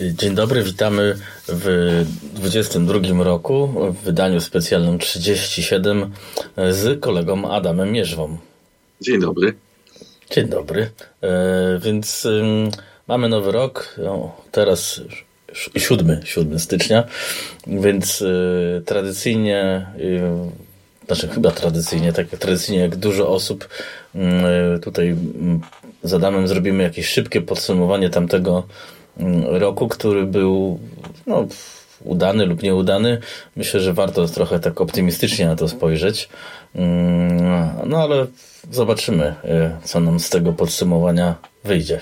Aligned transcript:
Dzień 0.00 0.34
dobry, 0.34 0.62
witamy 0.62 1.16
w 1.48 2.04
22 2.34 3.24
roku 3.24 3.68
w 3.92 4.04
wydaniu 4.04 4.40
specjalnym 4.40 4.98
37 4.98 6.12
z 6.70 7.00
kolegą 7.00 7.50
Adamem 7.50 7.92
Mierzwą. 7.92 8.38
Dzień 9.00 9.20
dobry. 9.20 9.54
Dzień 10.30 10.48
dobry. 10.48 10.90
E, 11.22 11.78
więc 11.82 12.28
mamy 13.08 13.28
nowy 13.28 13.52
rok, 13.52 13.94
no, 13.98 14.36
teraz 14.52 15.00
7, 15.76 16.20
7 16.24 16.58
stycznia, 16.58 17.04
więc 17.66 18.22
y, 18.22 18.82
tradycyjnie, 18.86 19.86
y, 19.98 21.06
znaczy 21.06 21.28
chyba 21.28 21.50
tradycyjnie, 21.50 22.12
tak 22.12 22.28
tradycyjnie 22.28 22.82
jak 22.82 22.96
dużo 22.96 23.28
osób 23.28 23.68
y, 24.14 24.18
tutaj 24.80 25.16
z 26.02 26.14
Adamem 26.14 26.48
zrobimy 26.48 26.82
jakieś 26.82 27.08
szybkie 27.08 27.40
podsumowanie 27.40 28.10
tamtego 28.10 28.62
Mm, 28.62 29.05
roku, 29.44 29.88
który 29.88 30.26
był 30.26 30.78
no, 31.26 31.46
udany 32.04 32.46
lub 32.46 32.62
nieudany. 32.62 33.20
Myślę, 33.56 33.80
że 33.80 33.92
warto 33.92 34.26
trochę 34.26 34.60
tak 34.60 34.80
optymistycznie 34.80 35.46
na 35.46 35.56
to 35.56 35.68
spojrzeć. 35.68 36.28
Mm, 36.74 37.70
no 37.86 37.98
ale 38.02 38.26
zobaczymy, 38.70 39.34
y, 39.44 39.70
co 39.84 40.00
nam 40.00 40.20
z 40.20 40.30
tego 40.30 40.52
podsumowania 40.52 41.34
wyjdzie. 41.64 42.00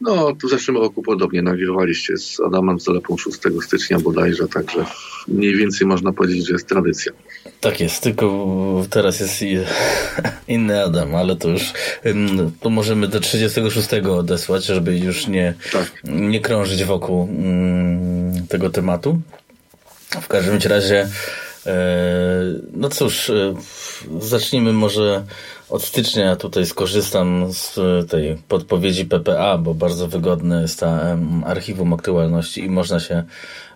No, 0.00 0.34
w 0.44 0.50
zeszłym 0.50 0.76
roku 0.76 1.02
podobnie 1.02 1.42
nagrywaliście 1.42 2.16
z 2.16 2.40
Adamem 2.40 2.80
Zalepą 2.80 3.16
6 3.16 3.38
stycznia 3.64 4.00
bodajże, 4.00 4.48
także 4.48 4.84
mniej 5.28 5.56
więcej 5.56 5.86
można 5.86 6.12
powiedzieć, 6.12 6.46
że 6.46 6.52
jest 6.52 6.68
tradycja. 6.68 7.12
Tak 7.60 7.80
jest, 7.80 8.02
tylko 8.02 8.86
teraz 8.90 9.20
jest 9.20 9.42
inny 10.48 10.84
Adam, 10.84 11.14
ale 11.14 11.36
to 11.36 11.48
już 11.48 11.72
to 12.60 12.70
możemy 12.70 13.08
do 13.08 13.20
36 13.20 13.88
odesłać, 13.92 14.64
żeby 14.64 14.98
już 14.98 15.26
nie, 15.26 15.54
tak. 15.72 15.92
nie 16.04 16.40
krążyć 16.40 16.84
wokół 16.84 17.28
tego 18.48 18.70
tematu. 18.70 19.20
W 20.22 20.28
każdym 20.28 20.58
razie 20.64 21.08
e, 21.66 21.76
no 22.72 22.88
cóż, 22.88 23.30
e, 23.30 23.54
zacznijmy 24.20 24.72
może 24.72 25.24
od 25.70 25.82
stycznia 25.82 26.36
tutaj 26.36 26.66
skorzystam 26.66 27.46
z 27.52 27.78
tej 28.10 28.36
podpowiedzi 28.48 29.04
PPA, 29.04 29.58
bo 29.58 29.74
bardzo 29.74 30.08
wygodne 30.08 30.62
jest 30.62 30.80
ta 30.80 31.18
archiwum 31.44 31.92
aktualności 31.92 32.64
i 32.64 32.70
można 32.70 33.00
się 33.00 33.22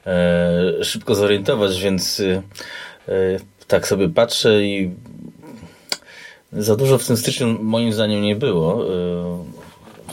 e, 0.06 0.84
szybko 0.84 1.14
zorientować, 1.14 1.80
więc 1.80 2.20
e, 2.20 2.42
tak 3.66 3.88
sobie 3.88 4.08
patrzę 4.08 4.64
i 4.64 4.90
za 6.52 6.76
dużo 6.76 6.98
w 6.98 7.06
tym 7.06 7.16
styczniu 7.16 7.58
moim 7.60 7.92
zdaniem 7.92 8.22
nie 8.22 8.36
było. 8.36 8.86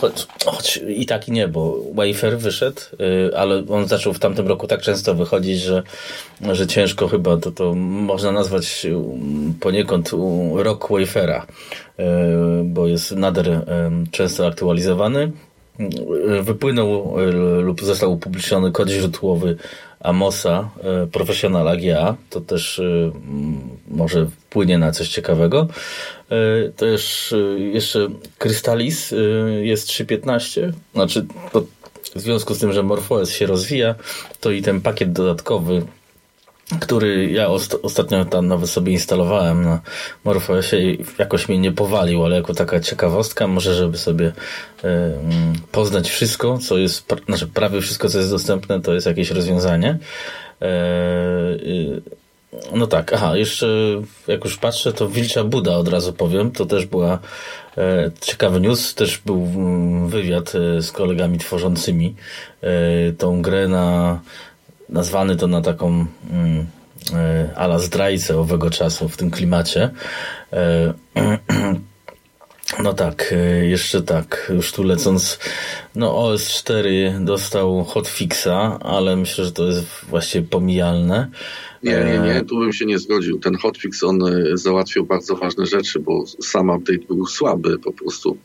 Choć, 0.01 0.27
choć 0.45 0.79
i 0.87 1.05
tak 1.05 1.27
i 1.27 1.31
nie, 1.31 1.47
bo 1.47 1.77
Wayfair 1.93 2.37
wyszedł, 2.37 2.81
y, 3.01 3.37
ale 3.37 3.63
on 3.69 3.87
zaczął 3.87 4.13
w 4.13 4.19
tamtym 4.19 4.47
roku 4.47 4.67
tak 4.67 4.81
często 4.81 5.15
wychodzić, 5.15 5.59
że, 5.59 5.83
że 6.51 6.67
ciężko 6.67 7.07
chyba 7.07 7.37
to, 7.37 7.51
to 7.51 7.73
można 7.75 8.31
nazwać 8.31 8.87
poniekąd 9.59 10.11
rok 10.55 10.87
Wayfaira, 10.91 11.45
y, 11.99 12.03
bo 12.63 12.87
jest 12.87 13.11
nader 13.11 13.65
często 14.11 14.47
aktualizowany. 14.47 15.31
Y, 15.79 16.43
wypłynął 16.43 17.15
lub 17.61 17.81
został 17.81 18.13
upubliczniony 18.13 18.71
kod 18.71 18.89
źródłowy 18.89 19.57
Amosa 20.03 20.69
Professional 21.11 21.67
AGA. 21.67 22.15
To 22.29 22.41
też 22.41 22.81
może 23.87 24.25
wpłynie 24.25 24.77
na 24.77 24.91
coś 24.91 25.09
ciekawego. 25.09 25.67
E, 26.31 26.69
też 26.69 27.33
e, 27.33 27.59
jeszcze 27.59 28.07
Krystalis 28.37 29.13
e, 29.13 29.15
jest 29.65 29.87
3.15. 29.87 30.71
Znaczy, 30.93 31.25
w 32.15 32.21
związku 32.21 32.55
z 32.55 32.59
tym, 32.59 32.73
że 32.73 32.83
MorphOS 32.83 33.31
się 33.31 33.45
rozwija, 33.45 33.95
to 34.39 34.51
i 34.51 34.61
ten 34.61 34.81
pakiet 34.81 35.13
dodatkowy 35.13 35.81
który 36.79 37.31
ja 37.31 37.47
ostatnio 37.83 38.25
tam 38.25 38.47
nawet 38.47 38.69
sobie 38.69 38.91
instalowałem 38.91 39.63
na 39.63 39.81
MorphOSie 40.23 40.91
i 40.91 41.05
jakoś 41.17 41.49
mnie 41.49 41.57
nie 41.57 41.71
powalił, 41.71 42.25
ale 42.25 42.35
jako 42.35 42.53
taka 42.53 42.79
ciekawostka, 42.79 43.47
może 43.47 43.75
żeby 43.75 43.97
sobie 43.97 44.27
y, 44.27 44.33
poznać 45.71 46.09
wszystko, 46.09 46.57
co 46.57 46.77
jest, 46.77 47.05
znaczy 47.25 47.47
prawie 47.47 47.81
wszystko, 47.81 48.09
co 48.09 48.17
jest 48.17 48.31
dostępne, 48.31 48.81
to 48.81 48.93
jest 48.93 49.07
jakieś 49.07 49.31
rozwiązanie. 49.31 49.97
Y, 50.61 52.01
no 52.73 52.87
tak, 52.87 53.13
aha, 53.13 53.37
jeszcze 53.37 53.67
jak 54.27 54.45
już 54.45 54.57
patrzę, 54.57 54.93
to 54.93 55.09
Wilcza 55.09 55.43
Buda 55.43 55.77
od 55.77 55.87
razu 55.87 56.13
powiem, 56.13 56.51
to 56.51 56.65
też 56.65 56.85
była 56.85 57.19
e, 57.77 58.11
ciekawy 58.21 58.59
news, 58.59 58.95
też 58.95 59.17
był 59.17 59.35
mm, 59.55 60.07
wywiad 60.07 60.53
e, 60.55 60.81
z 60.81 60.91
kolegami 60.91 61.37
tworzącymi 61.37 62.15
e, 62.61 63.11
tą 63.13 63.41
grę 63.41 63.67
na, 63.67 64.19
nazwany 64.91 65.35
to 65.35 65.47
na 65.47 65.61
taką 65.61 66.05
mm, 66.31 66.65
e, 67.13 67.53
ala 67.55 67.79
zdrajcę 67.79 68.37
owego 68.37 68.69
czasu 68.69 69.09
w 69.09 69.17
tym 69.17 69.31
klimacie. 69.31 69.89
E, 70.53 70.93
no 72.83 72.93
tak, 72.93 73.33
e, 73.37 73.65
jeszcze 73.65 74.01
tak, 74.01 74.51
już 74.55 74.71
tu 74.71 74.83
lecąc, 74.83 75.39
no 75.95 76.13
OS4 76.13 76.83
dostał 77.23 77.83
hotfixa, 77.83 78.79
ale 78.79 79.15
myślę, 79.15 79.45
że 79.45 79.51
to 79.51 79.67
jest 79.67 79.87
właściwie 80.09 80.47
pomijalne. 80.47 81.27
Nie, 81.83 82.03
nie, 82.05 82.19
nie, 82.19 82.45
tu 82.45 82.59
bym 82.59 82.73
się 82.73 82.85
nie 82.85 82.99
zgodził. 82.99 83.39
Ten 83.39 83.55
hotfix, 83.55 84.03
on 84.03 84.19
załatwił 84.53 85.05
bardzo 85.05 85.35
ważne 85.35 85.65
rzeczy, 85.65 85.99
bo 85.99 86.23
sam 86.41 86.69
update 86.69 87.05
był 87.07 87.25
słaby 87.25 87.79
po 87.79 87.93
prostu. 87.93 88.37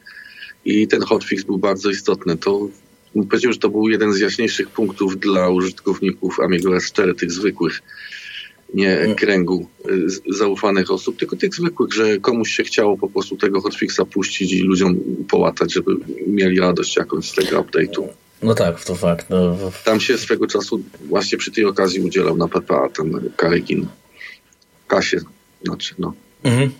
I 0.64 0.88
ten 0.88 1.02
hotfix 1.02 1.44
był 1.44 1.58
bardzo 1.58 1.90
istotny. 1.90 2.36
To 2.36 2.68
powiedział, 3.24 3.52
że 3.52 3.58
to 3.58 3.68
był 3.68 3.88
jeden 3.88 4.12
z 4.12 4.20
jaśniejszych 4.20 4.68
punktów 4.70 5.20
dla 5.20 5.48
użytkowników 5.48 6.40
Amigo 6.40 6.70
S4, 6.70 7.14
tych 7.14 7.32
zwykłych, 7.32 7.82
nie 8.74 9.14
kręgu 9.16 9.68
e, 9.84 9.88
zaufanych 10.34 10.90
osób, 10.90 11.16
tylko 11.16 11.36
tych 11.36 11.54
zwykłych, 11.54 11.92
że 11.92 12.18
komuś 12.18 12.50
się 12.50 12.64
chciało 12.64 12.96
po 12.96 13.08
prostu 13.08 13.36
tego 13.36 13.60
hotfixa 13.60 14.00
puścić 14.12 14.52
i 14.52 14.60
ludziom 14.60 14.96
połatać, 15.28 15.72
żeby 15.72 15.96
mieli 16.26 16.60
radość 16.60 16.96
jakąś 16.96 17.30
z 17.30 17.34
tego 17.34 17.62
update'u. 17.62 18.08
No 18.42 18.54
tak, 18.54 18.84
to 18.84 18.94
fakt. 18.94 19.30
No. 19.30 19.58
Tam 19.84 20.00
się 20.00 20.18
swego 20.18 20.46
czasu 20.46 20.82
właśnie 21.04 21.38
przy 21.38 21.50
tej 21.50 21.64
okazji 21.64 22.00
udzielał 22.00 22.36
na 22.36 22.48
PPA 22.48 22.88
ten 22.88 23.30
Karygin. 23.36 23.86
Kasie, 24.86 25.20
znaczy 25.64 25.94
no. 25.98 26.12
Mhm. 26.44 26.70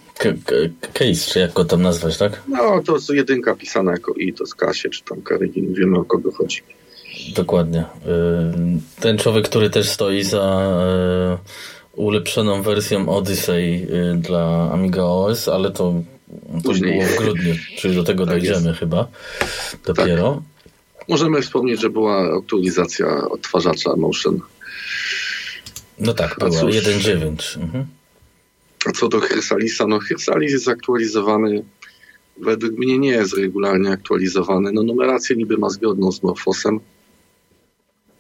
Case, 0.93 1.32
czy 1.32 1.38
jak 1.38 1.53
go 1.53 1.65
tam 1.65 1.82
nazwać, 1.82 2.19
tak? 2.19 2.43
No, 2.49 2.82
to 2.87 2.94
jest 2.94 3.10
jedynka 3.10 3.54
pisana 3.54 3.93
jako 3.93 4.15
i, 4.15 4.32
to 4.32 4.47
z 4.47 4.54
Kasie, 4.54 4.91
czy 4.91 5.04
tam 5.04 5.22
Karygin, 5.22 5.75
wiemy 5.75 5.99
o 5.99 6.04
kogo 6.04 6.32
chodzi. 6.32 6.62
Dokładnie. 7.34 7.81
Y, 7.81 7.84
ten 9.00 9.19
człowiek, 9.19 9.49
który 9.49 9.71
też 9.71 9.88
stoi 9.88 10.22
za 10.22 10.72
y, 11.97 12.00
ulepszoną 12.00 12.62
wersją 12.62 13.09
Odyssey 13.09 13.87
y, 13.91 14.16
dla 14.16 14.71
Amiga 14.72 15.03
OS, 15.03 15.49
ale 15.49 15.71
to, 15.71 15.94
to 16.65 16.72
było 16.72 17.03
w 17.03 17.16
grudniu, 17.16 17.54
czyli 17.78 17.94
do 17.97 18.04
tego 18.04 18.27
tak 18.27 18.34
dojdziemy 18.34 18.69
jest. 18.69 18.81
chyba 18.81 19.09
dopiero. 19.87 20.34
Tak. 20.34 21.09
Możemy 21.09 21.43
wspomnieć, 21.43 21.81
że 21.81 21.91
była 21.91 22.38
aktualizacja 22.38 23.28
odtwarzacza 23.28 23.97
Motion. 23.97 24.41
No 25.98 26.15
tak, 26.15 26.37
była 26.38 26.50
1.9. 26.50 27.62
Mhm. 27.62 27.87
A 28.86 28.92
co 28.92 29.08
do 29.08 29.20
Chrysalisa, 29.20 29.86
no 29.86 29.98
Chrysalis 29.98 30.52
jest 30.52 30.69
aktualizowany, 30.69 31.64
według 32.38 32.72
mnie 32.72 32.98
nie 32.98 33.10
jest 33.10 33.36
regularnie 33.36 33.91
aktualizowany. 33.91 34.72
No 34.72 34.82
numerację 34.82 35.36
niby 35.36 35.56
ma 35.56 35.70
zgodną 35.70 36.12
z 36.12 36.22
Morfosem. 36.22 36.80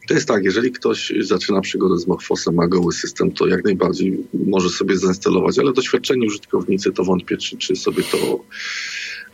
To 0.08 0.14
jest 0.14 0.28
tak, 0.28 0.44
jeżeli 0.44 0.72
ktoś 0.72 1.12
zaczyna 1.20 1.60
przygodę 1.60 1.98
z 1.98 2.06
Morfosem, 2.06 2.54
ma 2.54 2.68
goły 2.68 2.92
system, 2.92 3.32
to 3.32 3.46
jak 3.46 3.64
najbardziej 3.64 4.24
może 4.46 4.68
sobie 4.68 4.96
zainstalować, 4.96 5.58
ale 5.58 5.72
doświadczeni 5.72 6.26
użytkownicy 6.26 6.92
to 6.92 7.04
wątpię, 7.04 7.36
czy, 7.36 7.56
czy 7.56 7.76
sobie 7.76 8.02
to 8.02 8.40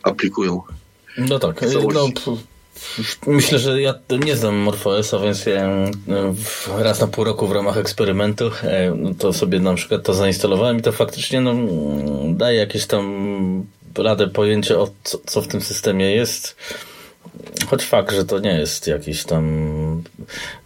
aplikują. 0.03 0.61
No 1.17 1.39
tak, 1.39 1.61
no, 1.61 2.13
Myślę, 3.27 3.59
że 3.59 3.81
ja 3.81 3.93
nie 4.25 4.35
znam 4.35 4.55
MorphOS-a, 4.55 5.19
więc 5.19 5.45
raz 6.77 7.01
na 7.01 7.07
pół 7.07 7.23
roku 7.23 7.47
w 7.47 7.51
ramach 7.51 7.77
eksperymentu 7.77 8.51
e, 8.63 8.93
no 8.95 9.13
to 9.19 9.33
sobie 9.33 9.59
na 9.59 9.73
przykład 9.73 10.03
to 10.03 10.13
zainstalowałem 10.13 10.77
i 10.77 10.81
to 10.81 10.91
faktycznie 10.91 11.41
no, 11.41 11.55
daje 12.27 12.59
jakieś 12.59 12.85
tam 12.85 13.65
radę 13.97 14.27
pojęcie 14.27 14.79
o 14.79 14.89
co, 15.03 15.17
co 15.25 15.41
w 15.41 15.47
tym 15.47 15.61
systemie 15.61 16.15
jest. 16.15 16.55
Choć 17.67 17.83
fakt, 17.83 18.15
że 18.15 18.25
to 18.25 18.39
nie 18.39 18.59
jest 18.59 18.87
jakiś 18.87 19.23
tam 19.23 20.03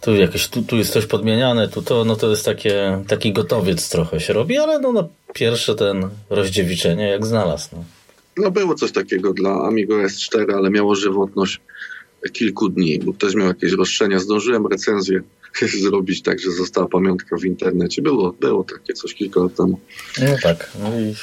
tu 0.00 0.14
jakieś, 0.14 0.48
tu, 0.48 0.62
tu 0.62 0.76
jest 0.76 0.92
coś 0.92 1.06
podmieniane, 1.06 1.68
tu 1.68 1.82
to, 1.82 2.04
no 2.04 2.16
to 2.16 2.30
jest 2.30 2.44
takie, 2.44 3.04
taki 3.08 3.32
gotowiec 3.32 3.88
trochę 3.88 4.20
się 4.20 4.32
robi, 4.32 4.58
ale 4.58 4.78
no 4.78 4.92
na 4.92 5.04
pierwsze 5.34 5.74
ten 5.74 6.08
rozdziewiczenie 6.30 7.08
jak 7.08 7.26
znalazł. 7.26 7.68
No. 7.72 7.84
no 8.36 8.50
było 8.50 8.74
coś 8.74 8.92
takiego 8.92 9.32
dla 9.32 9.50
Amigo 9.50 9.94
S4, 9.94 10.54
ale 10.54 10.70
miało 10.70 10.94
żywotność 10.94 11.60
kilku 12.32 12.68
dni, 12.68 12.98
bo 12.98 13.12
ktoś 13.12 13.34
miał 13.34 13.48
jakieś 13.48 13.72
roszczenia. 13.72 14.18
Zdążyłem 14.18 14.66
recenzję 14.66 15.20
zrobić 15.84 16.22
tak, 16.22 16.40
że 16.40 16.50
została 16.50 16.88
pamiątka 16.88 17.36
w 17.36 17.44
internecie. 17.44 18.02
Było, 18.02 18.32
było 18.32 18.64
takie 18.64 18.94
coś 18.94 19.14
kilka 19.14 19.40
lat 19.40 19.54
temu. 19.54 19.80
No 20.20 20.36
tak. 20.42 20.70
No 20.82 21.00
i 21.00 21.14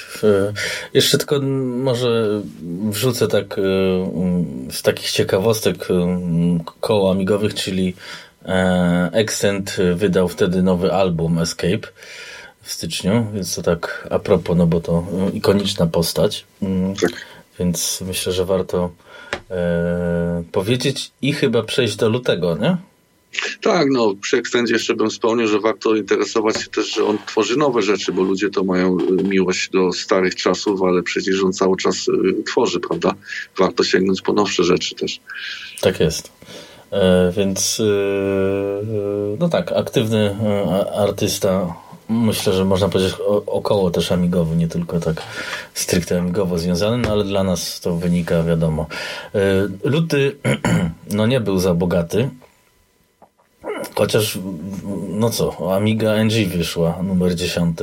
jeszcze 0.94 1.18
tylko 1.18 1.42
może 1.66 2.42
wrzucę 2.90 3.28
tak 3.28 3.56
z 4.72 4.82
takich 4.82 5.12
ciekawostek 5.12 5.88
koło 6.80 7.12
amigowych, 7.12 7.54
czyli 7.54 7.94
Extent 9.12 9.78
wydał 9.96 10.28
wtedy 10.28 10.64
nowy 10.64 10.94
album 10.94 11.40
Escape 11.40 11.88
w 12.62 12.72
styczniu, 12.72 13.28
więc 13.34 13.56
to 13.56 13.62
tak 13.62 14.08
a 14.12 14.20
propos, 14.20 14.58
no 14.58 14.68
bo 14.68 14.82
to 14.82 15.08
ikoniczna 15.34 15.88
postać. 15.88 16.46
Mm, 16.62 16.96
tak. 16.96 17.12
Więc 17.60 18.04
myślę, 18.08 18.34
że 18.34 18.46
warto 18.46 18.92
e, 19.52 20.44
powiedzieć 20.52 21.12
i 21.22 21.34
chyba 21.34 21.64
przejść 21.64 21.96
do 21.96 22.10
lutego, 22.10 22.58
nie? 22.58 22.78
Tak, 23.62 23.88
no 23.92 24.14
przy 24.22 24.38
ekstendzie 24.38 24.74
jeszcze 24.74 24.96
bym 24.96 25.10
wspomniał, 25.10 25.48
że 25.48 25.60
warto 25.60 25.96
interesować 25.96 26.62
się 26.62 26.70
też, 26.70 26.94
że 26.96 27.06
on 27.06 27.18
tworzy 27.28 27.58
nowe 27.58 27.82
rzeczy, 27.82 28.12
bo 28.12 28.24
ludzie 28.24 28.50
to 28.50 28.64
mają 28.64 28.98
e, 28.98 29.24
miłość 29.24 29.70
do 29.70 29.94
starych 29.94 30.36
czasów, 30.36 30.84
ale 30.84 31.04
przecież 31.04 31.44
on 31.44 31.54
cały 31.54 31.78
czas 31.78 32.08
e, 32.10 32.44
tworzy, 32.44 32.80
prawda? 32.80 33.14
Warto 33.58 33.84
sięgnąć 33.84 34.22
po 34.22 34.34
nowsze 34.34 34.64
rzeczy 34.64 34.96
też. 34.96 35.20
Tak 35.82 36.00
jest. 36.00 36.32
E, 36.92 37.32
więc 37.38 37.80
e, 37.80 37.86
no 39.40 39.50
tak, 39.50 39.72
aktywny 39.72 40.36
artysta 40.96 41.76
myślę, 42.10 42.54
że 42.54 42.66
można 42.66 42.90
powiedzieć 42.90 43.16
około 43.46 43.92
też 43.92 44.12
amigowy, 44.12 44.56
nie 44.56 44.68
tylko 44.68 45.00
tak 45.00 45.22
stricte 45.74 46.20
amigowo 46.20 46.58
związany, 46.58 46.98
no 46.98 47.12
ale 47.12 47.24
dla 47.24 47.44
nas 47.44 47.80
to 47.80 47.96
wynika, 47.96 48.44
wiadomo. 48.44 48.88
E, 49.36 49.68
luty 49.84 50.36
no 51.18 51.28
nie 51.28 51.40
był 51.40 51.60
za 51.60 51.74
bogaty, 51.74 52.30
chociaż 53.96 54.40
no 55.10 55.30
co, 55.30 55.76
Amiga 55.76 56.24
NG 56.24 56.48
wyszła, 56.58 57.04
numer 57.04 57.36
10. 57.36 57.78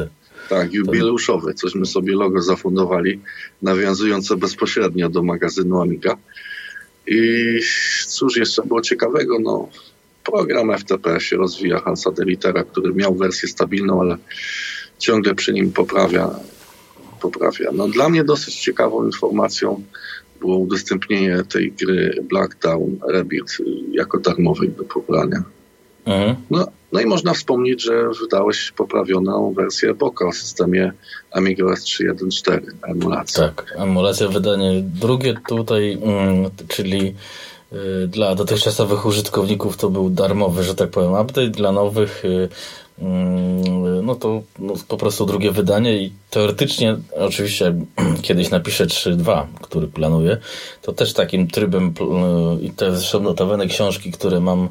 Tak, 0.49 0.73
jubileuszowy, 0.73 1.55
cośmy 1.55 1.87
sobie 1.87 2.13
logo 2.17 2.43
zafundowali, 2.43 3.21
nawiązujące 3.63 4.37
bezpośrednio 4.37 5.09
do 5.09 5.23
magazynu 5.23 5.81
Amiga. 5.81 6.17
I 7.07 7.59
cóż 8.07 8.37
jeszcze 8.37 8.63
było 8.63 8.81
ciekawego, 8.81 9.39
no 9.39 9.69
program 10.25 10.79
FTP 10.79 11.21
się 11.21 11.37
rozwija 11.37 11.81
Hansa 11.81 12.11
Delitera, 12.11 12.65
który 12.65 12.95
miał 12.95 13.15
wersję 13.15 13.49
stabilną, 13.49 14.01
ale 14.01 14.17
ciągle 14.99 15.35
przy 15.35 15.53
nim 15.53 15.73
poprawia. 15.73 16.31
poprawia. 17.21 17.71
No, 17.73 17.89
dla 17.89 18.09
mnie 18.09 18.25
dosyć 18.25 18.61
ciekawą 18.61 19.07
informacją 19.07 19.83
było 20.41 20.59
udostępnienie 20.59 21.43
tej 21.49 21.73
gry 21.73 22.25
Black 22.31 22.59
Dawn 22.63 22.99
Rebirth 23.09 23.55
jako 23.91 24.19
darmowej 24.19 24.69
do 24.69 24.85
pobrania. 24.85 25.43
Mhm. 26.05 26.37
No, 26.51 26.67
no 26.93 27.01
i 27.01 27.07
można 27.07 27.35
wspomnieć, 27.35 27.83
że 27.83 28.09
wydałeś 28.21 28.73
poprawioną 28.77 29.53
wersję 29.53 29.95
Boka 29.95 30.27
o 30.27 30.33
systemie 30.33 30.93
Amiga 31.31 31.65
OS 31.65 31.81
3.1.4, 31.81 32.61
emulacja. 32.83 33.49
Tak, 33.49 33.75
emulacja, 33.77 34.29
wydanie 34.29 34.83
drugie 35.01 35.35
tutaj, 35.49 35.99
mm, 36.03 36.51
czyli 36.69 37.15
dla 38.09 38.35
dotychczasowych 38.35 39.07
użytkowników 39.07 39.77
to 39.77 39.91
był 39.91 40.11
darmowy, 40.11 40.65
że 40.65 40.75
tak 40.75 40.91
powiem, 40.91 41.13
update, 41.13 41.49
dla 41.49 41.73
nowych 41.73 42.25
y, 42.25 42.49
mm, 42.99 44.07
no 44.07 44.15
to 44.15 44.43
no, 44.59 44.75
po 44.89 44.97
prostu 44.97 45.27
drugie 45.27 45.51
wydanie 45.51 46.03
i 46.03 46.13
teoretycznie, 46.31 46.97
oczywiście 47.17 47.75
kiedyś 48.23 48.51
napiszę 48.51 48.87
3.2, 48.87 49.47
który 49.63 49.89
planuję, 49.89 50.37
to 50.83 50.93
też 50.93 51.13
takim 51.13 51.49
trybem 51.49 51.95
y, 52.61 52.65
i 52.65 52.71
te 52.71 52.97
zresztą 52.97 53.21
notowane 53.21 53.67
książki, 53.67 54.13
które 54.13 54.41
mam 54.41 54.69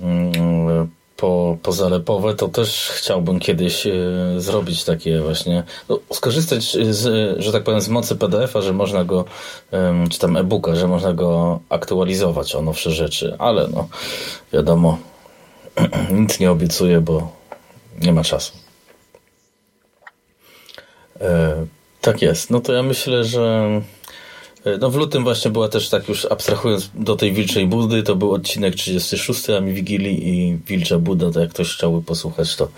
mm, 0.00 0.88
po, 1.16 1.56
pozalepowe, 1.62 2.34
to 2.34 2.48
też 2.48 2.90
chciałbym 2.94 3.40
kiedyś 3.40 3.86
y, 3.86 4.00
zrobić 4.36 4.84
takie 4.84 5.20
właśnie, 5.20 5.64
no, 5.88 5.98
skorzystać 6.12 6.76
z, 6.90 7.34
że 7.42 7.52
tak 7.52 7.64
powiem, 7.64 7.80
z 7.80 7.88
mocy 7.88 8.16
PDF-a, 8.16 8.62
że 8.62 8.72
można 8.72 9.04
go, 9.04 9.24
czy 10.10 10.18
tam 10.18 10.36
e-booka, 10.36 10.74
że 10.74 10.88
można 10.88 11.12
go 11.12 11.60
aktualizować 11.68 12.54
o 12.54 12.62
nowsze 12.62 12.90
rzeczy, 12.90 13.36
ale 13.38 13.68
no, 13.68 13.88
wiadomo, 14.52 14.98
nic 16.12 16.40
nie 16.40 16.50
obiecuję, 16.50 17.00
bo 17.00 17.32
nie 18.00 18.12
ma 18.12 18.24
czasu. 18.24 18.52
E, 21.20 21.66
tak 22.00 22.22
jest. 22.22 22.50
No 22.50 22.60
to 22.60 22.72
ja 22.72 22.82
myślę, 22.82 23.24
że 23.24 23.70
E, 23.70 23.95
no 24.80 24.90
w 24.90 24.96
lutym 24.96 25.24
właśnie 25.24 25.50
była 25.50 25.68
też 25.68 25.88
tak 25.88 26.08
już 26.08 26.24
abstrahując 26.24 26.90
do 26.94 27.16
tej 27.16 27.32
Wilczej 27.32 27.66
Budy, 27.66 28.02
to 28.02 28.16
był 28.16 28.32
odcinek 28.32 28.74
36, 28.74 29.50
a 29.50 29.60
mi 29.60 29.72
Wigilii 29.72 30.28
i 30.28 30.58
Wilcza 30.66 30.98
Buda, 30.98 31.30
to 31.30 31.40
jak 31.40 31.50
ktoś 31.50 31.74
chciałby 31.74 32.06
posłuchać, 32.06 32.56
to 32.56 32.68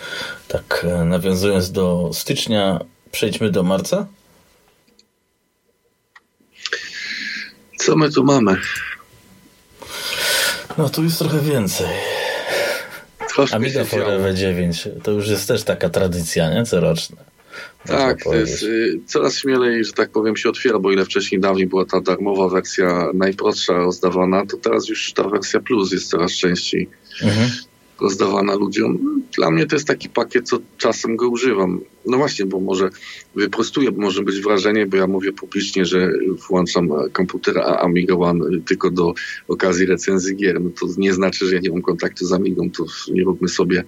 tak 0.49 0.87
e, 0.89 1.05
nawiązując 1.05 1.73
do 1.73 2.11
stycznia, 2.13 2.81
przejdźmy 3.11 3.51
do 3.51 3.63
marca. 3.63 4.07
Co 7.79 7.97
my 7.97 8.11
tu 8.11 8.25
mamy? 8.25 8.57
No 10.79 10.89
tu 10.89 11.05
jest 11.05 11.19
trochę 11.19 11.41
więcej. 11.41 11.87
Troszkę 13.35 13.57
Amiga 13.57 13.85
Forever 13.85 14.35
9, 14.35 14.89
to 15.03 15.11
już 15.11 15.29
jest 15.29 15.49
też 15.49 15.65
taka 15.65 15.89
tradycja, 15.89 16.55
nie? 16.55 16.65
Coroczna. 16.65 17.17
Tak, 17.87 18.25
to 18.25 18.35
jest, 18.35 18.63
y, 18.63 19.01
coraz 19.07 19.39
śmielej, 19.39 19.85
że 19.85 19.93
tak 19.93 20.11
powiem, 20.11 20.37
się 20.37 20.49
otwiera, 20.49 20.79
bo 20.79 20.93
ile 20.93 21.05
wcześniej 21.05 21.41
dawniej 21.41 21.67
była 21.67 21.85
ta 21.85 22.01
darmowa 22.01 22.49
wersja 22.49 23.11
najprostsza 23.15 23.73
rozdawana, 23.73 24.47
to 24.47 24.57
teraz 24.57 24.89
już 24.89 25.13
ta 25.13 25.29
wersja 25.29 25.61
plus 25.61 25.93
jest 25.93 26.11
coraz 26.11 26.33
częściej. 26.33 26.89
Mhm 27.23 27.51
rozdawana 28.01 28.55
ludziom. 28.55 29.23
Dla 29.37 29.51
mnie 29.51 29.67
to 29.67 29.77
jest 29.77 29.87
taki 29.87 30.09
pakiet, 30.09 30.49
co 30.49 30.59
czasem 30.79 31.17
go 31.17 31.29
używam. 31.29 31.81
No 32.07 32.17
właśnie, 32.17 32.47
bo 32.47 32.61
może 32.61 32.91
wyprostuję, 33.35 33.93
bo 33.93 34.01
może 34.01 34.23
być 34.23 34.41
wrażenie, 34.41 34.87
bo 34.87 34.97
ja 34.97 35.07
mówię 35.07 35.33
publicznie, 35.33 35.85
że 35.85 36.13
włączam 36.49 36.91
komputer 37.13 37.59
Amiga 37.59 38.15
One 38.15 38.45
tylko 38.67 38.91
do 38.91 39.15
okazji 39.49 39.87
recenzji 39.87 40.37
gier. 40.37 40.61
No 40.61 40.71
to 40.81 40.87
nie 40.99 41.15
znaczy, 41.15 41.47
że 41.47 41.55
ja 41.55 41.61
nie 41.61 41.71
mam 41.71 41.83
kontaktu 41.83 42.27
z 42.27 42.33
Amigą, 42.33 42.71
to 42.71 42.85
nie 43.13 43.25
róbmy 43.25 43.49
sobie 43.49 43.85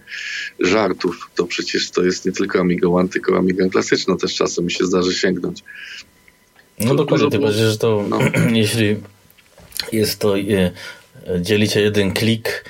żartów. 0.60 1.30
To 1.34 1.46
przecież 1.46 1.90
to 1.90 2.04
jest 2.04 2.26
nie 2.26 2.32
tylko 2.32 2.60
Amiga 2.60 2.88
One, 2.88 3.08
tylko 3.08 3.38
Amiga 3.38 3.68
klasyczna 3.68 4.16
też 4.16 4.34
czasem 4.34 4.64
mi 4.64 4.72
się 4.72 4.84
zdarzy 4.84 5.14
sięgnąć. 5.14 5.64
No 6.80 6.94
dokładnie, 6.94 7.30
tym 7.30 7.42
bardziej, 7.42 7.66
że 7.66 7.78
to 7.78 8.04
no. 8.08 8.18
jeśli 8.52 8.96
jest 9.92 10.18
to 10.18 10.36
je, 10.36 10.70
dzielicie 11.40 11.80
jeden 11.80 12.12
klik 12.12 12.64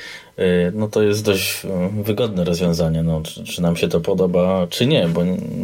no 0.72 0.88
to 0.88 1.02
jest 1.02 1.24
dość 1.24 1.64
y, 1.64 2.02
wygodne 2.02 2.44
rozwiązanie. 2.44 3.02
No, 3.02 3.20
czy, 3.22 3.44
czy, 3.44 3.62
nam 3.62 3.76
się 3.76 3.88
to 3.88 4.00
podoba, 4.00 4.66
czy 4.70 4.86
nie, 4.86 5.08
bo 5.08 5.20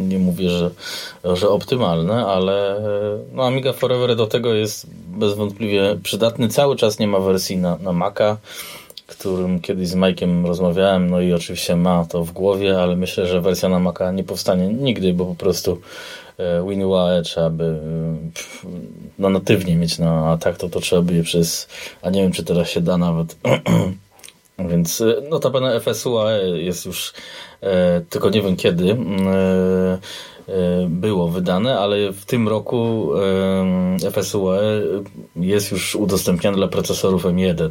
nie 0.07 0.19
mówię, 0.19 0.49
że, 0.49 0.71
że 1.23 1.49
optymalne, 1.49 2.25
ale 2.25 2.77
y, 2.77 2.81
no, 3.33 3.45
Amiga 3.45 3.73
Forever 3.73 4.15
do 4.15 4.27
tego 4.27 4.53
jest 4.53 4.87
bezwątpliwie 5.07 5.97
przydatny. 6.03 6.47
Cały 6.49 6.75
czas 6.75 6.99
nie 6.99 7.07
ma 7.07 7.19
wersji 7.19 7.57
na, 7.57 7.77
na 7.77 7.93
Maca, 7.93 8.37
którym 9.07 9.59
kiedyś 9.59 9.87
z 9.87 9.95
Mike'iem 9.95 10.45
rozmawiałem, 10.45 11.09
no 11.09 11.21
i 11.21 11.33
oczywiście 11.33 11.75
ma 11.75 12.05
to 12.05 12.23
w 12.23 12.31
głowie, 12.31 12.81
ale 12.81 12.95
myślę, 12.95 13.27
że 13.27 13.41
wersja 13.41 13.69
na 13.69 13.79
Maca 13.79 14.11
nie 14.11 14.23
powstanie 14.23 14.67
nigdy, 14.67 15.13
bo 15.13 15.25
po 15.25 15.35
prostu 15.35 15.81
WinUAE 16.69 17.21
trzeba 17.23 17.49
by 17.49 17.79
no 19.19 19.29
natywnie 19.29 19.75
mieć 19.75 19.99
na 19.99 20.31
a 20.31 20.37
tak 20.37 20.57
to 20.57 20.69
to 20.69 20.79
trzeba 20.79 21.01
by 21.01 21.13
je 21.13 21.23
przez, 21.23 21.67
a 22.01 22.09
nie 22.09 22.21
wiem 22.21 22.31
czy 22.31 22.43
teraz 22.43 22.69
się 22.69 22.81
da 22.81 22.97
nawet 22.97 23.35
Więc 24.59 25.01
y, 25.01 25.23
notabene 25.29 25.79
FSUAE 25.79 26.57
jest 26.57 26.85
już, 26.85 27.13
e, 27.61 28.01
tylko 28.09 28.29
nie 28.29 28.41
wiem 28.41 28.55
kiedy 28.55 28.91
mm, 28.91 29.27
e, 29.27 29.33
e, 29.33 29.97
było 30.89 31.27
wydane, 31.27 31.79
ale 31.79 32.13
w 32.13 32.25
tym 32.25 32.47
roku 32.47 33.09
e, 34.05 34.11
FSUAE 34.11 34.81
jest 35.35 35.71
już 35.71 35.95
udostępniane 35.95 36.57
dla 36.57 36.67
procesorów 36.67 37.25
M1. 37.25 37.69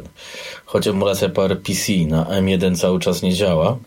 Choć 0.65 0.87
emulacja 0.87 1.29
PowerPC 1.29 1.91
na 2.07 2.23
M1 2.23 2.77
cały 2.77 2.99
czas 2.99 3.21
nie 3.21 3.33
działa, 3.33 3.77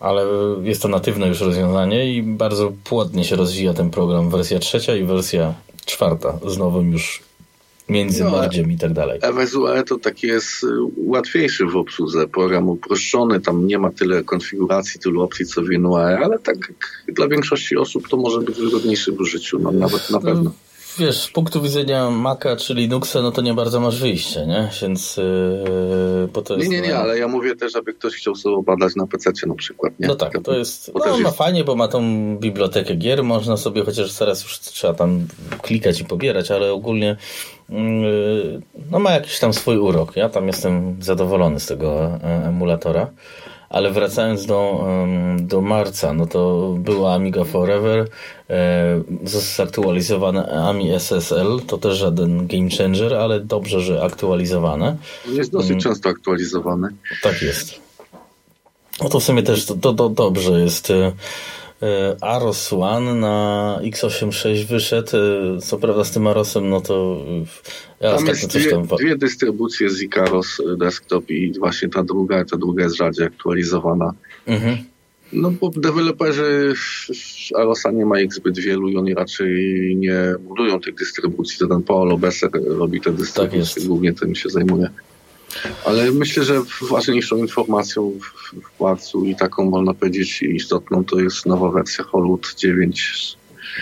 ale 0.00 0.24
jest 0.62 0.82
to 0.82 0.88
natywne 0.88 1.28
już 1.28 1.40
rozwiązanie 1.40 2.12
i 2.12 2.22
bardzo 2.22 2.72
płodnie 2.84 3.24
się 3.24 3.36
rozwija 3.36 3.74
ten 3.74 3.90
program. 3.90 4.30
Wersja 4.30 4.58
trzecia 4.58 4.96
i 4.96 5.04
wersja 5.04 5.54
czwarta 5.84 6.38
z 6.46 6.58
nowym 6.58 6.92
już 6.92 7.27
między 7.88 8.24
no, 8.24 8.44
i 8.70 8.78
tak 8.78 8.92
dalej. 8.92 9.18
Ewentualnie 9.22 9.82
to 9.84 9.98
taki 9.98 10.26
jest 10.26 10.64
y, 10.64 10.66
łatwiejszy 10.96 11.66
w 11.66 11.76
obsłudze, 11.76 12.28
program 12.28 12.68
uproszczony, 12.68 13.40
tam 13.40 13.66
nie 13.66 13.78
ma 13.78 13.90
tyle 13.90 14.24
konfiguracji, 14.24 15.00
tylu 15.00 15.22
opcji 15.22 15.46
co 15.46 15.62
w 15.62 15.70
January, 15.70 16.24
ale 16.24 16.38
tak 16.38 16.72
dla 17.08 17.28
większości 17.28 17.76
osób 17.76 18.08
to 18.08 18.16
może 18.16 18.40
być 18.40 18.56
wygodniejszy 18.56 19.12
w 19.12 19.20
użyciu, 19.20 19.58
no, 19.58 19.72
nawet 19.72 20.10
na 20.10 20.20
pewno 20.20 20.52
wiesz, 20.98 21.22
z 21.22 21.28
punktu 21.28 21.62
widzenia 21.62 22.10
Maca 22.10 22.56
czy 22.56 22.74
Linuxa, 22.74 23.22
no 23.22 23.32
to 23.32 23.42
nie 23.42 23.54
bardzo 23.54 23.80
masz 23.80 24.00
wyjście, 24.00 24.46
nie? 24.46 24.70
Więc 24.82 25.16
yy, 25.16 26.28
bo 26.32 26.42
to 26.42 26.56
jest... 26.56 26.70
Nie, 26.70 26.80
nie, 26.80 26.88
nie, 26.88 26.98
ale 26.98 27.18
ja 27.18 27.28
mówię 27.28 27.56
też, 27.56 27.76
aby 27.76 27.94
ktoś 27.94 28.14
chciał 28.14 28.34
sobie 28.34 28.62
badać 28.62 28.96
na 28.96 29.06
PC 29.06 29.30
na 29.46 29.54
przykład, 29.54 29.92
nie? 30.00 30.08
No 30.08 30.14
tak, 30.14 30.32
to 30.44 30.58
jest, 30.58 30.90
no, 30.94 31.06
ma 31.06 31.18
jest... 31.18 31.36
fajnie, 31.36 31.64
bo 31.64 31.76
ma 31.76 31.88
tą 31.88 32.02
bibliotekę 32.36 32.94
gier, 32.94 33.24
można 33.24 33.56
sobie, 33.56 33.84
chociaż 33.84 34.14
teraz 34.14 34.42
już 34.42 34.58
trzeba 34.58 34.94
tam 34.94 35.26
klikać 35.62 36.00
i 36.00 36.04
pobierać, 36.04 36.50
ale 36.50 36.72
ogólnie 36.72 37.16
yy, 37.68 38.60
no 38.90 38.98
ma 38.98 39.10
jakiś 39.10 39.38
tam 39.38 39.52
swój 39.52 39.78
urok. 39.78 40.16
Ja 40.16 40.28
tam 40.28 40.46
jestem 40.46 40.96
zadowolony 41.00 41.60
z 41.60 41.66
tego 41.66 42.18
e, 42.22 42.46
emulatora. 42.48 43.10
Ale 43.70 43.92
wracając 43.92 44.46
do, 44.46 44.86
do 45.38 45.60
marca, 45.60 46.12
no 46.12 46.26
to 46.26 46.74
była 46.78 47.14
Amiga 47.14 47.44
Forever, 47.44 48.08
e, 48.50 49.02
zaktualizowane 49.56 50.48
AMI 50.48 50.90
SSL, 50.92 51.60
to 51.66 51.78
też 51.78 51.98
żaden 51.98 52.46
game 52.46 52.70
changer, 52.78 53.14
ale 53.14 53.40
dobrze, 53.40 53.80
że 53.80 54.02
aktualizowane. 54.02 54.96
Jest 55.26 55.52
dosyć 55.52 55.70
mm. 55.70 55.80
często 55.80 56.08
aktualizowane. 56.08 56.88
Tak 57.22 57.42
jest. 57.42 57.80
No 59.02 59.08
to 59.08 59.20
w 59.20 59.24
sumie 59.24 59.42
też 59.42 59.66
to, 59.66 59.74
to, 59.74 59.94
to 59.94 60.08
dobrze 60.08 60.60
jest. 60.60 60.92
E, 61.82 61.86
e, 61.86 62.16
Aros 62.20 62.72
One 62.72 63.14
na 63.14 63.78
x86 63.82 64.66
wyszedł. 64.66 65.10
Co 65.60 65.78
prawda 65.78 66.04
z 66.04 66.10
tym 66.10 66.26
Arosem, 66.26 66.68
no 66.68 66.80
to 66.80 67.24
ja 68.00 68.16
tam 68.16 68.26
jest 68.26 68.46
dwie, 68.46 68.70
tam... 68.70 68.86
dwie 68.86 69.16
dystrybucje 69.16 69.90
z 69.90 70.02
Icaros 70.02 70.62
Desktop 70.78 71.30
i 71.30 71.58
właśnie 71.58 71.88
ta 71.88 72.02
druga, 72.02 72.44
ta 72.44 72.56
druga 72.56 72.84
jest 72.84 72.96
rzadziej 72.96 73.26
aktualizowana. 73.26 74.12
Mhm. 74.46 74.76
No 75.32 75.50
bo 75.50 75.70
deweloperzy 75.76 76.74
Arosa 77.54 77.90
nie 77.90 78.06
ma 78.06 78.20
ich 78.20 78.34
zbyt 78.34 78.58
wielu 78.58 78.88
i 78.88 78.96
oni 78.96 79.14
raczej 79.14 79.96
nie 79.96 80.34
budują 80.40 80.80
tych 80.80 80.94
dystrybucji. 80.94 81.58
To 81.58 81.66
ten 81.66 81.82
Paolo 81.82 82.18
Besser 82.18 82.50
robi 82.66 83.00
te 83.00 83.12
dystrybucje, 83.12 83.74
tak 83.74 83.84
głównie 83.84 84.12
tym 84.12 84.34
się 84.34 84.48
zajmuje. 84.48 84.90
Ale 85.84 86.12
myślę, 86.12 86.44
że 86.44 86.62
ważniejszą 86.90 87.36
informacją 87.36 88.12
w 88.76 88.80
marcu 88.80 89.24
i 89.24 89.36
taką 89.36 89.64
można 89.64 89.94
powiedzieć 89.94 90.42
istotną 90.42 91.04
to 91.04 91.20
jest 91.20 91.46
nowa 91.46 91.70
wersja 91.70 92.04
Hollywood 92.04 92.54
9. 92.54 93.36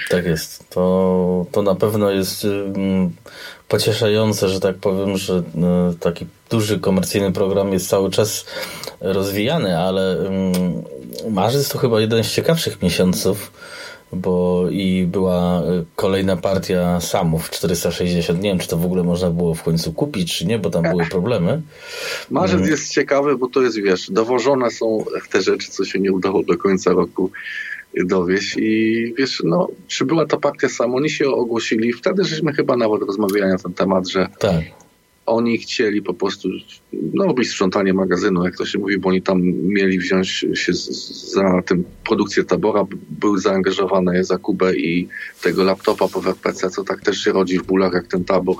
Tak 0.09 0.27
jest. 0.27 0.71
To, 0.71 1.47
to 1.53 1.63
na 1.63 1.75
pewno 1.75 2.11
jest 2.11 2.45
um, 2.45 3.11
pocieszające, 3.69 4.49
że 4.49 4.61
tak 4.61 4.77
powiem, 4.77 5.17
że 5.17 5.35
um, 5.35 5.97
taki 6.01 6.27
duży 6.51 6.79
komercyjny 6.81 7.33
program 7.33 7.73
jest 7.73 7.89
cały 7.89 8.11
czas 8.11 8.47
rozwijany, 9.01 9.79
ale 9.79 10.17
um, 10.17 10.83
marzec 11.31 11.69
to 11.69 11.79
chyba 11.79 12.01
jeden 12.01 12.25
z 12.25 12.33
ciekawszych 12.33 12.83
miesiąców 12.83 13.53
bo 14.13 14.65
i 14.71 15.07
była 15.07 15.63
e, 15.63 15.85
kolejna 15.97 16.37
partia 16.37 17.01
samów 17.01 17.51
460. 17.51 18.43
Nie 18.43 18.51
wiem, 18.51 18.59
czy 18.59 18.69
to 18.69 18.77
w 18.77 18.85
ogóle 18.85 19.03
można 19.03 19.31
było 19.31 19.55
w 19.55 19.63
końcu 19.63 19.93
kupić, 19.93 20.39
czy 20.39 20.47
nie, 20.47 20.59
bo 20.59 20.71
tam 20.71 20.83
były 20.83 21.07
problemy. 21.07 21.63
Marzec 22.31 22.59
mm. 22.59 22.71
jest 22.71 22.93
ciekawy, 22.93 23.37
bo 23.37 23.49
to 23.49 23.63
jest, 23.63 23.81
wiesz, 23.81 24.11
dowożone 24.11 24.71
są 24.71 25.05
te 25.31 25.43
rzeczy, 25.43 25.71
co 25.71 25.85
się 25.85 25.99
nie 25.99 26.13
udało 26.13 26.43
do 26.43 26.59
końca 26.59 26.93
roku 26.93 27.31
dowieść 28.05 28.57
i 28.59 29.15
wiesz, 29.19 29.43
no, 29.45 29.69
czy 29.87 30.05
była 30.05 30.27
ta 30.27 30.37
partia 30.37 30.69
sam, 30.69 30.95
oni 30.95 31.11
się 31.11 31.29
ogłosili, 31.29 31.93
wtedy 31.93 32.25
żeśmy 32.25 32.53
chyba 32.53 32.77
nawet 32.77 33.03
rozmawiali 33.03 33.51
na 33.51 33.59
ten 33.59 33.75
temat, 33.75 34.09
że 34.09 34.29
tak 34.39 34.86
oni 35.27 35.59
chcieli 35.59 36.03
po 36.03 36.15
prostu 36.15 36.49
no, 36.93 37.25
robić 37.25 37.51
sprzątanie 37.51 37.95
magazynu, 37.95 38.45
jak 38.45 38.57
to 38.57 38.67
się 38.67 38.79
mówi, 38.79 38.99
bo 38.99 39.09
oni 39.09 39.23
tam 39.23 39.43
mieli 39.43 39.99
wziąć 39.99 40.47
się 40.55 40.73
za 41.35 41.63
tym 41.67 41.85
produkcję 42.05 42.45
tabora, 42.45 42.87
były 43.11 43.41
zaangażowane 43.41 44.25
za 44.25 44.39
Kubę 44.39 44.77
i 44.77 45.09
tego 45.43 45.65
laptopa 45.65 46.09
po 46.09 46.21
WPC, 46.21 46.71
co 46.71 46.85
tak 46.85 47.01
też 47.01 47.25
się 47.25 47.33
rodzi 47.33 47.59
w 47.59 47.67
bólach 47.67 47.93
jak 47.93 48.07
ten 48.07 48.25
tabor. 48.25 48.57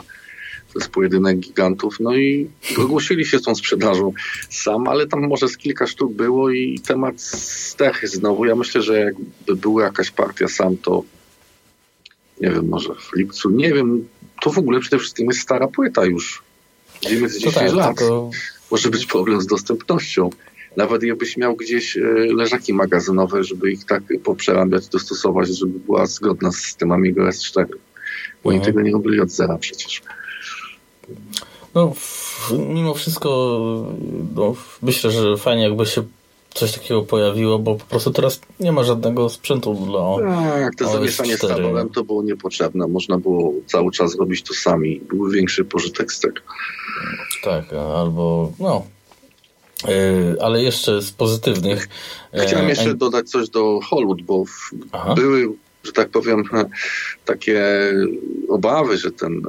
Jest 0.75 0.89
pojedynek 0.89 1.39
gigantów. 1.39 2.01
No 2.01 2.17
i 2.17 2.51
ogłosili 2.79 3.27
się 3.27 3.39
z 3.39 3.43
tą 3.43 3.55
sprzedażą 3.55 4.13
sam, 4.51 4.89
ale 4.89 5.07
tam 5.07 5.29
może 5.29 5.49
z 5.49 5.57
kilka 5.57 5.87
sztuk 5.87 6.13
było 6.13 6.51
i 6.51 6.81
temat 6.87 7.21
stechy 7.21 8.09
znowu. 8.09 8.45
Ja 8.45 8.55
myślę, 8.55 8.83
że 8.83 8.99
jakby 8.99 9.57
była 9.57 9.85
jakaś 9.85 10.11
partia 10.11 10.49
sam, 10.49 10.77
to 10.77 11.03
nie 12.41 12.51
wiem, 12.51 12.69
może 12.69 12.95
w 12.95 13.17
lipcu, 13.17 13.51
nie 13.51 13.73
wiem, 13.73 14.09
to 14.43 14.51
w 14.51 14.59
ogóle 14.59 14.81
przede 14.81 14.99
wszystkim 14.99 15.27
jest 15.27 15.41
stara 15.41 15.69
płyta 15.69 16.05
już. 16.05 16.43
Z 17.07 17.39
10 17.39 17.55
tak, 17.55 17.73
lat. 17.73 17.99
Tylko... 17.99 18.31
Może 18.71 18.91
być 18.91 19.07
problem 19.07 19.41
z 19.41 19.47
dostępnością. 19.47 20.31
Nawet 20.77 21.03
jakbyś 21.03 21.37
miał 21.37 21.57
gdzieś 21.57 21.97
e, 21.97 22.01
leżaki 22.35 22.73
magazynowe, 22.73 23.45
żeby 23.45 23.73
ich 23.73 23.85
tak 23.85 24.03
poprzerabiać, 24.25 24.89
dostosować, 24.89 25.49
żeby 25.49 25.79
była 25.79 26.07
zgodna 26.07 26.53
z 26.53 26.57
systemami 26.57 27.15
GS4. 27.15 27.67
Bo 28.45 28.51
oni 28.51 28.59
mhm. 28.59 28.63
tego 28.65 28.81
nie 28.81 28.93
robili 28.93 29.21
od 29.21 29.31
zera 29.31 29.59
przecież. 29.59 30.03
No, 31.75 31.95
mimo 32.69 32.95
wszystko 32.95 33.59
no, 34.35 34.55
myślę, 34.83 35.11
że 35.11 35.37
fajnie 35.37 35.63
jakby 35.63 35.87
się 35.87 36.03
coś 36.57 36.73
takiego 36.73 37.03
pojawiło, 37.03 37.59
bo 37.59 37.75
po 37.75 37.85
prostu 37.85 38.11
teraz 38.11 38.41
nie 38.61 38.73
ma 38.73 38.85
żadnego 38.85 39.29
sprzętu 39.29 39.75
dla 39.75 40.31
Tak, 40.35 40.75
to 40.75 40.89
zamieszanie 40.89 41.37
z 41.37 41.41
taborem 41.41 41.89
to 41.89 42.05
było 42.05 42.23
niepotrzebne. 42.23 42.89
Można 42.89 43.19
było 43.19 43.53
cały 43.67 43.93
czas 43.93 44.19
robić 44.19 44.43
to 44.43 44.55
sami. 44.55 45.01
Był 45.01 45.31
większy 45.31 45.65
pożytek 45.65 46.13
z 46.13 46.21
tego. 46.21 46.41
Tak, 47.45 47.65
albo 47.73 48.53
no, 48.59 48.83
Yy, 49.85 50.37
ale 50.41 50.63
jeszcze 50.63 51.03
z 51.03 51.13
pozytywnych. 51.13 51.89
Chciałem 52.47 52.69
jeszcze 52.69 52.95
dodać 52.95 53.31
coś 53.31 53.49
do 53.49 53.81
Hollywood, 53.81 54.23
bo 54.23 54.45
były, 55.17 55.53
że 55.85 55.93
tak 55.93 56.09
powiem, 56.09 56.45
takie 57.25 57.93
obawy, 58.49 58.97
że 58.97 59.11
ten 59.11 59.43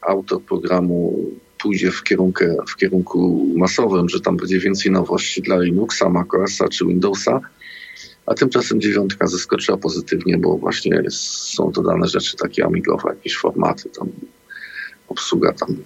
autor 0.00 0.42
programu 0.42 1.24
pójdzie 1.64 1.90
w 1.90 2.02
kierunku, 2.02 2.44
w 2.68 2.76
kierunku 2.76 3.46
masowym, 3.56 4.08
że 4.08 4.20
tam 4.20 4.36
będzie 4.36 4.58
więcej 4.58 4.92
nowości 4.92 5.42
dla 5.42 5.58
Linuxa, 5.58 6.08
macOSa 6.10 6.68
czy 6.68 6.86
Windowsa. 6.86 7.40
A 8.26 8.34
tymczasem 8.34 8.80
dziewiątka 8.80 9.26
zaskoczyła 9.26 9.78
pozytywnie, 9.78 10.38
bo 10.38 10.56
właśnie 10.56 11.02
są 11.10 11.70
dodane 11.70 12.08
rzeczy 12.08 12.36
takie 12.36 12.64
amigowe, 12.64 13.08
jakieś 13.08 13.36
formaty, 13.36 13.90
tam 13.98 14.08
obsługa 15.08 15.52
tam 15.52 15.76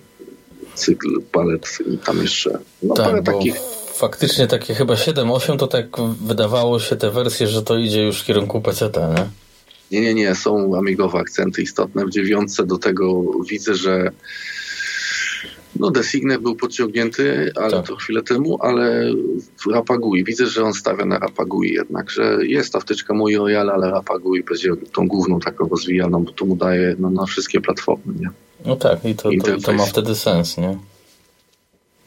cykl, 0.74 1.08
palet 1.32 1.78
i 1.94 1.98
tam 1.98 2.22
jeszcze 2.22 2.58
no, 2.82 2.94
tak, 2.94 3.06
parę 3.06 3.22
takich 3.22 3.54
faktycznie 3.94 4.46
takie 4.46 4.74
chyba 4.74 4.94
7-8 4.94 5.58
to 5.58 5.66
tak 5.66 5.86
wydawało 6.26 6.80
się 6.80 6.96
te 6.96 7.10
wersje, 7.10 7.46
że 7.46 7.62
to 7.62 7.78
idzie 7.78 8.02
już 8.02 8.20
w 8.20 8.24
kierunku 8.24 8.60
PC, 8.60 8.90
nie? 9.16 9.26
Nie, 9.90 10.00
nie, 10.00 10.14
nie, 10.14 10.34
są 10.34 10.78
amigowe 10.78 11.18
akcenty 11.18 11.62
istotne. 11.62 12.06
W 12.06 12.10
dziewiątce 12.10 12.66
do 12.66 12.78
tego 12.78 13.24
widzę, 13.50 13.74
że 13.74 14.10
no 15.76 15.90
Designer 15.90 16.40
był 16.40 16.56
podciągnięty, 16.56 17.52
ale 17.56 17.70
tak. 17.70 17.86
to 17.86 17.96
chwilę 17.96 18.22
temu, 18.22 18.58
ale 18.60 19.12
w 19.66 19.72
Rapagui. 19.72 20.24
Widzę, 20.24 20.46
że 20.46 20.64
on 20.64 20.74
stawia 20.74 21.04
na 21.04 21.18
Rapagui 21.18 21.72
jednak, 21.72 22.10
że 22.10 22.38
jest 22.42 22.72
ta 22.72 22.80
wtyczka 22.80 23.14
mój 23.14 23.36
Royal, 23.36 23.70
ale 23.70 23.90
Rapagui 23.90 24.42
będzie 24.42 24.70
tą 24.92 25.08
główną 25.08 25.40
taką 25.40 25.68
rozwijaną, 25.68 26.24
bo 26.24 26.32
to 26.32 26.44
mu 26.44 26.56
daje 26.56 26.96
no, 26.98 27.10
na 27.10 27.26
wszystkie 27.26 27.60
platformy, 27.60 28.14
nie? 28.20 28.30
No 28.64 28.76
tak, 28.76 29.04
i 29.04 29.14
to, 29.14 29.30
to, 29.44 29.56
to 29.56 29.72
ma 29.72 29.86
wtedy 29.86 30.14
sens, 30.14 30.58
nie? 30.58 30.78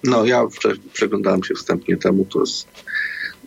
No 0.04 0.26
ja 0.26 0.48
przeglądałem 0.94 1.44
się 1.44 1.54
wstępnie 1.54 1.98
temu, 1.98 2.26
to 2.26 2.40
jest 2.40 2.68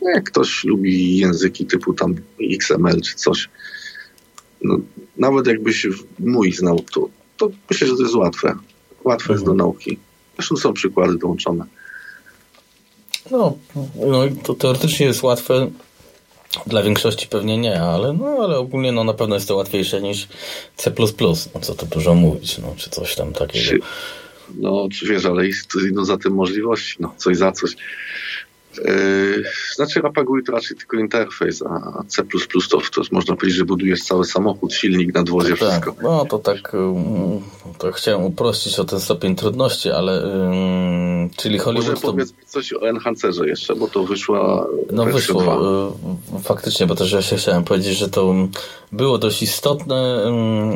no, 0.01 0.09
jak 0.09 0.23
ktoś 0.23 0.63
lubi 0.63 1.17
języki 1.17 1.65
typu 1.65 1.93
tam 1.93 2.15
XML 2.41 3.01
czy 3.01 3.15
coś, 3.15 3.49
no, 4.63 4.77
nawet 5.17 5.47
jakbyś 5.47 5.87
mój 6.19 6.53
znał, 6.53 6.79
to, 6.93 7.09
to 7.37 7.49
myślę, 7.69 7.87
że 7.87 7.95
to 7.95 8.01
jest 8.01 8.15
łatwe. 8.15 8.55
Łatwe 9.03 9.33
mhm. 9.33 9.35
jest 9.35 9.45
do 9.45 9.51
mhm. 9.51 9.57
nauki. 9.57 9.99
Zresztą 10.35 10.57
są 10.57 10.73
przykłady 10.73 11.17
dołączone. 11.17 11.65
No, 13.31 13.57
no 13.95 14.21
to 14.43 14.53
teoretycznie 14.53 15.05
jest 15.05 15.23
łatwe. 15.23 15.71
Dla 16.67 16.83
większości 16.83 17.27
pewnie 17.27 17.57
nie, 17.57 17.81
ale, 17.81 18.13
no, 18.13 18.25
ale 18.25 18.57
ogólnie 18.57 18.91
no, 18.91 19.03
na 19.03 19.13
pewno 19.13 19.35
jest 19.35 19.47
to 19.47 19.55
łatwiejsze 19.55 20.01
niż 20.01 20.27
C++. 20.77 20.93
No 21.55 21.61
co 21.61 21.75
to 21.75 21.85
dużo 21.85 22.15
mówić, 22.15 22.57
no, 22.57 22.73
czy 22.77 22.89
coś 22.89 23.15
tam 23.15 23.33
takiego. 23.33 23.85
No, 24.53 24.87
wiesz, 25.09 25.25
ale 25.25 25.47
jest 25.47 25.69
no, 25.91 26.05
za 26.05 26.17
tym 26.17 26.33
możliwości, 26.33 26.95
no, 26.99 27.13
coś 27.17 27.37
za 27.37 27.51
coś. 27.51 27.75
Yy, 28.77 29.43
znaczy 29.75 30.01
Rapagui 30.01 30.43
to 30.43 30.51
raczej 30.51 30.77
tylko 30.77 30.97
interfejs, 30.97 31.61
a 31.61 32.03
C++ 32.07 32.23
to, 32.69 32.77
to 32.95 33.01
można 33.11 33.35
powiedzieć, 33.35 33.57
że 33.57 33.65
budujesz 33.65 34.01
cały 34.01 34.25
samochód, 34.25 34.73
silnik, 34.73 35.13
nadwozie, 35.13 35.49
tak, 35.49 35.57
wszystko. 35.57 35.95
No 36.03 36.25
to 36.25 36.39
tak, 36.39 36.73
mm, 36.73 37.41
to 37.77 37.91
chciałem 37.91 38.23
uprościć 38.23 38.79
o 38.79 38.85
ten 38.85 38.99
stopień 38.99 39.35
trudności, 39.35 39.89
ale 39.89 40.27
um, 40.27 41.29
czyli 41.37 41.59
Hollywood 41.59 41.89
Może 41.89 42.01
to... 42.01 42.07
powiedz 42.07 42.33
coś 42.45 42.73
o 42.73 42.89
Enhancerze 42.89 43.47
jeszcze, 43.47 43.75
bo 43.75 43.87
to 43.87 44.03
wyszła 44.03 44.67
No 44.91 45.05
wyszło, 45.05 45.41
2. 45.41 45.57
Y, 46.39 46.43
faktycznie, 46.43 46.87
bo 46.87 46.95
też 46.95 47.11
ja 47.11 47.21
się 47.21 47.35
chciałem 47.35 47.63
powiedzieć, 47.63 47.97
że 47.97 48.09
to 48.09 48.35
było 48.91 49.17
dość 49.17 49.41
istotne 49.41 50.25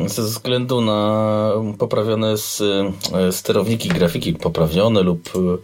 ze 0.06 0.22
względu 0.22 0.80
na 0.80 1.52
poprawione 1.78 2.34
sterowniki, 3.30 3.88
grafiki 3.88 4.34
poprawione 4.34 5.02
lub 5.02 5.28
y, 5.36 5.58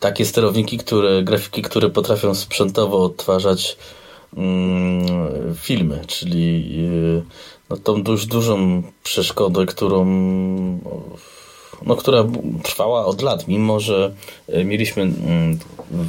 takie 0.00 0.24
sterowniki, 0.24 0.78
które, 0.78 1.22
grafiki, 1.22 1.62
które 1.62 1.90
potrafią 1.90 2.34
sprzętowo 2.34 3.04
odtwarzać 3.04 3.76
mm, 4.36 5.06
filmy, 5.54 6.00
czyli 6.06 6.74
y, 6.78 7.22
no, 7.70 7.76
tą 7.76 8.02
dość 8.02 8.26
dużą 8.26 8.82
przeszkodę, 9.02 9.66
którą 9.66 10.04
no, 11.86 11.96
która 11.96 12.24
trwała 12.62 13.06
od 13.06 13.22
lat, 13.22 13.48
mimo 13.48 13.80
że 13.80 14.14
y, 14.48 14.64
mieliśmy, 14.64 15.02
mm, 15.02 15.58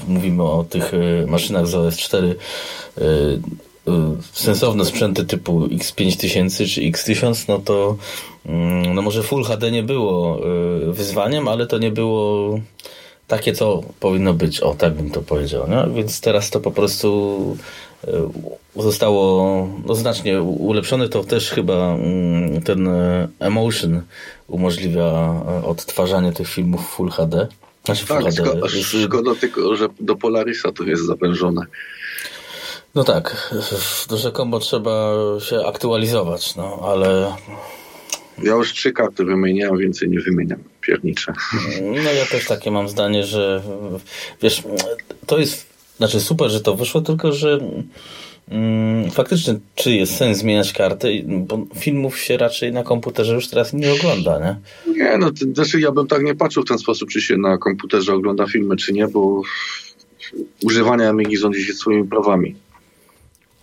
mówimy 0.07 0.43
o 0.43 0.65
tych 0.69 0.93
y, 0.93 1.25
maszynach 1.27 1.67
z 1.67 1.73
OS4, 1.73 2.35
sensowne 4.33 4.85
sprzęty 4.85 5.25
typu 5.25 5.59
X5000 5.67 6.73
czy 6.73 6.81
X1000, 6.81 7.45
no 7.47 7.59
to 7.59 7.97
mm, 8.45 8.93
no 8.93 9.01
może 9.01 9.23
Full 9.23 9.43
HD 9.43 9.71
nie 9.71 9.83
było 9.83 10.39
wyzwaniem, 10.87 11.47
ale 11.47 11.67
to 11.67 11.77
nie 11.77 11.91
było 11.91 12.59
takie 13.31 13.53
to 13.53 13.83
powinno 13.99 14.33
być, 14.33 14.59
o 14.59 14.73
tak 14.73 14.93
bym 14.93 15.11
to 15.11 15.21
powiedział. 15.21 15.65
No? 15.67 15.89
Więc 15.93 16.21
teraz 16.21 16.49
to 16.49 16.59
po 16.59 16.71
prostu 16.71 17.57
e, 18.07 18.29
zostało 18.75 19.67
no, 19.85 19.95
znacznie 19.95 20.41
ulepszone. 20.41 21.09
To 21.09 21.23
też 21.23 21.49
chyba 21.49 21.93
mm, 21.93 22.61
ten 22.61 22.87
e, 22.87 23.27
Emotion 23.39 24.01
umożliwia 24.47 25.03
e, 25.03 25.65
odtwarzanie 25.65 26.33
tych 26.33 26.47
filmów 26.47 26.89
Full 26.89 27.09
HD. 27.09 27.47
Znaczy 27.85 28.07
tak, 28.07 28.21
Full 28.21 28.31
HD. 28.31 28.77
Jest... 28.77 28.89
szkoda 29.05 29.35
tylko, 29.35 29.75
że 29.75 29.87
do 29.99 30.15
Polarisa 30.15 30.71
to 30.71 30.83
jest 30.83 31.05
zawężone. 31.05 31.65
No 32.95 33.03
tak, 33.03 33.53
rzekomo 34.15 34.59
trzeba 34.59 35.13
się 35.39 35.65
aktualizować, 35.65 36.55
no 36.55 36.79
ale 36.83 37.35
ja 38.43 38.53
już 38.53 38.73
trzy 38.73 38.91
karty 38.91 39.25
wymieniałem, 39.25 39.77
więcej 39.77 40.09
nie 40.09 40.19
wymieniam. 40.19 40.59
Piernicze. 40.91 41.33
No 41.81 42.11
ja 42.11 42.25
też 42.25 42.45
takie 42.45 42.71
mam 42.71 42.89
zdanie, 42.89 43.23
że 43.23 43.63
wiesz, 44.41 44.63
to 45.25 45.39
jest, 45.39 45.65
znaczy 45.97 46.19
super, 46.19 46.49
że 46.49 46.61
to 46.61 46.75
wyszło, 46.75 47.01
tylko 47.01 47.31
że 47.31 47.59
mm, 48.49 49.11
faktycznie, 49.11 49.59
czy 49.75 49.91
jest 49.91 50.15
sens 50.15 50.37
zmieniać 50.37 50.73
karty, 50.73 51.23
bo 51.27 51.65
filmów 51.75 52.19
się 52.19 52.37
raczej 52.37 52.71
na 52.71 52.83
komputerze 52.83 53.33
już 53.33 53.47
teraz 53.47 53.73
nie 53.73 53.93
ogląda, 53.93 54.39
nie? 54.39 54.55
Nie, 54.93 55.17
no 55.17 55.31
to, 55.31 55.45
znaczy 55.53 55.79
ja 55.79 55.91
bym 55.91 56.07
tak 56.07 56.23
nie 56.23 56.35
patrzył 56.35 56.63
w 56.63 56.67
ten 56.67 56.77
sposób, 56.77 57.09
czy 57.09 57.21
się 57.21 57.37
na 57.37 57.57
komputerze 57.57 58.13
ogląda 58.13 58.47
filmy, 58.47 58.75
czy 58.75 58.93
nie, 58.93 59.07
bo 59.07 59.41
używanie 60.63 61.09
Amigi 61.09 61.37
rządzi 61.37 61.63
się 61.63 61.73
swoimi 61.73 62.07
prawami. 62.07 62.55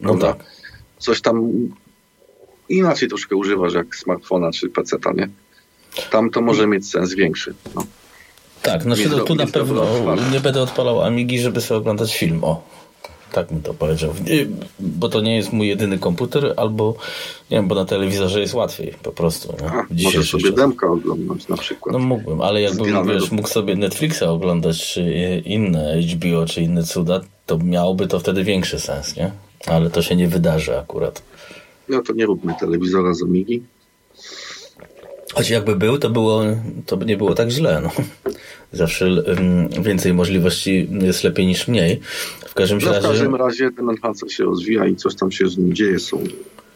No 0.00 0.16
tak. 0.16 0.44
Coś 0.98 1.20
tam 1.20 1.52
inaczej 2.68 3.08
troszkę 3.08 3.36
używasz 3.36 3.74
jak 3.74 3.96
smartfona 3.96 4.52
czy 4.52 4.68
peceta, 4.68 5.12
nie? 5.12 5.28
Tam 6.10 6.30
to 6.30 6.40
może 6.40 6.66
mieć 6.66 6.90
sens 6.90 7.14
większy. 7.14 7.54
No. 7.74 7.84
Tak, 8.62 8.82
znaczy 8.82 9.10
to, 9.10 9.20
tu 9.20 9.34
na 9.34 9.46
pewno 9.46 9.86
nie 10.32 10.40
będę 10.40 10.62
odpalał 10.62 11.02
Amigi, 11.02 11.38
żeby 11.38 11.60
sobie 11.60 11.78
oglądać 11.78 12.16
film. 12.16 12.44
O, 12.44 12.62
tak 13.32 13.50
mi 13.50 13.62
to 13.62 13.74
powiedział. 13.74 14.14
Bo 14.80 15.08
to 15.08 15.20
nie 15.20 15.36
jest 15.36 15.52
mój 15.52 15.68
jedyny 15.68 15.98
komputer, 15.98 16.54
albo 16.56 16.94
nie 17.50 17.56
wiem, 17.56 17.68
bo 17.68 17.74
na 17.74 17.84
telewizorze 17.84 18.40
jest 18.40 18.54
łatwiej 18.54 18.94
po 19.02 19.12
prostu. 19.12 19.54
A, 19.66 19.86
możesz 20.04 20.30
sobie 20.30 20.52
demka 20.52 20.86
oglądać 20.86 21.48
na 21.48 21.56
przykład. 21.56 21.92
No 21.92 21.98
mógłbym, 21.98 22.40
ale 22.40 22.62
jakbym 22.62 23.08
wiesz, 23.08 23.30
mógł 23.30 23.48
sobie 23.48 23.76
Netflixa 23.76 24.22
oglądać, 24.22 24.92
czy 24.92 25.02
inne 25.44 26.00
HBO, 26.02 26.46
czy 26.46 26.62
inne 26.62 26.82
cuda, 26.82 27.20
to 27.46 27.58
miałoby 27.58 28.06
to 28.06 28.20
wtedy 28.20 28.44
większy 28.44 28.80
sens, 28.80 29.16
nie? 29.16 29.30
Ale 29.66 29.90
to 29.90 30.02
się 30.02 30.16
nie 30.16 30.28
wydarzy 30.28 30.78
akurat. 30.78 31.22
No 31.88 32.02
to 32.02 32.12
nie 32.12 32.26
róbmy 32.26 32.54
telewizora 32.60 33.14
z 33.14 33.22
Amigi. 33.22 33.62
Choć 35.38 35.50
jakby 35.50 35.76
był, 35.76 35.98
to, 35.98 36.10
było, 36.10 36.42
to 36.86 36.96
by 36.96 37.06
nie 37.06 37.16
było 37.16 37.34
tak 37.34 37.50
źle. 37.50 37.80
No. 37.80 37.90
Zawsze 38.72 39.06
um, 39.06 39.68
więcej 39.68 40.14
możliwości 40.14 40.88
jest 40.90 41.24
lepiej 41.24 41.46
niż 41.46 41.68
mniej. 41.68 42.00
W 42.48 42.54
każdym, 42.54 42.78
no, 42.78 42.86
razie... 42.86 43.00
w 43.00 43.10
każdym 43.10 43.34
razie 43.34 43.70
ten 43.70 43.90
NHC 43.90 44.28
się 44.28 44.44
rozwija 44.44 44.86
i 44.86 44.96
coś 44.96 45.14
tam 45.14 45.32
się 45.32 45.48
z 45.48 45.58
nim 45.58 45.74
dzieje. 45.74 45.98
Są, 45.98 46.24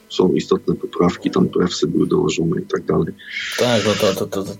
są 0.08 0.32
istotne 0.32 0.74
poprawki, 0.74 1.30
tam 1.30 1.48
prefsy 1.48 1.86
były 1.86 2.06
dołożone 2.06 2.60
i 2.60 2.64
tak 2.64 2.84
dalej. 2.84 3.14
Tak, 3.58 3.82
no 3.86 3.92
to, 4.00 4.14
to, 4.14 4.26
to, 4.26 4.44
to 4.44 4.54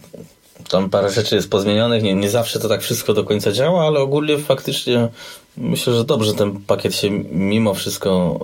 tam 0.71 0.90
parę 0.90 1.11
rzeczy 1.11 1.35
jest 1.35 1.50
pozmienionych. 1.50 2.02
Nie, 2.02 2.14
nie 2.14 2.30
zawsze 2.30 2.61
to 2.61 2.68
tak 2.68 2.82
wszystko 2.82 3.14
do 3.14 3.25
końca 3.25 3.52
działa, 3.52 3.87
ale 3.87 4.00
ogólnie 4.00 4.38
faktycznie 4.38 5.09
myślę, 5.56 5.94
że 5.94 6.04
dobrze 6.04 6.35
ten 6.35 6.61
pakiet 6.61 6.94
się 6.94 7.11
mimo 7.30 7.75
wszystko 7.75 8.40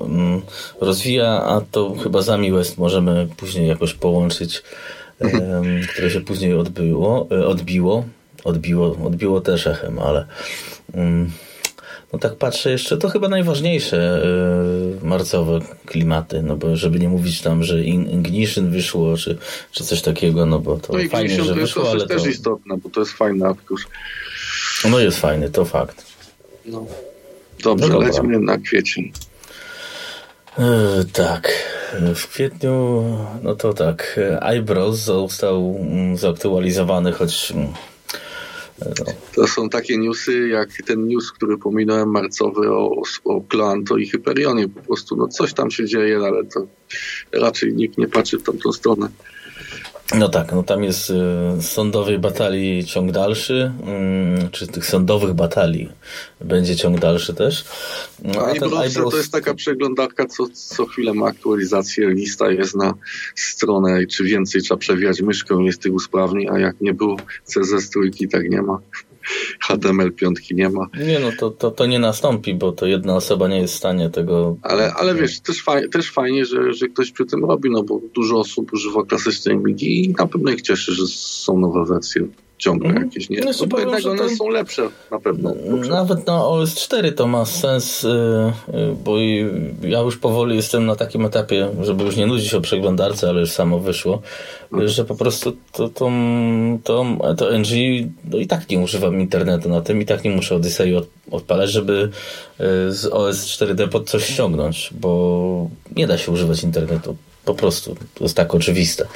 rozwija, 0.81 1.43
a 1.45 1.61
to 1.71 1.95
chyba 2.03 2.23
za 2.23 2.38
West 2.38 2.79
możemy 2.79 3.29
później 3.37 3.69
jakoś 3.69 3.95
połączyć, 3.95 4.62
które 5.93 6.11
się 6.11 6.21
później 6.21 6.55
odbyło, 6.55 7.29
e, 7.31 7.47
odbiło. 7.47 8.05
Odbiło, 8.45 8.97
odbiło 9.05 9.41
też 9.41 9.67
echem, 9.67 9.99
ale 9.99 10.27
no 12.13 12.19
tak 12.19 12.37
patrzę 12.37 12.71
jeszcze, 12.71 12.97
to 12.97 13.09
chyba 13.09 13.29
najważniejsze 13.29 14.23
yy, 15.03 15.09
marcowe 15.09 15.61
klimaty, 15.87 16.43
no 16.43 16.57
bo 16.57 16.77
żeby 16.77 16.99
nie 16.99 17.09
mówić 17.09 17.41
tam, 17.41 17.65
że 17.65 17.85
Ignition 17.85 18.71
wyszło, 18.71 19.17
czy, 19.17 19.39
czy 19.73 19.85
coś 19.85 20.03
takiego, 20.03 20.47
no 20.47 20.59
bo 20.59 20.77
to 20.77 20.93
no 20.93 20.99
fajnie, 21.11 21.45
że 21.45 21.55
wyszło, 21.55 21.83
to 21.83 21.91
ale 21.91 22.01
to... 22.01 22.07
też 22.07 22.27
istotne, 22.27 22.77
bo 22.77 22.91
to 22.91 23.01
jest 23.01 23.13
fajny 23.13 23.47
arkusz. 23.47 23.87
No 24.91 24.99
jest 24.99 25.19
fajny, 25.19 25.51
to 25.51 25.65
fakt. 25.65 26.07
No. 26.67 26.87
Dobrze, 27.65 27.89
no 27.89 27.99
lecimy 28.01 28.39
na 28.41 28.59
kwiecień. 28.59 29.13
Yy, 30.59 31.05
tak. 31.12 31.53
W 32.14 32.29
kwietniu, 32.29 33.05
no 33.42 33.55
to 33.55 33.73
tak, 33.73 34.21
Eyebrows 34.40 34.99
został 34.99 35.79
mm, 35.81 36.16
zaktualizowany, 36.16 37.12
choć 37.12 37.53
mm, 37.53 37.73
to 39.35 39.47
są 39.47 39.68
takie 39.68 39.99
newsy, 39.99 40.49
jak 40.49 40.68
ten 40.87 41.07
news, 41.07 41.33
który 41.33 41.59
pominąłem 41.59 42.11
marcowy 42.11 42.71
o, 42.71 43.03
o 43.25 43.40
Kloanto 43.40 43.97
i 43.97 44.09
Hyperionie. 44.09 44.68
Po 44.68 44.81
prostu 44.81 45.16
no 45.16 45.29
coś 45.29 45.53
tam 45.55 45.71
się 45.71 45.87
dzieje, 45.87 46.18
ale 46.18 46.44
to 46.44 46.66
raczej 47.33 47.75
nikt 47.75 47.99
nie 47.99 48.09
patrzy 48.09 48.38
w 48.38 48.42
tamtą 48.42 48.73
stronę. 48.73 49.09
No 50.14 50.29
tak, 50.29 50.53
no 50.53 50.62
tam 50.62 50.85
jest 50.85 51.11
y, 51.11 51.14
sądowej 51.62 52.18
batalii 52.18 52.85
ciąg 52.85 53.12
dalszy, 53.12 53.73
y, 54.47 54.51
czy 54.51 54.66
tych 54.66 54.87
sądowych 54.87 55.35
batalii 55.35 55.88
będzie 56.40 56.77
ciąg 56.77 56.99
dalszy 57.01 57.35
też. 57.35 57.64
No, 58.23 58.47
a 58.47 58.55
ten 58.55 58.73
Eyebrows... 58.75 59.11
to 59.11 59.16
jest 59.16 59.33
taka 59.33 59.55
przeglądarka, 59.55 60.27
co, 60.27 60.47
co 60.53 60.87
chwilę 60.87 61.14
ma 61.14 61.27
aktualizację, 61.27 62.09
lista 62.09 62.51
jest 62.51 62.77
na 62.77 62.94
stronę, 63.35 64.07
czy 64.07 64.25
więcej 64.25 64.62
trzeba 64.62 64.79
przewijać 64.79 65.21
myszką, 65.21 65.61
jest 65.61 65.83
tych 65.83 65.92
usprawni, 65.92 66.49
a 66.49 66.59
jak 66.59 66.81
nie 66.81 66.94
było 66.94 67.16
CZ 67.44 67.90
trójki, 67.90 68.29
tak 68.29 68.51
nie 68.51 68.62
ma. 68.62 68.79
HTML5 69.69 70.55
nie 70.55 70.69
ma. 70.69 70.87
Nie, 71.07 71.21
no 71.21 71.31
to, 71.38 71.51
to, 71.51 71.71
to 71.71 71.87
nie 71.87 71.99
nastąpi, 71.99 72.55
bo 72.55 72.73
to 72.73 72.87
jedna 72.87 73.17
osoba 73.17 73.49
nie 73.49 73.61
jest 73.61 73.75
w 73.75 73.77
stanie 73.77 74.11
tego... 74.11 74.57
Ale, 74.62 74.95
ale 74.95 75.14
wiesz, 75.14 75.41
też, 75.41 75.62
faj, 75.62 75.88
też 75.88 76.11
fajnie, 76.11 76.45
że, 76.45 76.73
że 76.73 76.88
ktoś 76.88 77.12
przy 77.12 77.27
tym 77.27 77.45
robi, 77.45 77.71
no 77.71 77.83
bo 77.83 78.01
dużo 78.14 78.38
osób 78.38 78.73
używa 78.73 79.05
klasycznej 79.05 79.57
MIDI 79.57 80.05
i 80.05 80.09
na 80.09 80.27
pewno 80.27 80.51
ich 80.51 80.62
cieszy, 80.62 80.93
że 80.93 81.07
są 81.07 81.59
nowe 81.59 81.85
wersje 81.85 82.29
ciągle 82.59 82.90
mm. 82.90 83.03
jakieś, 83.03 83.31
nie? 83.31 83.40
No, 83.40 83.51
no 83.61 83.66
bo 83.66 83.79
jednak 83.79 84.07
one 84.07 84.37
są 84.37 84.49
lepsze, 84.49 84.88
na 85.11 85.21
pewno. 85.21 85.55
Lepsze. 85.55 85.90
Nawet 85.90 86.27
na 86.27 86.33
OS4 86.33 87.12
to 87.12 87.27
ma 87.27 87.44
sens, 87.44 88.03
yy, 88.03 88.97
bo 89.05 89.18
ja 89.83 90.01
już 90.01 90.16
powoli 90.16 90.57
jestem 90.57 90.87
na 90.87 90.97
takim 90.97 91.25
etapie, 91.25 91.68
żeby 91.83 92.05
już 92.05 92.16
nie 92.16 92.27
nudzić 92.27 92.55
o 92.55 92.61
przeglądarce, 92.61 93.29
ale 93.29 93.40
już 93.40 93.51
samo 93.51 93.79
wyszło, 93.79 94.23
mm. 94.73 94.88
że 94.88 95.05
po 95.05 95.14
prostu 95.14 95.53
to, 95.73 95.88
to, 95.88 96.11
to, 96.85 97.05
to 97.37 97.59
NG 97.59 97.68
no 98.25 98.38
i 98.38 98.47
tak 98.47 98.71
nie 98.71 98.79
używam 98.79 99.21
internetu 99.21 99.68
na 99.68 99.81
tym 99.81 100.03
i 100.03 100.07
tak 100.07 100.25
nie 100.25 100.31
muszę 100.31 100.55
Odyssey 100.55 100.97
od, 100.97 101.07
odpalać, 101.31 101.71
żeby 101.71 102.11
y, 102.61 102.92
z 102.92 103.11
OS4D 103.11 103.88
pod 103.88 104.11
coś 104.11 104.25
ściągnąć, 104.25 104.90
bo 105.01 105.71
nie 105.97 106.07
da 106.07 106.18
się 106.18 106.33
używać 106.33 106.62
internetu 106.62 107.16
po 107.49 107.55
prostu. 107.55 107.97
To 108.15 108.25
jest 108.25 108.37
tak 108.37 108.55
oczywiste. 108.55 109.07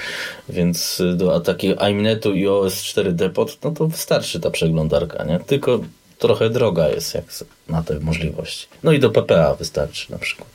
Więc 0.48 1.00
y, 1.00 1.14
do 1.16 1.40
takiego 1.40 1.88
iMnetu 1.88 2.34
i 2.34 2.48
OS 2.48 2.82
4 2.82 3.12
Depot, 3.12 3.58
no 3.64 3.70
to 3.70 3.86
wystarczy 3.86 4.40
ta 4.40 4.50
przeglądarka, 4.50 5.24
nie? 5.24 5.40
Tylko 5.46 5.80
trochę 6.18 6.50
droga 6.50 6.88
jest 6.88 7.14
jak 7.14 7.24
na 7.68 7.82
te 7.82 8.00
możliwości. 8.00 8.66
No 8.82 8.92
i 8.92 8.98
do 8.98 9.10
PPA 9.10 9.54
wystarczy 9.54 10.12
na 10.12 10.18
przykład. 10.18 10.48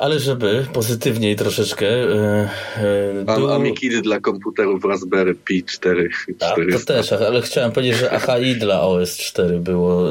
Ale 0.00 0.18
żeby 0.18 0.66
pozytywniej 0.72 1.36
troszeczkę. 1.36 1.86
Do... 3.24 3.54
Amikidy 3.54 4.02
dla 4.02 4.20
komputerów 4.20 4.84
Raspberry 4.84 5.34
Pi 5.34 5.64
4. 5.64 6.08
Tak, 6.38 6.56
to 6.72 6.86
też, 6.86 7.12
ale 7.12 7.42
chciałem 7.42 7.72
powiedzieć, 7.72 7.96
że 7.96 8.12
AHI 8.12 8.56
dla 8.56 8.80
OS 8.80 9.16
4 9.16 9.58
było 9.58 10.04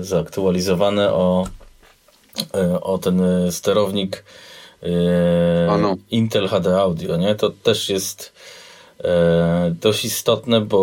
zaktualizowane 0.00 1.12
o 1.12 1.46
E, 1.59 1.59
o 2.80 2.98
ten 2.98 3.20
e, 3.20 3.52
sterownik 3.52 4.24
e, 4.82 5.96
Intel 6.10 6.48
HD 6.48 6.78
Audio, 6.80 7.16
nie? 7.16 7.34
To 7.34 7.50
też 7.50 7.88
jest 7.88 8.32
dość 9.70 10.04
istotne, 10.04 10.60
bo 10.60 10.78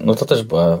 no 0.00 0.14
to 0.14 0.24
też 0.24 0.42
była, 0.42 0.78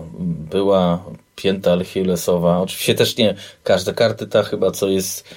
była 0.50 1.04
pięta 1.36 1.72
Achillesowa. 1.72 2.60
Oczywiście 2.60 2.94
też 2.94 3.16
nie 3.16 3.34
każda 3.64 3.92
karty 3.92 4.26
ta 4.26 4.42
chyba 4.42 4.70
co 4.70 4.88
jest 4.88 5.34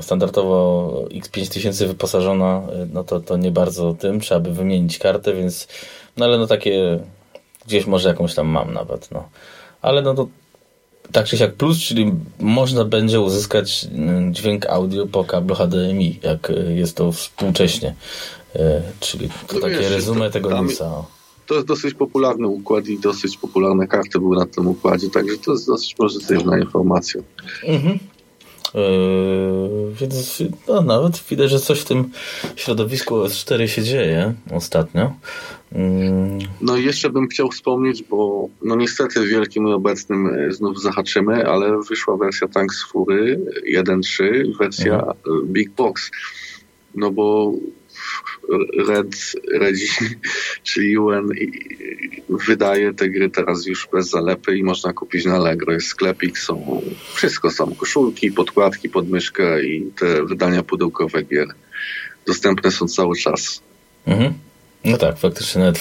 standardowo 0.00 0.90
X5000 1.10 1.86
wyposażona, 1.86 2.62
no 2.92 3.04
to, 3.04 3.20
to 3.20 3.36
nie 3.36 3.50
bardzo 3.50 3.94
tym, 3.94 4.20
trzeba 4.20 4.40
by 4.40 4.52
wymienić 4.52 4.98
kartę, 4.98 5.34
więc 5.34 5.68
no 6.16 6.24
ale 6.24 6.38
no 6.38 6.46
takie 6.46 6.98
gdzieś 7.66 7.86
może 7.86 8.08
jakąś 8.08 8.34
tam 8.34 8.46
mam 8.46 8.72
nawet, 8.72 9.10
no. 9.10 9.28
Ale 9.82 10.02
no 10.02 10.14
to 10.14 10.28
tak 11.12 11.26
czy 11.26 11.36
siak 11.36 11.54
plus, 11.54 11.78
czyli 11.78 12.12
można 12.40 12.84
będzie 12.84 13.20
uzyskać 13.20 13.86
mm, 13.94 14.34
dźwięk 14.34 14.66
audio 14.66 15.06
po 15.06 15.24
kablu 15.24 15.54
HDMI, 15.54 16.20
jak 16.22 16.50
y, 16.50 16.74
jest 16.76 16.96
to 16.96 17.12
współcześnie. 17.12 17.94
Y, 18.56 18.60
czyli 19.00 19.28
to 19.46 19.54
no 19.54 19.60
takie 19.60 19.78
wiesz, 19.78 19.90
rezume 19.90 20.30
tego 20.30 20.62
newsa. 20.62 21.04
To 21.46 21.54
jest 21.54 21.66
dosyć 21.66 21.94
popularny 21.94 22.48
układ 22.48 22.86
i 22.86 22.98
dosyć 22.98 23.36
popularne 23.36 23.86
karty 23.86 24.18
były 24.18 24.36
na 24.36 24.46
tym 24.46 24.66
układzie, 24.66 25.10
także 25.10 25.38
to 25.38 25.52
jest 25.52 25.66
dosyć 25.66 25.94
pozytywna 25.94 26.58
informacja. 26.58 27.20
Mhm. 27.66 27.98
Yy, 28.74 29.94
więc 29.94 30.42
no, 30.68 30.82
nawet 30.82 31.22
widać, 31.30 31.50
że 31.50 31.60
coś 31.60 31.80
w 31.80 31.84
tym 31.84 32.10
środowisku 32.56 33.14
S4 33.14 33.66
się 33.66 33.82
dzieje 33.82 34.34
ostatnio. 34.52 35.12
No 36.60 36.76
i 36.76 36.84
jeszcze 36.84 37.10
bym 37.10 37.28
chciał 37.28 37.50
wspomnieć, 37.50 38.02
bo 38.02 38.48
no 38.62 38.76
niestety 38.76 39.26
wielkim 39.26 39.68
i 39.68 39.72
obecnym 39.72 40.26
e, 40.26 40.52
znów 40.52 40.82
zahaczymy, 40.82 41.46
ale 41.46 41.80
wyszła 41.88 42.16
wersja 42.16 42.48
Tanks 42.48 42.84
Fury 42.84 43.40
1.3, 43.74 44.58
wersja 44.58 44.94
mhm. 44.94 45.46
Big 45.46 45.70
Box. 45.70 46.10
No 46.94 47.10
bo 47.10 47.52
Red, 48.88 49.16
Redzi, 49.52 49.88
czyli 50.62 50.98
UN 50.98 51.28
wydaje 52.28 52.94
te 52.94 53.08
gry 53.08 53.30
teraz 53.30 53.66
już 53.66 53.88
bez 53.92 54.10
zalepy 54.10 54.58
i 54.58 54.64
można 54.64 54.92
kupić 54.92 55.24
na 55.24 55.34
Allegro. 55.34 55.72
Jest 55.72 55.86
sklepik, 55.86 56.38
są 56.38 56.82
wszystko, 57.14 57.50
są 57.50 57.74
koszulki, 57.74 58.32
podkładki 58.32 58.88
pod 58.88 59.10
myszkę 59.10 59.64
i 59.64 59.92
te 59.98 60.24
wydania 60.24 60.62
pudełkowe 60.62 61.22
gier. 61.22 61.48
Dostępne 62.26 62.70
są 62.70 62.88
cały 62.88 63.16
czas. 63.16 63.62
Mhm. 64.06 64.34
No 64.84 64.96
tak, 64.96 65.18
faktycznie 65.18 65.60
nawet 65.60 65.80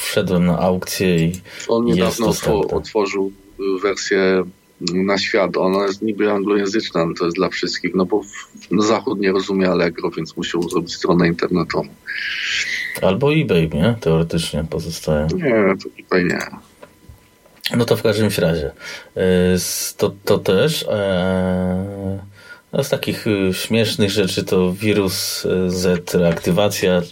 wszedłem 0.00 0.46
na 0.46 0.58
aukcję 0.58 1.16
i 1.24 1.40
On 1.68 1.84
niedawno 1.84 2.32
otworzył 2.70 3.32
wersję 3.82 4.44
na 4.80 5.18
świat. 5.18 5.56
Ona 5.56 5.86
jest 5.86 6.02
niby 6.02 6.32
anglojęzyczna, 6.32 7.00
ale 7.00 7.14
to 7.14 7.24
jest 7.24 7.36
dla 7.36 7.48
wszystkich, 7.48 7.94
no 7.94 8.06
bo 8.06 8.22
Zachód 8.78 9.20
nie 9.20 9.32
rozumie 9.32 9.70
Allegro, 9.70 10.10
więc 10.10 10.36
musiał 10.36 10.62
zrobić 10.62 10.94
stronę 10.94 11.28
internetową. 11.28 11.88
Albo 13.02 13.34
eBay, 13.34 13.70
nie? 13.74 13.96
Teoretycznie 14.00 14.64
pozostaje. 14.70 15.26
Nie, 15.34 15.74
to 15.82 15.88
eBay 16.00 16.24
nie. 16.24 16.38
No 17.76 17.84
to 17.84 17.96
w 17.96 18.02
każdym 18.02 18.28
razie. 18.38 18.70
E, 19.16 19.56
to, 19.96 20.14
to 20.24 20.38
też 20.38 20.82
e, 20.88 22.18
no 22.72 22.84
z 22.84 22.88
takich 22.88 23.26
e, 23.26 23.54
śmiesznych 23.54 24.10
rzeczy 24.10 24.44
to 24.44 24.72
wirus 24.72 25.46
Z, 25.66 26.14
reaktywacja. 26.14 27.02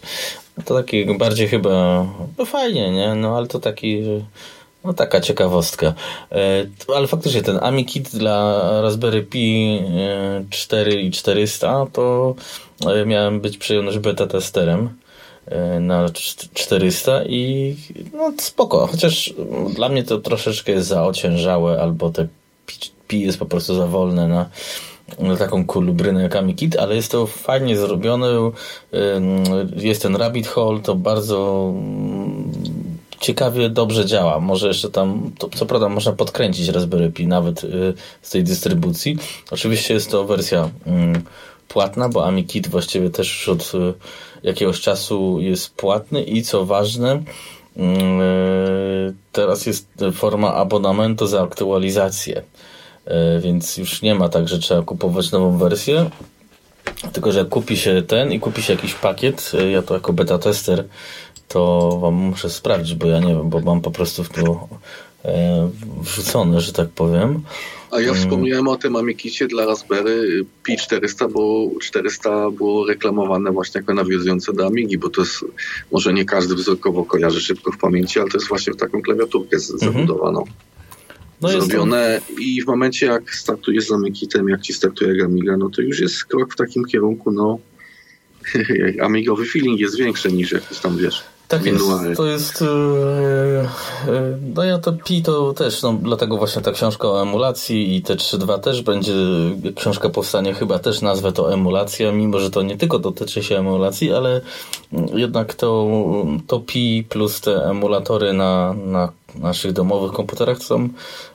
To 0.64 0.75
taki 0.75 1.05
bardziej 1.05 1.49
chyba, 1.49 2.07
no 2.38 2.45
fajnie, 2.45 2.90
nie? 2.90 3.14
No 3.14 3.37
ale 3.37 3.47
to 3.47 3.61
taki 3.61 4.03
no 4.87 4.92
taka 4.95 5.21
ciekawostka. 5.21 5.95
E, 6.33 6.66
ale 6.97 7.07
faktycznie 7.07 7.42
ten 7.42 7.59
AmiKit 7.62 8.09
dla 8.09 8.62
Raspberry 8.83 9.23
Pi 9.23 9.79
4 10.51 10.92
e, 10.92 11.01
i 11.01 11.11
400 11.11 11.87
to 11.92 12.35
e, 12.87 13.07
miałem 13.07 13.40
być 13.40 13.59
przyjemność 13.59 13.99
beta 13.99 14.27
testerem 14.27 14.88
na 15.81 16.07
400 16.55 17.25
i 17.25 17.77
no 18.12 18.33
spoko, 18.38 18.87
chociaż 18.87 19.35
dla 19.75 19.88
mnie 19.88 20.03
to 20.03 20.19
troszeczkę 20.19 20.73
jest 20.73 20.88
za 20.88 21.07
ociężałe 21.07 21.83
albo 21.83 22.11
te 22.11 22.27
Pi 23.09 23.21
jest 23.21 23.38
po 23.38 23.47
prostu 23.47 23.75
za 23.75 23.87
wolne 23.87 24.29
na 24.29 24.47
taką 25.38 25.66
kulubrynę 25.66 26.23
jak 26.23 26.37
AmiKit, 26.37 26.77
ale 26.77 26.97
jest 26.97 27.11
to 27.11 27.27
fajnie 27.27 27.77
zrobione, 27.77 28.27
jest 29.77 30.03
ten 30.03 30.16
rabbit 30.16 30.47
hole, 30.47 30.81
to 30.81 30.95
bardzo 30.95 31.73
ciekawie 33.21 33.71
dobrze 33.71 34.07
działa. 34.07 34.40
Może 34.40 34.69
jeszcze 34.69 34.90
tam, 34.90 35.31
to, 35.38 35.49
co 35.49 35.66
prawda 35.66 35.88
można 35.88 36.12
podkręcić 36.12 36.69
Raspberry 36.69 37.11
Pi 37.11 37.27
nawet 37.27 37.64
y, 37.64 37.95
z 38.23 38.31
tej 38.31 38.45
dystrybucji. 38.45 39.19
Oczywiście 39.51 39.95
jest 39.95 40.11
to 40.11 40.25
wersja 40.25 40.64
y, 40.64 40.71
płatna, 41.69 42.09
bo 42.09 42.27
AmiKit 42.27 42.69
właściwie 42.69 43.11
też 43.11 43.29
już 43.29 43.49
od 43.49 43.75
y, 43.75 43.95
jakiegoś 44.42 44.81
czasu 44.81 45.40
jest 45.40 45.75
płatny 45.75 46.23
i 46.23 46.42
co 46.42 46.64
ważne, 46.64 47.14
y, 47.16 47.83
teraz 49.33 49.66
jest 49.66 49.88
forma 50.12 50.55
abonamentu 50.55 51.27
za 51.27 51.42
aktualizację. 51.42 52.42
Y, 53.07 53.40
więc 53.40 53.77
już 53.77 54.03
nie 54.03 54.14
ma 54.14 54.29
tak, 54.29 54.49
że 54.49 54.59
trzeba 54.59 54.83
kupować 54.83 55.31
nową 55.33 55.59
wersję, 55.59 56.11
tylko, 57.12 57.33
że 57.33 57.45
kupi 57.45 57.77
się 57.77 58.03
ten 58.03 58.33
i 58.33 58.40
kupi 58.40 58.62
się 58.62 58.73
jakiś 58.73 58.95
pakiet. 58.95 59.53
Y, 59.55 59.71
ja 59.71 59.83
to 59.83 59.95
jako 59.95 60.12
beta 60.12 60.38
tester 60.38 60.85
to 61.49 61.99
wam 62.03 62.14
muszę 62.14 62.51
sprawdzić, 62.51 62.95
bo 62.95 63.07
ja 63.07 63.21
nie 63.21 63.35
wiem, 63.35 63.51
bo 63.51 63.61
mam 63.61 63.81
po 63.81 63.90
prostu 63.90 64.25
w 64.25 64.29
to 64.29 64.69
e, 65.25 65.71
wrzucone, 66.01 66.61
że 66.61 66.73
tak 66.73 66.88
powiem. 66.88 67.42
A 67.90 68.01
ja 68.01 68.09
mm. 68.09 68.21
wspomniałem 68.21 68.69
o 68.69 68.77
tym 68.77 68.97
Amikicie 68.97 69.47
dla 69.47 69.66
Raspberry 69.66 70.45
Pi 70.62 70.77
400, 70.77 71.29
bo 71.29 71.71
400 71.83 72.51
było 72.51 72.87
reklamowane 72.87 73.53
właśnie 73.53 73.79
jako 73.79 73.95
nawiązujące 73.95 74.53
do 74.53 74.66
Amigi, 74.66 74.99
bo 74.99 75.11
to 75.11 75.21
jest, 75.21 75.45
może 75.92 76.12
nie 76.12 76.25
każdy 76.25 76.55
wzrokowo 76.55 77.05
kojarzy 77.05 77.40
szybko 77.40 77.73
w 77.73 77.79
pamięci, 77.79 78.21
ale 78.21 78.31
to 78.31 78.37
jest 78.37 78.49
właśnie 78.49 78.73
w 78.73 78.77
taką 78.77 79.03
klawiaturkę 79.03 79.57
mhm. 79.57 79.79
zabudowaną. 79.79 80.45
No 81.42 81.49
zrobione 81.49 82.20
i 82.38 82.62
w 82.62 82.66
momencie 82.66 83.07
jak 83.07 83.35
startujesz 83.35 83.87
z 83.87 83.92
Amikitem, 83.92 84.49
jak 84.49 84.61
ci 84.61 84.72
startuje 84.72 85.25
Amiga, 85.25 85.57
no 85.57 85.70
to 85.70 85.83
już 85.83 86.01
jest 86.01 86.25
krok 86.25 86.53
w 86.53 86.57
takim 86.57 86.85
kierunku, 86.85 87.33
no 87.33 87.59
amigowy 89.07 89.46
feeling 89.46 89.81
jest 89.81 89.96
większy 89.96 90.33
niż 90.33 90.53
jakiś 90.53 90.79
tam, 90.79 90.99
wiesz, 90.99 91.25
tak 91.48 91.64
jest, 91.64 91.85
to 92.16 92.26
jest 92.26 92.61
yy, 92.61 92.66
yy, 94.06 94.38
no 94.54 94.64
ja 94.64 94.78
to 94.78 94.92
Pi 94.92 95.22
to 95.22 95.52
też, 95.52 95.82
no 95.82 95.98
dlatego 96.02 96.37
właśnie 96.37 96.62
ta 96.62 96.72
książka 96.72 97.09
o 97.09 97.22
emulacji 97.22 97.96
i 97.96 98.02
te 98.02 98.16
3.2 98.16 98.61
też 98.61 98.82
będzie, 98.82 99.12
książka 99.76 100.09
powstanie 100.09 100.54
chyba 100.54 100.78
też 100.78 101.02
nazwę 101.02 101.32
to 101.32 101.52
emulacja, 101.52 102.12
mimo 102.12 102.38
że 102.38 102.50
to 102.50 102.62
nie 102.62 102.76
tylko 102.76 102.98
dotyczy 102.98 103.42
się 103.42 103.59
emulacji, 103.59 104.12
ale 104.12 104.40
jednak 105.14 105.54
to, 105.54 105.87
to 106.46 106.61
Pi 106.61 107.04
plus 107.09 107.40
te 107.40 107.64
emulatory 107.70 108.32
na, 108.32 108.74
na 108.87 109.12
naszych 109.35 109.72
domowych 109.72 110.12
komputerach 110.12 110.59
są, 110.59 110.88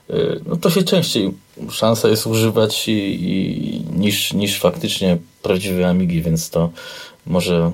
yy, 0.08 0.40
no 0.46 0.56
to 0.56 0.70
się 0.70 0.82
częściej 0.82 1.34
szansa 1.70 2.08
jest 2.08 2.26
używać 2.26 2.88
i, 2.88 2.92
i, 2.92 3.80
niż, 3.96 4.32
niż 4.32 4.60
faktycznie 4.60 5.18
prawdziwe 5.42 5.88
Amigi, 5.88 6.22
więc 6.22 6.50
to 6.50 6.70
może 7.26 7.72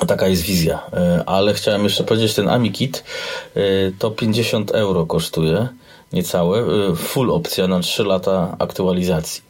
Taka 0.00 0.28
jest 0.28 0.42
wizja. 0.42 0.82
E, 0.92 1.22
ale 1.26 1.54
chciałem 1.54 1.84
jeszcze 1.84 2.04
powiedzieć, 2.04 2.34
ten 2.34 2.48
AmiKit 2.48 3.04
e, 3.54 3.60
to 3.98 4.10
50 4.10 4.70
euro 4.70 5.06
kosztuje, 5.06 5.68
niecałe. 6.12 6.58
E, 6.58 6.96
full 6.96 7.30
opcja 7.30 7.68
na 7.68 7.80
3 7.80 8.04
lata 8.04 8.56
aktualizacji. 8.58 9.42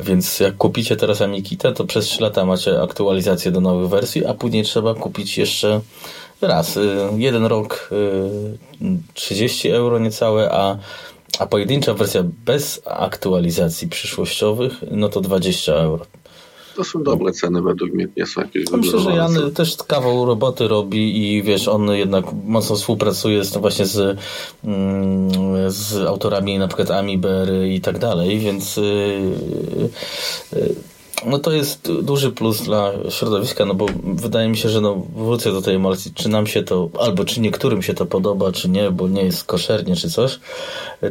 Więc 0.00 0.40
jak 0.40 0.56
kupicie 0.56 0.96
teraz 0.96 1.20
AmiKita, 1.20 1.72
to 1.72 1.84
przez 1.84 2.04
3 2.04 2.22
lata 2.22 2.44
macie 2.44 2.82
aktualizację 2.82 3.50
do 3.50 3.60
nowych 3.60 3.88
wersji, 3.88 4.26
a 4.26 4.34
później 4.34 4.64
trzeba 4.64 4.94
kupić 4.94 5.38
jeszcze 5.38 5.80
raz. 6.40 6.78
Jeden 7.16 7.46
rok 7.46 7.90
30 9.14 9.70
euro 9.70 9.98
niecałe, 9.98 10.50
a, 10.52 10.76
a 11.38 11.46
pojedyncza 11.46 11.94
wersja 11.94 12.22
bez 12.44 12.82
aktualizacji 12.84 13.88
przyszłościowych, 13.88 14.72
no 14.90 15.08
to 15.08 15.20
20 15.20 15.72
euro. 15.72 16.06
To 16.76 16.84
są 16.84 17.02
dobre 17.02 17.32
ceny 17.32 17.62
według 17.62 17.92
mnie, 17.92 18.08
nie 18.16 18.26
są 18.26 18.40
jakieś 18.40 18.70
Myślę, 18.70 18.98
że 18.98 19.10
Jan 19.10 19.50
też 19.54 19.76
kawał 19.86 20.24
roboty 20.26 20.68
robi 20.68 21.32
i 21.36 21.42
wiesz, 21.42 21.68
on 21.68 21.90
jednak 21.90 22.24
mocno 22.44 22.76
współpracuje 22.76 23.44
z, 23.44 23.56
właśnie 23.56 23.86
z, 23.86 24.18
mm, 24.64 25.30
z 25.70 25.94
autorami 26.06 26.58
na 26.58 26.68
przykład 26.68 26.90
Amiber 26.90 27.48
i 27.66 27.80
tak 27.80 27.98
dalej, 27.98 28.38
więc 28.38 28.76
yy, 28.76 28.82
yy, 30.52 30.74
no 31.26 31.38
to 31.38 31.52
jest 31.52 31.92
duży 32.02 32.32
plus 32.32 32.62
dla 32.62 32.92
środowiska, 33.08 33.64
no 33.64 33.74
bo 33.74 33.86
wydaje 34.04 34.48
mi 34.48 34.56
się, 34.56 34.68
że 34.68 34.80
no 34.80 35.06
wrócę 35.16 35.52
do 35.52 35.62
tej 35.62 35.74
emulacji, 35.74 36.12
czy 36.14 36.28
nam 36.28 36.46
się 36.46 36.62
to, 36.62 36.90
albo 37.00 37.24
czy 37.24 37.40
niektórym 37.40 37.82
się 37.82 37.94
to 37.94 38.06
podoba, 38.06 38.52
czy 38.52 38.68
nie, 38.68 38.90
bo 38.90 39.08
nie 39.08 39.22
jest 39.22 39.44
koszernie, 39.44 39.96
czy 39.96 40.10
coś, 40.10 40.40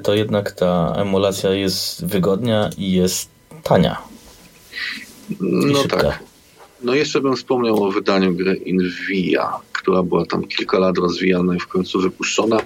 to 0.03 0.13
jednak 0.15 0.51
ta 0.51 0.93
emulacja 0.95 1.53
jest 1.53 2.05
wygodnia 2.05 2.69
i 2.77 2.91
jest 2.91 3.29
tania. 3.63 4.10
No 5.39 5.83
tak. 5.83 6.23
No 6.83 6.93
jeszcze 6.93 7.21
bym 7.21 7.35
wspomniał 7.35 7.83
o 7.83 7.91
wydaniu 7.91 8.33
gry 8.33 8.55
Invia, 8.55 9.59
która 9.73 10.03
była 10.03 10.25
tam 10.25 10.43
kilka 10.47 10.79
lat 10.79 10.97
rozwijana 10.97 11.55
i 11.55 11.59
w 11.59 11.67
końcu 11.67 11.99
wypuszczona. 11.99 12.57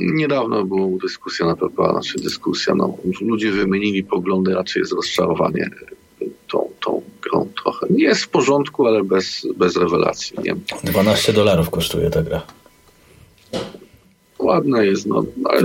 Niedawno 0.00 0.64
była 0.64 0.98
dyskusja 1.02 1.46
na 1.46 1.56
PPA, 1.56 1.92
znaczy 1.92 2.18
dyskusja, 2.18 2.74
no, 2.74 2.96
ludzie 3.20 3.52
wymienili 3.52 4.04
poglądy, 4.04 4.54
raczej 4.54 4.80
jest 4.80 4.92
rozczarowanie 4.92 5.70
tą, 6.48 6.70
tą 6.84 7.02
grą 7.22 7.48
trochę. 7.62 7.86
Nie 7.90 8.04
jest 8.04 8.22
w 8.22 8.28
porządku, 8.28 8.86
ale 8.86 9.04
bez, 9.04 9.46
bez 9.56 9.76
rewelacji. 9.76 10.36
Nie? 10.44 10.56
12 10.84 11.32
dolarów 11.32 11.70
kosztuje 11.70 12.10
ta 12.10 12.22
gra. 12.22 12.42
Ładna 14.38 14.82
jest, 14.82 15.06
no, 15.06 15.24
ale 15.44 15.62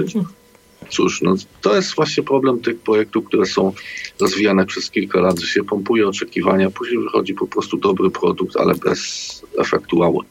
cóż, 0.90 1.22
no, 1.22 1.36
to 1.62 1.76
jest 1.76 1.96
właśnie 1.96 2.24
problem 2.24 2.60
tych 2.60 2.80
projektów, 2.80 3.26
które 3.26 3.46
są 3.46 3.74
rozwijane 4.22 4.66
przez 4.66 4.92
kilka 4.92 5.20
lat, 5.20 5.40
że 5.40 5.48
się 5.48 5.64
pompuje 5.64 6.08
oczekiwania, 6.08 6.70
później 6.70 7.04
wychodzi 7.04 7.34
po 7.34 7.48
prostu 7.48 7.78
dobry 7.78 8.10
produkt, 8.12 8.58
ale 8.58 8.76
bez 8.76 9.42
efektu 9.60 9.98
wow. 9.98 10.22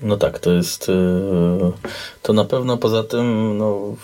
No 0.00 0.16
tak, 0.16 0.38
to 0.38 0.52
jest 0.52 0.88
y, 0.88 0.92
to 2.22 2.32
na 2.32 2.44
pewno 2.44 2.76
poza 2.76 3.02
tym 3.04 3.58
no, 3.58 3.96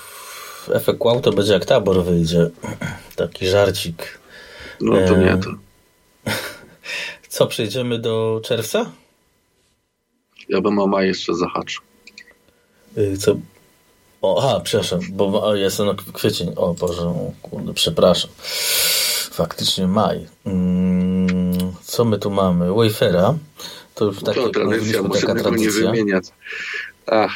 efekt 0.72 1.00
wow 1.00 1.20
to 1.20 1.32
będzie 1.32 1.52
jak 1.52 1.64
tabor 1.64 2.04
wyjdzie. 2.04 2.50
Taki 3.16 3.46
żarcik. 3.46 4.18
No 4.80 4.92
to 5.08 5.16
nie 5.16 5.36
to. 5.36 5.50
Co, 7.28 7.46
przejdziemy 7.46 7.98
do 7.98 8.40
czerwca? 8.44 8.92
Ja 10.48 10.60
bym 10.60 10.78
o 10.78 10.86
maj 10.86 11.06
jeszcze 11.06 11.34
zahaczył. 11.34 11.82
Y, 12.98 13.18
co, 13.18 13.36
O, 14.22 14.38
aha, 14.38 14.60
przepraszam, 14.64 15.00
bo 15.10 15.54
jestem 15.54 15.86
na 15.86 15.94
kwiecień. 16.12 16.52
O 16.56 16.74
Boże, 16.74 17.14
kurde, 17.42 17.74
przepraszam. 17.74 18.30
Faktycznie 19.32 19.86
maj. 19.86 20.26
Mm, 20.46 21.72
co 21.82 22.04
my 22.04 22.18
tu 22.18 22.30
mamy? 22.30 22.74
Wayfera. 22.74 23.34
To 23.94 24.04
już 24.04 24.22
takie, 24.22 24.40
to 24.40 24.48
tradycja, 24.48 25.02
musimy 25.02 25.42
go 25.42 25.50
nie 25.50 25.70
wymieniać. 25.70 26.24
Ach. 27.06 27.32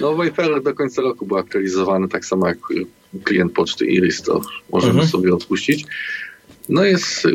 No 0.00 0.14
Wayfarer 0.14 0.62
do 0.62 0.74
końca 0.74 1.02
roku 1.02 1.26
był 1.26 1.36
aktualizowany, 1.36 2.08
tak 2.08 2.24
samo 2.24 2.48
jak 2.48 2.58
klient 3.24 3.52
poczty 3.52 3.86
Iris, 3.86 4.22
to 4.22 4.40
możemy 4.72 4.92
mhm. 4.92 5.08
sobie 5.08 5.34
odpuścić. 5.34 5.86
No 6.68 6.84
jest 6.84 7.26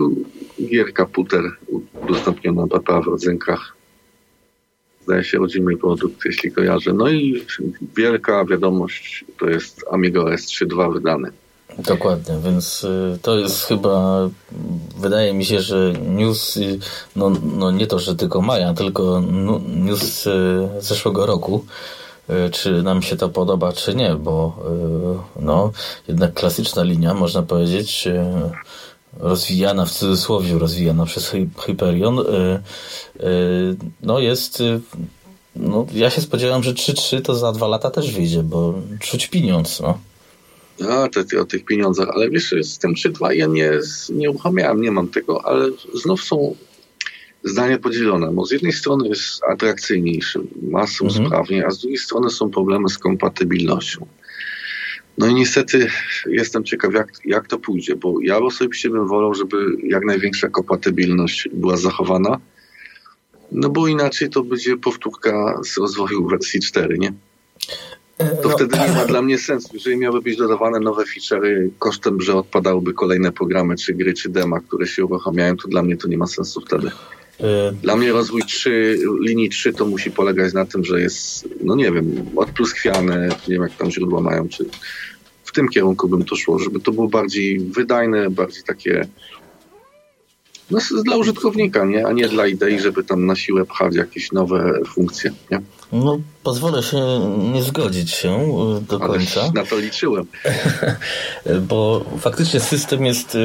gierka 0.69 1.06
Puter 1.06 1.43
udostępniona 1.93 2.67
PPA 2.67 3.02
w 3.02 3.06
rodzynkach. 3.06 3.76
Zdaje 5.04 5.24
się 5.24 5.38
rodzimy 5.38 5.78
produkt, 5.78 6.26
jeśli 6.26 6.52
kojarzę. 6.52 6.94
No 6.94 7.10
i 7.10 7.46
wielka 7.98 8.46
wiadomość 8.46 9.26
to 9.39 9.50
jest 9.50 9.86
Amiga 9.92 10.22
OS 10.22 10.42
3.2 10.42 10.94
wydany. 10.94 11.32
Dokładnie, 11.80 12.36
więc 12.46 12.84
y, 12.84 13.20
to 13.22 13.38
jest 13.38 13.63
chyba, 13.63 14.30
wydaje 14.98 15.34
mi 15.34 15.46
się, 15.46 15.62
że 15.62 15.94
news, 16.08 16.58
y, 16.58 16.80
no, 17.16 17.32
no 17.56 17.72
nie 17.72 17.88
to, 17.88 18.00
że 18.00 18.16
tylko 18.16 18.42
maja, 18.42 18.74
tylko 18.74 19.22
news 19.68 20.28
y, 20.28 20.32
zeszłego 20.80 21.26
roku, 21.26 21.66
czy 22.52 22.84
nam 22.84 23.02
się 23.02 23.16
to 23.16 23.30
podoba, 23.30 23.74
czy 23.74 23.96
nie, 23.96 24.16
bo 24.16 24.58
no, 25.39 25.72
jednak 26.08 26.34
klasyczna 26.34 26.84
linia, 26.84 27.13
można 27.13 27.42
powiedzieć, 27.42 28.08
rozwijana 29.19 29.86
w 29.86 29.91
cudzysłowie, 29.91 30.60
rozwijana 30.60 31.06
przez 31.06 31.32
Hyperion, 31.58 32.19
no 34.02 34.19
jest 34.19 34.63
no, 35.56 35.88
ja 35.93 36.10
się 36.10 36.21
spodziewam, 36.21 36.63
że 36.63 36.73
3-3 36.73 37.21
to 37.21 37.36
za 37.36 37.52
dwa 37.52 37.67
lata 37.67 37.91
też 37.91 38.12
wyjdzie, 38.12 38.43
bo 38.43 38.73
czuć 38.99 39.28
pieniądz, 39.28 39.80
no. 39.80 39.99
A, 40.89 41.08
te, 41.08 41.41
o 41.41 41.45
tych 41.45 41.65
pieniądzach, 41.65 42.10
ale 42.10 42.30
wiesz, 42.30 42.56
z 42.62 42.78
tym 42.78 42.93
3-2 42.93 43.32
ja 43.32 43.45
nie, 43.47 43.71
nie 44.10 44.30
uruchamiałem, 44.30 44.82
nie 44.82 44.91
mam 44.91 45.08
tego, 45.08 45.45
ale 45.45 45.69
znów 45.93 46.23
są 46.23 46.56
zdania 47.43 47.78
podzielone, 47.80 48.32
bo 48.32 48.45
z 48.45 48.52
jednej 48.52 48.73
strony 48.73 49.08
jest 49.08 49.43
atrakcyjniejszy, 49.43 50.39
masą 50.62 51.06
mhm. 51.06 51.26
sprawnie, 51.26 51.65
a 51.67 51.71
z 51.71 51.80
drugiej 51.80 51.97
strony 51.97 52.30
są 52.30 52.49
problemy 52.49 52.89
z 52.89 52.97
kompatybilnością. 52.97 54.06
No 55.17 55.28
i 55.28 55.34
niestety 55.34 55.88
jestem 56.26 56.63
ciekaw, 56.63 56.93
jak, 56.93 57.08
jak 57.26 57.47
to 57.47 57.60
pójdzie, 57.60 57.95
bo 57.95 58.15
ja 58.21 58.38
osobiście 58.38 58.89
bym 58.89 59.08
wolał, 59.08 59.34
żeby 59.34 59.58
jak 59.84 60.06
największa 60.06 60.49
kompatybilność 60.49 61.49
była 61.54 61.78
zachowana, 61.78 62.39
no 63.52 63.69
bo 63.69 63.88
inaczej 63.88 64.30
to 64.30 64.43
będzie 64.43 64.78
powtórka 64.78 65.60
z 65.63 65.78
rozwoju 65.78 66.28
wersji 66.28 66.60
4, 66.60 66.97
nie? 66.97 67.13
To 68.17 68.49
no. 68.49 68.49
wtedy 68.49 68.78
nie 68.80 68.88
ma 68.88 69.06
dla 69.12 69.21
mnie 69.21 69.38
sensu. 69.38 69.69
Jeżeli 69.73 69.97
miały 69.97 70.21
być 70.21 70.38
dodawane 70.38 70.80
nowe 70.80 71.04
feature'y 71.04 71.69
kosztem, 71.80 72.21
że 72.21 72.36
odpadałyby 72.36 72.93
kolejne 72.93 73.32
programy, 73.32 73.76
czy 73.76 73.93
gry, 73.93 74.13
czy 74.13 74.30
dema, 74.30 74.60
które 74.60 74.88
się 74.88 75.06
uruchamiają, 75.06 75.58
to 75.58 75.67
dla 75.67 75.84
mnie 75.84 75.97
to 75.97 76.08
nie 76.08 76.17
ma 76.17 76.28
sensu 76.28 76.62
wtedy. 76.62 76.91
E, 77.43 77.71
dla 77.71 77.95
mnie 77.95 78.12
rozwój 78.12 78.41
3, 78.41 78.99
linii 79.21 79.49
3 79.49 79.73
to 79.73 79.86
musi 79.86 80.12
polegać 80.12 80.53
na 80.53 80.65
tym, 80.65 80.84
że 80.84 81.01
jest, 81.01 81.49
no 81.63 81.75
nie 81.75 81.91
wiem, 81.91 82.25
odpluskwiane, 82.36 83.27
nie 83.27 83.53
wiem 83.53 83.63
jak 83.63 83.77
tam 83.77 83.91
źródła 83.91 84.21
mają, 84.21 84.49
czy 84.49 84.65
w 85.43 85.51
tym 85.51 85.69
kierunku 85.69 86.08
bym 86.08 86.25
to 86.25 86.36
szło, 86.36 86.60
żeby 86.60 86.79
to 86.79 86.91
było 86.91 87.08
bardziej 87.08 87.60
wydajne, 87.60 88.29
bardziej 88.29 88.63
takie 88.63 89.08
no, 90.71 90.80
dla 91.04 91.17
użytkownika, 91.17 91.86
nie? 91.86 92.08
a 92.08 92.12
nie 92.12 92.28
dla 92.28 92.47
idei, 92.47 92.80
żeby 92.80 93.04
tam 93.04 93.26
na 93.26 93.36
siłę 93.36 93.65
pchać 93.65 93.95
jakieś 93.95 94.32
nowe 94.32 94.80
funkcje. 94.86 95.32
Nie? 95.52 95.62
No, 95.93 96.19
pozwolę 96.43 96.84
się 96.84 96.97
nie 97.54 97.63
zgodzić 97.63 98.12
się 98.12 98.30
e, 98.30 98.82
do 98.82 98.99
końca. 98.99 99.52
na 99.56 99.65
to 99.65 99.80
liczyłem. 99.80 100.26
Bo 101.69 102.06
faktycznie 102.19 102.60
system 102.60 103.06
jest 103.06 103.36
e, 103.36 103.39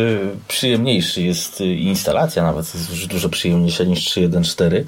przyjemniejszy, 0.49 1.23
jest 1.23 1.61
e, 1.61 1.65
instalacja 1.65 2.43
nawet 2.43 2.75
jest 2.75 2.91
już 2.91 3.07
dużo 3.07 3.29
przyjemniejsza 3.29 3.85
niż 3.85 3.99
3.1.4 3.99 4.85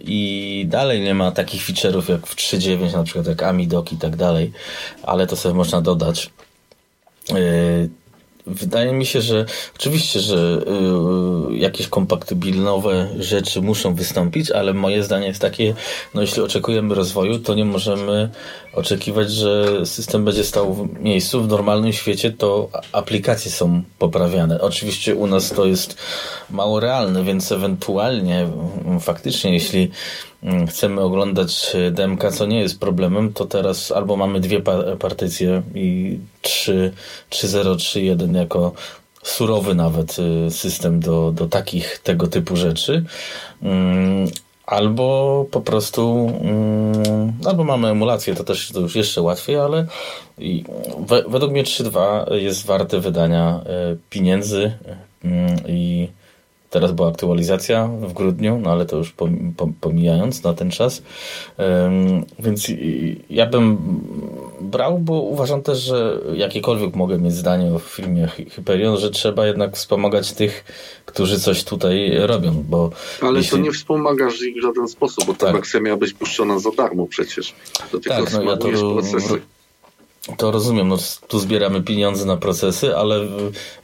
i 0.00 0.64
dalej 0.68 1.00
nie 1.00 1.14
ma 1.14 1.30
takich 1.30 1.62
feature'ów 1.62 2.10
jak 2.10 2.26
w 2.26 2.36
3.9, 2.36 2.92
na 2.92 3.04
przykład 3.04 3.26
jak 3.26 3.42
AmiDoc 3.42 3.92
i 3.92 3.96
tak 3.96 4.16
dalej, 4.16 4.52
ale 5.02 5.26
to 5.26 5.36
sobie 5.36 5.54
można 5.54 5.80
dodać. 5.80 6.30
Wydaje 8.46 8.92
mi 8.92 9.06
się, 9.06 9.20
że 9.20 9.44
oczywiście, 9.76 10.20
że 10.20 10.60
y, 11.50 11.56
jakieś 11.56 11.88
kompatybilnowe 11.88 13.08
rzeczy 13.18 13.62
muszą 13.62 13.94
wystąpić, 13.94 14.50
ale 14.50 14.74
moje 14.74 15.02
zdanie 15.02 15.26
jest 15.26 15.40
takie, 15.40 15.74
no 16.14 16.20
jeśli 16.20 16.42
oczekujemy 16.42 16.94
rozwoju, 16.94 17.38
to 17.38 17.54
nie 17.54 17.64
możemy 17.64 18.30
oczekiwać, 18.72 19.30
że 19.30 19.86
system 19.86 20.24
będzie 20.24 20.44
stał 20.44 20.74
w 20.74 21.00
miejscu. 21.00 21.42
W 21.42 21.48
normalnym 21.48 21.92
świecie 21.92 22.30
to 22.30 22.68
aplikacje 22.92 23.50
są 23.50 23.82
poprawiane. 23.98 24.60
Oczywiście 24.60 25.14
u 25.14 25.26
nas 25.26 25.50
to 25.50 25.66
jest 25.66 25.96
mało 26.50 26.80
realne, 26.80 27.24
więc 27.24 27.52
ewentualnie 27.52 28.48
faktycznie, 29.00 29.52
jeśli 29.52 29.90
chcemy 30.68 31.00
oglądać 31.00 31.76
DMK, 31.90 32.32
co 32.32 32.46
nie 32.46 32.60
jest 32.60 32.80
problemem, 32.80 33.32
to 33.32 33.46
teraz 33.46 33.92
albo 33.92 34.16
mamy 34.16 34.40
dwie 34.40 34.60
partycje 34.98 35.62
i 35.74 36.18
3.0.3.1 36.42 38.36
jako 38.36 38.72
surowy 39.26 39.74
nawet 39.74 40.16
y, 40.18 40.50
system 40.50 41.00
do, 41.00 41.32
do 41.32 41.46
takich 41.46 41.98
tego 41.98 42.28
typu 42.28 42.56
rzeczy. 42.56 43.04
Mm, 43.62 44.28
albo 44.66 45.46
po 45.50 45.60
prostu, 45.60 46.32
mm, 46.40 47.32
albo 47.44 47.64
mamy 47.64 47.88
emulację, 47.88 48.34
to 48.34 48.44
też 48.44 48.70
to 48.72 48.80
już 48.80 48.96
jeszcze 48.96 49.22
łatwiej, 49.22 49.56
ale 49.56 49.86
według 51.28 51.52
mnie 51.52 51.64
3.2 51.64 52.34
jest 52.34 52.66
warte 52.66 53.00
wydania 53.00 53.60
y, 53.92 53.98
pieniędzy 54.10 54.72
i 55.68 56.08
Teraz 56.76 56.92
była 56.92 57.08
aktualizacja 57.08 57.86
w 57.86 58.12
grudniu, 58.12 58.60
no 58.62 58.70
ale 58.70 58.86
to 58.86 58.96
już 58.96 59.14
pomijając 59.80 60.42
na 60.42 60.54
ten 60.54 60.70
czas. 60.70 61.02
Więc 62.38 62.66
ja 63.30 63.46
bym 63.46 63.78
brał, 64.60 64.98
bo 64.98 65.20
uważam 65.20 65.62
też, 65.62 65.78
że 65.78 66.20
jakiekolwiek 66.34 66.96
mogę 66.96 67.18
mieć 67.18 67.34
zdanie 67.34 67.74
o 67.74 67.78
filmie 67.78 68.26
Hyperion, 68.26 68.96
że 68.96 69.10
trzeba 69.10 69.46
jednak 69.46 69.76
wspomagać 69.76 70.32
tych, 70.32 70.64
którzy 71.06 71.40
coś 71.40 71.64
tutaj 71.64 72.12
robią, 72.18 72.64
bo... 72.68 72.90
Ale 73.20 73.38
jeśli... 73.38 73.58
to 73.58 73.64
nie 73.64 73.72
wspomagasz 73.72 74.42
ich 74.42 74.56
w 74.56 74.62
żaden 74.62 74.88
sposób, 74.88 75.24
bo 75.26 75.34
ta 75.34 75.46
tak. 75.46 75.56
wersja 75.56 75.80
miała 75.80 75.96
być 75.96 76.12
puszczona 76.12 76.58
za 76.58 76.70
darmo 76.70 77.06
przecież. 77.06 77.54
To 77.92 77.98
tylko 77.98 78.24
tak, 78.24 78.32
no 78.32 78.42
ja 78.42 78.56
to 78.56 78.68
procesy. 78.68 79.40
To 80.36 80.50
rozumiem, 80.50 80.88
no 80.88 80.96
tu 81.28 81.38
zbieramy 81.38 81.82
pieniądze 81.82 82.24
na 82.24 82.36
procesy, 82.36 82.96
ale 82.96 83.28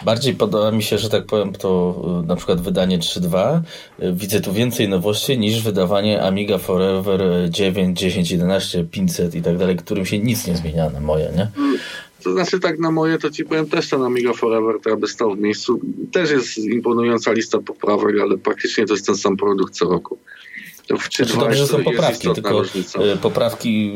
bardziej 0.05 0.35
podoba 0.35 0.71
mi 0.71 0.83
się, 0.83 0.99
że 0.99 1.11
tak 1.11 1.27
powiem, 1.27 1.53
to 1.53 2.03
y, 2.25 2.27
na 2.27 2.37
przykład 2.37 2.61
wydanie 2.61 2.99
3.2. 2.99 3.61
Y, 4.03 4.13
widzę 4.13 4.41
tu 4.41 4.53
więcej 4.53 4.89
nowości 4.89 5.39
niż 5.39 5.63
wydawanie 5.63 6.23
Amiga 6.23 6.59
Forever 6.59 7.21
9, 7.51 8.01
10, 8.01 8.31
11, 8.31 8.85
500 8.85 9.35
i 9.35 9.43
tak 9.43 9.59
dalej, 9.59 9.77
którym 9.77 10.07
się 10.07 10.19
nic 10.19 10.47
nie 10.47 10.57
zmienia 10.57 10.91
na 10.91 11.01
moje, 11.01 11.33
nie? 11.37 11.49
To 12.23 12.33
znaczy 12.33 12.61
tak 12.61 12.79
na 12.79 12.91
moje, 12.91 13.19
to 13.19 13.31
ci 13.31 13.45
powiem 13.45 13.67
też 13.67 13.89
ten 13.89 14.03
Amiga 14.03 14.33
Forever, 14.33 14.81
która 14.81 14.97
by 14.97 15.09
stał 15.09 15.35
w 15.35 15.39
miejscu. 15.39 15.81
Też 16.13 16.31
jest 16.31 16.59
imponująca 16.59 17.33
lista 17.33 17.59
poprawek, 17.59 18.17
ale 18.23 18.39
praktycznie 18.39 18.87
to 18.87 18.95
jest 18.95 19.07
ten 19.07 19.17
sam 19.17 19.37
produkt 19.37 19.75
co 19.75 19.85
roku. 19.85 20.19
Czy 21.11 21.25
znaczy, 21.25 21.41
dobrze, 21.41 21.57
że 21.57 21.67
są 21.67 21.85
poprawki, 21.85 22.29
tylko 22.35 22.59
różnica. 22.59 23.03
Y, 23.03 23.17
poprawki, 23.17 23.93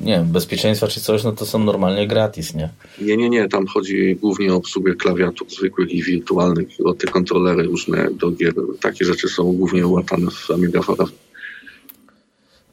y, 0.00 0.04
nie 0.04 0.12
wiem, 0.12 0.26
bezpieczeństwa 0.32 0.88
czy 0.88 1.00
coś, 1.00 1.24
no 1.24 1.32
to 1.32 1.46
są 1.46 1.58
normalnie 1.58 2.08
gratis, 2.08 2.54
nie? 2.54 2.68
Nie, 3.00 3.16
nie, 3.16 3.30
nie, 3.30 3.48
tam 3.48 3.66
chodzi 3.66 4.16
głównie 4.16 4.52
o 4.52 4.56
obsługę 4.56 4.94
klawiatur 4.94 5.50
zwykłych 5.50 5.90
i 5.90 6.02
wirtualnych, 6.02 6.68
o 6.84 6.94
te 6.94 7.06
kontrolery 7.06 7.62
różne 7.62 8.10
do 8.10 8.30
gier. 8.30 8.54
Takie 8.80 9.04
rzeczy 9.04 9.28
są 9.28 9.52
głównie 9.52 9.86
ułatane 9.86 10.30
w 10.30 10.50
Amiga. 10.50 10.80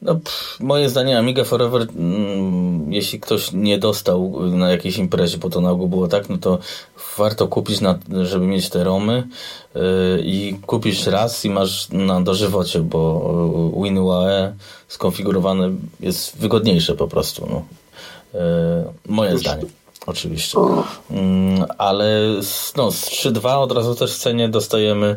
No, 0.02 0.14
pff, 0.14 0.60
moje 0.60 0.88
zdanie 0.88 1.18
Amiga 1.18 1.44
Forever, 1.44 1.86
mm, 1.96 2.92
jeśli 2.92 3.20
ktoś 3.20 3.52
nie 3.52 3.78
dostał 3.78 4.40
na 4.50 4.70
jakiejś 4.70 4.96
imprezie, 4.98 5.38
bo 5.38 5.50
to 5.50 5.60
na 5.60 5.70
ogół 5.70 5.88
było 5.88 6.08
tak, 6.08 6.28
no 6.28 6.38
to 6.38 6.58
warto 7.18 7.48
kupić, 7.48 7.80
na, 7.80 7.98
żeby 8.22 8.46
mieć 8.46 8.68
te 8.68 8.84
romy 8.84 9.28
yy, 9.74 9.82
i 10.24 10.54
kupisz 10.66 11.06
raz 11.06 11.44
i 11.44 11.50
masz 11.50 11.88
na 11.90 12.20
dożywocie, 12.20 12.80
bo 12.80 13.30
y, 13.76 13.82
WinUAE 13.82 14.52
skonfigurowane 14.88 15.70
jest 16.00 16.36
wygodniejsze 16.36 16.94
po 16.94 17.08
prostu. 17.08 17.48
No. 17.50 17.62
Yy, 18.34 18.40
moje 19.06 19.38
zdanie. 19.38 19.64
Oczywiście. 20.06 20.58
Yy, 21.10 21.16
ale 21.78 22.20
no, 22.76 22.92
z 22.92 23.04
3.2 23.04 23.58
od 23.58 23.72
razu 23.72 23.94
też 23.94 24.14
w 24.14 24.18
cenie 24.18 24.48
dostajemy 24.48 25.16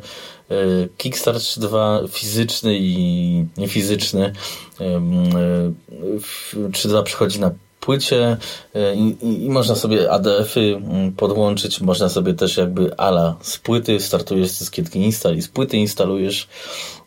Kickstart 0.98 1.38
3.2 1.38 2.10
fizyczny 2.10 2.78
i 2.80 3.46
niefizyczny 3.58 4.34
3.2 4.80 7.00
e, 7.00 7.04
przychodzi 7.04 7.40
na 7.40 7.52
płycie 7.86 8.38
e, 8.76 8.96
i, 8.96 9.46
i, 9.46 9.50
można 9.50 9.76
sobie 9.76 10.12
ADF-y 10.12 10.60
mm, 10.60 11.12
podłączyć, 11.12 11.82
można 11.82 12.10
sobie 12.10 12.34
też 12.34 12.58
jakby 12.58 12.98
ala 12.98 13.36
z 13.42 13.58
płyty, 13.58 14.00
startujesz 14.00 14.50
z 14.50 14.60
dyskietki 14.60 15.00
install 15.00 15.38
i 15.38 15.42
z 15.42 15.48
płyty 15.48 15.78
instalujesz. 15.78 16.48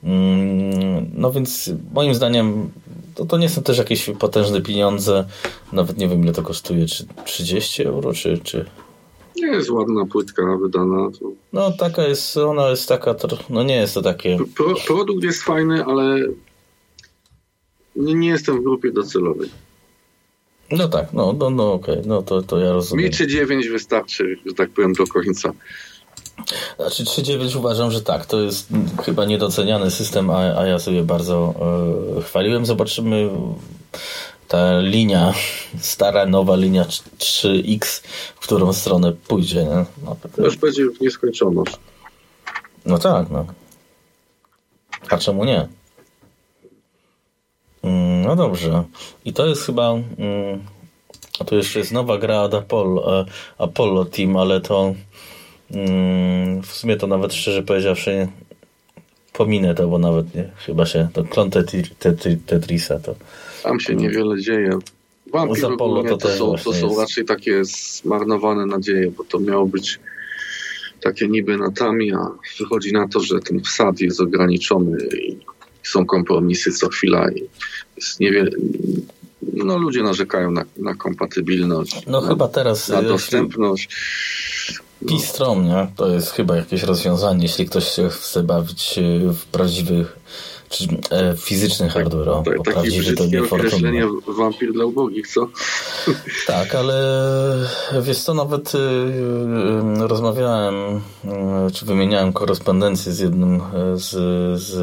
Mm, 0.05 1.11
no 1.15 1.33
więc 1.33 1.71
moim 1.93 2.15
zdaniem 2.15 2.71
to, 3.15 3.25
to 3.25 3.39
nie 3.39 3.49
są 3.49 3.63
też 3.63 3.79
jakieś 3.79 4.11
potężne 4.19 4.61
pieniądze. 4.61 5.25
Nawet 5.73 5.99
nie 5.99 6.09
wiem 6.09 6.23
ile 6.23 6.33
to 6.33 6.43
kosztuje, 6.43 6.87
czy 6.87 7.07
30 7.25 7.83
euro, 7.83 8.13
czy... 8.13 8.39
czy... 8.39 8.65
Nie 9.41 9.47
jest 9.47 9.71
ładna 9.71 10.07
płytka 10.07 10.57
wydana. 10.63 11.11
To... 11.21 11.33
No 11.53 11.73
taka 11.73 12.03
jest, 12.03 12.37
ona 12.37 12.69
jest 12.69 12.89
taka, 12.89 13.15
no 13.51 13.63
nie 13.63 13.77
jest 13.77 13.95
to 13.95 14.03
takie... 14.03 14.39
Pro, 14.57 14.75
produkt 14.87 15.25
jest 15.25 15.43
fajny, 15.43 15.85
ale 15.85 16.21
nie, 17.97 18.15
nie 18.15 18.29
jestem 18.29 18.61
w 18.61 18.63
grupie 18.63 18.93
docelowej. 18.93 19.49
No 20.71 20.89
tak, 20.89 21.13
no, 21.13 21.33
no, 21.39 21.51
no 21.51 21.73
okej, 21.73 21.95
okay. 21.95 22.07
no 22.09 22.23
to, 22.23 22.43
to 22.43 22.59
ja 22.59 22.73
rozumiem. 22.73 23.07
Mi 23.07 23.13
3,9 23.13 23.71
wystarczy, 23.71 24.39
że 24.47 24.55
tak 24.55 24.71
powiem, 24.71 24.93
do 24.93 25.07
końca. 25.07 25.53
Znaczy 26.77 27.05
3.9 27.05 27.59
uważam, 27.59 27.91
że 27.91 28.03
tak. 28.03 28.27
To 28.27 28.41
jest 28.41 28.69
chyba 29.05 29.25
niedoceniany 29.25 29.91
system, 29.91 30.31
a, 30.31 30.59
a 30.59 30.67
ja 30.67 30.79
sobie 30.79 31.03
bardzo 31.03 31.55
e, 32.19 32.23
chwaliłem. 32.23 32.67
Zobaczymy 32.67 33.31
ta 34.49 34.81
linia, 34.81 35.35
stara, 35.81 36.27
nowa 36.27 36.57
linia 36.57 36.85
3X, 37.19 38.03
w 38.35 38.41
którą 38.41 38.73
stronę 38.73 39.13
pójdzie. 39.13 39.65
Nie? 39.65 39.85
No, 40.05 40.17
to 40.37 40.45
już 40.45 40.57
będzie 40.57 40.85
w 40.91 41.01
nieskończoność. 41.01 41.77
No 42.87 42.99
tak, 42.99 43.31
no. 43.31 43.47
A 45.11 45.19
czemu 45.19 45.45
nie? 45.45 45.69
Mm, 47.83 48.23
no 48.23 48.37
dobrze. 48.37 48.85
I 49.25 49.33
to 49.33 49.47
jest 49.47 49.67
chyba... 49.67 49.91
Mm, 49.91 50.65
a 51.41 51.45
tu 51.45 51.57
jeszcze 51.57 51.79
jest 51.79 51.93
nowa 51.93 52.19
gra 52.19 52.43
od 52.43 52.55
Apollo, 52.55 53.21
e, 53.21 53.25
Apollo 53.59 54.05
Team, 54.05 54.37
ale 54.37 54.61
to 54.61 54.95
Mm, 55.71 56.63
w 56.63 56.67
sumie 56.67 56.97
to 56.97 57.07
nawet 57.07 57.35
szczerze 57.35 57.63
powiedziawszy 57.63 58.29
pominę 59.33 59.75
to, 59.75 59.89
bo 59.89 59.99
nawet 59.99 60.35
nie, 60.35 60.51
chyba 60.57 60.87
się 60.87 61.09
to 61.13 61.25
klon 61.25 61.51
Tetrisa 62.47 62.99
to... 62.99 63.15
Tam 63.63 63.81
się 63.81 63.95
niewiele 63.95 64.41
dzieje. 64.41 64.79
Wampir 65.33 65.67
Apollo 65.67 66.03
to, 66.03 66.17
to, 66.17 66.29
są, 66.29 66.55
to 66.65 66.73
są 66.73 67.01
raczej 67.01 67.25
takie 67.25 67.65
zmarnowane 67.65 68.67
nadzieje, 68.67 69.11
bo 69.11 69.25
to 69.25 69.41
miało 69.41 69.67
być 69.67 69.99
takie 71.01 71.29
niby 71.29 71.57
natami, 71.57 72.13
a 72.13 72.31
wychodzi 72.59 72.93
na 72.93 73.09
to, 73.09 73.21
że 73.21 73.41
ten 73.41 73.61
wsad 73.61 74.01
jest 74.01 74.21
ograniczony 74.21 74.99
i 75.07 75.37
są 75.83 76.07
kompromisy 76.07 76.73
co 76.73 76.89
chwila 76.89 77.31
i 77.31 77.43
jest 77.97 78.21
niewiele, 78.21 78.51
no 79.43 79.79
ludzie 79.79 80.03
narzekają 80.03 80.51
na, 80.51 80.65
na 80.77 80.95
kompatybilność. 80.95 82.07
No 82.07 82.21
na, 82.21 82.29
chyba 82.29 82.49
teraz. 82.49 82.89
Na 82.89 83.03
dostępność. 83.03 83.89
Pistrom, 85.09 85.65
nie? 85.65 85.87
To 85.97 86.09
jest 86.09 86.31
chyba 86.31 86.57
jakieś 86.57 86.83
rozwiązanie, 86.83 87.43
jeśli 87.43 87.67
ktoś 87.67 87.89
się 87.89 88.09
chce 88.09 88.43
bawić 88.43 89.01
w 89.35 89.45
prawdziwych 89.45 90.19
e, 91.11 91.35
fizyczny 91.37 91.89
hardware, 91.89 92.45
tak, 92.45 92.57
bo 92.57 92.63
prawdziwy 92.63 93.13
to 93.13 93.27
nie 93.27 93.43
określenie 93.43 94.07
wampir 94.39 94.73
dla 94.73 94.85
ubogich, 94.85 95.29
co? 95.29 95.49
Tak, 96.47 96.75
ale 96.75 96.95
wiesz 98.03 98.19
co, 98.19 98.35
nawet 98.35 98.75
y, 98.75 98.79
y, 98.79 100.09
rozmawiałem, 100.09 100.75
y, 101.67 101.73
czy 101.73 101.87
wymieniałem 101.87 102.33
korespondencję 102.33 103.13
z 103.13 103.19
jednym 103.19 103.61
z, 103.95 104.11
z 104.61 104.79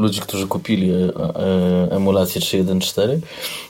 ludzi, 0.00 0.20
którzy 0.20 0.46
kupili 0.46 0.90
e, 0.90 0.94
e, 0.96 1.90
emulację 1.90 2.40
3.1.4, 2.40 3.18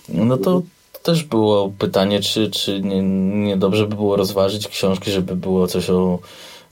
no 0.08 0.36
to 0.36 0.62
też 1.02 1.24
było 1.24 1.72
pytanie, 1.78 2.20
czy, 2.20 2.50
czy 2.50 2.80
nie, 2.80 3.02
nie 3.44 3.56
dobrze 3.56 3.86
by 3.86 3.96
było 3.96 4.16
rozważyć 4.16 4.68
książki, 4.68 5.10
żeby 5.10 5.36
było 5.36 5.66
coś 5.66 5.90
o 5.90 6.18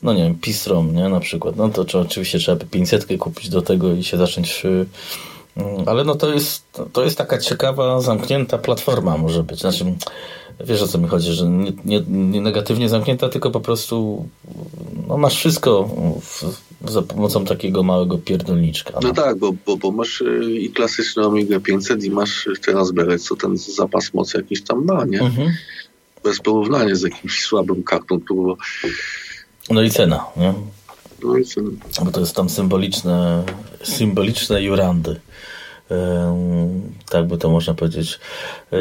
no 0.06 0.14
nie 0.14 0.22
wiem, 0.22 0.34
Pistrom, 0.34 0.94
nie, 0.94 1.08
na 1.08 1.20
przykład, 1.20 1.56
no 1.56 1.68
to 1.68 1.84
czy, 1.84 1.98
oczywiście 1.98 2.38
trzeba 2.38 2.56
by 2.56 2.66
500 2.66 3.06
kupić 3.18 3.48
do 3.48 3.62
tego 3.62 3.92
i 3.92 4.04
się 4.04 4.16
zacząć 4.16 4.64
y, 4.64 4.86
mm, 5.56 5.88
ale 5.88 6.04
no 6.04 6.14
to 6.14 6.34
jest, 6.34 6.64
to 6.92 7.04
jest 7.04 7.18
taka 7.18 7.38
ciekawa, 7.38 8.00
zamknięta 8.00 8.58
platforma 8.58 9.16
może 9.16 9.42
być, 9.42 9.60
znaczy 9.60 9.84
wiesz 10.60 10.82
o 10.82 10.88
co 10.88 10.98
mi 10.98 11.08
chodzi, 11.08 11.32
że 11.32 11.48
nie, 11.48 11.72
nie, 11.84 12.00
nie 12.08 12.40
negatywnie 12.40 12.88
zamknięta, 12.88 13.28
tylko 13.28 13.50
po 13.50 13.60
prostu 13.60 14.26
no 15.08 15.16
masz 15.16 15.36
wszystko 15.36 15.90
w, 16.22 16.44
za 16.90 17.02
pomocą 17.02 17.44
takiego 17.44 17.82
małego 17.82 18.18
pierdolniczka. 18.18 18.92
No, 18.94 19.08
no 19.08 19.14
tak, 19.14 19.38
bo, 19.38 19.52
bo, 19.66 19.76
bo 19.76 19.90
masz 19.90 20.20
y, 20.20 20.54
i 20.60 20.70
klasyczny 20.70 21.24
Amiga 21.24 21.60
500 21.60 22.04
i 22.04 22.10
masz 22.10 22.48
teraz 22.66 22.92
Beret, 22.92 23.22
co 23.22 23.36
ten 23.36 23.56
zapas 23.56 24.14
mocy 24.14 24.38
jakiś 24.38 24.62
tam 24.62 24.84
ma, 24.84 25.04
nie? 25.04 25.20
Mhm. 25.20 25.52
Bez 26.24 26.40
porównania 26.40 26.94
z 26.94 27.02
jakimś 27.02 27.40
słabym 27.40 27.82
kartą 27.82 28.20
turbo. 28.20 28.56
No 29.70 29.82
i 29.82 29.90
cena, 29.90 30.24
nie? 30.36 30.54
No 31.22 31.36
i 31.36 31.44
cena. 31.44 31.70
Bo 32.04 32.10
to 32.10 32.20
jest 32.20 32.36
tam 32.36 32.50
symboliczne, 32.50 33.44
symboliczne 33.82 34.62
jurandy. 34.62 35.20
tak 37.10 37.26
by 37.26 37.38
to 37.38 37.50
można 37.50 37.74
powiedzieć. 37.74 38.20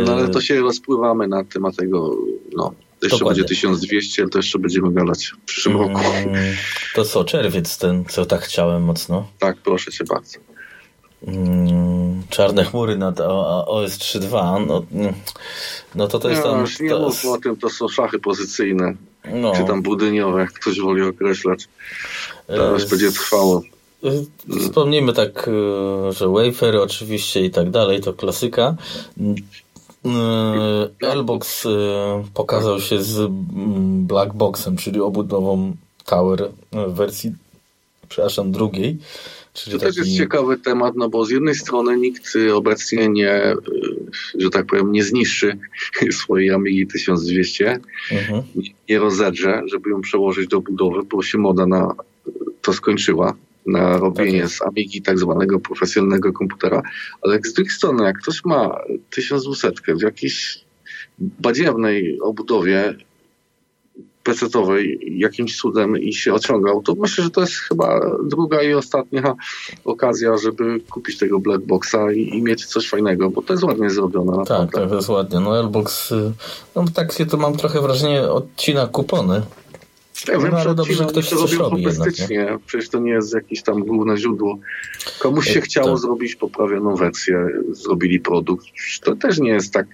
No 0.05 0.13
ale 0.13 0.29
to 0.29 0.41
się 0.41 0.61
rozpływamy 0.61 1.27
na 1.27 1.43
temat 1.43 1.75
tego, 1.75 2.15
no, 2.55 2.73
to 2.99 3.05
jeszcze 3.05 3.19
Dokładnie. 3.19 3.41
będzie 3.41 3.55
1200, 3.55 4.21
ale 4.21 4.29
to 4.29 4.39
jeszcze 4.39 4.59
będziemy 4.59 4.93
gadać 4.93 5.25
w 5.25 5.45
przyszłym 5.45 5.77
roku. 5.77 5.99
Mm, 6.15 6.55
to 6.95 7.05
co, 7.05 7.23
czerwiec 7.23 7.77
ten, 7.77 8.05
co 8.05 8.25
tak 8.25 8.41
chciałem 8.41 8.83
mocno? 8.83 9.27
Tak, 9.39 9.57
proszę 9.57 9.91
cię 9.91 10.03
bardzo. 10.03 10.39
Mm, 11.27 12.23
czarne 12.29 12.65
chmury 12.65 12.97
nad 12.97 13.19
OS 13.19 13.97
3.2, 13.97 14.65
no, 14.67 14.85
no 15.95 16.07
to 16.07 16.19
to 16.19 16.29
jest 16.29 16.43
tam... 16.43 16.65
nie 16.81 16.89
to 16.89 16.99
mów 16.99 17.25
o 17.25 17.37
tym, 17.37 17.57
to 17.57 17.69
są 17.69 17.87
szachy 17.87 18.19
pozycyjne, 18.19 18.93
no. 19.33 19.53
czy 19.55 19.63
tam 19.63 19.81
budyniowe, 19.81 20.39
jak 20.39 20.53
ktoś 20.53 20.79
woli 20.79 21.01
określać. 21.01 21.67
Teraz 22.47 22.83
e, 22.83 22.89
będzie 22.89 23.11
trwało. 23.11 23.61
Wspomnijmy 24.59 25.13
tak, 25.13 25.47
e, 25.47 26.13
że 26.13 26.27
wafery 26.27 26.81
oczywiście 26.81 27.45
i 27.45 27.51
tak 27.51 27.69
dalej, 27.69 28.01
to 28.01 28.13
klasyka. 28.13 28.75
E, 31.01 31.15
Lbox 31.15 31.67
pokazał 32.33 32.81
się 32.81 33.03
z 33.03 33.31
Blackboxem, 34.07 34.77
czyli 34.77 35.01
obudową 35.01 35.75
Tower 36.05 36.49
w 36.71 36.93
wersji, 36.93 37.31
przepraszam, 38.09 38.51
drugiej. 38.51 38.97
Czyli 39.55 39.79
to 39.79 39.85
też 39.85 39.97
jest 39.97 40.17
ciekawy 40.17 40.57
temat, 40.57 40.95
no 40.95 41.09
bo 41.09 41.25
z 41.25 41.29
jednej 41.29 41.55
strony 41.55 41.97
nikt 41.97 42.33
obecnie 42.53 43.09
nie, 43.09 43.53
że 44.37 44.49
tak 44.49 44.65
powiem, 44.65 44.91
nie 44.91 45.03
zniszczy 45.03 45.57
swojej 46.11 46.51
Amigi 46.51 46.87
1200, 46.87 47.79
mhm. 48.11 48.43
nie 48.89 48.99
rozedrze, 48.99 49.61
żeby 49.65 49.89
ją 49.89 50.01
przełożyć 50.01 50.47
do 50.47 50.61
budowy, 50.61 51.03
bo 51.03 51.23
się 51.23 51.37
moda 51.37 51.65
na 51.65 51.95
to 52.61 52.73
skończyła 52.73 53.33
na 53.65 53.97
robienie 53.97 54.41
tak. 54.41 54.49
z 54.49 54.61
Amigi 54.61 55.01
tak 55.01 55.19
zwanego 55.19 55.59
profesjonalnego 55.59 56.33
komputera, 56.33 56.81
ale 57.21 57.39
z 57.43 57.53
drugiej 57.53 57.73
strony, 57.73 58.03
jak 58.03 58.17
ktoś 58.17 58.45
ma 58.45 58.77
1200 59.09 59.71
w 59.99 60.01
jakiejś 60.01 60.65
badziewnej 61.19 62.19
obudowie 62.21 62.95
pecetowej 64.25 64.99
jakimś 65.19 65.57
cudem 65.57 65.97
i 65.97 66.13
się 66.13 66.33
ociągał, 66.33 66.81
to 66.81 66.95
myślę, 66.95 67.23
że 67.23 67.29
to 67.29 67.41
jest 67.41 67.53
chyba 67.53 67.99
druga 68.23 68.63
i 68.63 68.73
ostatnia 68.73 69.35
okazja, 69.85 70.37
żeby 70.37 70.79
kupić 70.79 71.17
tego 71.17 71.39
Blackboxa 71.39 72.11
i, 72.15 72.37
i 72.37 72.41
mieć 72.41 72.65
coś 72.65 72.89
fajnego, 72.89 73.29
bo 73.29 73.41
to 73.41 73.53
jest 73.53 73.63
ładnie 73.63 73.89
zrobione. 73.89 74.45
Tak, 74.45 74.71
to 74.71 74.95
jest 74.95 75.09
ładnie. 75.09 75.39
No 75.39 75.63
Lbox, 75.63 76.11
y, 76.11 76.31
no 76.75 76.85
tak 76.93 77.11
się 77.11 77.25
to 77.25 77.37
mam 77.37 77.57
trochę 77.57 77.81
wrażenie, 77.81 78.21
odcina 78.21 78.87
kupony. 78.87 79.41
Ja 80.27 80.39
wiem, 80.39 80.51
no, 80.51 80.63
że 80.63 80.75
dobrze, 80.75 80.93
że 80.93 81.05
ktoś 81.05 81.29
coś 81.29 81.53
robi 81.53 81.83
jednak, 81.83 82.29
nie? 82.29 82.57
Przecież 82.65 82.89
to 82.89 82.99
nie 82.99 83.11
jest 83.11 83.33
jakieś 83.33 83.63
tam 83.63 83.83
główne 83.83 84.17
źródło. 84.17 84.57
Komuś 85.19 85.47
się 85.47 85.61
chciało 85.61 85.87
to... 85.87 85.97
zrobić 85.97 86.35
poprawioną 86.35 86.95
wersję, 86.95 87.47
zrobili 87.71 88.19
produkt. 88.19 88.65
To 89.03 89.15
też 89.15 89.39
nie 89.39 89.49
jest 89.49 89.73
tak 89.73 89.87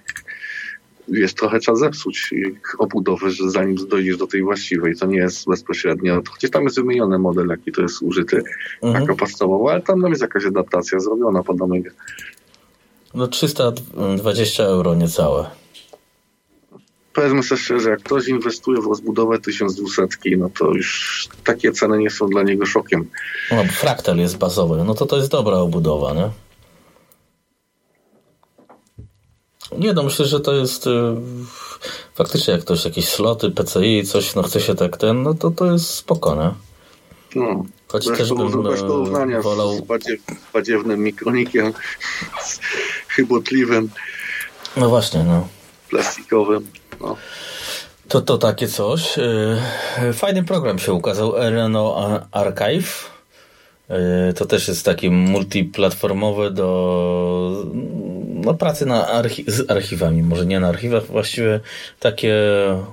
wiesz, 1.08 1.34
trochę 1.34 1.58
trzeba 1.58 1.78
zepsuć 1.78 2.34
obudowy, 2.78 3.30
że 3.30 3.50
zanim 3.50 3.76
dojdziesz 3.88 4.16
do 4.16 4.26
tej 4.26 4.42
właściwej, 4.42 4.96
to 4.96 5.06
nie 5.06 5.18
jest 5.18 5.48
bezpośrednio, 5.48 6.22
chociaż 6.30 6.50
tam 6.50 6.64
jest 6.64 6.76
wymieniony 6.76 7.18
model, 7.18 7.48
jaki 7.48 7.72
to 7.72 7.82
jest 7.82 8.02
użyty 8.02 8.42
mhm. 8.82 9.02
jako 9.02 9.16
podstawowy, 9.16 9.70
ale 9.70 9.80
tam 9.80 10.02
jest 10.02 10.22
jakaś 10.22 10.46
adaptacja 10.46 11.00
zrobiona 11.00 11.42
pod 11.42 11.62
Omega. 11.62 11.90
No 13.14 13.28
320 13.28 14.64
euro 14.64 14.94
niecałe. 14.94 15.46
Powiedzmy 17.14 17.42
sobie 17.42 17.60
szczerze, 17.60 17.90
jak 17.90 18.02
ktoś 18.02 18.28
inwestuje 18.28 18.80
w 18.80 18.86
rozbudowę 18.86 19.38
1200, 19.38 20.18
no 20.38 20.50
to 20.58 20.70
już 20.70 21.28
takie 21.44 21.72
ceny 21.72 21.98
nie 21.98 22.10
są 22.10 22.26
dla 22.26 22.42
niego 22.42 22.66
szokiem. 22.66 23.08
No, 23.50 23.64
fraktal 23.64 24.16
jest 24.16 24.38
bazowy, 24.38 24.84
no 24.84 24.94
to 24.94 25.06
to 25.06 25.16
jest 25.16 25.30
dobra 25.30 25.56
obudowa, 25.56 26.14
nie? 26.14 26.30
Nie, 29.78 29.92
no 29.92 30.02
myślę, 30.02 30.26
że 30.26 30.40
to 30.40 30.52
jest 30.52 30.86
y, 30.86 30.90
faktycznie 32.14 32.52
jak 32.52 32.62
ktoś 32.62 32.84
jakieś 32.84 33.08
sloty, 33.08 33.50
PCI, 33.50 34.04
coś, 34.04 34.34
no 34.34 34.42
chce 34.42 34.60
się 34.60 34.74
tak 34.74 34.96
ten, 34.96 35.22
no 35.22 35.34
to 35.34 35.50
to 35.50 35.72
jest 35.72 35.90
spokojne. 35.90 36.54
No. 37.34 37.64
Choć 37.88 38.06
też 38.06 38.32
bym 38.32 38.62
bez 38.62 38.80
porównania 38.80 39.42
wolał... 39.42 39.76
z 39.76 39.80
badziew, 39.80 40.20
badziewnym 40.52 41.00
mikronikiem, 41.00 41.72
z 42.42 42.60
chybotliwym. 43.08 43.90
No 44.76 44.88
właśnie, 44.88 45.24
no. 45.24 45.48
Plastikowym, 45.90 46.66
no. 47.00 47.16
To, 48.08 48.20
to 48.20 48.38
takie 48.38 48.68
coś. 48.68 49.18
Y, 49.18 50.12
fajny 50.12 50.44
program 50.44 50.78
się 50.78 50.92
ukazał, 50.92 51.32
Reno 51.36 51.96
Archive. 52.30 53.11
To 54.36 54.46
też 54.46 54.68
jest 54.68 54.84
takie 54.84 55.10
multiplatformowe 55.10 56.50
do 56.50 57.66
no, 58.44 58.54
pracy 58.54 58.86
na 58.86 59.08
archi 59.08 59.44
z 59.46 59.70
archiwami, 59.70 60.22
może 60.22 60.46
nie 60.46 60.60
na 60.60 60.68
archiwach, 60.68 61.06
właściwie 61.06 61.60
takie 62.00 62.34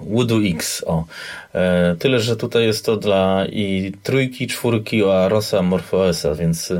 Woodu 0.02 0.40
X. 0.44 0.84
O. 0.88 1.06
E, 1.54 1.96
tyle, 2.00 2.20
że 2.20 2.36
tutaj 2.36 2.66
jest 2.66 2.86
to 2.86 2.98
dla 2.98 3.46
i 3.46 3.92
trójki, 4.04 4.48
czwórki, 4.48 5.04
Arosa, 5.04 5.62
MorphOSa, 5.62 6.36
więc 6.36 6.74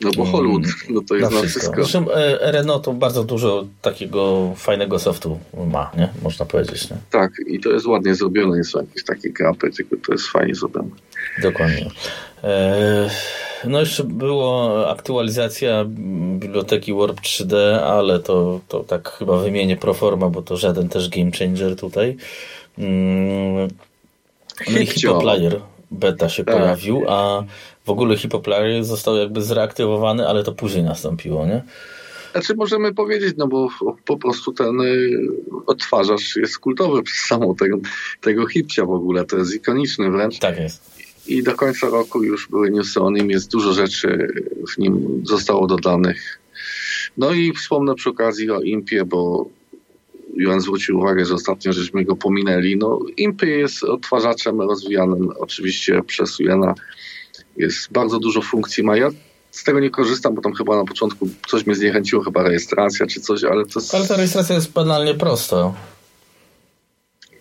no 0.00 0.10
bo 0.16 0.24
Hollywood, 0.24 0.62
no 0.90 1.00
to 1.08 1.14
jest 1.14 1.32
na 1.32 1.38
wszystko. 1.38 1.60
wszystko. 1.60 1.74
Zresztą 1.82 2.10
e, 2.12 2.52
Renault 2.52 2.84
to 2.84 2.92
bardzo 2.92 3.24
dużo 3.24 3.66
takiego 3.82 4.52
fajnego 4.56 4.98
softu 4.98 5.38
ma, 5.66 5.90
nie? 5.96 6.08
Można 6.22 6.46
powiedzieć, 6.46 6.90
nie? 6.90 6.96
Tak, 7.10 7.32
i 7.46 7.60
to 7.60 7.70
jest 7.70 7.86
ładnie 7.86 8.14
zrobione, 8.14 8.56
nie 8.56 8.64
są 8.64 8.80
jakieś 8.80 9.04
takie 9.04 9.30
krapy, 9.30 9.70
tylko 9.70 9.96
to 10.06 10.12
jest 10.12 10.26
fajnie 10.26 10.54
zrobione. 10.54 10.88
Dokładnie. 11.42 11.90
E, 12.44 13.10
no 13.64 13.80
jeszcze 13.80 14.04
było 14.04 14.90
aktualizacja 14.90 15.84
biblioteki 16.38 16.94
Warp 16.94 17.20
3D, 17.20 17.56
ale 17.78 18.18
to, 18.18 18.60
to 18.68 18.84
tak 18.84 19.08
chyba 19.08 19.38
wymienię 19.38 19.76
proforma, 19.76 20.30
bo 20.30 20.42
to 20.42 20.56
żaden 20.56 20.88
też 20.88 21.08
game 21.08 21.30
changer 21.38 21.76
tutaj. 21.76 22.16
No 24.72 24.78
i 24.78 24.86
Hippoplayer 24.86 25.60
beta 25.90 26.28
się 26.28 26.44
tak. 26.44 26.54
pojawił, 26.54 27.04
a 27.08 27.44
w 27.84 27.90
ogóle 27.90 28.16
Hippoplayer 28.16 28.84
został 28.84 29.16
jakby 29.16 29.42
zreaktywowany, 29.42 30.28
ale 30.28 30.44
to 30.44 30.52
później 30.52 30.84
nastąpiło, 30.84 31.46
nie? 31.46 31.62
Znaczy 32.32 32.54
możemy 32.54 32.94
powiedzieć, 32.94 33.34
no 33.36 33.48
bo 33.48 33.68
po 34.04 34.16
prostu 34.16 34.52
ten 34.52 34.80
y, 34.80 35.18
odtwarzacz 35.66 36.36
jest 36.36 36.58
kultowy 36.58 37.02
przez 37.02 37.18
samą 37.18 37.54
tego, 37.54 37.78
tego 38.20 38.46
hipcia 38.46 38.84
w 38.84 38.90
ogóle, 38.90 39.24
to 39.24 39.38
jest 39.38 39.54
ikoniczny 39.54 40.10
wręcz. 40.10 40.38
Tak 40.38 40.58
jest. 40.58 40.82
I 41.26 41.42
do 41.42 41.54
końca 41.54 41.88
roku 41.88 42.22
już 42.22 42.48
były 42.48 42.70
newsy 42.70 43.00
o 43.00 43.10
nim, 43.10 43.30
jest 43.30 43.50
dużo 43.50 43.72
rzeczy 43.72 44.28
w 44.74 44.78
nim 44.78 45.22
zostało 45.24 45.66
dodanych. 45.66 46.40
No 47.16 47.32
i 47.32 47.52
wspomnę 47.52 47.94
przy 47.94 48.10
okazji 48.10 48.50
o 48.50 48.60
Impie, 48.60 49.04
bo 49.04 49.46
Johan 50.36 50.60
zwrócił 50.60 50.98
uwagę, 50.98 51.24
że 51.24 51.34
ostatnio 51.34 51.72
żeśmy 51.72 52.04
go 52.04 52.16
pominęli. 52.16 52.76
No, 52.76 53.00
Impy 53.16 53.46
jest 53.46 53.84
odtwarzaczem 53.84 54.60
rozwijanym 54.60 55.28
oczywiście 55.38 56.02
przez 56.02 56.38
Jena. 56.38 56.74
Jest 57.56 57.92
bardzo 57.92 58.18
dużo 58.18 58.42
funkcji 58.42 58.84
ma. 58.84 58.96
Ja 58.96 59.10
z 59.50 59.64
tego 59.64 59.80
nie 59.80 59.90
korzystam, 59.90 60.34
bo 60.34 60.42
tam 60.42 60.54
chyba 60.54 60.76
na 60.76 60.84
początku 60.84 61.28
coś 61.46 61.66
mnie 61.66 61.74
zniechęciło, 61.74 62.22
chyba 62.22 62.42
rejestracja 62.42 63.06
czy 63.06 63.20
coś, 63.20 63.44
ale 63.44 63.64
to 63.64 63.80
jest... 63.80 63.94
Ale 63.94 64.08
ta 64.08 64.16
rejestracja 64.16 64.54
jest 64.54 64.72
banalnie 64.72 65.14
prosta. 65.14 65.72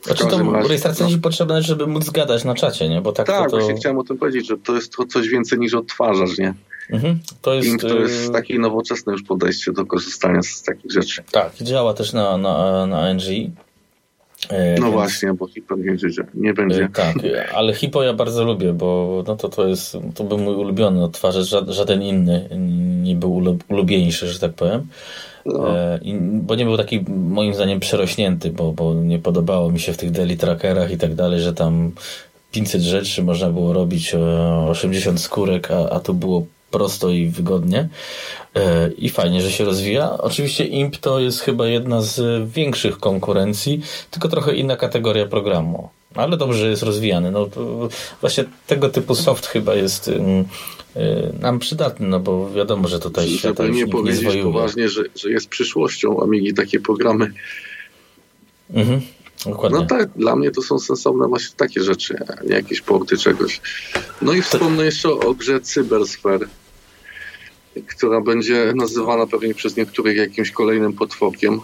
Znaczy 0.03 0.23
to 0.27 0.51
razie, 0.51 0.67
rejestracja 0.67 1.07
no. 1.09 1.17
potrzebna, 1.21 1.61
żeby 1.61 1.87
móc 1.87 2.05
zgadać 2.05 2.43
na 2.43 2.55
czacie, 2.55 2.89
nie? 2.89 3.01
Bo 3.01 3.11
tak, 3.11 3.27
tak 3.27 3.43
to, 3.43 3.49
to... 3.51 3.57
właśnie 3.57 3.75
chciałem 3.75 3.97
o 3.97 4.03
tym 4.03 4.17
powiedzieć, 4.17 4.47
że 4.47 4.57
to 4.57 4.75
jest 4.75 4.93
to 4.93 5.05
coś 5.05 5.27
więcej 5.27 5.59
niż 5.59 5.73
odtwarzacz, 5.73 6.37
nie? 6.37 6.53
Mhm. 6.89 7.19
To 7.41 7.53
jest, 7.53 7.81
to 7.81 7.99
jest 7.99 8.29
y, 8.29 8.31
takie 8.31 8.59
nowoczesne 8.59 9.13
już 9.13 9.23
podejście 9.23 9.71
do 9.71 9.85
korzystania 9.85 10.41
z 10.41 10.63
takich 10.63 10.91
rzeczy. 10.91 11.23
Tak, 11.31 11.53
działa 11.61 11.93
też 11.93 12.13
na, 12.13 12.37
na, 12.37 12.85
na 12.87 13.13
NG. 13.13 13.51
E, 14.49 14.75
no 14.79 14.81
więc... 14.81 14.93
właśnie, 14.93 15.33
bo 15.33 15.47
Hipo 15.47 15.75
nie, 15.75 15.97
nie 16.33 16.53
będzie. 16.53 16.83
E, 16.83 16.89
tak, 16.89 17.15
ale 17.53 17.73
Hipo 17.73 18.03
ja 18.03 18.13
bardzo 18.13 18.43
lubię, 18.43 18.73
bo 18.73 19.23
no 19.27 19.35
to, 19.35 19.49
to 19.49 19.67
jest, 19.67 19.97
to 20.15 20.23
był 20.23 20.37
mój 20.37 20.55
ulubiony 20.55 21.03
odtwarzacz, 21.03 21.47
żaden 21.67 22.01
inny 22.01 22.49
nie 23.03 23.15
był 23.15 23.57
ulubieńszy, 23.69 24.27
że 24.27 24.39
tak 24.39 24.53
powiem. 24.53 24.87
No. 25.45 25.67
Bo 26.31 26.55
nie 26.55 26.65
był 26.65 26.77
taki 26.77 27.05
moim 27.09 27.53
zdaniem 27.53 27.79
przerośnięty, 27.79 28.51
bo, 28.51 28.71
bo 28.71 28.93
nie 28.93 29.19
podobało 29.19 29.71
mi 29.71 29.79
się 29.79 29.93
w 29.93 29.97
tych 29.97 30.11
daily 30.11 30.37
trackerach 30.37 30.91
i 30.91 30.97
tak 30.97 31.15
dalej, 31.15 31.41
że 31.41 31.53
tam 31.53 31.91
500 32.51 32.81
rzeczy 32.81 33.23
można 33.23 33.49
było 33.49 33.73
robić 33.73 34.15
80 34.69 35.21
skórek, 35.21 35.71
a, 35.71 35.89
a 35.89 35.99
to 35.99 36.13
było 36.13 36.45
prosto 36.75 37.09
i 37.09 37.27
wygodnie 37.27 37.89
e, 38.55 38.91
i 38.91 39.09
fajnie, 39.09 39.41
że 39.41 39.51
się 39.51 39.65
rozwija. 39.65 40.17
Oczywiście 40.17 40.65
IMP 40.65 40.97
to 40.97 41.19
jest 41.19 41.39
chyba 41.39 41.67
jedna 41.67 42.01
z 42.01 42.43
większych 42.51 42.97
konkurencji, 42.97 43.81
tylko 44.11 44.29
trochę 44.29 44.55
inna 44.55 44.75
kategoria 44.75 45.25
programu. 45.25 45.89
Ale 46.15 46.37
dobrze, 46.37 46.59
że 46.59 46.69
jest 46.69 46.83
rozwijany. 46.83 47.31
No, 47.31 47.49
właśnie 48.21 48.43
tego 48.67 48.89
typu 48.89 49.15
soft 49.15 49.47
chyba 49.47 49.75
jest 49.75 50.07
mm, 50.07 50.45
e, 50.95 51.31
nam 51.39 51.59
przydatny, 51.59 52.07
no 52.07 52.19
bo 52.19 52.49
wiadomo, 52.49 52.87
że 52.87 52.99
tutaj 52.99 53.27
Żeby 53.27 53.39
świata 53.39 53.67
nie 53.67 53.87
powiedzieć 53.87 54.35
nie 54.35 54.43
poważnie, 54.43 54.89
że, 54.89 55.03
że 55.15 55.29
jest 55.31 55.47
przyszłością 55.47 56.23
Amigi 56.23 56.53
takie 56.53 56.79
programy. 56.79 57.33
Mhm. 58.73 59.01
Dokładnie. 59.45 59.79
No 59.79 59.85
tak, 59.85 60.09
dla 60.15 60.35
mnie 60.35 60.51
to 60.51 60.61
są 60.61 60.79
sensowne 60.79 61.27
właśnie 61.27 61.55
takie 61.57 61.83
rzeczy, 61.83 62.17
a 62.27 62.43
nie 62.43 62.55
jakieś 62.55 62.81
porty 62.81 63.17
czegoś. 63.17 63.61
No 64.21 64.33
i 64.33 64.41
wspomnę 64.41 64.85
jeszcze 64.85 65.09
o 65.09 65.33
grze 65.33 65.61
Cybersphere 65.61 66.47
która 67.87 68.21
będzie 68.21 68.73
nazywana 68.75 69.27
pewnie 69.27 69.53
przez 69.53 69.77
niektórych 69.77 70.17
jakimś 70.17 70.51
kolejnym 70.51 70.93
potworkiem 70.93 71.59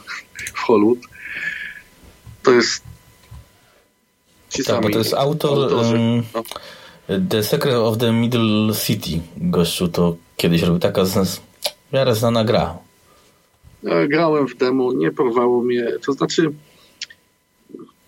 w 0.54 0.60
Hollywood. 0.60 1.00
To 2.44 2.52
jest 2.52 2.84
ci 4.50 4.64
tak, 4.64 4.82
bo 4.82 4.90
to 4.90 4.98
jest 4.98 5.14
autor 5.14 5.74
um, 5.74 6.24
no. 6.34 6.44
The 7.30 7.44
Secret 7.44 7.76
of 7.76 7.98
the 7.98 8.12
Middle 8.12 8.74
City. 8.86 9.22
Gościu 9.38 9.88
to 9.88 10.16
kiedyś 10.38 10.62
robił 10.62 10.80
taka 10.80 11.06
z, 11.06 11.42
w 11.90 11.94
miarę 11.94 12.16
znana 12.16 12.44
gra. 12.44 12.78
Ja 13.84 14.08
grałem 14.08 14.48
w 14.48 14.58
demo, 14.58 14.94
nie 14.94 15.12
porwało 15.12 15.64
mnie. 15.64 15.88
To 16.06 16.14
znaczy 16.14 16.52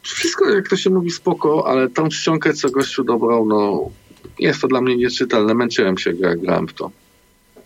wszystko, 0.01 0.49
jak 0.49 0.69
to 0.69 0.77
się 0.77 0.89
mówi, 0.89 1.11
spoko, 1.11 1.67
ale 1.67 1.89
tą 1.89 2.11
ściągę, 2.11 2.53
co 2.53 2.69
gościu 2.69 3.03
dobrał, 3.03 3.45
no 3.45 3.89
jest 4.39 4.61
to 4.61 4.67
dla 4.67 4.81
mnie 4.81 4.95
nieczytelne. 4.95 5.53
Męczyłem 5.53 5.97
się, 5.97 6.13
jak 6.19 6.39
grałem 6.39 6.67
w 6.67 6.73
to. 6.73 6.91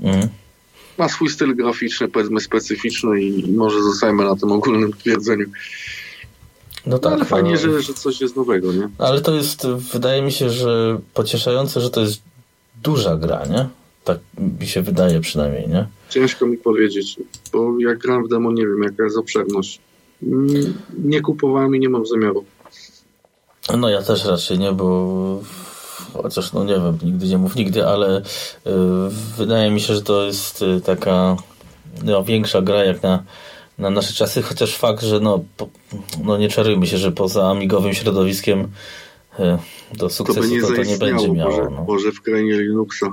Mhm. 0.01 0.27
Ma 0.97 1.09
swój 1.09 1.29
styl 1.29 1.55
graficzny, 1.55 2.07
powiedzmy 2.07 2.41
specyficzny 2.41 3.21
i 3.21 3.51
może 3.51 3.83
zostajemy 3.83 4.23
na 4.23 4.35
tym 4.35 4.51
ogólnym 4.51 4.93
twierdzeniu. 4.93 5.45
No 6.85 6.99
tak. 6.99 7.11
No, 7.11 7.17
ale 7.17 7.25
fajnie, 7.25 7.51
no. 7.51 7.57
że, 7.57 7.81
że 7.81 7.93
coś 7.93 8.21
jest 8.21 8.35
nowego, 8.35 8.73
nie? 8.73 8.89
Ale 8.97 9.21
to 9.21 9.35
jest, 9.35 9.67
wydaje 9.67 10.21
mi 10.21 10.31
się, 10.31 10.49
że 10.49 10.99
pocieszające, 11.13 11.81
że 11.81 11.89
to 11.89 12.01
jest 12.01 12.21
duża 12.83 13.17
gra, 13.17 13.45
nie? 13.45 13.67
Tak 14.03 14.19
mi 14.59 14.67
się 14.67 14.81
wydaje 14.81 15.19
przynajmniej, 15.19 15.69
nie? 15.69 15.87
Ciężko 16.09 16.45
mi 16.45 16.57
powiedzieć, 16.57 17.19
bo 17.53 17.79
jak 17.79 17.97
gram 17.97 18.25
w 18.25 18.29
demo, 18.29 18.51
nie 18.51 18.67
wiem, 18.67 18.83
jaka 18.83 19.03
jest 19.03 19.17
obszerność. 19.17 19.79
Nie 21.03 21.21
kupowałem 21.21 21.75
i 21.75 21.79
nie 21.79 21.89
mam 21.89 22.05
zamiaru. 22.05 22.45
No 23.77 23.89
ja 23.89 24.01
też 24.01 24.25
raczej 24.25 24.59
nie, 24.59 24.71
bo 24.71 25.41
chociaż 26.13 26.53
no 26.53 26.63
nie 26.63 26.73
wiem, 26.73 26.97
nigdy 27.03 27.27
nie 27.27 27.37
mów 27.37 27.55
nigdy, 27.55 27.87
ale 27.87 28.17
y, 28.17 28.21
wydaje 29.37 29.71
mi 29.71 29.81
się, 29.81 29.95
że 29.95 30.01
to 30.01 30.25
jest 30.25 30.61
y, 30.61 30.81
taka 30.81 31.35
no, 32.03 32.23
większa 32.23 32.61
gra 32.61 32.83
jak 32.83 33.03
na, 33.03 33.23
na 33.77 33.89
nasze 33.89 34.13
czasy, 34.13 34.41
chociaż 34.41 34.75
fakt, 34.75 35.03
że 35.03 35.19
no, 35.19 35.39
po, 35.57 35.67
no 36.23 36.37
nie 36.37 36.49
czarujmy 36.49 36.87
się, 36.87 36.97
że 36.97 37.11
poza 37.11 37.49
amigowym 37.49 37.93
środowiskiem 37.93 38.67
y, 39.39 39.57
do 39.97 40.09
sukcesu 40.09 40.41
to, 40.41 40.47
nie 40.47 40.61
to, 40.61 40.67
to 40.67 40.83
nie 40.83 40.97
będzie 40.97 41.29
miało. 41.29 41.57
Może, 41.57 41.69
no. 41.69 41.83
może 41.87 42.11
w 42.11 42.21
krainie 42.21 42.53
Linuxa. 42.53 43.05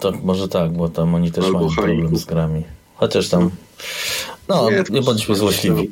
Tak, 0.00 0.22
może 0.22 0.48
tak, 0.48 0.72
bo 0.72 0.88
tam 0.88 1.14
oni 1.14 1.32
też 1.32 1.44
Albo 1.44 1.58
mają 1.58 1.74
problem 1.76 2.16
z 2.16 2.24
grami. 2.24 2.62
Chociaż 2.94 3.28
tam 3.28 3.50
no, 4.48 4.70
nie, 4.70 4.84
nie 4.90 5.02
bądźmy 5.02 5.36
złośliwi. 5.36 5.90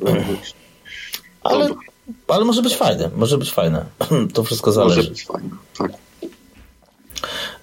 Ale 1.43 1.69
ale 2.29 2.45
może 2.45 2.63
być 2.63 2.77
fajne, 2.77 3.11
może 3.17 3.39
być 3.39 3.53
fajne. 3.53 3.85
To 4.35 4.45
wszystko 4.45 4.73
zależy. 4.73 4.97
Może 4.97 5.11
być 5.11 5.25
fajne, 5.25 5.51
tak. 5.79 5.93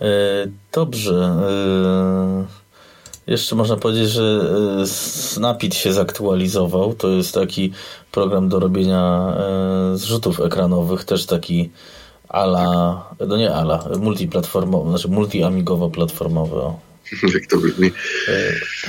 E, 0.01 0.47
dobrze. 0.71 1.35
E, 1.49 2.61
jeszcze 3.31 3.55
można 3.55 3.77
powiedzieć, 3.77 4.09
że 4.09 4.53
e, 4.81 4.87
Snapit 4.87 5.75
się 5.75 5.93
zaktualizował. 5.93 6.93
To 6.93 7.09
jest 7.09 7.33
taki 7.33 7.73
program 8.11 8.49
do 8.49 8.59
robienia 8.59 9.33
zrzutów 9.93 10.39
ekranowych, 10.39 11.03
też 11.03 11.25
taki 11.25 11.69
ala, 12.29 13.03
no 13.27 13.37
nie 13.37 13.53
ala, 13.53 13.89
multiplatformowy, 13.99 14.89
znaczy 14.89 15.07
multiamigowo-platformowy. 15.07 16.73
Jak 17.33 17.47
to 17.49 17.57
brzmi. 17.57 17.91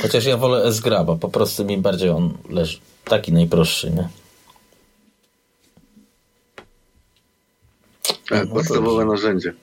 Chociaż 0.02 0.24
ja 0.24 0.36
wolę 0.36 0.64
S-Graba, 0.64 1.16
po 1.16 1.28
prostu 1.28 1.64
mi 1.64 1.78
bardziej 1.78 2.10
on 2.10 2.38
leży. 2.50 2.78
Taki 3.04 3.32
najprostszy, 3.32 3.90
nie? 3.90 4.08
No 8.30 8.46
podstawowe 8.46 9.04
narzędzie. 9.04 9.54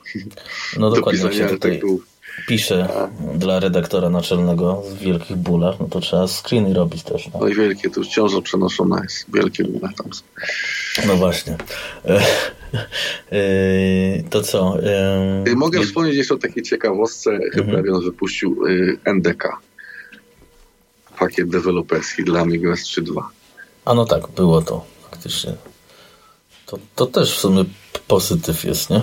No 0.77 0.89
dokładnie, 0.89 1.23
jak 1.23 1.33
się 1.33 1.47
tutaj 1.47 1.81
pisze 2.47 2.87
A. 2.93 3.37
dla 3.37 3.59
redaktora 3.59 4.09
naczelnego 4.09 4.81
w 4.81 4.97
wielkich 4.97 5.37
bólach, 5.37 5.75
no 5.79 5.87
to 5.87 5.99
trzeba 5.99 6.27
screeny 6.27 6.73
robić 6.73 7.03
też. 7.03 7.29
No, 7.33 7.39
no 7.39 7.47
i 7.47 7.55
wielkie, 7.55 7.89
to 7.89 7.99
już 7.99 8.07
ciąża 8.07 8.41
przenoszona 8.41 9.01
jest. 9.03 9.25
Wielkie 9.33 9.63
bóle 9.63 9.89
tam 9.97 10.13
są. 10.13 10.23
No 11.07 11.15
właśnie. 11.15 11.57
E, 12.05 12.21
e, 13.31 14.23
to 14.29 14.41
co? 14.41 14.77
E, 15.47 15.55
mogę 15.55 15.83
wspomnieć 15.83 16.15
jeszcze 16.15 16.33
o 16.33 16.37
takiej 16.37 16.63
ciekawostce. 16.63 17.31
Mhm. 17.31 17.51
Hyperion 17.51 18.03
wypuścił 18.03 18.63
NDK. 19.05 19.57
Pakiet 21.19 21.49
deweloperski 21.49 22.23
dla 22.23 22.39
Amiga 22.39 22.69
S3.2. 22.69 23.21
A 23.85 23.93
no 23.93 24.05
tak, 24.05 24.27
było 24.27 24.61
to 24.61 24.85
faktycznie. 25.11 25.53
To, 26.69 26.79
to 26.95 27.05
też 27.05 27.37
w 27.37 27.39
sumie 27.39 27.65
pozytyw 28.07 28.63
jest, 28.63 28.89
nie? 28.89 29.01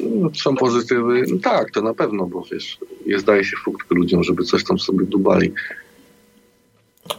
No, 0.00 0.30
są 0.34 0.56
pozytywy. 0.56 1.24
No 1.28 1.38
tak, 1.42 1.70
to 1.70 1.82
na 1.82 1.94
pewno, 1.94 2.26
bo 2.26 2.44
wiesz, 2.52 2.78
jest, 3.06 3.24
daje 3.24 3.44
się 3.44 3.56
furtkę 3.64 3.94
ludziom, 3.94 4.24
żeby 4.24 4.44
coś 4.44 4.64
tam 4.64 4.78
sobie 4.78 5.06
dubali. 5.06 5.52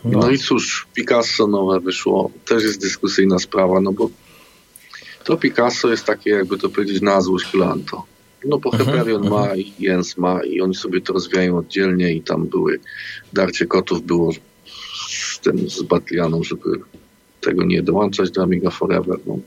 No. 0.06 0.20
no. 0.20 0.30
i 0.30 0.38
cóż, 0.38 0.88
Picasso 0.94 1.48
nowe 1.48 1.80
wyszło. 1.80 2.32
Też 2.46 2.64
jest 2.64 2.82
dyskusyjna 2.82 3.40
sprawa, 3.40 3.82
no 3.82 3.92
bo 3.92 4.10
to 5.24 5.38
Picasso 5.38 5.90
jest 5.90 6.06
takie, 6.06 6.30
jakby 6.30 6.58
to 6.58 6.70
powiedzieć, 6.70 7.02
na 7.02 7.22
złość 7.22 7.52
Glanto. 7.52 8.04
No 8.46 8.58
bo 8.58 8.74
mhm, 8.74 9.00
mhm. 9.00 9.30
ma 9.30 9.56
i 9.56 9.74
Jens 9.80 10.18
ma 10.18 10.44
i 10.44 10.62
oni 10.62 10.76
sobie 10.76 11.02
to 11.02 11.14
rozwijają 11.14 11.58
oddzielnie 11.58 12.14
i 12.14 12.22
tam 12.22 12.48
były 12.48 12.80
darcie 13.34 13.66
kotów 13.66 14.02
było 14.02 14.32
z 15.10 15.40
tym, 15.40 15.70
z 15.70 15.82
Batlianą, 15.82 16.44
żeby 16.44 16.70
tego 17.42 17.64
nie 17.64 17.84
dołączać 17.84 18.32
do 18.32 18.44
Amiga 18.44 18.70
Forever. 18.70 19.18
No. 19.26 19.40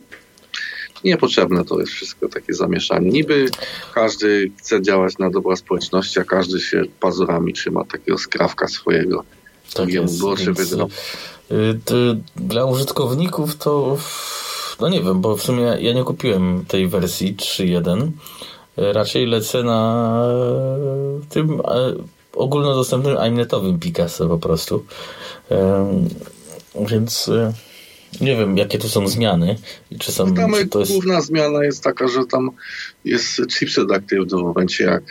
Niepotrzebne 1.05 1.65
to 1.65 1.81
jest 1.81 1.93
wszystko 1.93 2.29
takie 2.29 2.55
zamieszanie. 2.55 3.11
Niby 3.11 3.47
każdy 3.95 4.51
chce 4.59 4.83
działać 4.83 5.19
na 5.19 5.31
dobra 5.31 5.57
społeczności, 5.57 6.21
a 6.21 6.25
każdy 6.25 6.61
się 6.61 6.83
pazurami 7.01 7.53
trzyma 7.53 7.85
takiego 7.85 8.19
skrawka 8.19 8.69
swojego. 8.69 9.25
Tak 9.75 9.89
jest, 9.89 10.19
było, 10.19 10.37
więc, 10.37 10.73
y, 10.73 12.21
Dla 12.37 12.65
użytkowników 12.65 13.57
to 13.57 13.99
no 14.81 14.89
nie 14.89 15.03
wiem, 15.03 15.21
bo 15.21 15.37
w 15.37 15.43
sumie 15.43 15.63
ja 15.63 15.93
nie 15.93 16.05
kupiłem 16.05 16.65
tej 16.69 16.89
wersji 16.89 17.37
3.1. 17.37 18.11
Raczej 18.77 19.27
lecę 19.27 19.63
na 19.63 20.23
tym 21.29 21.63
ogólnodostępnym 22.33 23.17
iMnetowym 23.29 23.79
Picasso 23.79 24.29
po 24.29 24.39
prostu. 24.39 24.85
Więc 26.91 27.29
y, 27.29 27.53
nie 28.21 28.37
wiem, 28.37 28.57
jakie 28.57 28.79
tu 28.79 28.89
są 28.89 29.09
zmiany. 29.09 29.57
Czy 29.99 30.13
są, 30.13 30.27
no 30.27 30.35
tam 30.35 30.53
czy 30.55 30.67
to 30.67 30.81
jest... 30.81 30.93
główna 30.93 31.21
zmiana 31.21 31.65
jest 31.65 31.85
taka, 31.85 32.09
że 32.09 32.27
tam 32.27 32.51
jest 33.05 33.41
chipset 33.59 33.93
aktywny 33.93 34.39
w 34.39 34.43
momencie, 34.43 34.85
jak 34.85 35.03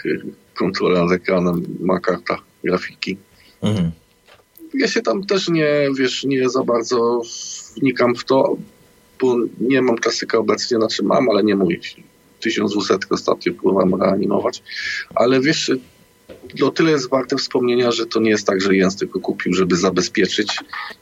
kontrola 0.55 1.03
nad 1.03 1.11
ekranem 1.11 1.77
ma 1.79 1.99
karta 1.99 2.37
grafiki. 2.63 3.17
Mhm. 3.61 3.91
Ja 4.73 4.87
się 4.87 5.01
tam 5.01 5.25
też 5.25 5.49
nie, 5.49 5.87
wiesz, 5.97 6.23
nie 6.23 6.49
za 6.49 6.63
bardzo 6.63 7.21
wnikam 7.77 8.15
w 8.15 8.23
to, 8.23 8.57
bo 9.21 9.35
nie 9.59 9.81
mam 9.81 9.97
klasyka 9.97 10.37
obecnie, 10.37 10.77
znaczy 10.77 11.03
mam, 11.03 11.29
ale 11.29 11.43
nie 11.43 11.55
mój. 11.55 11.81
1200 12.39 12.97
ostatnio 13.09 13.53
próbowałem 13.53 14.01
reanimować. 14.01 14.63
Ale 15.15 15.41
wiesz, 15.41 15.71
o 16.63 16.71
tyle 16.71 16.91
jest 16.91 17.09
warte 17.09 17.37
wspomnienia, 17.37 17.91
że 17.91 18.05
to 18.05 18.19
nie 18.19 18.29
jest 18.29 18.47
tak, 18.47 18.61
że 18.61 18.75
Jens 18.75 18.95
tylko 18.95 19.19
kupił, 19.19 19.53
żeby 19.53 19.75
zabezpieczyć 19.75 20.57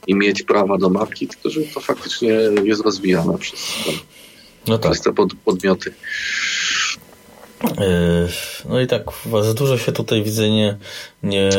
i 0.08 0.16
mieć 0.16 0.44
prawa 0.44 0.78
do 0.78 0.90
mapki, 0.90 1.28
tylko 1.28 1.50
że 1.50 1.62
to 1.62 1.80
faktycznie 1.80 2.30
jest 2.64 2.82
rozwijane 2.82 3.38
przez, 3.38 3.60
no 4.68 4.78
tak. 4.78 4.92
przez 4.92 5.04
te 5.04 5.14
pod, 5.14 5.34
podmioty. 5.46 5.94
Yy, 7.64 8.28
no 8.70 8.82
i 8.82 8.88
tak, 8.88 9.04
za 9.44 9.54
dużo 9.54 9.78
się 9.78 9.92
tutaj 9.92 10.24
widzę 10.24 10.50
nie, 10.50 10.78
nie 11.24 11.50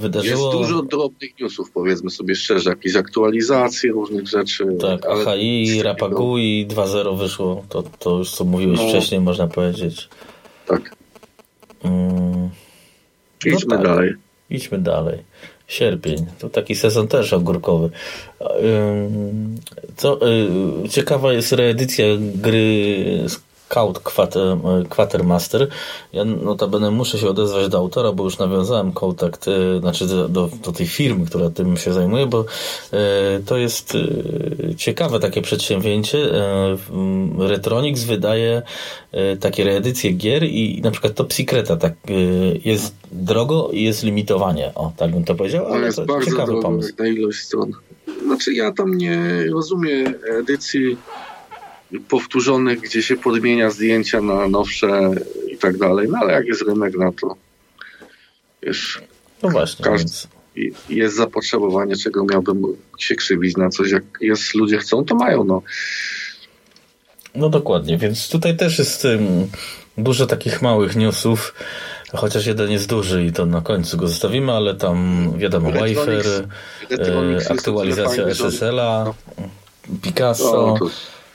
wydarzyło. 0.00 0.54
Jest 0.54 0.58
dużo 0.58 0.82
drobnych 0.82 1.40
newsów, 1.40 1.70
powiedzmy 1.70 2.10
sobie 2.10 2.34
szczerze, 2.34 2.70
jakieś 2.70 2.96
aktualizacje 2.96 3.92
różnych 3.92 4.28
rzeczy. 4.28 4.66
Tak, 4.80 5.06
AHI, 5.06 5.82
Rapagui 5.82 6.66
2.0 6.70 7.18
wyszło, 7.18 7.64
to, 7.68 7.82
to 7.82 8.18
już 8.18 8.30
co 8.30 8.44
mówiłeś 8.44 8.80
no, 8.80 8.88
wcześniej, 8.88 9.20
można 9.20 9.46
powiedzieć. 9.46 10.08
Tak. 10.66 10.96
Hmm. 11.82 12.50
Idźmy 13.46 13.76
no 13.76 13.76
tak. 13.76 13.86
dalej. 13.86 14.14
Idźmy 14.50 14.78
dalej. 14.78 15.18
Sierpień. 15.66 16.26
To 16.38 16.50
taki 16.50 16.74
sezon 16.74 17.08
też 17.08 17.32
ogórkowy. 17.32 17.90
Co, 19.96 20.28
y, 20.84 20.88
ciekawa 20.88 21.32
jest 21.32 21.52
reedycja 21.52 22.04
gry 22.34 23.04
Scout 23.72 24.00
Quatermaster. 24.88 25.68
Ja 26.12 26.24
notabene 26.24 26.90
muszę 26.90 27.18
się 27.18 27.28
odezwać 27.28 27.68
do 27.68 27.78
autora, 27.78 28.12
bo 28.12 28.24
już 28.24 28.38
nawiązałem 28.38 28.92
kontakt, 28.92 29.48
e, 29.48 29.80
znaczy 29.80 30.06
do, 30.06 30.28
do, 30.28 30.50
do 30.64 30.72
tej 30.72 30.86
firmy, 30.86 31.26
która 31.26 31.50
tym 31.50 31.76
się 31.76 31.92
zajmuje, 31.92 32.26
bo 32.26 32.44
e, 32.92 33.40
to 33.46 33.56
jest 33.56 33.94
e, 33.94 34.74
ciekawe 34.74 35.20
takie 35.20 35.42
przedsięwzięcie. 35.42 36.18
Retronix 37.38 38.04
wydaje 38.04 38.62
takie 39.40 39.64
reedycje 39.64 40.12
gier 40.12 40.44
i 40.44 40.80
na 40.84 40.90
przykład 40.90 41.14
Top 41.14 41.32
Secreta 41.32 41.76
tak, 41.76 41.92
jest 42.64 42.94
drogo 43.12 43.68
i 43.72 43.82
jest 43.82 44.02
limitowanie. 44.02 44.72
O, 44.74 44.92
tak 44.96 45.10
bym 45.10 45.24
to 45.24 45.34
powiedział, 45.34 45.66
ale 45.66 45.80
to 45.80 45.86
jest 45.86 45.98
to 45.98 46.06
bardzo 46.06 46.30
ciekawy 46.30 46.52
drogo, 46.52 46.62
pomysł. 46.62 46.92
na 46.98 47.06
ilość 47.06 47.38
stron. 47.38 47.72
Znaczy 48.26 48.54
ja 48.54 48.72
tam 48.72 48.98
nie 48.98 49.46
rozumiem 49.52 50.14
edycji 50.38 50.96
powtórzonych, 52.00 52.80
gdzie 52.80 53.02
się 53.02 53.16
podmienia 53.16 53.70
zdjęcia 53.70 54.20
na 54.20 54.48
nowsze 54.48 55.10
i 55.48 55.58
tak 55.58 55.78
dalej. 55.78 56.08
No 56.10 56.18
ale 56.18 56.32
jak 56.32 56.46
jest 56.46 56.62
rynek 56.62 56.96
na 56.96 57.12
to, 57.12 57.36
wiesz, 58.62 59.02
no 59.42 59.48
właśnie, 59.48 59.84
każdy, 59.84 60.10
więc... 60.56 60.76
jest 60.88 61.16
zapotrzebowanie, 61.16 61.96
czego 61.96 62.24
miałbym 62.24 62.62
się 62.98 63.14
krzywić 63.14 63.56
na 63.56 63.68
coś, 63.68 63.90
jak 63.90 64.04
jest, 64.20 64.54
ludzie 64.54 64.78
chcą, 64.78 65.04
to 65.04 65.14
mają, 65.14 65.44
no. 65.44 65.62
No 67.34 67.48
dokładnie, 67.48 67.98
więc 67.98 68.28
tutaj 68.28 68.56
też 68.56 68.78
jest 68.78 69.04
um, 69.04 69.48
dużo 69.98 70.26
takich 70.26 70.62
małych 70.62 70.96
newsów, 70.96 71.54
chociaż 72.14 72.46
jeden 72.46 72.70
jest 72.70 72.88
duży 72.88 73.24
i 73.24 73.32
to 73.32 73.46
na 73.46 73.60
końcu 73.60 73.96
go 73.96 74.08
zostawimy, 74.08 74.52
ale 74.52 74.74
tam 74.74 75.28
wiadomo, 75.38 75.72
Wi-Fi, 75.72 76.10
e, 76.90 77.50
aktualizacja 77.50 78.24
SSL-a, 78.26 79.04
no. 79.04 79.14
Picasso, 80.02 80.76
no, 80.80 80.90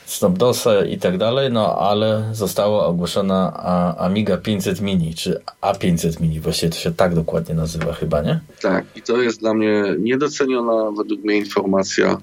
Snapdosa 0.08 0.86
i 0.86 0.97
tak 0.97 1.18
dalej, 1.18 1.51
no 1.51 1.80
ale 1.80 2.30
została 2.34 2.86
ogłoszona 2.86 3.53
Amiga 3.97 4.38
500 4.38 4.82
Mini, 4.82 5.16
czy 5.16 5.41
A500 5.62 6.22
Mini, 6.22 6.39
właściwie 6.39 6.70
to 6.70 6.78
się 6.78 6.93
tak 6.93 7.16
dokładnie 7.16 7.55
nazywa 7.55 7.93
chyba, 7.93 8.22
nie? 8.22 8.39
Tak, 8.62 8.86
i 8.95 9.01
to 9.01 9.22
jest 9.22 9.39
dla 9.39 9.53
mnie 9.53 9.84
niedoceniona 9.99 10.91
według 10.97 11.24
mnie 11.24 11.38
informacja, 11.38 12.18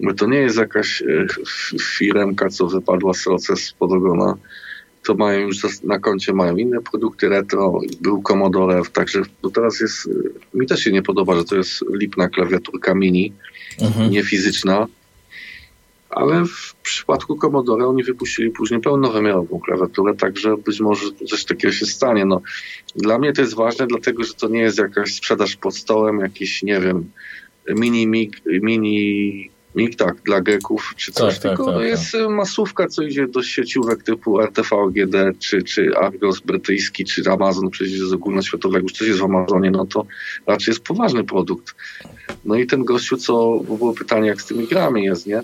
bo 0.00 0.14
to 0.14 0.26
nie 0.26 0.38
jest 0.38 0.56
jakaś 0.56 1.02
e, 1.02 1.26
firemka, 1.82 2.48
co 2.48 2.66
wypadła 2.66 3.14
z 3.14 3.24
proces 3.24 3.74
pod 3.78 3.92
ogona. 3.92 4.34
To 5.06 5.14
mają 5.14 5.40
już 5.40 5.82
na 5.82 5.98
koncie 5.98 6.32
mają 6.32 6.56
inne 6.56 6.80
produkty 6.80 7.28
retro, 7.28 7.80
był 8.00 8.22
Commodore, 8.22 8.82
także 8.92 9.22
to 9.42 9.50
teraz 9.50 9.80
jest, 9.80 10.08
e, 10.54 10.58
mi 10.58 10.66
też 10.66 10.80
się 10.80 10.92
nie 10.92 11.02
podoba, 11.02 11.36
że 11.36 11.44
to 11.44 11.56
jest 11.56 11.84
lipna 11.94 12.28
klawiaturka 12.28 12.94
mini, 12.94 13.32
mhm. 13.80 14.10
nie 14.10 14.22
fizyczna, 14.22 14.86
ale 16.12 16.44
w 16.44 16.74
przypadku 16.82 17.36
Commodore 17.36 17.86
oni 17.86 18.04
wypuścili 18.04 18.50
później 18.50 18.80
pełnowymiarową 18.80 19.60
klawiaturę, 19.60 20.14
także 20.14 20.56
być 20.56 20.80
może 20.80 21.06
coś 21.28 21.44
takiego 21.44 21.72
się 21.72 21.86
stanie. 21.86 22.24
No, 22.24 22.40
dla 22.96 23.18
mnie 23.18 23.32
to 23.32 23.40
jest 23.40 23.54
ważne, 23.54 23.86
dlatego 23.86 24.24
że 24.24 24.34
to 24.34 24.48
nie 24.48 24.60
jest 24.60 24.78
jakaś 24.78 25.14
sprzedaż 25.14 25.56
pod 25.56 25.76
stołem, 25.76 26.20
jakiś, 26.20 26.62
nie 26.62 26.80
wiem, 26.80 27.10
mini 27.68 28.06
mig, 28.06 28.42
mini 28.46 29.50
mig, 29.74 29.96
tak, 29.96 30.16
dla 30.24 30.40
geków 30.40 30.94
czy 30.96 31.12
coś, 31.12 31.34
tak, 31.34 31.42
tak 31.42 31.50
tylko 31.50 31.72
tak, 31.72 31.80
tak, 31.80 31.88
jest 31.88 32.16
masówka, 32.30 32.88
co 32.88 33.02
idzie 33.02 33.28
do 33.28 33.42
sieciówek 33.42 34.02
typu 34.02 34.40
RTV 34.40 34.76
GD, 34.90 35.32
czy, 35.38 35.62
czy 35.62 35.96
Argos 35.96 36.40
brytyjski, 36.40 37.04
czy 37.04 37.30
Amazon, 37.30 37.70
przecież 37.70 37.98
jest 37.98 38.12
ogólnoświatowego, 38.12 38.82
już 38.82 38.92
coś 38.92 39.08
jest 39.08 39.20
w 39.20 39.24
Amazonie, 39.24 39.70
no 39.70 39.86
to 39.86 40.06
raczej 40.46 40.72
jest 40.72 40.84
poważny 40.84 41.24
produkt. 41.24 41.74
No 42.44 42.54
i 42.54 42.66
ten 42.66 42.84
gościu, 42.84 43.16
co, 43.16 43.34
bo 43.68 43.76
było 43.76 43.94
pytanie, 43.94 44.28
jak 44.28 44.42
z 44.42 44.46
tymi 44.46 44.66
grami 44.66 45.04
jest, 45.04 45.26
nie? 45.26 45.42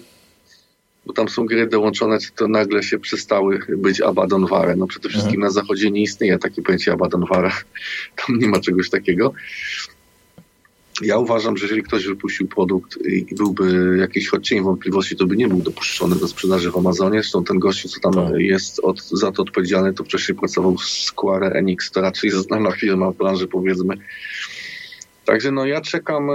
Bo 1.09 1.14
tam 1.14 1.28
są 1.28 1.46
gry 1.46 1.66
dołączone, 1.66 2.18
to 2.36 2.48
nagle 2.48 2.82
się 2.82 2.98
przestały 2.98 3.61
być 3.68 4.00
Abaddon-Ware. 4.00 4.76
No 4.76 4.86
przede 4.86 5.09
wszystkim 5.09 5.34
mhm. 5.34 5.42
na 5.42 5.50
zachodzie 5.50 5.90
nie 5.90 6.02
istnieje 6.02 6.38
takie 6.38 6.62
pojęcie 6.62 6.92
Abaddon-Ware. 6.92 7.50
Tam 8.26 8.38
nie 8.38 8.48
ma 8.48 8.61
czegoś 8.61 8.90
takiego. 8.90 9.32
Ja 11.02 11.18
uważam, 11.18 11.56
że 11.56 11.64
jeżeli 11.64 11.82
ktoś 11.82 12.06
wypuścił 12.06 12.48
produkt 12.48 12.98
i 13.06 13.34
byłby 13.34 13.96
jakiś 14.00 14.28
choć 14.28 14.48
cień 14.48 14.62
wątpliwości, 14.62 15.16
to 15.16 15.26
by 15.26 15.36
nie 15.36 15.48
był 15.48 15.59
dopuszczony 15.59 16.16
do 16.16 16.28
sprzedaży 16.28 16.70
w 16.70 16.76
Amazonie. 16.76 17.20
Zresztą 17.20 17.44
ten 17.44 17.59
gościu, 17.59 17.88
co 17.88 18.00
tam 18.00 18.12
tak. 18.12 18.32
jest 18.38 18.80
od, 18.80 19.02
za 19.02 19.32
to 19.32 19.42
odpowiedzialny, 19.42 19.94
to 19.94 20.04
wcześniej 20.04 20.38
pracował 20.38 20.76
w 20.76 20.84
Square 20.84 21.56
Enix, 21.56 21.90
to 21.90 22.00
raczej 22.00 22.30
znana 22.30 22.70
firma 22.70 23.11
w 23.11 23.16
branży, 23.16 23.48
powiedzmy. 23.48 23.94
Także 25.28 25.50
no 25.50 25.66
ja 25.66 25.80
czekam, 25.80 26.30
e, 26.30 26.34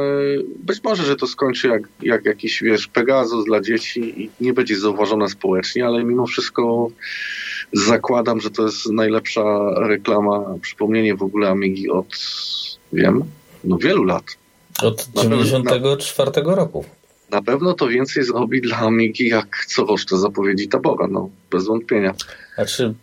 być 0.59 0.83
może, 0.83 1.03
że 1.03 1.15
to 1.15 1.27
skończy 1.27 1.67
jak, 1.67 1.81
jak 2.01 2.25
jakiś, 2.25 2.61
wiesz, 2.61 2.87
Pegasus 2.87 3.45
dla 3.45 3.61
dzieci 3.61 4.23
i 4.23 4.29
nie 4.41 4.53
będzie 4.53 4.79
zauważone 4.79 5.29
społecznie, 5.29 5.85
ale 5.85 6.03
mimo 6.03 6.27
wszystko 6.27 6.89
zakładam, 7.71 8.41
że 8.41 8.49
to 8.49 8.63
jest 8.63 8.89
najlepsza 8.91 9.43
reklama, 9.79 10.55
przypomnienie 10.61 11.15
w 11.15 11.23
ogóle 11.23 11.49
Amigi 11.49 11.89
od, 11.89 12.07
wiem, 12.93 13.23
no 13.63 13.77
wielu 13.77 14.03
lat. 14.03 14.23
Od 14.83 15.07
94 15.13 16.31
roku. 16.45 16.85
Na 17.33 17.41
pewno 17.41 17.73
to 17.73 17.87
więcej 17.87 18.23
zrobi 18.23 18.61
dla 18.61 18.77
Amigi 18.77 19.27
jak 19.27 19.65
coroczne 19.65 20.17
zapowiedzi 20.17 20.67
Tabora, 20.67 21.07
no 21.07 21.29
bez 21.51 21.65
wątpienia. 21.65 22.13
Znaczy, 22.55 22.93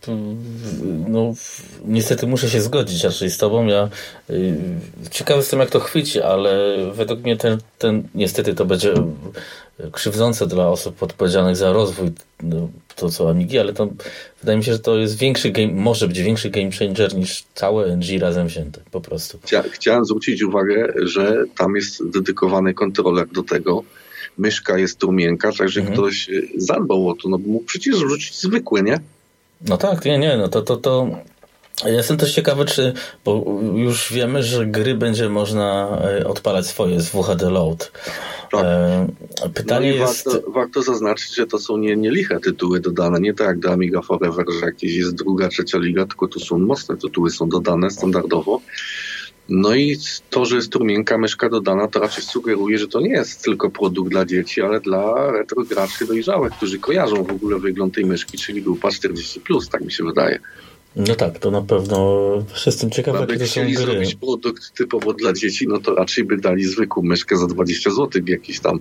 no 1.08 1.34
niestety 1.84 2.26
muszę 2.26 2.50
się 2.50 2.60
zgodzić 2.60 3.04
raczej 3.04 3.30
z 3.30 3.38
tobą. 3.38 3.66
Ja 3.66 3.88
y, 4.30 4.56
ciekawy 5.10 5.38
jestem 5.38 5.60
jak 5.60 5.70
to 5.70 5.80
chwyci, 5.80 6.20
ale 6.20 6.76
według 6.94 7.20
mnie 7.20 7.36
ten, 7.36 7.58
ten 7.78 8.08
niestety 8.14 8.54
to 8.54 8.64
będzie 8.64 8.94
krzywdzące 9.92 10.46
dla 10.46 10.68
osób 10.68 11.02
odpowiedzialnych 11.02 11.56
za 11.56 11.72
rozwój 11.72 12.10
no, 12.42 12.68
to 12.96 13.08
co 13.08 13.30
Amigi, 13.30 13.58
ale 13.58 13.72
to 13.72 13.88
wydaje 14.40 14.58
mi 14.58 14.64
się, 14.64 14.72
że 14.72 14.78
to 14.78 14.98
jest 14.98 15.18
większy 15.18 15.50
game, 15.50 15.72
może 15.72 16.08
być 16.08 16.20
większy 16.20 16.50
game 16.50 16.70
changer 16.70 17.14
niż 17.14 17.44
całe 17.54 17.96
NG 17.96 18.18
razem 18.20 18.46
wzięte, 18.46 18.80
po 18.90 19.00
prostu. 19.00 19.38
Chciałem 19.72 20.04
zwrócić 20.04 20.42
uwagę, 20.42 20.92
że 21.02 21.44
tam 21.58 21.76
jest 21.76 22.10
dedykowany 22.10 22.74
kontroler 22.74 23.26
do 23.28 23.42
tego, 23.42 23.84
myszka 24.40 24.78
jest 24.78 24.98
tu 24.98 25.12
miękka, 25.12 25.52
także 25.52 25.80
mhm. 25.80 25.98
ktoś 25.98 26.28
y, 26.28 26.48
zadbał 26.56 27.08
o 27.08 27.14
to, 27.14 27.28
no 27.28 27.38
bo 27.38 27.48
mógł 27.48 27.64
przecież 27.64 27.96
rzucić 27.96 28.40
zwykły, 28.40 28.82
nie? 28.82 29.00
No 29.68 29.76
tak, 29.76 30.04
nie, 30.04 30.18
nie, 30.18 30.36
no 30.36 30.48
to, 30.48 30.62
to, 30.62 30.76
to 30.76 31.08
ja 31.84 31.92
jestem 31.92 32.16
też 32.16 32.34
ciekawy, 32.34 32.64
czy, 32.64 32.92
bo 33.24 33.60
już 33.74 34.12
wiemy, 34.12 34.42
że 34.42 34.66
gry 34.66 34.94
będzie 34.94 35.28
można 35.28 35.98
e, 36.04 36.26
odpalać 36.26 36.66
swoje 36.66 37.00
z 37.00 37.08
WHD 37.08 37.50
Load. 37.50 37.92
Tak. 38.52 38.64
E, 38.64 39.06
pytanie 39.54 39.90
no 39.90 39.96
jest... 39.96 40.24
Warto, 40.26 40.50
warto, 40.50 40.82
zaznaczyć, 40.82 41.34
że 41.34 41.46
to 41.46 41.58
są 41.58 41.76
nie, 41.76 41.96
nie 41.96 42.10
liche 42.10 42.40
tytuły 42.40 42.80
dodane, 42.80 43.20
nie 43.20 43.34
tak 43.34 43.46
jak 43.46 43.58
do 43.58 43.72
Amiga 43.72 44.02
Forever, 44.02 44.46
że 44.60 44.66
jakieś 44.66 44.94
jest 44.94 45.14
druga, 45.14 45.48
trzecia 45.48 45.78
liga, 45.78 46.06
tylko 46.06 46.28
tu 46.28 46.40
są 46.40 46.58
mocne 46.58 46.96
tytuły, 46.96 47.30
są 47.30 47.48
dodane 47.48 47.90
standardowo. 47.90 48.60
No 49.50 49.74
i 49.74 49.96
to, 50.30 50.44
że 50.44 50.56
jest 50.56 50.72
trumienka 50.72 51.18
myszka 51.18 51.48
dodana, 51.48 51.88
to 51.88 52.00
raczej 52.00 52.24
sugeruje, 52.24 52.78
że 52.78 52.88
to 52.88 53.00
nie 53.00 53.10
jest 53.10 53.42
tylko 53.44 53.70
produkt 53.70 54.10
dla 54.10 54.24
dzieci, 54.24 54.62
ale 54.62 54.80
dla 54.80 55.30
retro 55.30 55.64
graczy 55.64 56.06
dojrzałych, 56.06 56.52
którzy 56.52 56.78
kojarzą 56.78 57.24
w 57.24 57.30
ogóle 57.30 57.58
wygląd 57.58 57.94
tej 57.94 58.04
myszki, 58.04 58.38
czyli 58.38 58.62
grupa 58.62 58.88
40+, 58.88 59.70
tak 59.70 59.84
mi 59.84 59.92
się 59.92 60.04
wydaje. 60.04 60.38
No 60.96 61.14
tak, 61.14 61.38
to 61.38 61.50
na 61.50 61.62
pewno 61.62 62.20
jestem 62.66 62.90
ciekaw, 62.90 63.20
jakie 63.20 63.38
to 63.38 63.46
są 63.46 63.60
gry. 63.60 63.76
zrobić 63.76 64.14
produkt 64.14 64.74
typowo 64.76 65.12
dla 65.12 65.32
dzieci, 65.32 65.68
no 65.68 65.78
to 65.78 65.94
raczej 65.94 66.24
by 66.24 66.36
dali 66.36 66.64
zwykłą 66.64 67.02
myszkę 67.02 67.36
za 67.36 67.46
20 67.46 67.90
zł, 67.90 68.22
jakiś 68.26 68.60
tam 68.60 68.78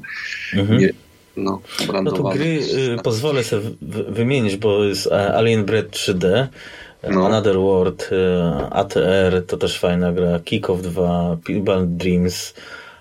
mhm. 0.53 0.79
nie, 0.79 0.93
no, 1.37 1.61
no 2.03 2.11
to 2.11 2.23
gry 2.23 2.59
y, 2.99 3.03
pozwolę 3.03 3.43
sobie 3.43 3.69
wymienić, 4.09 4.57
bo 4.57 4.83
jest 4.83 5.07
e, 5.07 5.33
Alien 5.33 5.65
Bread 5.65 5.89
3D, 5.89 6.47
no. 7.03 7.25
Another 7.25 7.57
World, 7.57 8.09
y, 8.11 8.15
ATR, 8.71 9.45
to 9.47 9.57
też 9.57 9.79
fajna 9.79 10.11
gra, 10.11 10.39
Kick-Off 10.39 10.81
2, 10.81 11.37
Pinball 11.45 11.87
Dreams, 11.87 12.53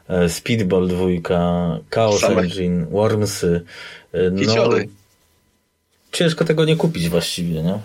e, 0.09 0.29
Speedball 0.29 0.89
2, 0.89 1.07
Chaos 1.91 2.21
Same. 2.21 2.43
Engine, 2.43 2.87
Wormsy. 2.87 3.65
Y, 4.15 4.31
no, 4.31 4.71
ciężko 6.13 6.45
tego 6.45 6.65
nie 6.65 6.77
kupić 6.77 7.09
właściwie, 7.09 7.63
nie? 7.63 7.79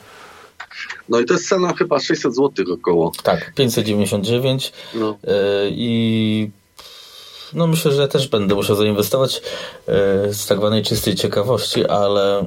No 1.10 1.20
i 1.20 1.26
to 1.26 1.34
jest 1.34 1.50
cena 1.50 1.74
chyba 1.74 2.00
600 2.00 2.36
zł 2.36 2.66
około. 2.74 3.12
Tak, 3.24 3.54
599 3.56 4.74
no. 4.96 5.18
I 5.70 6.50
no 7.54 7.68
myślę, 7.68 7.92
że 7.92 8.02
ja 8.02 8.08
też 8.08 8.28
będę 8.28 8.56
musiał 8.56 8.76
zainwestować 8.76 9.42
z 10.32 10.48
tak 10.48 10.58
zwanej 10.58 10.84
czystej 10.84 11.16
ciekawości, 11.16 11.86
ale 11.86 12.46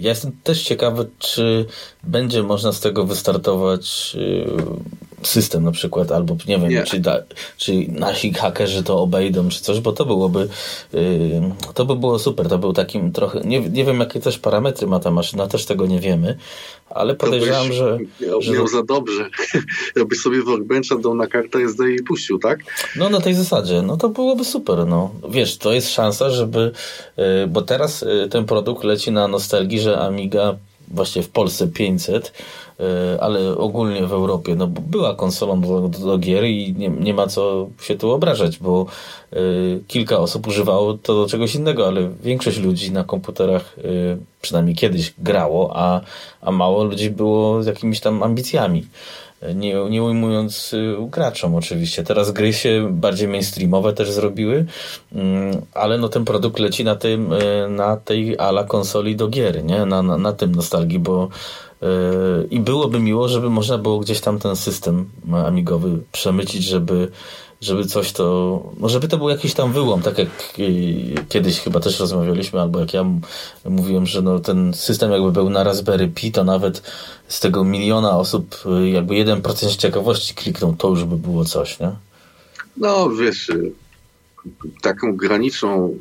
ja 0.00 0.08
jestem 0.08 0.32
też 0.42 0.62
ciekawy, 0.62 1.10
czy 1.18 1.66
będzie 2.02 2.42
można 2.42 2.72
z 2.72 2.80
tego 2.80 3.04
wystartować 3.04 4.16
system 5.22 5.64
na 5.64 5.72
przykład, 5.72 6.12
albo 6.12 6.36
nie 6.48 6.58
wiem, 6.58 6.84
czy, 6.84 7.00
da, 7.00 7.22
czy 7.56 7.72
nasi 7.88 8.32
hakerzy 8.34 8.82
to 8.82 9.00
obejdą, 9.00 9.48
czy 9.48 9.60
coś, 9.60 9.80
bo 9.80 9.92
to 9.92 10.06
byłoby 10.06 10.48
yy, 10.92 11.00
to 11.74 11.84
by 11.84 11.96
było 11.96 12.18
super, 12.18 12.48
to 12.48 12.58
był 12.58 12.72
takim 12.72 13.12
trochę, 13.12 13.40
nie, 13.40 13.60
nie 13.60 13.84
wiem 13.84 14.00
jakie 14.00 14.20
też 14.20 14.38
parametry 14.38 14.86
ma 14.86 15.00
ta 15.00 15.10
maszyna, 15.10 15.46
też 15.46 15.66
tego 15.66 15.86
nie 15.86 16.00
wiemy, 16.00 16.38
ale 16.90 17.14
podejrzewam, 17.14 17.72
że... 17.72 17.98
Miał, 18.20 18.42
że... 18.42 18.52
miał 18.52 18.68
za 18.68 18.82
dobrze. 18.82 19.30
Jakbyś 19.96 20.20
sobie 20.20 20.42
workbencha 20.42 20.96
dał 20.96 21.14
na 21.14 21.26
kartę 21.26 21.58
SD 21.58 21.90
i 21.90 22.02
puścił, 22.02 22.38
tak? 22.38 22.60
No 22.96 23.10
na 23.10 23.20
tej 23.20 23.34
zasadzie, 23.34 23.82
no 23.82 23.96
to 23.96 24.08
byłoby 24.08 24.44
super, 24.44 24.86
no. 24.86 25.10
Wiesz, 25.30 25.58
to 25.58 25.72
jest 25.72 25.90
szansa, 25.90 26.30
żeby, 26.30 26.72
yy, 27.16 27.24
bo 27.48 27.62
teraz 27.62 28.02
yy, 28.02 28.28
ten 28.28 28.44
produkt 28.44 28.84
leci 28.84 29.12
na 29.12 29.28
nostalgii, 29.28 29.80
że 29.80 29.98
Amiga 29.98 30.56
właśnie 30.88 31.22
w 31.22 31.28
Polsce 31.28 31.68
500 31.68 32.32
E, 32.80 33.20
ale 33.20 33.58
ogólnie 33.58 34.06
w 34.06 34.12
Europie, 34.12 34.54
no 34.54 34.66
była 34.66 35.14
konsolą 35.14 35.60
do, 35.60 35.88
do, 35.88 36.18
gier 36.18 36.44
i 36.44 36.74
nie, 36.78 36.88
nie 36.88 37.14
ma 37.14 37.26
co 37.26 37.68
się 37.80 37.94
tu 37.94 38.10
obrażać, 38.10 38.58
bo 38.58 38.86
y, 39.32 39.80
kilka 39.86 40.18
osób 40.18 40.46
używało 40.46 40.94
to 40.94 41.14
do 41.14 41.26
czegoś 41.26 41.54
innego, 41.54 41.86
ale 41.86 42.10
większość 42.22 42.58
ludzi 42.58 42.92
na 42.92 43.04
komputerach 43.04 43.78
y, 43.78 44.18
przynajmniej 44.42 44.76
kiedyś 44.76 45.14
grało, 45.18 45.72
a, 45.74 46.00
a 46.40 46.50
mało 46.50 46.84
ludzi 46.84 47.10
było 47.10 47.62
z 47.62 47.66
jakimiś 47.66 48.00
tam 48.00 48.22
ambicjami. 48.22 48.86
Nie, 49.54 49.74
nie 49.90 50.02
ujmując 50.02 50.72
y, 50.74 50.96
graczom 51.10 51.54
oczywiście. 51.54 52.02
Teraz 52.02 52.30
gry 52.30 52.52
się 52.52 52.88
bardziej 52.90 53.28
mainstreamowe 53.28 53.92
też 53.92 54.10
zrobiły, 54.10 54.66
mm, 55.12 55.62
ale 55.74 55.98
no 55.98 56.08
ten 56.08 56.24
produkt 56.24 56.58
leci 56.58 56.84
na 56.84 56.96
tym, 56.96 57.34
na 57.68 57.96
tej 57.96 58.38
ala 58.38 58.64
konsoli 58.64 59.16
do 59.16 59.28
gier, 59.28 59.64
nie? 59.64 59.86
Na, 59.86 60.02
na, 60.02 60.18
na 60.18 60.32
tym 60.32 60.54
nostalgii, 60.54 60.98
bo 60.98 61.28
Yy, 61.82 62.48
I 62.50 62.60
byłoby 62.60 63.00
miło, 63.00 63.28
żeby 63.28 63.50
można 63.50 63.78
było 63.78 63.98
gdzieś 63.98 64.20
tam 64.20 64.38
ten 64.38 64.56
system 64.56 65.10
amigowy 65.46 65.98
przemycić, 66.12 66.64
żeby, 66.64 67.10
żeby 67.60 67.84
coś 67.84 68.12
to, 68.12 68.62
no 68.80 68.88
żeby 68.88 69.08
to 69.08 69.18
był 69.18 69.28
jakiś 69.28 69.54
tam 69.54 69.72
wyłom, 69.72 70.02
tak 70.02 70.18
jak 70.18 70.28
kiedyś 71.28 71.60
chyba 71.60 71.80
też 71.80 72.00
rozmawialiśmy, 72.00 72.60
albo 72.60 72.80
jak 72.80 72.94
ja 72.94 73.04
mówiłem, 73.64 74.06
że 74.06 74.22
no 74.22 74.38
ten 74.38 74.74
system 74.74 75.12
jakby 75.12 75.32
był 75.32 75.50
na 75.50 75.64
Raspberry 75.64 76.08
Pi, 76.08 76.32
to 76.32 76.44
nawet 76.44 76.82
z 77.28 77.40
tego 77.40 77.64
miliona 77.64 78.18
osób 78.18 78.56
y, 78.82 78.90
jakby 78.90 79.14
1% 79.14 79.76
ciekawości 79.76 80.34
kliknął, 80.34 80.76
to 80.78 80.88
już 80.88 81.04
by 81.04 81.16
było 81.16 81.44
coś, 81.44 81.80
nie? 81.80 81.90
No 82.76 83.10
wiesz, 83.10 83.48
y, 83.48 83.72
taką 84.82 85.16
graniczną 85.16 85.96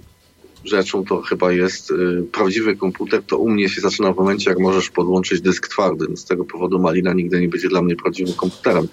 rzeczą 0.66 1.06
to 1.06 1.22
chyba 1.22 1.52
jest 1.52 1.92
y, 1.92 2.24
prawdziwy 2.32 2.76
komputer, 2.76 3.24
to 3.24 3.38
u 3.38 3.50
mnie 3.50 3.70
się 3.70 3.82
zaczyna 3.82 4.14
w 4.14 4.18
momencie, 4.18 4.50
jak 4.50 4.60
możesz 4.60 4.90
podłączyć 4.90 5.42
dysk 5.42 5.68
twardy. 5.68 6.06
No 6.10 6.18
z 6.18 6.26
tego 6.26 6.46
powodu 6.46 6.80
Malina 6.80 7.14
nigdy 7.14 7.42
nie 7.42 7.50
będzie 7.50 7.70
dla 7.70 7.82
mnie 7.82 7.96
prawdziwym 7.96 8.34
komputerem. 8.34 8.88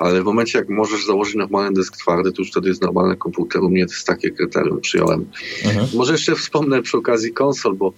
Ale 0.00 0.22
w 0.22 0.24
momencie, 0.24 0.58
jak 0.58 0.68
możesz 0.68 1.06
założyć 1.06 1.34
normalny 1.34 1.72
dysk 1.72 1.96
twardy, 1.96 2.32
to 2.32 2.42
już 2.42 2.50
wtedy 2.50 2.68
jest 2.68 2.82
normalny 2.82 3.16
komputer. 3.16 3.62
U 3.62 3.70
mnie 3.70 3.86
to 3.86 3.92
jest 3.92 4.06
takie 4.06 4.30
kryterium, 4.30 4.80
przyjąłem. 4.80 5.26
Mhm. 5.64 5.86
Może 5.94 6.12
jeszcze 6.12 6.34
wspomnę 6.34 6.82
przy 6.82 6.96
okazji 6.96 7.32
konsol, 7.32 7.74
bo 7.74 7.92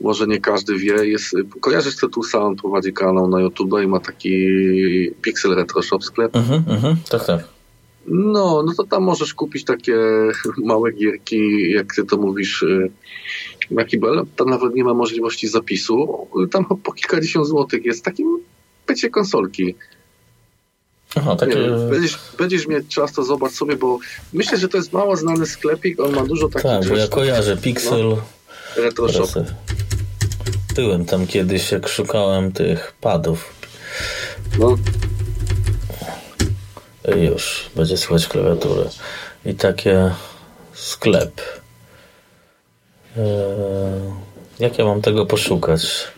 może 0.00 0.26
nie 0.26 0.40
każdy 0.40 0.78
wie, 0.78 1.06
jest, 1.06 1.36
kojarzysz 1.60 1.96
Tetusa, 1.96 2.38
on 2.38 2.56
prowadzi 2.56 2.92
kanał 2.92 3.28
na 3.28 3.40
YouTube 3.40 3.82
i 3.84 3.86
ma 3.86 4.00
taki 4.00 4.46
Pixel 5.22 5.54
Retro 5.54 5.82
Shop 5.82 6.00
sklep. 6.00 6.36
Mhm, 6.36 6.64
mhm, 6.68 6.96
tak, 7.10 7.26
tak. 7.26 7.44
No, 8.06 8.62
no 8.66 8.72
to 8.76 8.84
tam 8.84 9.02
możesz 9.02 9.34
kupić 9.34 9.64
takie 9.64 9.96
małe 10.64 10.92
gierki, 10.92 11.70
jak 11.70 11.94
ty 11.94 12.04
to 12.04 12.16
mówisz, 12.16 12.62
y, 12.62 12.90
na 13.70 13.84
Kibel. 13.84 14.26
Tam 14.36 14.50
nawet 14.50 14.74
nie 14.74 14.84
ma 14.84 14.94
możliwości 14.94 15.48
zapisu. 15.48 16.26
Tam 16.50 16.64
po 16.64 16.92
kilkadziesiąt 16.92 17.46
złotych 17.46 17.84
jest 17.84 18.04
takim 18.04 18.38
pycie 18.86 19.10
konsolki. 19.10 19.74
Aha, 21.14 21.36
takie... 21.36 21.54
Nie, 21.54 21.90
będziesz, 21.90 22.18
będziesz 22.38 22.66
mieć 22.66 22.88
czas, 22.88 23.12
to 23.12 23.24
zobacz 23.24 23.52
sobie, 23.52 23.76
bo 23.76 23.98
myślę, 24.32 24.58
że 24.58 24.68
to 24.68 24.76
jest 24.76 24.92
mało 24.92 25.16
znany 25.16 25.46
sklepik, 25.46 26.00
on 26.00 26.12
ma 26.12 26.24
dużo 26.24 26.48
takich 26.48 26.62
Tak, 26.62 26.88
bo 26.88 26.96
ja 26.96 27.08
kojarzę 27.08 27.56
Pixel. 27.56 28.08
No, 28.08 28.16
retro 28.82 29.08
Shop. 29.08 29.28
Byłem 30.74 31.04
tam 31.04 31.26
kiedyś, 31.26 31.72
jak 31.72 31.88
szukałem 31.88 32.52
tych 32.52 32.92
padów. 33.00 33.54
No, 34.58 34.76
już, 37.16 37.70
będzie 37.76 37.96
słychać 37.96 38.28
klawiaturę. 38.28 38.88
I 39.46 39.54
takie 39.54 40.10
sklep. 40.72 41.40
Eee, 43.16 43.22
jak 44.58 44.78
ja 44.78 44.84
mam 44.84 45.02
tego 45.02 45.26
poszukać? 45.26 46.08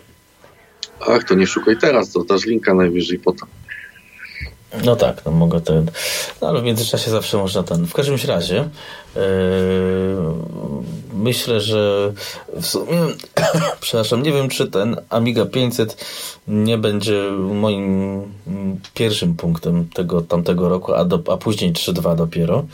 Ach, 1.01 1.25
to 1.25 1.35
nie 1.35 1.47
szukaj 1.47 1.77
teraz, 1.79 2.13
to 2.13 2.25
dasz 2.25 2.45
linka 2.45 2.75
najwyżej 2.75 3.19
potem. 3.19 3.49
No 4.85 4.97
tak, 4.97 5.24
no 5.24 5.33
mogę 5.33 5.61
ten. 5.61 5.91
No 6.43 6.49
ale 6.49 6.61
w 6.61 6.64
międzyczasie 6.64 7.11
zawsze 7.11 7.39
można 7.39 7.62
ten. 7.62 7.87
W 7.87 7.93
każdym 7.93 8.16
razie 8.27 8.68
yy, 9.16 9.22
myślę, 11.14 11.61
że 11.61 12.12
w 12.61 12.66
sumie, 12.66 13.01
przepraszam, 13.81 14.22
nie 14.22 14.33
wiem, 14.33 14.49
czy 14.49 14.70
ten 14.70 14.97
Amiga 15.11 15.47
500 15.47 16.05
nie 16.49 16.79
będzie 16.79 17.31
moim 17.31 18.22
pierwszym 18.95 19.35
punktem 19.35 19.89
tego 19.95 20.20
tamtego 20.22 20.68
roku, 20.68 20.95
a, 20.95 21.05
do, 21.05 21.22
a 21.33 21.37
później 21.37 21.72
3.2 21.72 22.16
dopiero. 22.16 22.64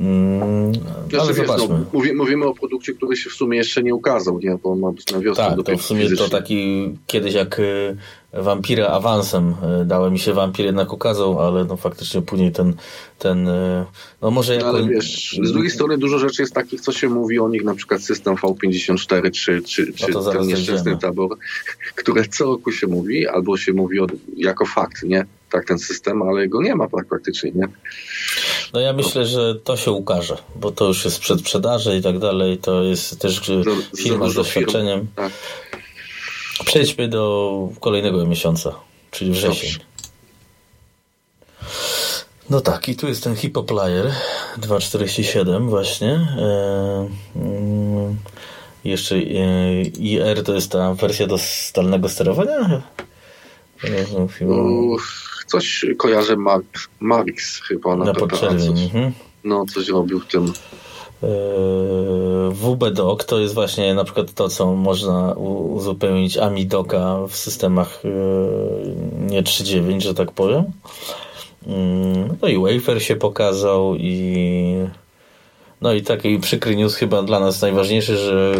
Mm, 0.00 0.74
znaczy, 0.74 1.20
ale 1.20 1.34
wiesz, 1.34 1.48
no, 1.48 1.58
zobaczmy. 1.58 1.78
No, 1.78 1.84
mówimy, 1.92 2.14
mówimy 2.14 2.46
o 2.46 2.54
produkcie, 2.54 2.92
który 2.92 3.16
się 3.16 3.30
w 3.30 3.32
sumie 3.32 3.58
jeszcze 3.58 3.82
nie 3.82 3.94
ukazał, 3.94 4.38
nie? 4.38 4.58
bo 4.62 4.72
on 4.72 4.78
ma 4.78 4.92
być 4.92 5.12
na 5.12 5.20
wiosnę. 5.20 5.44
Tak, 5.44 5.66
to 5.66 5.76
w 5.76 5.82
sumie 5.82 6.02
fizycznie. 6.02 6.24
to 6.24 6.30
taki 6.30 6.90
kiedyś 7.06 7.34
jak 7.34 7.58
y, 7.58 7.96
Vampira 8.32 8.88
awansem 8.88 9.54
y, 9.82 9.84
dałem 9.84 10.12
mi 10.12 10.18
się 10.18 10.32
Vampir 10.32 10.66
jednak 10.66 10.92
ukazał, 10.92 11.40
ale 11.40 11.64
no 11.64 11.76
faktycznie 11.76 12.22
później 12.22 12.52
ten, 12.52 12.74
ten 13.18 13.48
y, 13.48 13.84
no 14.22 14.30
może 14.30 14.54
jako... 14.54 14.68
ale 14.68 14.88
wiesz, 14.88 15.38
z 15.42 15.52
drugiej 15.52 15.70
strony 15.70 15.98
dużo 15.98 16.18
rzeczy 16.18 16.42
jest 16.42 16.54
takich, 16.54 16.80
co 16.80 16.92
się 16.92 17.08
mówi 17.08 17.38
o 17.38 17.48
nich, 17.48 17.64
na 17.64 17.74
przykład 17.74 18.02
system 18.02 18.34
V54 18.34 19.30
czy, 19.30 19.62
czy, 19.62 19.92
czy 19.92 20.12
no 20.12 20.32
ten 20.32 20.46
nieszczęsny 20.46 20.98
tabor, 20.98 21.36
które 21.94 22.24
co 22.28 22.44
roku 22.44 22.72
się 22.72 22.86
mówi, 22.86 23.26
albo 23.26 23.56
się 23.56 23.72
mówi 23.72 24.00
o, 24.00 24.06
jako 24.36 24.66
fakt, 24.66 25.02
nie? 25.02 25.26
Tak, 25.50 25.64
ten 25.64 25.78
system, 25.78 26.22
ale 26.22 26.48
go 26.48 26.62
nie 26.62 26.74
ma 26.74 26.88
tak 26.88 27.06
praktycznie, 27.06 27.50
nie? 27.54 27.68
No 28.72 28.80
ja 28.80 28.92
myślę, 28.92 29.26
że 29.26 29.54
to 29.54 29.76
się 29.76 29.90
ukaże, 29.90 30.36
bo 30.56 30.70
to 30.72 30.88
już 30.88 31.04
jest 31.04 31.20
przedsprzedaży 31.20 31.96
i 31.96 32.02
tak 32.02 32.18
dalej, 32.18 32.58
to 32.58 32.82
jest 32.82 33.20
też 33.20 33.50
firma 33.96 34.28
z 34.28 34.34
doświadczeniem. 34.34 35.06
Tak. 35.16 35.32
Przejdźmy 36.64 37.08
do 37.08 37.68
kolejnego 37.80 38.26
miesiąca, 38.26 38.74
czyli 39.10 39.30
wrzesień. 39.30 39.72
Dobrze. 39.72 39.90
No 42.50 42.60
tak, 42.60 42.88
i 42.88 42.96
tu 42.96 43.08
jest 43.08 43.24
ten 43.24 43.36
Hippoplayer 43.36 44.12
247 44.56 45.68
właśnie. 45.68 46.26
Mm, 47.36 48.16
jeszcze 48.84 49.16
e, 49.16 49.82
IR 49.82 50.44
to 50.44 50.54
jest 50.54 50.72
ta 50.72 50.94
wersja 50.94 51.26
do 51.26 51.38
stalnego 51.38 52.08
sterowania? 52.08 52.82
coś 55.46 55.84
kojarzę 55.98 56.36
Mar 56.36 56.60
Marix 57.00 57.60
chyba 57.60 57.96
na, 57.96 58.04
na 58.04 58.14
podczerwień. 58.14 58.82
Mhm. 58.82 59.12
No, 59.44 59.64
coś 59.74 59.88
robił 59.88 60.20
w 60.20 60.26
tym. 60.26 60.52
E, 61.22 61.26
WBDoc 62.50 63.26
to 63.26 63.38
jest 63.38 63.54
właśnie 63.54 63.94
na 63.94 64.04
przykład 64.04 64.32
to, 64.32 64.48
co 64.48 64.74
można 64.74 65.32
uzupełnić 65.72 66.38
AmiDoca 66.38 67.26
w 67.28 67.36
systemach 67.36 68.02
nie 69.20 69.42
3.9, 69.42 70.00
że 70.00 70.14
tak 70.14 70.32
powiem. 70.32 70.64
Mm, 71.66 72.36
no 72.42 72.48
i 72.48 72.58
Wafer 72.58 73.02
się 73.02 73.16
pokazał 73.16 73.94
i 73.96 74.86
no 75.80 75.92
i 75.92 76.02
taki 76.02 76.38
przykry 76.38 76.76
news 76.76 76.94
chyba 76.94 77.22
dla 77.22 77.40
nas 77.40 77.62
najważniejszy, 77.62 78.16
że 78.16 78.54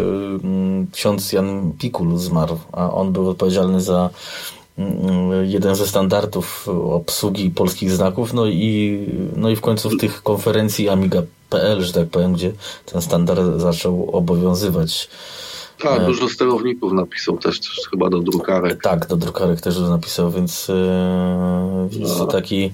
ksiądz 0.93 1.33
Jan 1.33 1.73
Pikul 1.79 2.17
zmarł, 2.17 2.59
a 2.73 2.93
on 2.93 3.13
był 3.13 3.29
odpowiedzialny 3.29 3.81
za 3.81 4.11
jeden 5.43 5.75
ze 5.75 5.87
standardów 5.87 6.69
obsługi 6.69 7.51
polskich 7.51 7.93
znaków, 7.93 8.33
no 8.33 8.47
i, 8.47 8.99
no 9.37 9.51
i 9.51 9.57
w 9.57 9.61
końcu 9.61 9.91
w 9.91 9.97
tych 9.97 10.23
konferencji 10.23 10.89
Amiga.pl, 10.89 11.83
że 11.83 11.93
tak 11.93 12.09
powiem, 12.09 12.33
gdzie 12.33 12.53
ten 12.87 13.03
standard 13.03 13.41
zaczął 13.57 14.11
obowiązywać. 14.11 15.09
Tak, 15.79 16.07
dużo 16.07 16.29
sterowników 16.29 16.93
napisał 16.93 17.39
też, 17.39 17.61
też 17.61 17.81
chyba 17.91 18.11
do 18.11 18.19
drukarek. 18.19 18.83
Tak, 18.83 19.07
do 19.07 19.17
drukarek 19.17 19.61
też 19.61 19.79
napisał, 19.79 20.31
więc, 20.31 20.69
yy, 20.69 20.75
więc 21.91 22.09
no. 22.09 22.17
to 22.17 22.27
taki 22.27 22.71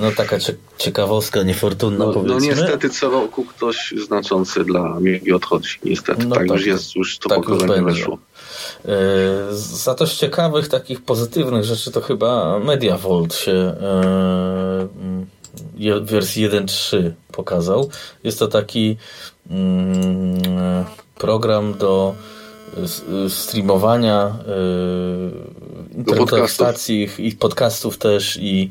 no 0.00 0.12
taka 0.12 0.36
ciekawostka, 0.78 1.42
niefortunna 1.42 1.98
no, 1.98 2.06
no 2.06 2.12
powiedzmy. 2.12 2.34
No 2.34 2.46
niestety 2.46 2.90
co 2.90 3.10
roku 3.10 3.44
ktoś 3.44 3.94
znaczący 4.06 4.64
dla 4.64 4.80
Amigi 4.80 5.32
odchodzi. 5.32 5.78
Niestety, 5.84 6.26
no 6.26 6.36
tak, 6.36 6.48
tak, 6.48 6.56
już 6.56 6.66
jest, 6.66 6.96
już 6.96 7.18
to 7.18 7.28
tak 7.28 7.38
pokolenie 7.38 7.82
weszło. 7.82 8.18
Yy, 8.84 8.92
za 9.50 9.94
też 9.94 10.16
ciekawych, 10.16 10.68
takich 10.68 11.04
pozytywnych 11.04 11.64
rzeczy 11.64 11.90
to 11.90 12.00
chyba 12.00 12.58
MediaVolt 12.58 13.34
się 13.34 13.74
yy, 15.78 16.00
w 16.00 16.10
wersji 16.10 16.48
1.3 16.48 17.10
pokazał. 17.32 17.90
Jest 18.24 18.38
to 18.38 18.48
taki 18.48 18.96
yy, 19.50 19.56
program 21.18 21.74
do 21.78 22.14
streamowania 23.28 24.36
yy, 24.46 25.98
internetowych 25.98 26.50
stacji 26.50 27.08
i 27.18 27.32
podcastów 27.32 27.98
też 27.98 28.38
i 28.40 28.70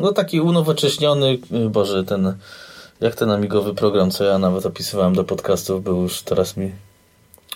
no 0.00 0.12
taki 0.12 0.40
unowocześniony, 0.40 1.38
Boże, 1.70 2.04
ten 2.04 2.34
jak 3.00 3.14
ten 3.14 3.30
amigowy 3.30 3.74
program, 3.74 4.10
co 4.10 4.24
ja 4.24 4.38
nawet 4.38 4.66
opisywałem 4.66 5.14
do 5.14 5.24
podcastów, 5.24 5.82
był 5.82 6.02
już 6.02 6.22
teraz 6.22 6.56
mi 6.56 6.72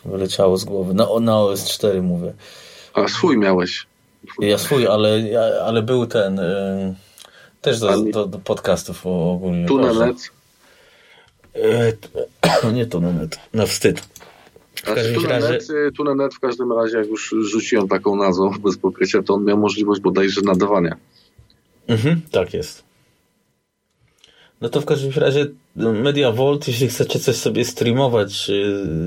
wyleciało 0.04 0.56
z 0.56 0.64
głowy. 0.64 0.94
No, 0.94 1.20
na 1.20 1.38
OS 1.38 1.68
4 1.68 2.02
mówię. 2.02 2.32
A 2.94 3.08
swój 3.08 3.38
miałeś. 3.38 3.86
Ja 4.38 4.58
swój, 4.58 4.86
ale, 4.86 5.22
ale 5.64 5.82
był 5.82 6.06
ten 6.06 6.36
yy, 6.36 6.94
też 7.60 7.80
do, 7.80 8.02
do, 8.02 8.26
do 8.26 8.38
podcastów 8.38 9.06
ogólnie. 9.06 9.66
Tu 9.66 9.78
na 9.78 9.92
net? 9.92 10.30
Nie 12.74 12.86
tu 12.86 13.00
na 13.00 13.12
net, 13.12 13.38
na 13.54 13.66
wstyd. 13.66 14.02
Znaczy, 14.84 15.14
tu, 15.14 15.20
na 15.20 15.38
net, 15.38 15.68
tu 15.96 16.04
na 16.04 16.14
net 16.14 16.34
w 16.34 16.40
każdym 16.40 16.72
razie, 16.72 16.98
jak 16.98 17.06
już 17.06 17.34
rzuciłem 17.40 17.88
taką 17.88 18.16
nazwą 18.16 18.50
bez 18.64 18.78
pokrycia, 18.78 19.22
to 19.22 19.34
on 19.34 19.44
miał 19.44 19.58
możliwość 19.58 20.00
bodajże 20.00 20.40
nadawania. 20.44 20.96
Mhm, 21.88 22.20
tak 22.30 22.54
jest. 22.54 22.84
No 24.62 24.68
to 24.68 24.80
w 24.80 24.84
każdym 24.84 25.12
razie 25.16 25.46
Media 25.76 26.32
Vault, 26.32 26.68
jeśli 26.68 26.88
chcecie 26.88 27.18
coś 27.18 27.36
sobie 27.36 27.64
streamować, 27.64 28.50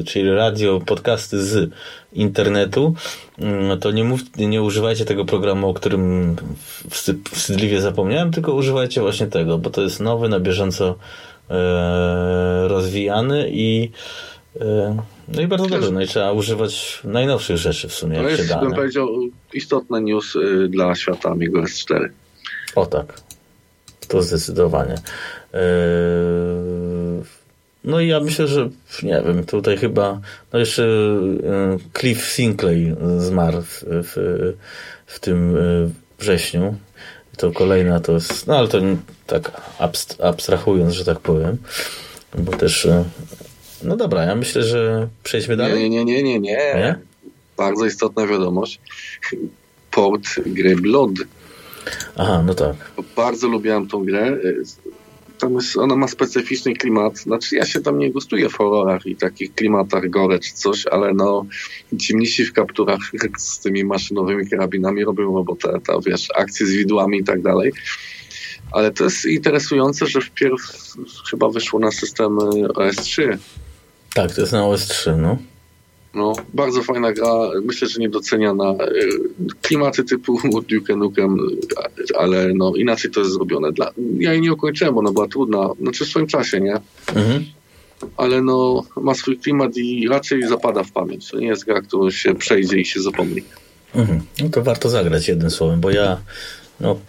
czyli 0.05 0.31
radio, 0.31 0.79
podcasty 0.85 1.43
z 1.43 1.71
internetu, 2.13 2.95
no 3.37 3.77
to 3.77 3.91
nie, 3.91 4.03
mów, 4.03 4.21
nie 4.37 4.63
używajcie 4.63 5.05
tego 5.05 5.25
programu, 5.25 5.69
o 5.69 5.73
którym 5.73 6.35
wstydliwie 7.31 7.81
zapomniałem, 7.81 8.31
tylko 8.31 8.53
używajcie 8.53 9.01
właśnie 9.01 9.27
tego, 9.27 9.57
bo 9.57 9.69
to 9.69 9.81
jest 9.81 9.99
nowy, 9.99 10.29
na 10.29 10.39
bieżąco 10.39 10.95
e, 11.49 12.67
rozwijany 12.67 13.49
i 13.51 13.91
e, 14.61 14.97
no 15.27 15.41
i 15.41 15.47
bardzo 15.47 15.69
dobrze, 15.69 15.91
no 15.91 16.01
i 16.01 16.07
trzeba 16.07 16.31
używać 16.31 17.01
najnowszych 17.03 17.57
rzeczy 17.57 17.87
w 17.87 17.93
sumie. 17.93 18.17
To 18.17 18.29
jest, 18.29 18.59
bym 18.59 18.73
powiedział, 18.73 19.07
istotny 19.53 20.01
news 20.01 20.35
y, 20.35 20.67
dla 20.69 20.95
świata 20.95 21.29
Amigo 21.29 21.61
S4. 21.61 22.09
O 22.75 22.85
tak, 22.85 23.21
to 24.07 24.21
zdecydowanie. 24.21 24.95
Yy, 25.55 27.23
no 27.83 27.99
i 27.99 28.07
ja 28.07 28.19
myślę, 28.19 28.47
że 28.47 28.69
nie 29.03 29.21
wiem, 29.27 29.43
tutaj 29.43 29.77
chyba 29.77 30.21
no 30.53 30.59
jeszcze 30.59 30.83
yy, 30.83 31.77
Cliff 31.99 32.25
Sinclair 32.25 32.95
zmarł 33.17 33.61
w, 33.61 33.83
w, 33.87 34.15
w 35.05 35.19
tym 35.19 35.55
yy, 35.55 35.89
wrześniu. 36.19 36.75
To 37.37 37.51
kolejna 37.51 37.99
to 37.99 38.11
jest, 38.11 38.47
no 38.47 38.57
ale 38.57 38.67
to 38.67 38.81
tak 39.27 39.61
abstrahując, 40.19 40.93
że 40.93 41.05
tak 41.05 41.19
powiem, 41.19 41.57
bo 42.37 42.51
też 42.51 42.87
no 43.83 43.97
dobra, 43.97 44.23
ja 44.23 44.35
myślę, 44.35 44.63
że 44.63 45.07
przejdźmy 45.23 45.57
dalej. 45.57 45.89
Nie, 45.89 45.89
nie, 45.89 46.05
nie, 46.05 46.23
nie, 46.23 46.39
nie. 46.39 46.57
nie? 46.75 46.95
Bardzo 47.57 47.85
istotna 47.85 48.27
wiadomość. 48.27 48.79
Port 49.91 50.27
gry 50.45 50.75
Blood. 50.75 51.11
Aha, 52.15 52.43
no 52.45 52.53
tak. 52.53 52.75
Bardzo 53.15 53.47
lubiłem 53.47 53.87
tą 53.87 54.05
grę. 54.05 54.37
Tam 55.39 55.53
jest, 55.53 55.77
ona 55.77 55.95
ma 55.95 56.07
specyficzny 56.07 56.73
klimat. 56.73 57.17
Znaczy 57.17 57.55
ja 57.55 57.65
się 57.65 57.81
tam 57.81 57.99
nie 57.99 58.11
gustuję 58.11 58.49
w 58.49 58.53
horrorach 58.53 59.05
i 59.05 59.15
takich 59.15 59.55
klimatach 59.55 60.09
gore 60.09 60.39
czy 60.39 60.53
coś, 60.53 60.87
ale 60.87 61.13
no 61.13 61.45
ci 61.99 62.15
mnisi 62.15 62.45
w 62.45 62.53
kapturach 62.53 62.99
z 63.37 63.59
tymi 63.59 63.83
maszynowymi 63.83 64.49
karabinami 64.49 65.03
robią 65.03 65.35
robotę. 65.35 65.79
Ta, 65.87 65.93
wiesz, 66.05 66.27
akcje 66.35 66.65
z 66.65 66.71
widłami 66.71 67.19
i 67.19 67.23
tak 67.23 67.41
dalej. 67.41 67.71
Ale 68.71 68.91
to 68.91 69.03
jest 69.03 69.25
interesujące, 69.25 70.07
że 70.07 70.21
wpierw 70.21 70.61
chyba 71.29 71.49
wyszło 71.49 71.79
na 71.79 71.91
system 71.91 72.35
OS3 72.35 73.37
tak, 74.15 74.31
to 74.31 74.41
jest 74.41 74.53
na 74.53 74.61
OS3, 74.61 75.17
no. 75.17 75.37
No, 76.15 76.33
bardzo 76.53 76.83
fajna 76.83 77.13
gra, 77.13 77.49
myślę, 77.63 77.87
że 77.87 77.99
niedoceniana. 77.99 78.69
E, 78.71 78.85
klimaty 79.61 80.03
typu 80.03 80.39
Duke 80.69 80.95
Nukem, 80.95 81.37
ale 82.17 82.53
no 82.53 82.75
inaczej 82.75 83.11
to 83.11 83.19
jest 83.19 83.31
zrobione. 83.31 83.71
Dla, 83.71 83.91
ja 84.19 84.31
jej 84.31 84.41
nie 84.41 84.53
ukończyłem, 84.53 84.97
ona 84.97 85.11
była 85.11 85.27
trudna, 85.27 85.69
znaczy 85.81 86.05
w 86.05 86.07
swoim 86.07 86.27
czasie, 86.27 86.59
nie? 86.59 86.75
Mhm. 87.15 87.45
Ale 88.17 88.41
no, 88.41 88.83
ma 89.01 89.13
swój 89.13 89.37
klimat 89.37 89.77
i 89.77 90.07
raczej 90.07 90.47
zapada 90.47 90.83
w 90.83 90.91
pamięć. 90.91 91.31
To 91.31 91.39
nie 91.39 91.47
jest 91.47 91.65
gra, 91.65 91.81
którą 91.81 92.11
się 92.11 92.35
przejdzie 92.35 92.77
i 92.77 92.85
się 92.85 93.01
zapomni. 93.01 93.41
Mhm. 93.95 94.21
No 94.41 94.49
to 94.49 94.63
warto 94.63 94.89
zagrać 94.89 95.27
jednym 95.27 95.51
słowem, 95.51 95.81
bo 95.81 95.91
ja 95.91 96.17
no, 96.79 96.99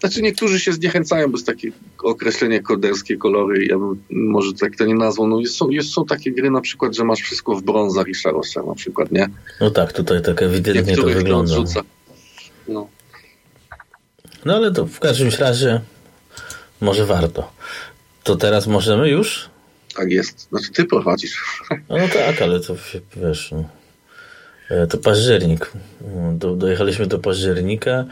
znaczy 0.00 0.22
niektórzy 0.22 0.60
się 0.60 0.72
zniechęcają, 0.72 1.32
bez 1.32 1.44
takie 1.44 1.72
określenie 2.02 2.62
koderskie, 2.62 3.16
kolory, 3.16 3.66
ja 3.66 3.78
bym 3.78 4.02
może 4.10 4.52
tak 4.52 4.76
to 4.76 4.86
nie 4.86 4.94
nazwał. 4.94 5.26
No 5.26 5.40
jest, 5.40 5.56
są, 5.56 5.70
jest, 5.70 5.90
są 5.90 6.04
takie 6.04 6.32
gry 6.32 6.50
na 6.50 6.60
przykład, 6.60 6.96
że 6.96 7.04
masz 7.04 7.20
wszystko 7.20 7.54
w 7.54 7.62
brązach 7.62 8.08
i 8.08 8.14
szarościach 8.14 8.66
na 8.66 8.74
przykład, 8.74 9.12
nie? 9.12 9.28
No 9.60 9.70
tak, 9.70 9.92
tutaj 9.92 10.22
tak 10.22 10.42
ewidentnie 10.42 10.96
to 10.96 11.06
wygląda. 11.06 11.54
No. 12.68 12.88
no 14.44 14.56
ale 14.56 14.72
to 14.72 14.86
w 14.86 15.00
każdym 15.00 15.30
razie 15.38 15.80
może 16.80 17.06
warto. 17.06 17.52
To 18.24 18.36
teraz 18.36 18.66
możemy 18.66 19.08
już? 19.08 19.50
Tak 19.94 20.10
jest. 20.10 20.48
Znaczy 20.48 20.70
ty 20.72 20.84
prowadzisz. 20.84 21.62
No, 21.70 21.96
no 21.98 22.08
tak, 22.08 22.42
ale 22.42 22.60
to 22.60 22.76
wiesz... 23.16 23.52
No. 23.52 23.64
E, 24.70 24.86
to 24.86 24.98
październik. 24.98 25.72
Do, 26.32 26.56
dojechaliśmy 26.56 27.06
do 27.06 27.18
października. 27.18 28.04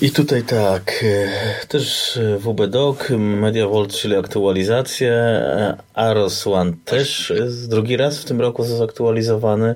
I 0.00 0.10
tutaj 0.10 0.42
tak, 0.42 1.04
e, 1.04 1.66
też 1.66 2.16
e, 2.16 2.38
WBDoc, 2.38 2.98
MediaVolt, 3.18 3.92
czyli 3.92 4.16
aktualizacje, 4.16 5.12
e, 5.12 5.76
Aros 5.94 6.46
One 6.46 6.72
też 6.84 7.32
drugi 7.68 7.96
raz 7.96 8.18
w 8.18 8.24
tym 8.24 8.40
roku 8.40 8.64
zaktualizowany. 8.64 9.74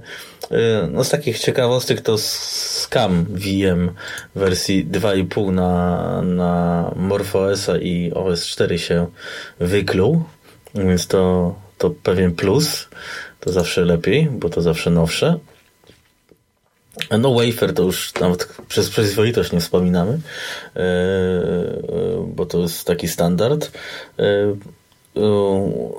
No 0.90 1.04
z 1.04 1.08
takich 1.08 1.38
ciekawostek 1.38 2.00
to 2.00 2.18
Scam 2.18 3.24
VM 3.30 3.90
wersji 4.34 4.86
2.5 4.86 5.52
na, 5.52 6.22
na 6.22 6.92
MorphOS 6.96 7.70
i 7.80 8.12
OS4 8.14 8.76
się 8.76 9.06
wykluł, 9.60 10.22
więc 10.74 11.06
to, 11.06 11.54
to 11.78 11.90
pewien 11.90 12.34
plus, 12.34 12.88
to 13.40 13.52
zawsze 13.52 13.84
lepiej, 13.84 14.28
bo 14.30 14.48
to 14.48 14.62
zawsze 14.62 14.90
nowsze. 14.90 15.38
No 17.18 17.34
Wafer 17.34 17.74
to 17.74 17.82
już 17.82 18.14
nawet 18.20 18.49
przez 18.68 18.90
przyzwoitość 18.90 19.53
nie 19.53 19.61
wspominamy, 19.61 20.20
e, 20.76 20.80
bo 22.26 22.46
to 22.46 22.59
jest 22.59 22.84
taki 22.84 23.09
standard. 23.09 23.70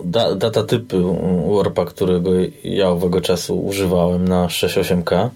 Da, 0.04 0.36
data 0.36 0.64
typy 0.64 0.98
Warpa, 1.48 1.86
którego 1.86 2.32
ja 2.64 2.90
owego 2.90 3.22
czasu 3.22 3.60
używałem 3.60 4.28
na 4.28 4.48
6.8K, 4.48 5.30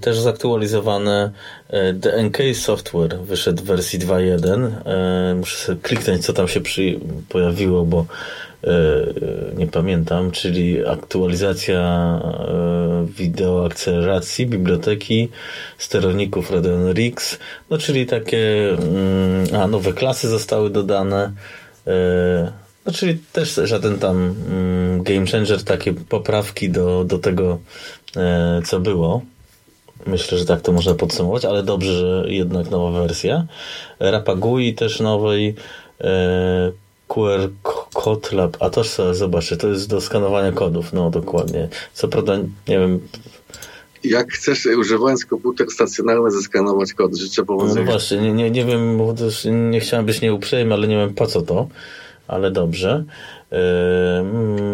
też 0.00 0.18
zaktualizowane. 0.18 1.30
The 2.00 2.22
NK 2.22 2.38
Software 2.54 3.18
wyszedł 3.18 3.62
w 3.62 3.66
wersji 3.66 3.98
2.1. 3.98 4.70
Muszę 5.36 5.58
sobie 5.58 5.78
kliknąć, 5.82 6.26
co 6.26 6.32
tam 6.32 6.48
się 6.48 6.60
przy, 6.60 7.00
pojawiło, 7.28 7.84
bo 7.84 8.06
nie 9.56 9.66
pamiętam, 9.66 10.30
czyli 10.30 10.86
aktualizacja 10.86 12.20
wideo 13.04 13.66
akceleracji, 13.66 14.46
biblioteki, 14.46 15.28
sterowników 15.78 16.50
Radeon 16.50 16.92
RX, 16.92 17.38
no 17.70 17.78
czyli 17.78 18.06
takie, 18.06 18.70
mm, 18.70 19.62
a 19.62 19.66
nowe 19.66 19.92
klasy 19.92 20.28
zostały 20.28 20.70
dodane, 20.70 21.32
no 22.86 22.92
czyli 22.92 23.18
też 23.32 23.60
żaden 23.64 23.98
tam 23.98 24.34
mm, 24.50 25.02
game 25.02 25.26
changer, 25.26 25.64
takie 25.64 25.92
poprawki 25.92 26.70
do, 26.70 27.04
do 27.04 27.18
tego, 27.18 27.58
co 28.64 28.80
było. 28.80 29.22
Myślę, 30.06 30.38
że 30.38 30.44
tak 30.44 30.60
to 30.60 30.72
można 30.72 30.94
podsumować, 30.94 31.44
ale 31.44 31.62
dobrze, 31.62 31.92
że 31.92 32.32
jednak 32.32 32.70
nowa 32.70 33.00
wersja. 33.00 33.46
Rapagui 34.00 34.74
też 34.74 35.00
nowej, 35.00 35.54
QR 37.08 37.50
Code 37.94 38.36
Lab, 38.36 38.56
a 38.60 38.70
to 38.70 38.84
sobie 38.84 39.14
zobaczę, 39.14 39.56
to 39.56 39.68
jest 39.68 39.88
do 39.88 40.00
skanowania 40.00 40.52
kodów, 40.52 40.92
no 40.92 41.10
dokładnie. 41.10 41.68
Co 41.92 42.08
prawda, 42.08 42.36
nie 42.68 42.78
wiem... 42.78 43.00
Jak 44.04 44.32
chcesz, 44.32 44.66
używając 44.66 45.24
komputer 45.24 45.70
stacjonarny, 45.70 46.30
zeskanować 46.30 46.92
kod, 46.92 47.16
życzę 47.16 47.44
powodzenia. 47.44 47.86
No 47.86 47.92
właśnie, 47.92 48.16
nie, 48.20 48.32
nie, 48.32 48.50
nie 48.50 48.64
wiem, 48.64 49.00
nie 49.70 49.80
chciałem 49.80 50.06
być 50.06 50.20
nieuprzejmy, 50.20 50.74
ale 50.74 50.88
nie 50.88 50.96
wiem 50.96 51.14
po 51.14 51.26
co 51.26 51.42
to, 51.42 51.68
ale 52.28 52.50
dobrze. 52.50 53.04
Yy, 53.50 53.58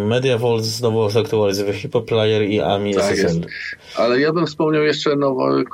MediaVolt 0.07 0.65
znowu 0.65 1.11
zaktualizuje 1.11 1.73
HippoPlayer 1.73 2.43
i 2.43 2.61
AMI 2.61 2.95
tak 2.95 3.05
SSL. 3.05 3.41
Jest. 3.41 3.57
Ale 3.97 4.21
ja 4.21 4.33
bym 4.33 4.47
wspomniał 4.47 4.83
jeszcze 4.83 5.17
nowy 5.17 5.65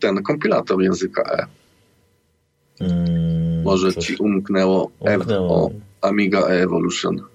ten 0.00 0.22
kompilator 0.22 0.82
języka 0.82 1.22
E. 1.22 1.46
Hmm, 2.78 3.62
Może 3.62 3.92
coś. 3.92 4.06
ci 4.06 4.16
umknęło, 4.16 4.90
umknęło. 5.00 5.70
Amiga 6.04 6.40
Evolution. 6.40 7.14
Okej, 7.14 7.28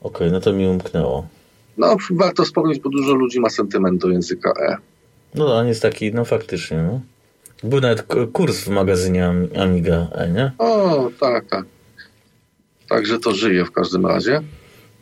okay, 0.00 0.30
no 0.30 0.40
to 0.40 0.52
mi 0.52 0.66
umknęło. 0.66 1.26
No, 1.78 1.96
warto 2.10 2.44
wspomnieć, 2.44 2.80
bo 2.80 2.90
dużo 2.90 3.14
ludzi 3.14 3.40
ma 3.40 3.50
sentyment 3.50 4.00
do 4.00 4.08
języka 4.08 4.52
E. 4.60 4.76
No, 5.34 5.56
on 5.56 5.66
jest 5.66 5.82
taki, 5.82 6.14
no 6.14 6.24
faktycznie, 6.24 6.82
no. 6.82 7.00
Był 7.62 7.80
nawet 7.80 8.06
kurs 8.32 8.60
w 8.60 8.68
magazynie 8.68 9.32
Amiga 9.56 10.08
E, 10.12 10.30
nie? 10.30 10.52
O, 10.58 11.10
tak, 11.20 11.46
tak. 11.46 11.64
Także 12.88 13.18
to 13.18 13.34
żyje 13.34 13.64
w 13.64 13.72
każdym 13.72 14.06
razie. 14.06 14.42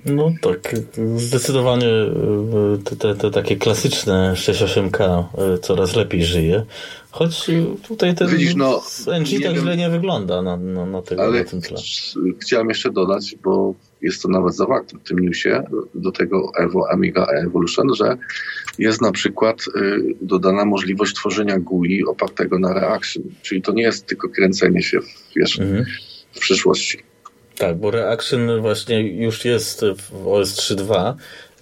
No 0.06 0.32
tak, 0.40 0.74
zdecydowanie 1.16 1.88
e, 1.88 2.78
te, 2.84 2.96
te, 2.96 3.14
te 3.14 3.30
takie 3.30 3.56
klasyczne 3.56 4.32
6.8K 4.36 5.24
e, 5.38 5.58
coraz 5.58 5.96
lepiej 5.96 6.24
żyje. 6.24 6.64
Choć 7.10 7.50
tutaj 7.88 8.14
ten 8.14 8.28
Widzisz, 8.28 8.54
no, 8.54 8.82
NG 9.20 9.42
tak 9.42 9.56
źle 9.56 9.76
nie 9.76 9.90
wygląda 9.90 10.42
na, 10.42 10.56
na, 10.56 10.86
na, 10.86 11.02
tego, 11.02 11.22
ale 11.22 11.38
na 11.38 11.44
tym 11.44 11.60
tle. 11.60 11.78
Chciałem 12.40 12.68
jeszcze 12.68 12.90
dodać, 12.90 13.36
bo 13.44 13.74
jest 14.02 14.22
to 14.22 14.28
nawet 14.28 14.56
zawarte 14.56 14.98
w 14.98 15.02
tym 15.02 15.18
newsie 15.18 15.62
do 15.94 16.12
tego 16.12 16.52
Evo 16.58 16.90
Amiga 16.92 17.26
Evolution, 17.26 17.94
że 17.94 18.16
jest 18.78 19.02
na 19.02 19.12
przykład 19.12 19.64
y, 19.76 20.14
dodana 20.22 20.64
możliwość 20.64 21.14
tworzenia 21.14 21.58
GUI 21.58 22.04
opartego 22.04 22.58
na 22.58 22.72
Reaction. 22.72 23.22
Czyli 23.42 23.62
to 23.62 23.72
nie 23.72 23.82
jest 23.82 24.06
tylko 24.06 24.28
kręcenie 24.28 24.82
się 24.82 25.00
w, 25.00 25.32
wiesz, 25.36 25.60
mhm. 25.60 25.84
w 26.32 26.38
przyszłości. 26.38 27.09
Tak, 27.60 27.78
bo 27.78 27.90
Reaction 27.90 28.60
właśnie 28.60 29.00
już 29.00 29.44
jest 29.44 29.84
w 29.84 30.28
OS 30.28 30.52
3.2. 30.52 31.14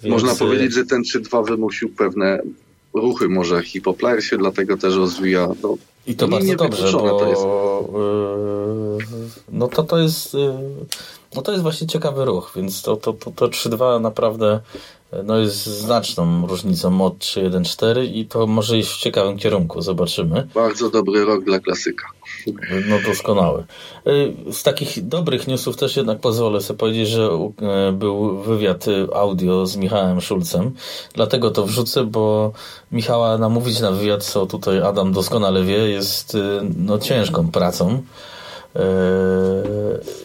Więc... 0.03 0.13
Można 0.13 0.35
powiedzieć, 0.35 0.73
że 0.73 0.85
ten 0.85 1.01
3.2 1.01 1.47
wymusił 1.47 1.89
pewne 1.89 2.39
ruchy 2.93 3.29
może 3.29 3.63
hipoplayer 3.63 4.23
się 4.23 4.37
dlatego 4.37 4.77
też 4.77 4.95
rozwija. 4.95 5.47
No, 5.63 5.77
I 6.07 6.15
to 6.15 6.27
bardzo 6.27 6.55
dobrze, 6.55 6.91
bo 6.91 7.19
to 7.19 7.29
jest... 7.29 7.41
no 9.49 9.67
to 9.67 9.83
to 9.83 9.99
jest 9.99 10.37
no 11.35 11.41
to 11.41 11.51
jest 11.51 11.63
właśnie 11.63 11.87
ciekawy 11.87 12.25
ruch, 12.25 12.51
więc 12.55 12.81
to, 12.81 12.97
to, 12.97 13.13
to, 13.13 13.31
to 13.31 13.47
3.2 13.47 14.01
naprawdę 14.01 14.59
no 15.23 15.37
jest 15.37 15.65
znaczną 15.65 16.47
różnicą 16.47 17.05
od 17.05 17.17
3.1.4 17.17 18.05
i 18.13 18.25
to 18.25 18.47
może 18.47 18.77
iść 18.77 18.89
w 18.91 18.99
ciekawym 18.99 19.37
kierunku, 19.37 19.81
zobaczymy. 19.81 20.47
Bardzo 20.53 20.89
dobry 20.89 21.25
rok 21.25 21.43
dla 21.43 21.59
klasyka. 21.59 22.05
No 22.89 22.95
doskonały. 23.05 23.63
Y, 24.07 24.53
z 24.53 24.63
takich 24.63 25.07
dobrych 25.07 25.47
newsów 25.47 25.77
też 25.77 25.97
jednak 25.97 26.19
pozwolę 26.19 26.61
sobie 26.61 26.77
powiedzieć, 26.77 27.09
że 27.09 27.29
y, 27.89 27.91
był 27.91 28.37
wywiad 28.37 28.85
audio 29.15 29.65
z 29.65 29.77
Michałem 29.77 30.21
Szulcem. 30.21 30.71
Dlatego 31.13 31.51
to 31.51 31.65
wrzucę, 31.65 32.03
bo 32.03 32.51
Michała 32.91 33.37
namówić 33.37 33.79
na 33.79 33.91
wywiad, 33.91 34.23
co 34.23 34.45
tutaj 34.45 34.81
Adam 34.81 35.13
doskonale 35.13 35.63
wie, 35.63 35.77
jest 35.89 36.35
y, 36.35 36.39
no, 36.77 36.99
ciężką 36.99 37.51
pracą. 37.51 38.01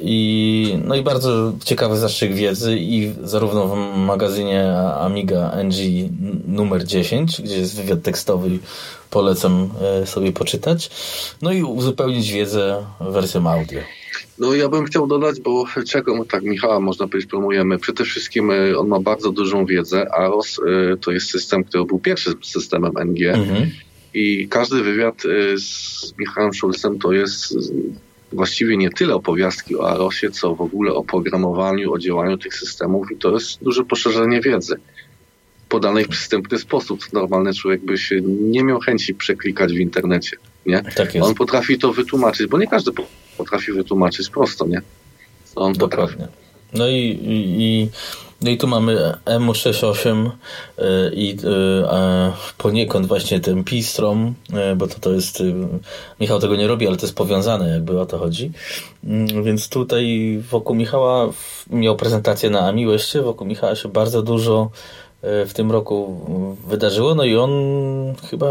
I, 0.00 0.78
no 0.84 0.94
i 0.94 1.02
bardzo 1.02 1.52
ciekawy 1.64 1.96
zastrzyk 1.96 2.34
wiedzy 2.34 2.76
i 2.78 3.12
zarówno 3.22 3.68
w 3.68 3.96
magazynie 3.96 4.78
Amiga 4.78 5.52
NG 5.64 6.08
numer 6.48 6.84
10, 6.84 7.42
gdzie 7.42 7.58
jest 7.58 7.76
wywiad 7.76 8.02
tekstowy 8.02 8.58
polecam 9.14 9.68
e, 9.80 10.06
sobie 10.06 10.32
poczytać. 10.32 10.90
No 11.42 11.52
i 11.52 11.62
uzupełnić 11.62 12.32
wiedzę 12.32 12.84
wersją 13.00 13.50
audio. 13.50 13.80
No 14.38 14.54
ja 14.54 14.68
bym 14.68 14.84
chciał 14.84 15.06
dodać, 15.06 15.40
bo 15.40 15.64
czego 15.88 16.24
tak 16.24 16.42
Michała 16.42 16.80
można 16.80 17.08
powiedzieć 17.08 17.30
promujemy. 17.30 17.78
Przede 17.78 18.04
wszystkim 18.04 18.50
e, 18.50 18.78
on 18.78 18.88
ma 18.88 19.00
bardzo 19.00 19.32
dużą 19.32 19.66
wiedzę. 19.66 20.14
AROS 20.14 20.58
e, 20.58 20.96
to 20.96 21.10
jest 21.10 21.30
system, 21.30 21.64
który 21.64 21.84
był 21.84 21.98
pierwszym 21.98 22.34
systemem 22.42 22.92
NG. 23.04 23.26
Mhm. 23.26 23.70
I 24.14 24.48
każdy 24.48 24.82
wywiad 24.82 25.22
z 25.56 26.18
Michałem 26.18 26.54
Szulcem 26.54 26.98
to 26.98 27.12
jest 27.12 27.54
właściwie 28.34 28.76
nie 28.76 28.90
tyle 28.90 29.14
opowiastki 29.14 29.76
o 29.76 29.90
AROSie, 29.90 30.30
co 30.30 30.54
w 30.54 30.60
ogóle 30.60 30.92
o 30.92 31.04
programowaniu, 31.04 31.92
o 31.92 31.98
działaniu 31.98 32.38
tych 32.38 32.54
systemów 32.54 33.12
i 33.12 33.16
to 33.16 33.34
jest 33.34 33.64
duże 33.64 33.84
poszerzenie 33.84 34.40
wiedzy 34.40 34.76
podanej 35.68 36.04
w 36.04 36.08
przystępny 36.08 36.58
sposób. 36.58 37.12
Normalny 37.12 37.54
człowiek 37.54 37.84
by 37.84 37.98
się 37.98 38.20
nie 38.22 38.64
miał 38.64 38.80
chęci 38.80 39.14
przeklikać 39.14 39.72
w 39.72 39.78
internecie. 39.78 40.36
Nie? 40.66 40.82
Tak 40.82 41.14
jest. 41.14 41.26
On 41.26 41.34
potrafi 41.34 41.78
to 41.78 41.92
wytłumaczyć, 41.92 42.46
bo 42.46 42.58
nie 42.58 42.66
każdy 42.66 42.90
potrafi 43.38 43.72
wytłumaczyć 43.72 44.30
prosto, 44.30 44.66
nie? 44.66 44.82
On 45.56 45.72
Dokładnie. 45.72 46.16
Potrafi. 46.16 46.44
No 46.74 46.88
i, 46.88 47.18
i, 47.22 47.88
no 48.44 48.50
i 48.50 48.58
tu 48.58 48.66
mamy 48.66 49.14
MU68 49.24 50.30
e, 50.78 51.14
i 51.14 51.36
e, 51.44 52.32
poniekąd 52.58 53.06
właśnie 53.06 53.40
ten 53.40 53.64
Pistrom, 53.64 54.34
e, 54.52 54.76
bo 54.76 54.86
to, 54.86 55.00
to 55.00 55.12
jest, 55.12 55.42
Michał 56.20 56.40
tego 56.40 56.56
nie 56.56 56.66
robi, 56.66 56.86
ale 56.86 56.96
to 56.96 57.06
jest 57.06 57.16
powiązane 57.16 57.68
jakby 57.68 58.00
o 58.00 58.06
to 58.06 58.18
chodzi. 58.18 58.52
Mm, 59.04 59.44
więc 59.44 59.68
tutaj 59.68 60.38
wokół 60.50 60.76
Michała 60.76 61.28
miał 61.70 61.96
prezentację 61.96 62.50
na 62.50 62.68
Amiłeście, 62.68 63.22
wokół 63.22 63.46
Michała 63.46 63.76
się 63.76 63.88
bardzo 63.88 64.22
dużo 64.22 64.70
w 65.22 65.50
tym 65.54 65.72
roku 65.72 66.20
wydarzyło, 66.66 67.14
no 67.14 67.24
i 67.24 67.36
on 67.36 67.50
chyba 68.30 68.48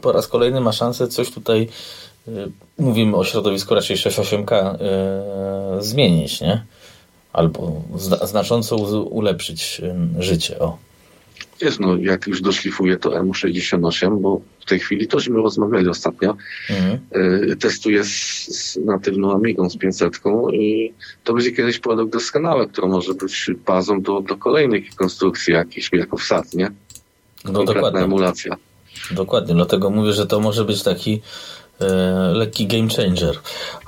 po 0.00 0.12
raz 0.12 0.28
kolejny 0.28 0.60
ma 0.60 0.72
szansę 0.72 1.08
coś 1.08 1.30
tutaj, 1.30 1.68
mówimy 2.78 3.16
o 3.16 3.24
środowisku 3.24 3.74
raczej 3.74 3.96
6.8K, 3.96 4.78
zmienić, 5.78 6.40
nie? 6.40 6.64
Albo 7.32 7.82
znacząco 8.24 8.76
ulepszyć 9.02 9.80
życie. 10.18 10.58
O. 10.58 10.78
Jest, 11.60 11.80
no, 11.80 11.96
jak 11.96 12.26
już 12.26 12.42
doszlifuję 12.42 12.96
to 12.96 13.10
M68, 13.10 14.20
bo 14.20 14.40
w 14.60 14.64
tej 14.64 14.78
chwili 14.78 15.08
to 15.08 15.20
żeśmy 15.20 15.36
rozmawiali 15.36 15.88
ostatnio. 15.88 16.36
Mhm. 16.70 16.98
Y, 17.52 17.56
testuję 17.56 18.04
z, 18.04 18.08
z 18.08 18.76
natywną 18.76 19.34
Amigą 19.34 19.70
z 19.70 19.76
500 19.76 20.20
i 20.52 20.92
to 21.24 21.34
będzie 21.34 21.52
kiedyś 21.52 21.78
produkt 21.78 22.12
doskonały, 22.12 22.68
który 22.68 22.88
może 22.88 23.14
być 23.14 23.50
bazą 23.66 24.02
do, 24.02 24.20
do 24.20 24.36
kolejnych 24.36 24.94
konstrukcji 24.94 25.54
jakichś, 25.54 25.92
jako 25.92 26.16
wsad, 26.16 26.54
nie? 26.54 26.70
No 27.44 27.64
dokładnie. 27.64 28.00
emulacja. 28.00 28.56
Dokładnie, 29.10 29.54
dlatego 29.54 29.90
mówię, 29.90 30.12
że 30.12 30.26
to 30.26 30.40
może 30.40 30.64
być 30.64 30.82
taki 30.82 31.20
lekki 32.32 32.66
game 32.66 32.88
changer. 32.88 33.38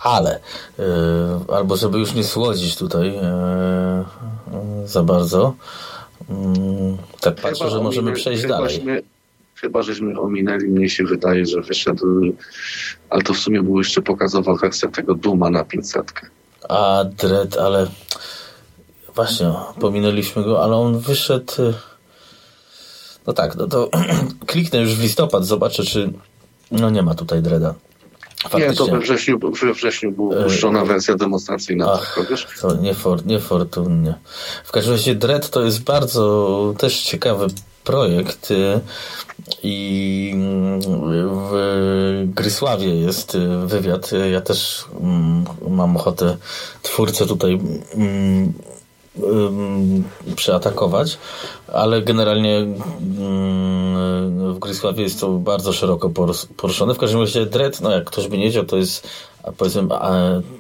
Ale, 0.03 0.41
e, 0.79 1.55
albo 1.55 1.77
żeby 1.77 1.99
już 1.99 2.15
nie 2.15 2.25
słodzić 2.25 2.77
tutaj 2.77 3.09
e, 3.09 4.05
za 4.85 5.03
bardzo, 5.03 5.55
mm, 6.31 6.97
tak 7.21 7.37
chyba 7.37 7.49
patrzę, 7.49 7.71
że 7.71 7.81
możemy 7.81 8.13
przejść 8.13 8.47
dalej. 8.47 9.03
chyba 9.55 9.83
żeśmy 9.83 10.21
ominęli, 10.21 10.69
mnie 10.69 10.89
się 10.89 11.05
wydaje, 11.05 11.47
że 11.47 11.61
wyszedł, 11.61 12.07
ale 13.11 13.23
to 13.23 13.35
w 13.35 13.39
sumie 13.39 13.63
była 13.63 13.81
jeszcze 13.81 14.03
pokazowa 14.03 14.55
wersja 14.55 14.89
tego 14.89 15.15
Duma 15.15 15.51
na 15.51 15.65
500. 15.65 16.13
A, 16.69 17.05
Dread, 17.05 17.57
ale 17.57 17.87
właśnie, 19.15 19.53
pominęliśmy 19.81 20.45
go, 20.45 20.65
ale 20.65 20.77
on 20.77 20.99
wyszedł 20.99 21.53
no 23.27 23.33
tak, 23.33 23.57
no 23.57 23.67
to 23.67 23.91
kliknę 24.47 24.81
już 24.81 24.95
w 24.95 25.03
listopad, 25.03 25.47
zobaczę, 25.47 25.85
czy 25.85 26.13
no 26.73 26.91
nie 26.91 27.03
ma 27.03 27.15
tutaj 27.15 27.43
Dreda. 27.43 27.75
Faktycznie. 28.43 28.69
Nie, 28.69 28.77
to 28.77 28.87
we 28.87 28.99
wrześniu, 28.99 29.39
we 29.39 29.75
wrześniu 29.75 30.13
była 30.13 30.37
e, 30.37 30.45
puszczona 30.45 30.85
wersja 30.85 31.15
demonstracyjna. 31.15 31.93
Ach, 31.93 32.21
wiesz? 32.31 32.47
To 32.61 32.75
niefor, 32.75 33.27
niefortunnie. 33.27 34.15
W 34.65 34.73
każdym 34.73 34.93
razie 34.93 35.15
Dread 35.15 35.51
to 35.51 35.63
jest 35.63 35.83
bardzo 35.83 36.75
też 36.79 37.03
ciekawy 37.03 37.47
projekt 37.85 38.51
y, 38.51 38.81
i 39.63 40.35
w 41.51 42.23
Grysławie 42.27 42.95
jest 42.95 43.37
wywiad. 43.67 44.11
Ja 44.33 44.41
też 44.41 44.85
mm, 45.01 45.45
mam 45.69 45.97
ochotę 45.97 46.37
twórcę 46.83 47.27
tutaj 47.27 47.61
mm, 47.95 48.53
przeatakować, 50.37 51.19
ale 51.73 52.03
generalnie 52.03 52.67
w 54.53 54.59
Grysławie 54.59 55.03
jest 55.03 55.21
to 55.21 55.29
bardzo 55.29 55.73
szeroko 55.73 56.11
poruszone. 56.57 56.95
W 56.95 56.99
każdym 56.99 57.21
razie 57.21 57.47
Dread, 57.47 57.81
no 57.81 57.91
jak 57.91 58.05
ktoś 58.05 58.29
by 58.29 58.39
nie 58.39 58.45
wiedział, 58.45 58.65
to 58.65 58.77
jest 58.77 59.09
powiedzmy 59.57 59.83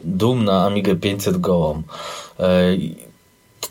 dum 0.04 0.44
na 0.44 0.66
Amigę 0.66 0.96
500 0.96 1.36
gołą. 1.36 1.82
E, 2.40 2.76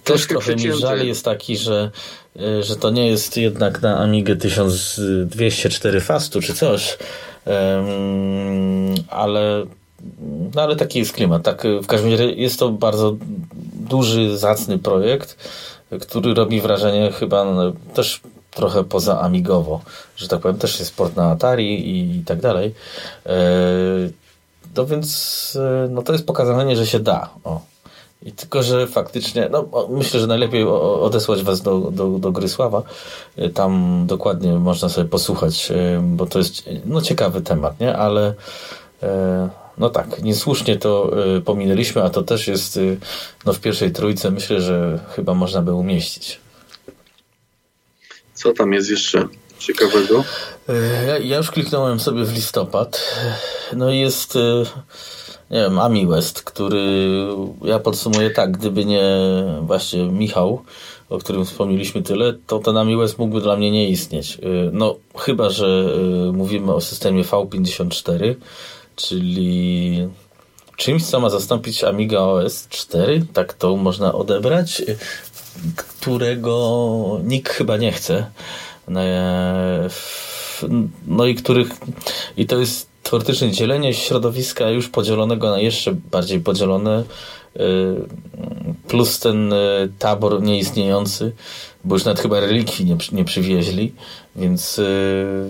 też 0.04 0.28
trochę 0.28 0.56
mi 0.56 0.74
żal 0.74 1.06
jest 1.06 1.26
taki, 1.26 1.58
że, 1.58 1.92
e, 2.40 2.64
że 2.64 2.76
to 2.76 2.90
nie 2.90 3.08
jest 3.08 3.38
jednak 3.38 3.82
na 3.82 3.98
Amigę 3.98 4.36
1204 4.36 6.02
Fastu 6.02 6.42
czy 6.42 6.54
coś, 6.54 6.98
ale 9.10 9.66
no 10.56 10.62
ale 10.62 10.76
taki 10.76 11.00
jest 11.00 11.14
klimat. 11.14 11.44
Tak, 11.44 11.64
w 11.84 11.88
każdym 11.88 12.12
razie 12.12 12.32
jest 12.32 12.60
to 12.60 12.70
bardzo 12.70 13.16
duży, 13.90 14.38
zacny 14.38 14.80
projekt, 14.80 15.38
który 16.02 16.34
robi 16.34 16.62
wrażenie 16.62 17.12
chyba 17.12 17.46
no, 17.46 17.72
też 17.94 18.22
trochę 18.52 18.84
poza 18.84 19.22
amigowo, 19.22 19.82
że 20.16 20.28
tak 20.28 20.40
powiem, 20.40 20.58
też 20.58 20.80
jest 20.80 20.96
port 20.96 21.16
na 21.16 21.32
Atari 21.32 21.90
i, 21.90 22.18
i 22.18 22.24
tak 22.26 22.42
dalej. 22.42 22.74
E, 23.26 23.32
no 24.76 24.86
więc 24.86 25.58
e, 25.62 25.88
no 25.90 26.02
to 26.02 26.14
jest 26.14 26.26
pokazanie, 26.26 26.76
że 26.76 26.88
się 26.88 27.00
da. 27.00 27.30
O. 27.44 27.62
I 28.24 28.32
tylko, 28.32 28.64
że 28.64 28.88
faktycznie, 28.88 29.50
no 29.52 29.88
myślę, 29.90 30.20
że 30.20 30.28
najlepiej 30.28 30.64
odesłać 30.64 31.44
was 31.44 31.62
do, 31.62 31.80
do, 31.80 32.08
do 32.08 32.32
Grysława. 32.32 32.84
E, 33.36 33.50
tam 33.50 34.04
dokładnie 34.08 34.52
można 34.52 34.90
sobie 34.90 35.10
posłuchać, 35.10 35.72
bo 36.02 36.26
to 36.26 36.40
jest 36.40 36.70
no, 36.86 37.02
ciekawy 37.02 37.42
temat, 37.42 37.80
nie? 37.80 37.98
Ale 37.98 38.34
no 39.78 39.90
tak, 39.90 40.24
niesłusznie 40.24 40.78
to 40.78 41.12
y, 41.38 41.42
pominęliśmy, 41.42 42.04
a 42.04 42.10
to 42.10 42.24
też 42.24 42.48
jest 42.48 42.78
y, 42.78 42.98
no, 43.46 43.54
w 43.54 43.60
pierwszej 43.60 43.92
trójce 43.92 44.32
myślę, 44.32 44.62
że 44.62 45.00
chyba 45.16 45.34
można 45.34 45.62
by 45.62 45.74
umieścić. 45.74 46.40
Co 48.34 48.54
tam 48.54 48.74
jest 48.74 48.90
jeszcze 48.90 49.28
ciekawego? 49.60 50.24
Y, 50.70 51.08
ja, 51.08 51.18
ja 51.18 51.38
już 51.38 51.52
kliknąłem 51.52 52.00
sobie 52.00 52.26
w 52.26 52.34
listopad. 52.34 53.16
No 53.74 53.92
i 53.92 54.00
jest 54.00 54.38
nie 55.52 55.58
wiem, 55.58 55.80
Ami 55.80 56.08
West, 56.08 56.42
który 56.42 57.08
ja 57.64 57.80
podsumuję 57.80 58.30
tak, 58.30 58.52
gdyby 58.52 58.86
nie 58.86 59.04
właśnie 59.62 60.06
Michał, 60.06 60.64
o 61.10 61.18
którym 61.18 61.46
wspomnieliśmy 61.46 62.02
tyle, 62.02 62.34
to 62.48 62.60
ten 62.60 62.78
Ami 62.78 62.98
West 62.98 63.18
mógłby 63.18 63.42
dla 63.42 63.56
mnie 63.56 63.72
nie 63.72 63.90
istnieć. 63.90 64.38
No 64.72 64.96
chyba, 65.18 65.50
że 65.50 65.86
mówimy 66.34 66.74
o 66.74 66.82
systemie 66.82 67.24
V54, 67.24 68.36
czyli 69.08 70.08
czymś, 70.76 71.06
co 71.06 71.20
ma 71.20 71.30
zastąpić 71.30 71.84
Amiga 71.84 72.20
OS 72.20 72.68
4, 72.70 73.26
tak 73.34 73.54
to 73.54 73.76
można 73.76 74.14
odebrać, 74.14 74.82
którego 75.76 77.20
nikt 77.24 77.52
chyba 77.52 77.78
nie 77.78 77.92
chce. 77.92 78.26
No, 78.88 79.02
no 81.08 81.26
i 81.26 81.36
których 81.36 81.70
i 82.38 82.46
to 82.46 82.60
jest 82.60 82.90
teoretycznie 83.04 83.52
dzielenie 83.52 83.94
środowiska 83.94 84.70
już 84.70 84.90
podzielonego 84.90 85.50
na 85.50 85.60
jeszcze 85.60 85.92
bardziej 86.12 86.40
podzielone 86.40 87.04
y, 87.56 87.60
plus 88.88 89.20
ten 89.20 89.54
y, 89.54 89.90
tabor 90.00 90.42
nieistniejący, 90.42 91.32
bo 91.84 91.96
już 91.96 92.06
nawet 92.06 92.22
chyba 92.22 92.40
relikwii 92.40 92.86
nie, 92.86 92.98
nie 93.12 93.26
przywieźli, 93.26 93.94
więc 94.36 94.80
y, 94.80 95.50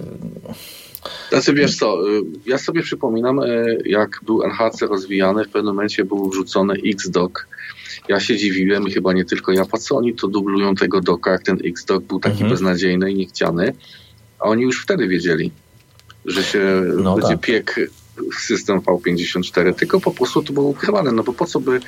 znaczy 1.30 1.54
wiesz 1.54 1.78
co, 1.78 2.10
y, 2.10 2.22
ja 2.45 2.58
sobie 2.58 2.82
przypominam, 2.82 3.39
y, 3.39 3.78
jak 3.86 4.20
był 4.26 4.43
NHC 4.43 4.88
rozwijany, 4.88 5.45
w 5.45 5.49
pewnym 5.49 5.76
momencie 5.76 6.06
był 6.06 6.30
wrzucony 6.30 6.74
X-Doc. 6.86 7.32
Ja 8.08 8.20
się 8.20 8.38
dziwiłem 8.38 8.86
chyba 8.86 9.14
nie 9.14 9.26
tylko 9.26 9.52
ja, 9.52 9.66
po 9.66 9.78
co 9.78 9.97
oni 9.97 10.16
to 10.16 10.28
dublują 10.28 10.76
tego 10.76 11.02
doka, 11.02 11.32
jak 11.32 11.43
ten 11.43 11.58
X-Doc 11.66 12.04
był 12.04 12.20
taki 12.20 12.34
mhm. 12.34 12.52
beznadziejny 12.52 13.12
i 13.12 13.16
niechciany. 13.16 13.74
A 14.39 14.43
oni 14.43 14.64
już 14.64 14.84
wtedy 14.84 15.08
wiedzieli, 15.08 15.52
że 16.26 16.43
się 16.43 16.84
no 16.97 17.16
będzie 17.16 17.30
tak. 17.30 17.41
piek 17.41 17.80
system 18.39 18.80
V54, 18.80 19.74
tylko 19.74 19.99
po 19.99 20.12
prostu 20.12 20.43
to 20.43 20.54
było 20.54 20.66
ukrywane, 20.68 21.12
no 21.12 21.24
bo 21.24 21.34
po 21.34 21.45
co 21.45 21.60
by 21.60 21.80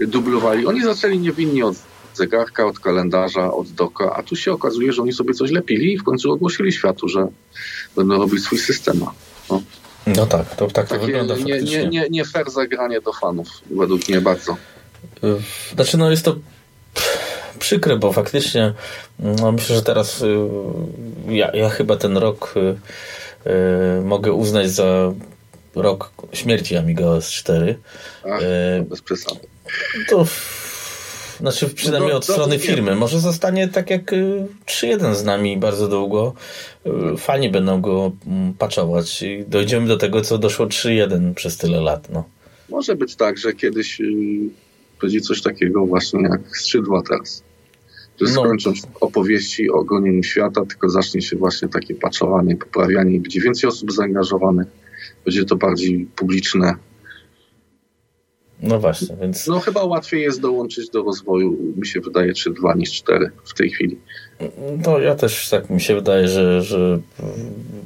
dublowali? 0.00 0.66
Oni 0.66 0.82
zaczęli 0.82 1.18
niewinnie 1.18 1.66
od 1.66 1.76
zegarka, 2.18 2.66
od 2.66 2.78
kalendarza, 2.78 3.52
od 3.52 3.68
doka, 3.68 4.12
a 4.16 4.22
tu 4.22 4.36
się 4.36 4.52
okazuje, 4.52 4.92
że 4.92 5.02
oni 5.02 5.12
sobie 5.12 5.34
coś 5.34 5.50
lepili 5.50 5.92
i 5.92 5.98
w 5.98 6.04
końcu 6.04 6.32
ogłosili 6.32 6.72
światu, 6.72 7.08
że 7.08 7.26
będą 7.96 8.18
robić 8.18 8.42
swój 8.44 8.58
system. 8.58 9.00
No, 9.50 9.62
no 10.06 10.26
tak, 10.26 10.56
to 10.56 10.66
tak 10.66 10.88
to 10.88 10.98
wygląda 10.98 11.36
nie, 11.36 11.40
faktycznie. 11.40 11.78
Nie, 11.78 11.88
nie, 11.88 12.06
nie 12.10 12.24
fair 12.24 12.50
zagranie 12.50 13.00
do 13.00 13.12
fanów, 13.12 13.48
według 13.70 14.08
mnie 14.08 14.20
bardzo. 14.20 14.56
Znaczy 15.74 15.96
no 15.98 16.10
jest 16.10 16.24
to 16.24 16.36
przykre, 17.58 17.96
bo 17.96 18.12
faktycznie 18.12 18.74
no 19.18 19.52
myślę, 19.52 19.76
że 19.76 19.82
teraz 19.82 20.22
y, 20.22 20.38
ja, 21.28 21.50
ja 21.54 21.68
chyba 21.68 21.96
ten 21.96 22.16
rok 22.16 22.54
y, 22.56 22.60
y, 23.50 24.02
mogę 24.04 24.32
uznać 24.32 24.70
za 24.70 25.12
rok 25.74 26.10
śmierci 26.32 26.76
Amiga 26.76 27.06
OS 27.06 27.30
4. 27.30 27.78
Ach, 28.24 28.40
bez 28.88 29.02
przesady. 29.02 29.40
To 30.08 30.26
znaczy 31.40 31.68
przynajmniej 31.68 32.12
no, 32.12 32.16
od 32.16 32.24
strony 32.24 32.58
firmy. 32.58 32.96
Może 32.96 33.20
zostanie 33.20 33.68
tak 33.68 33.90
jak 33.90 34.12
3.1 34.12 35.12
y, 35.12 35.14
z 35.14 35.24
nami 35.24 35.56
bardzo 35.56 35.88
długo. 35.88 36.34
Y, 36.86 37.16
fani 37.16 37.50
będą 37.50 37.80
go 37.80 38.12
mm, 38.26 38.54
paczować 38.54 39.22
i 39.22 39.44
dojdziemy 39.48 39.88
do 39.88 39.96
tego, 39.96 40.20
co 40.20 40.38
doszło 40.38 40.66
3.1 40.66 41.34
przez 41.34 41.56
tyle 41.56 41.80
lat. 41.80 42.10
No. 42.10 42.24
Może 42.68 42.96
być 42.96 43.16
tak, 43.16 43.38
że 43.38 43.52
kiedyś 43.52 44.00
yy, 44.00 44.08
będzie 45.00 45.20
coś 45.20 45.42
takiego 45.42 45.86
właśnie 45.86 46.22
jak 46.22 46.56
skrzydła 46.56 47.02
teraz. 47.08 47.42
Że 48.20 48.26
no. 48.26 48.32
skończą 48.32 48.72
opowieści 49.00 49.70
o 49.70 49.84
gonieniu 49.84 50.22
świata, 50.22 50.64
tylko 50.66 50.88
zacznie 50.88 51.22
się 51.22 51.36
właśnie 51.36 51.68
takie 51.68 51.94
paczowanie, 51.94 52.56
poprawianie, 52.56 53.20
będzie 53.20 53.40
więcej 53.40 53.68
osób 53.68 53.92
zaangażowanych, 53.92 54.66
będzie 55.24 55.44
to 55.44 55.56
bardziej 55.56 56.08
publiczne, 56.16 56.74
no 58.62 58.80
właśnie, 58.80 59.16
więc... 59.20 59.46
No 59.46 59.60
chyba 59.60 59.84
łatwiej 59.84 60.22
jest 60.22 60.40
dołączyć 60.40 60.90
do 60.90 61.02
rozwoju, 61.02 61.74
mi 61.76 61.86
się 61.86 62.00
wydaje, 62.00 62.32
3.2 62.32 62.76
niż 62.76 62.92
4 62.92 63.30
w 63.44 63.54
tej 63.54 63.70
chwili. 63.70 63.98
No 64.86 64.98
ja 64.98 65.14
też 65.14 65.48
tak 65.48 65.70
mi 65.70 65.80
się 65.80 65.94
wydaje, 65.94 66.28
że, 66.28 66.62
że 66.62 66.98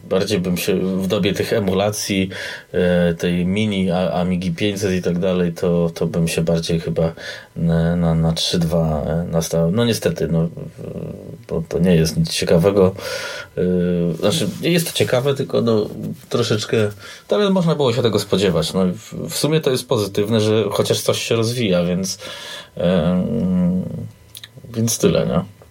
bardziej 0.09 0.41
bym 0.41 0.57
się 0.57 0.75
w 0.77 1.07
dobie 1.07 1.33
tych 1.35 1.53
emulacji 1.53 2.29
e, 2.73 3.15
tej 3.15 3.47
mini 3.47 3.91
Amigi 3.91 4.51
500 4.51 4.93
i 4.93 5.03
tak 5.03 5.19
dalej, 5.19 5.53
to, 5.53 5.91
to 5.95 6.07
bym 6.07 6.29
się 6.29 6.43
bardziej 6.43 6.81
chyba 6.81 7.13
na, 7.57 7.97
na, 7.97 8.15
na 8.15 8.33
3.2 8.33 9.07
e, 9.07 9.25
nastawił. 9.25 9.77
No 9.77 9.85
niestety, 9.85 10.29
no, 10.29 10.49
bo 11.49 11.63
to 11.69 11.79
nie 11.79 11.95
jest 11.95 12.17
nic 12.17 12.31
ciekawego. 12.31 12.95
E, 13.59 13.63
znaczy, 14.15 14.49
jest 14.63 14.87
to 14.87 14.93
ciekawe, 14.93 15.35
tylko 15.35 15.61
no, 15.61 15.89
troszeczkę, 16.29 16.77
ale 17.29 17.51
można 17.51 17.75
było 17.75 17.93
się 17.93 18.03
tego 18.03 18.19
spodziewać. 18.19 18.73
No, 18.73 18.85
w 19.29 19.35
sumie 19.35 19.61
to 19.61 19.71
jest 19.71 19.89
pozytywne, 19.89 20.41
że 20.41 20.65
chociaż 20.71 21.01
coś 21.01 21.23
się 21.23 21.37
rozwija, 21.37 21.85
więc 21.85 22.19
więc 24.75 24.99
tyle, 24.99 25.27
nie? 25.27 25.62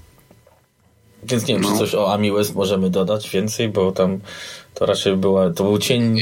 Więc 1.24 1.48
nie 1.48 1.54
wiem, 1.54 1.64
no. 1.64 1.72
czy 1.72 1.78
coś 1.78 1.96
o 1.96 2.14
Ami 2.14 2.32
West 2.32 2.56
możemy 2.56 2.90
dodać 2.90 3.30
więcej, 3.30 3.70
bo 3.70 3.92
tam 3.92 4.20
to 4.74 4.86
raczej 4.86 5.18
była, 5.18 5.50
to 5.50 5.64
był 5.64 5.78
cień, 5.78 6.20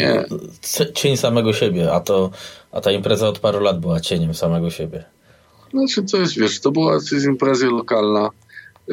cień 0.93 1.17
samego 1.17 1.53
siebie, 1.53 1.91
a 1.91 1.99
to, 1.99 2.29
a 2.71 2.81
ta 2.81 2.91
impreza 2.91 3.27
od 3.27 3.39
paru 3.39 3.59
lat 3.59 3.79
była 3.79 3.99
cieniem 3.99 4.33
samego 4.33 4.69
siebie. 4.69 5.03
Znaczy, 5.71 6.03
to 6.03 6.17
jest, 6.17 6.39
wiesz, 6.39 6.59
to 6.59 6.71
była 6.71 6.99
impreza 7.27 7.65
lokalna, 7.65 8.29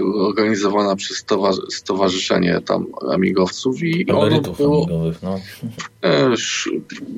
organizowana 0.04 0.96
przez 0.96 1.24
stowarzyszenie 1.70 2.60
tam 2.66 2.86
amigowców 3.10 3.82
i 3.82 4.10
Emerytów 4.10 4.56
było, 4.56 4.84
amigowych, 4.84 5.22
no. 5.22 5.40
E, 6.02 6.30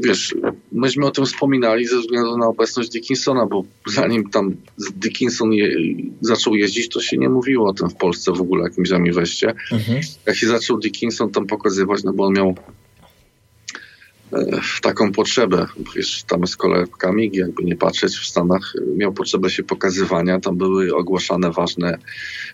wiesz, 0.01 0.35
myśmy 0.73 1.07
o 1.07 1.11
tym 1.11 1.27
wspominali 1.27 1.87
ze 1.87 2.01
względu 2.01 2.39
na 2.39 2.47
obecność 2.47 2.89
Dickinsona, 2.89 3.47
bo 3.47 3.65
zanim 3.87 4.31
tam 4.31 4.57
Dickinson 4.97 5.53
je, 5.53 5.77
zaczął 6.21 6.55
jeździć, 6.55 6.89
to 6.89 7.01
się 7.01 7.19
nie 7.19 7.29
mówiło 7.29 7.69
o 7.69 7.75
tym 7.75 7.91
w 7.91 7.95
Polsce 7.95 8.33
w 8.33 8.41
ogóle, 8.41 8.65
jakimś 8.65 8.91
amiweście. 8.91 9.55
Mhm. 9.73 10.01
Jak 10.27 10.37
się 10.37 10.47
zaczął 10.47 10.79
Dickinson 10.79 11.31
tam 11.31 11.47
pokazywać, 11.47 12.05
no 12.05 12.13
bo 12.13 12.25
on 12.25 12.35
miał 12.35 12.55
w 14.63 14.81
taką 14.81 15.13
potrzebę. 15.13 15.67
Wiesz, 15.97 16.23
tam 16.23 16.47
z 16.47 16.57
kolebkami, 16.57 17.31
jakby 17.33 17.65
nie 17.65 17.77
patrzeć 17.77 18.17
w 18.17 18.27
Stanach, 18.27 18.73
miał 18.97 19.13
potrzebę 19.13 19.51
się 19.51 19.63
pokazywania, 19.63 20.41
tam 20.41 20.57
były 20.57 20.95
ogłaszane 20.95 21.53
ważne 21.53 21.99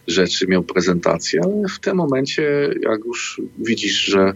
rzeczy, 0.07 0.47
miał 0.47 0.63
prezentację, 0.63 1.41
ale 1.45 1.69
w 1.69 1.79
tym 1.79 1.97
momencie, 1.97 2.75
jak 2.83 3.05
już 3.05 3.41
widzisz, 3.59 4.05
że 4.05 4.35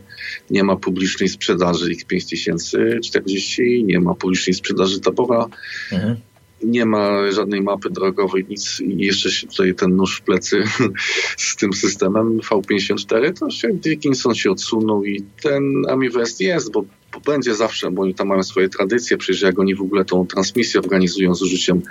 nie 0.51 0.64
ma 0.64 0.76
publicznej 0.76 1.28
sprzedaży 1.28 1.91
X5040, 1.91 3.84
nie 3.84 4.01
ma 4.01 4.14
publicznej 4.14 4.55
sprzedaży 4.55 5.01
Tabora, 5.01 5.47
mhm 5.93 6.16
nie 6.62 6.86
ma 6.86 7.32
żadnej 7.32 7.61
mapy 7.61 7.91
drogowej, 7.91 8.47
nic 8.49 8.80
i 8.80 8.99
jeszcze 8.99 9.30
się 9.30 9.47
tutaj 9.47 9.74
ten 9.74 9.97
nóż 9.97 10.16
w 10.16 10.22
plecy 10.22 10.62
z 11.36 11.57
tym 11.57 11.72
systemem 11.72 12.39
V54, 12.39 13.39
to 13.39 13.51
się 13.51 13.68
Dickinson 13.72 14.34
się 14.34 14.51
odsunął 14.51 15.05
i 15.05 15.22
ten 15.43 15.62
Amivest 15.89 16.41
jest, 16.41 16.72
bo, 16.72 16.84
będzie 17.21 17.55
zawsze, 17.55 17.91
bo 17.91 18.03
oni 18.03 18.14
tam 18.14 18.29
mają 18.29 18.43
swoje 18.43 18.69
tradycje, 18.69 19.16
przecież 19.16 19.43
jak 19.43 19.59
oni 19.59 19.75
w 19.75 19.81
ogóle 19.81 20.05
tą 20.05 20.27
transmisję 20.27 20.81
organizują 20.81 21.35
z 21.35 21.43
użyciem 21.43 21.83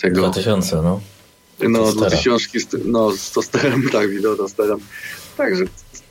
tego... 0.00 0.22
2000, 0.22 0.76
no. 0.76 1.00
No, 1.68 1.92
2000, 1.92 2.78
no, 2.84 3.12
z 3.12 3.32
tosterem, 3.32 3.90
tak, 3.92 4.10
wideo 4.10 4.36
tosterem. 4.36 4.78
Także 5.36 5.64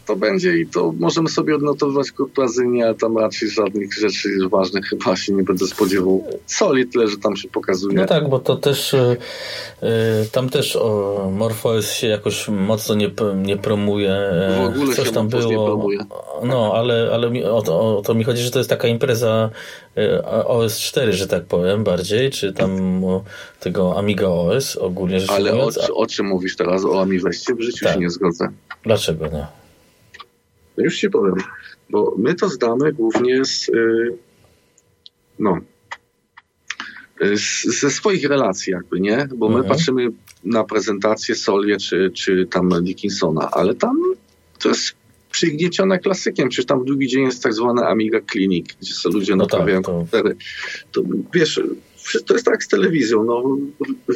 to 0.06 0.16
będzie 0.16 0.58
i 0.58 0.68
to 0.68 0.94
możemy 1.00 1.30
sobie 1.30 1.56
odnotowywać 1.56 2.12
kurtuazyjnie, 2.12 2.90
a 2.90 2.94
tam 2.94 3.18
raczej 3.18 3.50
żadnych 3.50 3.94
rzeczy 3.94 4.30
ważnych 4.50 4.86
chyba 4.86 5.16
się 5.16 5.34
nie 5.34 5.44
będę 5.44 5.68
spodziewał. 5.68 6.24
Soli 6.46 6.88
tyle, 6.88 7.08
że 7.08 7.18
tam 7.18 7.36
się 7.36 7.50
pokazuje. 7.50 7.96
No 7.96 8.06
tak, 8.06 8.30
bo 8.30 8.40
to 8.40 8.56
też 8.56 8.94
yy, 9.82 9.90
tam 10.32 10.50
też 10.50 10.76
o, 10.76 11.32
Morpheus 11.34 11.92
się 11.92 12.08
jakoś 12.08 12.48
mocno 12.48 12.96
nie, 12.96 13.12
nie 13.36 13.58
promuje. 13.58 14.18
W 14.58 14.66
ogóle 14.66 14.96
Coś 14.96 15.12
tam 15.12 15.28
było. 15.28 15.52
Nie 15.52 15.56
promuje. 15.56 16.00
No, 16.44 16.74
ale, 16.76 17.10
ale 17.14 17.52
o, 17.52 17.62
to, 17.62 17.98
o 17.98 18.02
to 18.02 18.14
mi 18.14 18.24
chodzi, 18.24 18.42
że 18.42 18.52
to 18.52 18.60
jest 18.60 18.70
taka 18.70 18.88
impreza 18.88 19.50
OS4, 20.48 21.12
że 21.12 21.28
tak 21.28 21.46
powiem, 21.46 21.84
bardziej, 21.84 22.32
czy 22.32 22.54
tam 22.54 23.02
tego 23.60 23.98
Amiga 23.98 24.28
OS 24.28 24.76
ogólnie 24.76 25.20
rzecz 25.20 25.30
Ale 25.30 25.54
o, 25.54 25.70
o, 25.94 26.08
czym 26.08 26.26
mówisz 26.26 26.56
teraz? 26.56 26.86
O 26.86 27.02
Amiweście? 27.02 27.56
W 27.56 27.62
życiu 27.62 27.86
tak. 27.86 27.94
się 27.94 28.00
nie 28.00 28.10
zgodzę. 28.10 28.48
Dlaczego 28.84 29.28
nie? 29.28 29.63
No 30.78 30.84
już 30.84 30.98
ci 30.98 31.10
powiem, 31.10 31.36
bo 31.90 32.16
my 32.18 32.36
to 32.36 32.50
zdamy 32.50 32.94
głównie 32.94 33.46
z, 33.46 33.70
y, 33.70 34.18
no, 35.40 35.58
z, 37.36 37.64
ze 37.80 37.92
swoich 37.92 38.30
relacji 38.30 38.72
jakby, 38.72 39.00
nie? 39.00 39.28
Bo 39.36 39.50
my 39.50 39.56
mhm. 39.56 39.74
patrzymy 39.74 40.08
na 40.44 40.64
prezentację 40.64 41.36
Solie 41.36 41.78
czy, 41.78 42.12
czy 42.16 42.48
tam 42.52 42.84
Dickinsona, 42.84 43.52
ale 43.52 43.76
tam 43.76 43.98
to 44.60 44.70
jest 44.70 44.96
przygniecione 45.32 46.00
klasykiem. 46.00 46.50
Przecież 46.50 46.66
tam 46.66 46.82
w 46.82 46.86
drugi 46.86 47.08
dzień 47.08 47.24
jest 47.24 47.44
tak 47.44 47.54
zwana 47.54 47.88
Amiga 47.88 48.20
Clinic, 48.32 48.68
gdzie 48.82 48.94
są 48.94 49.10
ludzie 49.10 49.36
no 49.36 49.44
naprawiają 49.44 49.82
tak, 49.82 49.86
komputery. 49.86 50.36
To 50.92 51.02
wiesz, 51.34 51.62
to 52.26 52.34
jest 52.34 52.46
tak 52.46 52.64
z 52.64 52.68
telewizją, 52.68 53.24
no 53.24 53.58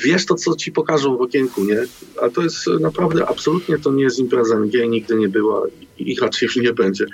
wiesz 0.04 0.26
to, 0.26 0.36
co 0.36 0.56
ci 0.56 0.72
pokażą 0.72 1.18
w 1.18 1.22
okienku, 1.22 1.66
nie? 1.66 1.84
A 2.22 2.30
to 2.30 2.42
jest 2.42 2.68
naprawdę, 2.80 3.28
absolutnie 3.28 3.78
to 3.78 3.92
nie 3.92 4.04
jest 4.04 4.20
impreza 4.20 4.56
MG, 4.56 4.90
nigdy 4.90 5.16
nie 5.16 5.30
była 5.30 5.64
i 5.98 6.20
raczej 6.20 6.46
już 6.46 6.56
nie 6.56 6.74
będzie. 6.74 7.06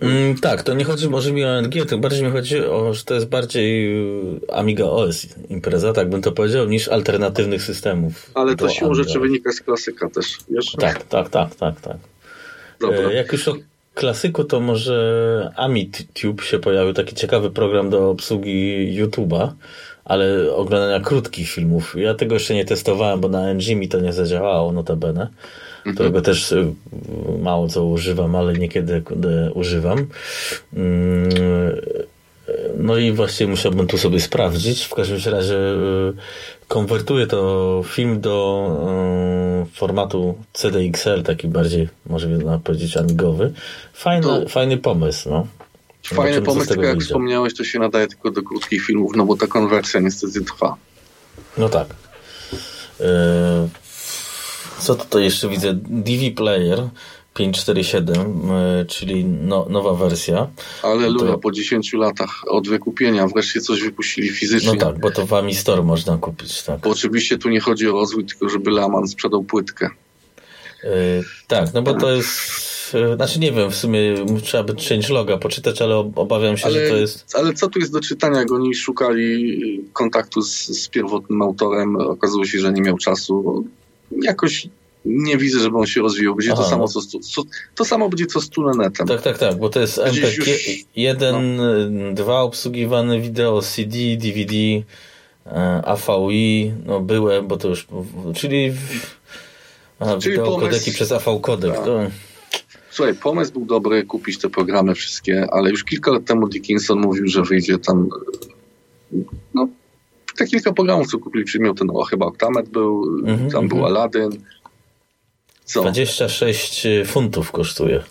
Mm, 0.00 0.38
tak, 0.38 0.62
to 0.62 0.74
nie 0.74 0.84
chodzi 0.84 1.08
może 1.08 1.32
mi 1.32 1.44
o 1.44 1.62
NG, 1.62 1.86
to 1.88 1.98
bardziej 1.98 2.24
mi 2.24 2.30
chodzi 2.30 2.60
o, 2.60 2.94
że 2.94 3.04
to 3.04 3.14
jest 3.14 3.28
bardziej 3.28 3.96
y, 4.36 4.52
Amiga 4.52 4.84
OS 4.84 5.26
impreza, 5.48 5.92
tak 5.92 6.10
bym 6.10 6.22
to 6.22 6.32
powiedział, 6.32 6.68
niż 6.68 6.88
alternatywnych 6.88 7.62
systemów. 7.62 8.30
Ale 8.34 8.56
to 8.56 8.68
siłą 8.68 8.94
rzeczy 8.94 9.20
wynika 9.20 9.52
z 9.52 9.60
klasyka 9.60 10.08
też, 10.08 10.38
wiesz? 10.50 10.72
Tak, 10.72 11.02
tak, 11.02 11.28
tak, 11.28 11.54
tak, 11.54 11.80
tak. 11.80 11.96
Dobra. 12.80 12.98
E, 12.98 13.14
jak 13.14 13.32
już 13.32 13.48
o 13.48 13.56
klasyku, 13.96 14.44
to 14.44 14.60
może 14.60 15.52
AmiTube 15.56 16.42
się 16.42 16.58
pojawił, 16.58 16.92
taki 16.92 17.14
ciekawy 17.14 17.50
program 17.50 17.90
do 17.90 18.10
obsługi 18.10 18.88
YouTube'a, 19.02 19.48
ale 20.04 20.52
oglądania 20.54 21.00
krótkich 21.00 21.48
filmów. 21.48 21.94
Ja 21.98 22.14
tego 22.14 22.34
jeszcze 22.34 22.54
nie 22.54 22.64
testowałem, 22.64 23.20
bo 23.20 23.28
na 23.28 23.54
NG 23.54 23.76
mi 23.76 23.88
to 23.88 24.00
nie 24.00 24.12
zadziałało, 24.12 24.72
notabene, 24.72 25.28
mhm. 25.78 25.94
którego 25.94 26.22
też 26.22 26.52
y, 26.52 26.72
mało 27.38 27.68
co 27.68 27.84
używam, 27.84 28.36
ale 28.36 28.52
niekiedy 28.52 29.02
używam. 29.54 30.06
No 32.78 32.96
i 32.96 33.12
właśnie 33.12 33.46
musiałbym 33.46 33.86
tu 33.86 33.98
sobie 33.98 34.20
sprawdzić. 34.20 34.84
W 34.84 34.94
każdym 34.94 35.32
razie 35.32 35.56
y, 35.56 36.12
konwertuję 36.68 37.26
to 37.26 37.82
film 37.86 38.20
do 38.20 39.66
y, 39.72 39.76
formatu 39.76 40.38
CDXL, 40.52 41.22
taki 41.22 41.48
bardziej, 41.48 41.88
może 42.06 42.28
można 42.28 42.58
powiedzieć, 42.58 42.96
amigowy. 42.96 43.52
Fajny, 43.92 44.22
to... 44.22 44.48
fajny 44.48 44.76
pomysł, 44.76 45.30
no. 45.30 45.46
Fajny 46.02 46.42
pomysł, 46.42 46.68
tylko 46.68 46.82
jak 46.82 46.92
wyjdzie. 46.92 47.06
wspomniałeś, 47.06 47.54
to 47.54 47.64
się 47.64 47.78
nadaje 47.78 48.06
tylko 48.06 48.30
do 48.30 48.42
krótkich 48.42 48.84
filmów, 48.86 49.12
no 49.16 49.26
bo 49.26 49.36
ta 49.36 49.46
konwersja 49.46 50.00
niestety 50.00 50.44
trwa. 50.44 50.76
No 51.58 51.68
tak. 51.68 51.86
Y, 53.00 53.04
co 54.78 54.94
tutaj 54.94 55.24
jeszcze 55.24 55.48
widzę? 55.48 55.74
DV 55.74 56.30
Player 56.36 56.88
547, 57.36 58.50
e, 58.50 58.84
czyli 58.84 59.24
no, 59.24 59.66
nowa 59.70 59.94
wersja. 59.94 60.48
Ale 60.82 61.14
to... 61.14 61.38
po 61.38 61.52
10 61.52 61.92
latach 61.92 62.42
od 62.46 62.68
wykupienia 62.68 63.26
wreszcie 63.26 63.60
coś 63.60 63.82
wypuścili 63.82 64.28
fizycznie. 64.28 64.72
No 64.72 64.86
tak, 64.86 65.00
bo 65.00 65.10
to 65.10 65.26
w 65.26 65.34
Ami 65.34 65.54
Store 65.54 65.82
można 65.82 66.16
kupić, 66.16 66.62
tak. 66.62 66.80
Bo 66.80 66.90
oczywiście 66.90 67.38
tu 67.38 67.48
nie 67.48 67.60
chodzi 67.60 67.88
o 67.88 67.92
rozwój, 67.92 68.24
tylko 68.24 68.48
żeby 68.48 68.70
Laman 68.70 69.08
sprzedał 69.08 69.44
płytkę. 69.44 69.90
Yy, 70.84 70.90
tak, 71.46 71.74
no 71.74 71.82
bo 71.82 71.94
to 71.94 72.10
jest 72.10 72.66
znaczy 73.16 73.40
nie 73.40 73.52
wiem, 73.52 73.70
w 73.70 73.74
sumie 73.74 74.00
trzeba 74.42 74.64
by 74.64 74.74
changeloga 74.88 75.36
poczytać, 75.38 75.82
ale 75.82 75.96
obawiam 75.96 76.56
się, 76.56 76.66
ale, 76.66 76.74
że 76.74 76.90
to 76.90 76.96
jest... 76.96 77.36
Ale 77.36 77.54
co 77.54 77.68
tu 77.68 77.78
jest 77.78 77.92
do 77.92 78.00
czytania, 78.00 78.38
jak 78.38 78.52
oni 78.52 78.74
szukali 78.74 79.84
kontaktu 79.92 80.42
z, 80.42 80.66
z 80.66 80.88
pierwotnym 80.88 81.42
autorem, 81.42 81.96
okazało 81.96 82.44
się, 82.44 82.58
że 82.58 82.72
nie 82.72 82.82
miał 82.82 82.96
czasu. 82.96 83.64
Jakoś 84.22 84.68
nie 85.06 85.36
widzę, 85.36 85.60
żeby 85.60 85.78
on 85.78 85.86
się 85.86 86.00
rozwijał. 86.00 86.34
Będzie 86.34 86.52
Aha. 86.52 86.62
to 86.62 86.68
samo, 86.68 86.88
co, 86.88 87.00
co, 87.00 87.42
to 87.74 87.84
samo 87.84 88.08
będzie 88.08 88.26
co 88.26 88.40
z 88.40 88.48
Tunenetem. 88.48 89.06
Tak, 89.06 89.22
tak, 89.22 89.38
tak, 89.38 89.58
bo 89.58 89.68
to 89.68 89.80
jest 89.80 89.98
MP1, 89.98 91.56
no. 91.88 92.12
2 92.12 92.40
obsługiwane 92.40 93.20
wideo, 93.20 93.62
CD, 93.62 93.98
DVD, 94.16 94.54
e, 95.46 95.82
AVI, 95.84 96.72
no 96.86 97.00
byłem, 97.00 97.46
bo 97.46 97.56
to 97.56 97.68
już, 97.68 97.86
czyli, 98.34 98.72
a, 99.98 100.16
czyli 100.16 100.32
wideo 100.32 100.46
pomysł, 100.46 100.60
kodeki 100.60 100.92
przez 100.92 101.12
AV 101.12 101.40
kodek. 101.40 101.74
Tak. 101.74 101.84
To... 101.84 102.00
Słuchaj, 102.90 103.14
pomysł 103.14 103.52
był 103.52 103.64
dobry, 103.64 104.04
kupić 104.04 104.38
te 104.38 104.50
programy 104.50 104.94
wszystkie, 104.94 105.46
ale 105.52 105.70
już 105.70 105.84
kilka 105.84 106.10
lat 106.10 106.24
temu 106.24 106.48
Dickinson 106.48 107.00
mówił, 107.00 107.28
że 107.28 107.42
wyjdzie 107.42 107.78
tam 107.78 108.08
no, 109.54 109.68
te 110.36 110.46
kilka 110.46 110.72
programów, 110.72 111.06
co 111.06 111.18
kupili, 111.18 111.44
miał 111.60 111.74
ten, 111.74 111.90
o, 111.90 112.04
chyba 112.04 112.26
Octamet 112.26 112.68
był, 112.68 113.20
-hmm, 113.22 113.52
tam 113.52 113.68
był 113.68 113.78
mhm. 113.78 113.84
Aladdin, 113.84 114.40
co? 115.66 115.82
26 115.82 116.86
funtów 117.06 117.52
kosztuje. 117.52 118.02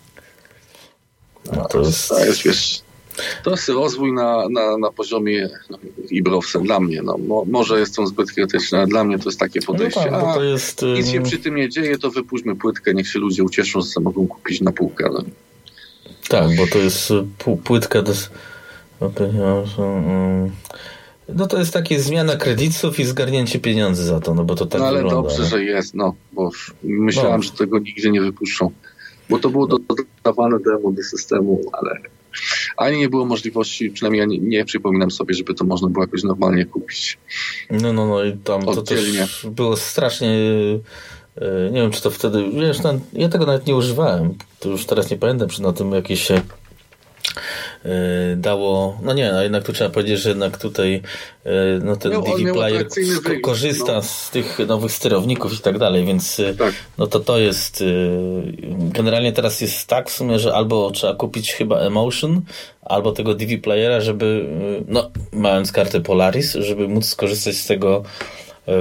No 1.55 1.65
to 1.65 1.79
jest... 1.79 2.09
To 2.09 2.25
jest, 2.25 2.43
wiesz, 2.43 2.81
to 3.43 3.51
jest 3.51 3.69
rozwój 3.69 4.13
na, 4.13 4.49
na, 4.49 4.77
na 4.77 4.91
poziomie 4.91 5.49
Ibrowsen 6.09 6.63
dla 6.63 6.79
mnie. 6.79 7.01
No, 7.01 7.17
mo, 7.17 7.45
może 7.47 7.79
jestem 7.79 8.07
zbyt 8.07 8.31
krytyczny, 8.31 8.77
ale 8.77 8.87
dla 8.87 9.03
mnie 9.03 9.19
to 9.19 9.29
jest 9.29 9.39
takie 9.39 9.59
no 9.59 9.65
podejście. 9.65 10.11
No 10.11 10.21
tak, 10.21 10.35
to 10.35 10.43
jest, 10.43 10.81
nic 10.81 11.09
się 11.09 11.21
przy 11.21 11.37
tym 11.37 11.55
nie 11.55 11.69
dzieje, 11.69 11.97
to 11.97 12.11
wypuśćmy 12.11 12.55
płytkę, 12.55 12.93
niech 12.93 13.07
się 13.07 13.19
ludzie 13.19 13.43
ucieszą, 13.43 13.81
że 13.81 14.01
mogą 14.01 14.27
kupić 14.27 14.61
na 14.61 14.71
półkę. 14.71 15.09
No. 15.13 15.23
Tak, 16.27 16.55
bo 16.55 16.67
to 16.67 16.77
jest 16.77 17.13
płytka 17.63 18.01
do... 18.01 18.13
No 21.29 21.47
to 21.47 21.59
jest 21.59 21.73
takie 21.73 21.99
zmiana 21.99 22.35
kredytów 22.35 22.99
i 22.99 23.05
zgarnięcie 23.05 23.59
pieniędzy 23.59 24.03
za 24.03 24.19
to, 24.19 24.33
no 24.33 24.43
bo 24.43 24.55
to 24.55 24.65
tak 24.65 24.81
No 24.81 24.87
ale 24.87 25.03
wygląda, 25.03 25.29
dobrze, 25.29 25.43
nie? 25.43 25.49
że 25.49 25.63
jest, 25.63 25.93
no, 25.93 26.15
bo 26.33 26.49
myślałem, 26.83 27.37
no. 27.37 27.43
że 27.43 27.51
tego 27.51 27.79
nigdzie 27.79 28.11
nie 28.11 28.21
wypuszczą. 28.21 28.71
Bo 29.29 29.39
to 29.39 29.49
było 29.49 29.67
dodawane 29.67 30.59
demo 30.59 30.91
do 30.91 31.03
systemu, 31.03 31.61
ale 31.73 31.99
ani 32.77 32.97
nie 32.97 33.09
było 33.09 33.25
możliwości, 33.25 33.89
przynajmniej 33.89 34.19
ja 34.19 34.25
nie, 34.25 34.37
nie, 34.37 34.65
przypominam 34.65 35.11
sobie, 35.11 35.33
żeby 35.33 35.53
to 35.53 35.65
można 35.65 35.89
było 35.89 36.03
jakoś 36.03 36.23
normalnie 36.23 36.65
kupić. 36.65 37.17
No, 37.71 37.93
no, 37.93 38.07
no 38.07 38.23
i 38.23 38.37
tam 38.37 38.67
Oddzielnie. 38.67 39.19
to 39.19 39.25
też 39.25 39.47
było 39.51 39.77
strasznie 39.77 40.29
e, 41.37 41.71
nie 41.71 41.81
wiem, 41.81 41.91
czy 41.91 42.01
to 42.01 42.11
wtedy, 42.11 42.43
wiesz, 42.53 42.83
no, 42.83 42.99
ja 43.13 43.29
tego 43.29 43.45
nawet 43.45 43.67
nie 43.67 43.75
używałem, 43.75 44.33
to 44.59 44.69
już 44.69 44.85
teraz 44.85 45.09
nie 45.11 45.17
pamiętam, 45.17 45.49
czy 45.49 45.61
na 45.61 45.73
tym 45.73 45.91
jakieś 45.91 46.31
dało, 48.37 48.99
no 49.01 49.13
nie, 49.13 49.31
no 49.31 49.43
jednak 49.43 49.63
tu 49.63 49.73
trzeba 49.73 49.89
powiedzieć, 49.89 50.19
że 50.19 50.29
jednak 50.29 50.57
tutaj 50.57 51.01
e, 51.45 51.51
no 51.83 51.95
ten 51.95 52.11
DV 52.11 52.53
Player 52.53 52.87
korzysta 53.41 53.93
no. 53.93 54.01
z 54.01 54.29
tych 54.29 54.59
nowych 54.67 54.91
sterowników 54.91 55.53
i 55.53 55.57
tak 55.57 55.77
dalej, 55.77 56.05
więc 56.05 56.39
e, 56.39 56.53
tak. 56.53 56.73
no 56.97 57.07
to 57.07 57.19
to 57.19 57.37
jest 57.37 57.83
generalnie 58.77 59.31
teraz 59.31 59.61
jest 59.61 59.87
tak 59.87 60.09
w 60.09 60.13
sumie, 60.13 60.39
że 60.39 60.53
albo 60.53 60.91
trzeba 60.91 61.15
kupić 61.15 61.53
chyba 61.53 61.79
Emotion, 61.79 62.41
albo 62.81 63.11
tego 63.11 63.33
DV 63.33 63.57
Playera, 63.57 64.01
żeby 64.01 64.45
no 64.87 65.11
mając 65.33 65.71
kartę 65.71 66.01
Polaris, 66.01 66.53
żeby 66.53 66.87
móc 66.87 67.05
skorzystać 67.05 67.55
z 67.55 67.67
tego 67.67 68.03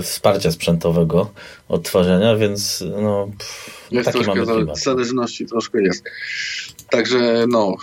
wsparcia 0.03 0.53
sprzętowego 0.53 1.31
odtwarzania, 1.69 2.37
więc 2.37 2.85
no 3.03 3.29
pff, 3.39 3.89
jest 3.91 4.13
taki 4.13 4.25
mamy 4.27 4.47
zależności 4.75 5.47
troszkę 5.47 5.83
jest. 5.83 6.05
Także 6.97 7.47
no, 7.49 7.77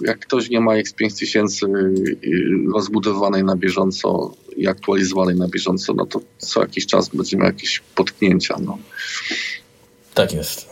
jak 0.00 0.18
ktoś 0.18 0.50
nie 0.50 0.60
ma 0.60 0.72
X5000 0.72 1.66
rozbudowanej 2.74 3.44
na 3.44 3.56
bieżąco 3.56 4.34
i 4.56 4.68
aktualizowanej 4.68 5.36
na 5.36 5.48
bieżąco, 5.48 5.94
no 5.94 6.06
to 6.06 6.20
co 6.38 6.60
jakiś 6.60 6.86
czas 6.86 7.08
będzie 7.08 7.36
miał 7.36 7.46
jakieś 7.46 7.82
potknięcia. 7.94 8.56
No. 8.60 8.78
Tak 10.14 10.32
jest. 10.32 10.68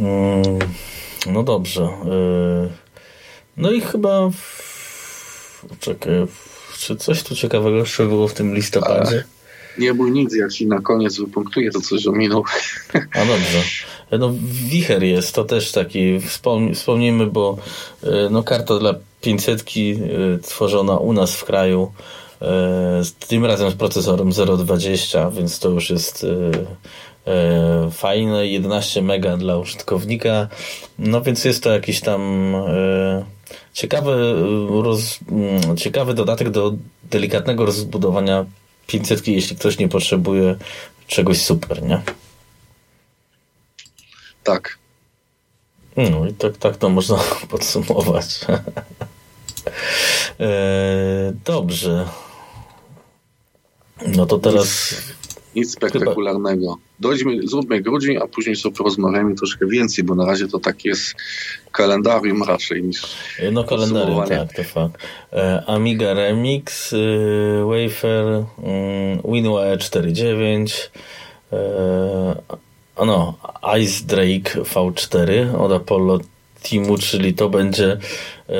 Mm, 0.00 0.58
no 1.26 1.42
dobrze. 1.42 1.88
No 3.56 3.70
i 3.70 3.80
chyba 3.80 4.30
czekaj, 5.80 6.12
czy 6.78 6.96
coś 6.96 7.22
tu 7.22 7.36
ciekawego 7.36 7.76
jeszcze 7.76 8.06
było 8.06 8.28
w 8.28 8.34
tym 8.34 8.54
listopadzie? 8.54 9.24
Nie 9.78 9.94
bój 9.94 10.12
nic, 10.12 10.34
ja 10.34 10.48
ci 10.48 10.66
na 10.66 10.80
koniec 10.80 11.18
wypunktuję 11.18 11.70
to 11.70 11.80
coś 11.80 12.06
ominął. 12.06 12.44
A 12.94 13.26
dobrze. 13.26 13.62
No 14.12 14.32
wicher 14.68 15.02
jest, 15.02 15.34
to 15.34 15.44
też 15.44 15.72
taki, 15.72 16.20
wspomnijmy, 16.74 17.26
bo 17.26 17.56
e, 18.02 18.08
no 18.30 18.42
karta 18.42 18.78
dla 18.78 18.94
500 19.20 19.60
e, 19.60 19.64
tworzona 20.38 20.96
u 20.96 21.12
nas 21.12 21.34
w 21.36 21.44
kraju 21.44 21.92
e, 22.42 23.02
tym 23.28 23.44
razem 23.44 23.70
z 23.70 23.74
procesorem 23.74 24.30
0.20, 24.30 25.32
więc 25.32 25.58
to 25.58 25.68
już 25.68 25.90
jest 25.90 26.26
fajne, 27.92 28.46
11 28.46 29.02
mega 29.02 29.36
dla 29.36 29.58
użytkownika, 29.58 30.48
no 30.98 31.20
więc 31.20 31.44
jest 31.44 31.62
to 31.62 31.70
jakiś 31.70 32.00
tam 32.00 32.52
ciekawy, 33.72 34.34
roz, 34.82 35.18
ciekawy 35.76 36.14
dodatek 36.14 36.50
do 36.50 36.72
delikatnego 37.10 37.66
rozbudowania 37.66 38.44
500, 38.88 39.28
jeśli 39.28 39.56
ktoś 39.56 39.78
nie 39.78 39.88
potrzebuje 39.88 40.56
czegoś 41.06 41.42
super, 41.42 41.82
nie? 41.82 42.02
Tak. 44.44 44.78
No 45.96 46.26
i 46.26 46.34
tak, 46.34 46.56
tak 46.56 46.76
to 46.76 46.88
można 46.88 47.18
podsumować. 47.50 48.40
e, 50.40 51.32
dobrze. 51.44 52.08
No 54.06 54.26
to 54.26 54.38
teraz... 54.38 54.94
Nic 55.54 55.72
spektakularnego. 55.72 56.78
Dojdźmy, 57.00 57.48
zróbmy 57.48 57.80
grudzień, 57.80 58.16
a 58.16 58.26
później 58.26 58.56
sobie 58.56 58.76
porozmawiamy 58.76 59.34
troszkę 59.34 59.66
więcej, 59.66 60.04
bo 60.04 60.14
na 60.14 60.26
razie 60.26 60.48
to 60.48 60.58
tak 60.58 60.84
jest 60.84 61.14
kalendarium 61.72 62.42
raczej 62.42 62.82
niż 62.82 63.02
No 63.52 63.64
kalendarium, 63.64 64.26
tak, 64.28 64.52
to 64.56 64.64
fakt. 64.64 65.02
E, 65.32 65.64
Amiga 65.66 66.14
Remix, 66.14 66.92
y, 66.92 66.96
Wafer, 67.64 68.26
y, 68.26 68.44
WinWire 69.24 69.78
4.9, 69.78 70.90
e, 71.52 73.06
no, 73.06 73.34
Ice 73.80 74.04
Drake 74.04 74.62
V4 74.62 75.60
od 75.60 75.72
Apollo 75.72 76.18
Teamu, 76.62 76.98
czyli 76.98 77.34
to 77.34 77.48
będzie 77.48 77.92
e, 78.48 78.54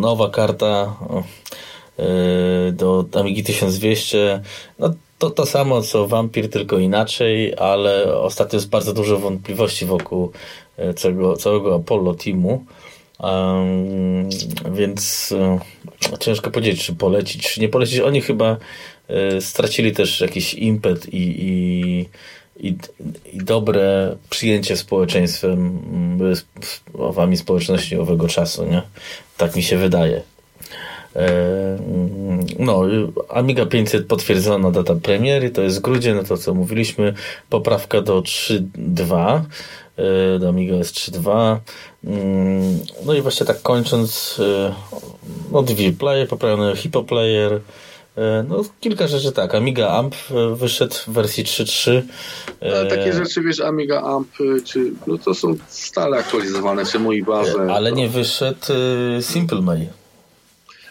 nowa 0.00 0.30
karta 0.30 0.96
e, 1.10 1.22
do 2.72 3.04
Amigi 3.14 3.42
1200. 3.42 4.42
No, 4.78 4.94
to 5.18 5.30
to 5.30 5.46
samo 5.46 5.82
co 5.82 6.08
Vampir, 6.08 6.50
tylko 6.50 6.78
inaczej, 6.78 7.54
ale 7.56 8.16
ostatnio 8.16 8.56
jest 8.56 8.68
bardzo 8.68 8.92
dużo 8.92 9.18
wątpliwości 9.18 9.86
wokół 9.86 10.32
e, 10.76 10.94
całego, 10.94 11.36
całego 11.36 11.74
Apollo 11.74 12.14
Teamu. 12.14 12.64
Um, 13.20 14.28
więc 14.72 15.34
um, 15.38 15.58
ciężko 16.20 16.50
powiedzieć, 16.50 16.84
czy 16.84 16.94
polecić, 16.94 17.48
czy 17.48 17.60
nie 17.60 17.68
polecić. 17.68 18.00
Oni 18.00 18.20
chyba 18.20 18.56
y, 19.36 19.40
stracili 19.40 19.92
też 19.92 20.20
jakiś 20.20 20.54
impet 20.54 21.14
i, 21.14 21.18
i, 21.18 22.08
i, 22.68 22.76
i 23.32 23.38
dobre 23.38 24.16
przyjęcie 24.30 24.76
społeczeństwem, 24.76 25.80
wami 26.94 27.36
społeczności 27.36 27.96
owego 27.96 28.28
czasu, 28.28 28.64
nie? 28.64 28.82
Tak 29.36 29.56
mi 29.56 29.62
się 29.62 29.76
wydaje. 29.76 30.22
E, 31.16 31.78
no, 32.58 32.82
Amiga 33.28 33.66
500 33.66 34.06
potwierdzona 34.06 34.70
data 34.70 34.94
premiery, 34.94 35.50
to 35.50 35.62
jest 35.62 35.80
grudzień, 35.80 36.14
no 36.16 36.22
to 36.22 36.36
co 36.36 36.54
mówiliśmy, 36.54 37.14
poprawka 37.50 38.00
do 38.00 38.20
3.2, 38.20 39.40
e, 39.96 40.38
do 40.38 40.48
Amiga 40.48 40.74
jest 40.74 40.94
3.2. 40.94 41.58
Mm, 42.04 42.78
no 43.06 43.14
i 43.14 43.22
właśnie 43.22 43.46
tak 43.46 43.62
kończąc, 43.62 44.40
e, 44.40 44.74
no 45.52 45.62
DV 45.62 45.92
Player, 45.98 46.28
poprawiony 46.28 46.76
Hippo 46.76 47.02
Player, 47.02 47.60
no, 48.48 48.64
kilka 48.80 49.08
rzeczy 49.08 49.32
tak. 49.32 49.54
Amiga 49.54 49.88
Amp 49.88 50.14
wyszedł 50.54 50.94
w 50.94 51.08
wersji 51.08 51.44
3.3. 51.44 52.02
Ale 52.60 52.86
takie 52.86 53.12
rzeczy, 53.12 53.42
wiesz, 53.42 53.60
Amiga 53.60 54.02
Amp, 54.02 54.28
czy, 54.64 54.92
no 55.06 55.18
to 55.18 55.34
są 55.34 55.56
stale 55.68 56.16
aktualizowane, 56.16 56.86
czy 56.86 56.98
mój 56.98 57.22
bazę. 57.22 57.74
Ale 57.74 57.92
nie 57.92 58.08
wyszedł 58.08 58.66
Simple 59.20 59.62
May. 59.62 59.88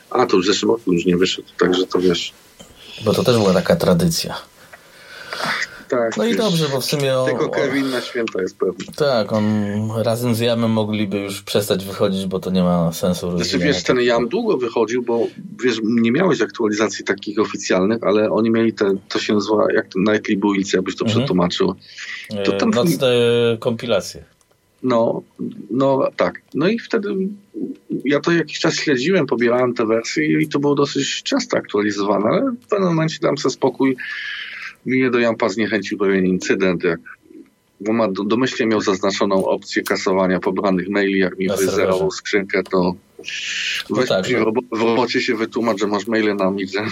A, 0.09 0.25
to 0.25 0.38
w 0.38 0.45
zeszłym 0.45 0.71
roku 0.71 0.93
już 0.93 1.05
nie 1.05 1.17
wyszedł, 1.17 1.47
także 1.59 1.88
to 1.88 1.99
wiesz. 1.99 2.34
Bo 3.05 3.13
to 3.13 3.23
też 3.23 3.38
była 3.38 3.53
taka 3.53 3.75
tradycja. 3.75 4.38
Tak, 5.89 6.17
no 6.17 6.25
i 6.25 6.35
dobrze, 6.35 6.65
bo 6.71 6.81
w 6.81 6.85
sumie... 6.85 7.17
On, 7.17 7.27
tylko 7.27 7.49
Kevin 7.49 7.89
na 7.89 8.01
święta 8.01 8.41
jest 8.41 8.57
pewny. 8.57 8.85
Tak, 8.95 9.34
on 9.34 9.45
razem 9.97 10.35
z 10.35 10.39
Jamem 10.39 10.71
mogliby 10.71 11.17
już 11.17 11.41
przestać 11.41 11.85
wychodzić, 11.85 12.25
bo 12.25 12.39
to 12.39 12.49
nie 12.49 12.63
ma 12.63 12.93
sensu. 12.93 13.38
Znaczy 13.38 13.59
wiesz, 13.59 13.84
ten 13.84 14.01
Jam 14.01 14.29
długo 14.29 14.57
wychodził, 14.57 15.01
bo 15.03 15.27
wiesz, 15.63 15.79
nie 15.84 16.11
miałeś 16.11 16.41
aktualizacji 16.41 17.05
takich 17.05 17.39
oficjalnych, 17.39 18.03
ale 18.03 18.31
oni 18.31 18.49
mieli 18.49 18.73
te, 18.73 18.93
to 19.09 19.19
się 19.19 19.34
nazywa 19.34 19.71
jak 19.73 19.88
to 19.88 19.99
Nightly 19.99 20.38
Builds, 20.38 20.73
jakbyś 20.73 20.95
to 20.95 21.05
mhm. 21.05 21.19
przetłumaczył. 21.19 21.75
To 22.45 22.51
tam... 22.51 22.69
Nocne 22.69 23.07
kompilacje. 23.59 24.36
No, 24.84 25.24
no 25.72 26.10
tak. 26.16 26.41
No 26.54 26.68
i 26.68 26.80
wtedy 26.80 27.10
ja 28.06 28.20
to 28.20 28.32
jakiś 28.32 28.60
czas 28.60 28.76
śledziłem, 28.76 29.26
pobierałem 29.26 29.74
te 29.74 29.86
wersje 29.86 30.41
i 30.41 30.48
to 30.48 30.60
było 30.60 30.76
dosyć 30.76 31.24
często 31.24 31.58
aktualizowane, 31.58 32.26
ale 32.26 32.52
w 32.52 32.68
pewnym 32.68 32.90
momencie 32.90 33.18
dam 33.22 33.38
sobie 33.38 33.54
spokój. 33.54 33.98
Mnie 34.86 35.12
do 35.12 35.20
Jampa 35.20 35.49
zniechęcił 35.49 35.98
pewien 35.98 36.26
incydent, 36.26 36.84
jak 36.84 36.99
bo 37.82 37.94
ma, 37.94 38.08
domyślnie 38.26 38.70
miał 38.70 38.82
zaznaczoną 38.82 39.45
opcję 39.45 39.84
kasowania 39.84 40.40
pobranych 40.40 40.90
maili, 40.90 41.20
jak 41.20 41.38
mi 41.38 41.48
wyzerował 41.48 42.12
skrzynkę, 42.12 42.64
to 42.64 42.95
no 43.90 43.95
weź 43.95 44.10
tak, 44.10 44.26
w, 44.26 44.78
w 44.78 44.82
robocie 44.82 45.22
się 45.22 45.36
wytłumacz, 45.36 45.80
że 45.80 45.88
masz 45.88 46.08
maile 46.08 46.36
na 46.36 46.52
midze. 46.52 46.86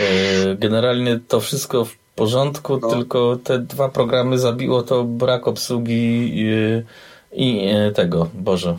E, 0.00 0.56
generalnie 0.56 1.20
to 1.28 1.40
wszystko 1.40 1.84
w 1.84 1.96
porządku, 2.16 2.78
no. 2.82 2.90
tylko 2.90 3.38
te 3.44 3.58
dwa 3.58 3.88
programy 3.88 4.38
zabiło 4.38 4.82
to 4.82 5.04
brak 5.04 5.48
obsługi 5.48 6.30
i, 6.34 6.46
i 7.32 7.68
tego, 7.94 8.28
Boże. 8.34 8.78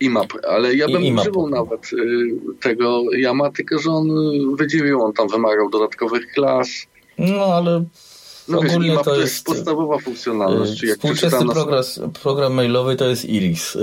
IMAP, 0.00 0.32
ale 0.48 0.74
ja 0.74 0.88
bym 0.88 1.18
używał 1.18 1.48
nawet 1.48 1.92
y, 1.92 1.98
tego 2.60 3.02
Yama, 3.12 3.50
tylko 3.50 3.78
że 3.78 3.90
on 3.90 4.08
wydzielił, 4.56 5.02
on 5.02 5.12
tam 5.12 5.28
wymagał 5.28 5.70
dodatkowych 5.70 6.26
klas. 6.34 6.68
No 7.18 7.44
ale 7.44 7.84
no 8.48 8.58
ogólnie 8.58 8.90
wiesz, 8.90 9.02
to, 9.04 9.20
jest, 9.20 9.46
podstawowa 9.46 9.98
funkcjonalność. 9.98 10.82
Jak 10.82 10.96
współczesny 10.96 11.46
program, 11.48 11.84
program 12.22 12.54
mailowy 12.54 12.96
to 12.96 13.04
jest 13.04 13.24
Iris 13.24 13.74
yy, 13.74 13.82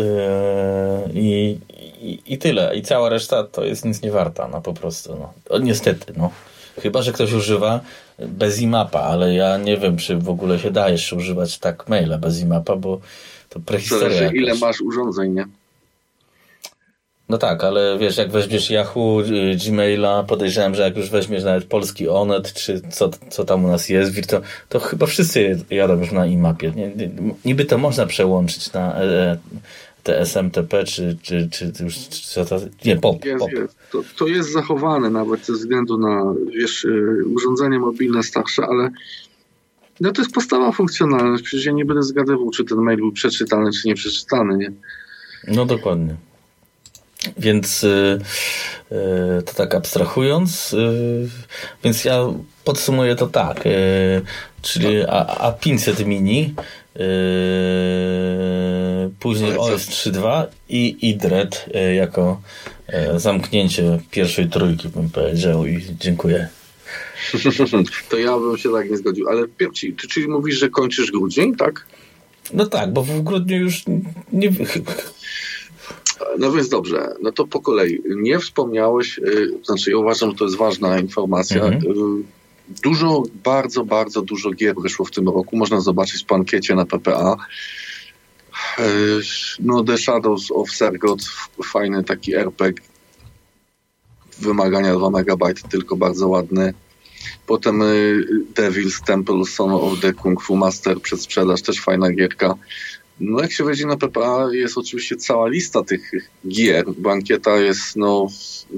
i, 1.14 1.58
i, 2.02 2.20
i, 2.26 2.38
tyle. 2.38 2.76
I 2.76 2.82
cała 2.82 3.10
reszta 3.10 3.44
to 3.44 3.64
jest 3.64 3.86
nic 3.86 4.02
nie 4.02 4.12
warta, 4.12 4.48
no 4.48 4.62
po 4.62 4.74
prostu. 4.74 5.16
No. 5.20 5.34
O, 5.50 5.60
niestety, 5.60 6.14
no. 6.18 6.32
Chyba, 6.82 7.02
że 7.02 7.14
ktoś 7.14 7.34
używa 7.34 7.80
bez 8.28 8.62
imapa, 8.62 9.00
ale 9.00 9.34
ja 9.34 9.58
nie 9.58 9.78
wiem, 9.78 9.98
czy 9.98 10.18
w 10.18 10.30
ogóle 10.30 10.60
się 10.60 10.72
da 10.72 10.90
jeszcze 10.90 11.16
używać 11.16 11.60
tak 11.60 11.90
maila 11.90 12.18
bez 12.18 12.42
imapa, 12.42 12.76
bo 12.76 13.00
to 13.50 13.60
prehistoria. 13.60 14.10
Zależy, 14.10 14.36
ile 14.36 14.56
masz 14.56 14.82
urządzeń, 14.82 15.34
nie? 15.34 15.46
No 17.30 17.38
tak, 17.38 17.64
ale 17.64 17.98
wiesz, 17.98 18.18
jak 18.18 18.32
weźmiesz 18.32 18.70
Yahoo, 18.70 19.22
y, 19.22 19.56
Gmaila, 19.56 20.24
podejrzewam, 20.24 20.76
że 20.76 20.82
jak 20.82 20.98
już 20.98 21.10
weźmiesz 21.10 21.44
nawet 21.44 21.64
polski 21.64 22.10
Onet, 22.10 22.54
czy 22.54 22.82
co, 22.90 23.10
co 23.30 23.46
tam 23.46 23.66
u 23.66 23.68
nas 23.68 23.90
jest, 23.90 24.28
to, 24.28 24.42
to 24.70 24.80
chyba 24.80 25.06
wszyscy 25.06 25.60
jadą 25.70 26.00
już 26.00 26.12
na 26.12 26.26
imapie. 26.26 26.74
Niby 27.46 27.66
to 27.66 27.78
można 27.78 28.06
przełączyć 28.06 28.74
na 28.74 28.96
e, 28.96 29.04
e 29.04 29.38
te 30.04 30.20
SMTP, 30.20 30.84
czy, 30.84 31.18
czy, 31.22 31.50
czy, 31.52 31.74
czy 31.74 31.84
już 31.84 31.96
czy 32.10 32.46
to, 32.46 32.60
nie, 32.86 32.96
POP. 32.96 33.26
Jest, 33.26 33.40
pop. 33.40 33.52
Jest. 33.52 33.78
To, 33.92 34.04
to 34.18 34.28
jest 34.28 34.52
zachowane 34.52 35.10
nawet 35.10 35.46
ze 35.46 35.54
względu 35.54 35.98
na 35.98 36.34
wiesz, 36.56 36.84
y, 36.84 37.24
urządzenie 37.36 37.80
mobilne 37.80 38.24
starsze, 38.24 38.64
ale 38.66 38.90
no 40.00 40.12
to 40.12 40.22
jest 40.22 40.34
podstawa 40.34 40.72
funkcjonalność. 40.72 41.44
Przecież 41.44 41.66
ja 41.66 41.72
nie 41.72 41.86
będę 41.86 42.04
zgadywał, 42.04 42.50
czy 42.52 42.66
ten 42.66 42.78
mail 42.78 42.98
był 42.98 43.12
przeczytany, 43.12 43.72
czy 43.72 43.88
nie 43.88 43.96
przeczytany, 43.96 44.58
nie? 44.58 44.72
No 45.48 45.66
dokładnie. 45.66 46.16
Więc 47.38 47.84
y, 47.84 48.20
y, 48.92 49.44
to 49.44 49.54
tak 49.54 49.76
abstrahując, 49.76 50.74
y, 50.74 51.30
więc 51.84 52.06
ja 52.06 52.20
podsumuję 52.64 53.16
to 53.16 53.28
tak, 53.28 53.64
czyli 54.62 55.04
A, 55.08 55.52
A500 55.52 56.06
Mini, 56.06 56.54
później 59.20 59.58
OS 59.58 59.88
3.2 59.88 60.46
i 60.70 61.10
IDRED 61.10 61.66
jako 61.96 62.42
zamknięcie 63.18 64.00
pierwszej 64.12 64.50
trójki 64.50 64.90
bym 64.90 65.10
powiedział 65.10 65.66
i 65.66 65.82
dziękuję. 66.00 66.50
To 68.10 68.18
ja 68.18 68.38
bym 68.38 68.58
się 68.58 68.72
tak 68.72 68.90
nie 68.90 68.98
zgodził, 68.98 69.30
ale 69.30 69.48
czyli, 69.74 69.96
czyli 69.96 70.28
mówisz, 70.28 70.60
że 70.60 70.70
kończysz 70.70 71.12
grudzień, 71.12 71.56
tak? 71.56 71.86
No 72.54 72.66
tak, 72.66 72.94
bo 72.94 73.04
w 73.04 73.22
grudniu 73.22 73.58
już 73.58 73.84
nie... 74.34 74.52
No 76.40 76.52
więc 76.52 76.70
dobrze, 76.70 77.14
no 77.22 77.32
to 77.32 77.48
po 77.48 77.62
kolei. 77.62 78.02
Nie 78.06 78.40
wspomniałeś, 78.40 79.20
znaczy 79.64 79.92
ja 79.92 79.98
uważam, 79.98 80.30
że 80.30 80.36
to 80.36 80.46
jest 80.46 80.58
ważna 80.58 81.00
informacja. 81.00 81.64
Mhm. 81.64 82.24
Dużo, 82.84 83.24
bardzo, 83.44 83.86
bardzo 83.86 84.22
dużo 84.22 84.52
gier 84.52 84.76
wyszło 84.82 85.06
w 85.06 85.12
tym 85.12 85.30
roku. 85.30 85.58
Można 85.58 85.82
zobaczyć 85.82 86.24
po 86.24 86.36
ankiecie 86.36 86.76
na 86.76 86.86
PPA. 86.86 87.38
Y, 88.80 88.84
no 89.60 89.84
The 89.84 89.98
Shadows 89.98 90.52
of 90.52 90.72
Sergot, 90.72 91.22
fajny 91.64 92.04
taki 92.04 92.36
RPG. 92.36 92.84
Wymagania 94.40 94.96
2 94.96 95.08
MB, 95.08 95.70
tylko 95.70 95.96
bardzo 95.96 96.28
ładny. 96.28 96.74
Potem 97.48 97.84
Devil's 98.54 99.04
Temple 99.06 99.46
Son 99.46 99.72
of 99.72 100.00
the 100.00 100.14
Kung 100.14 100.44
Fu 100.44 100.56
Master 100.56 101.02
przed 101.02 101.22
sprzedaż, 101.22 101.62
też 101.62 101.82
fajna 101.82 102.12
gierka. 102.12 102.56
No 103.20 103.42
jak 103.42 103.52
się 103.52 103.64
wejdzie 103.64 103.86
na 103.86 103.98
PPA, 103.98 104.48
jest 104.52 104.78
oczywiście 104.78 105.16
cała 105.16 105.48
lista 105.48 105.84
tych 105.84 106.12
gier. 106.48 106.86
Bankieta 106.98 107.58
jest, 107.58 107.96
no, 107.96 108.28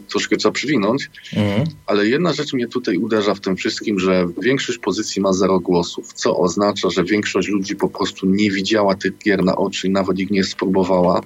troszkę 0.07 0.38
trzeba 0.38 0.51
przywinąć, 0.51 1.09
mhm. 1.35 1.68
ale 1.85 2.07
jedna 2.07 2.34
rzecz 2.34 2.53
mnie 2.53 2.68
tutaj 2.68 2.97
uderza 2.97 3.35
w 3.35 3.39
tym 3.39 3.55
wszystkim, 3.55 3.99
że 3.99 4.27
większość 4.41 4.77
pozycji 4.77 5.22
ma 5.22 5.34
zero 5.34 5.59
głosów, 5.59 6.13
co 6.13 6.38
oznacza, 6.38 6.89
że 6.89 7.03
większość 7.03 7.47
ludzi 7.47 7.76
po 7.76 7.89
prostu 7.89 8.26
nie 8.26 8.51
widziała 8.51 8.95
tych 8.95 9.18
gier 9.18 9.43
na 9.43 9.55
oczy 9.55 9.88
i 9.88 9.89
nawet 9.89 10.19
ich 10.19 10.31
nie 10.31 10.43
spróbowała. 10.43 11.22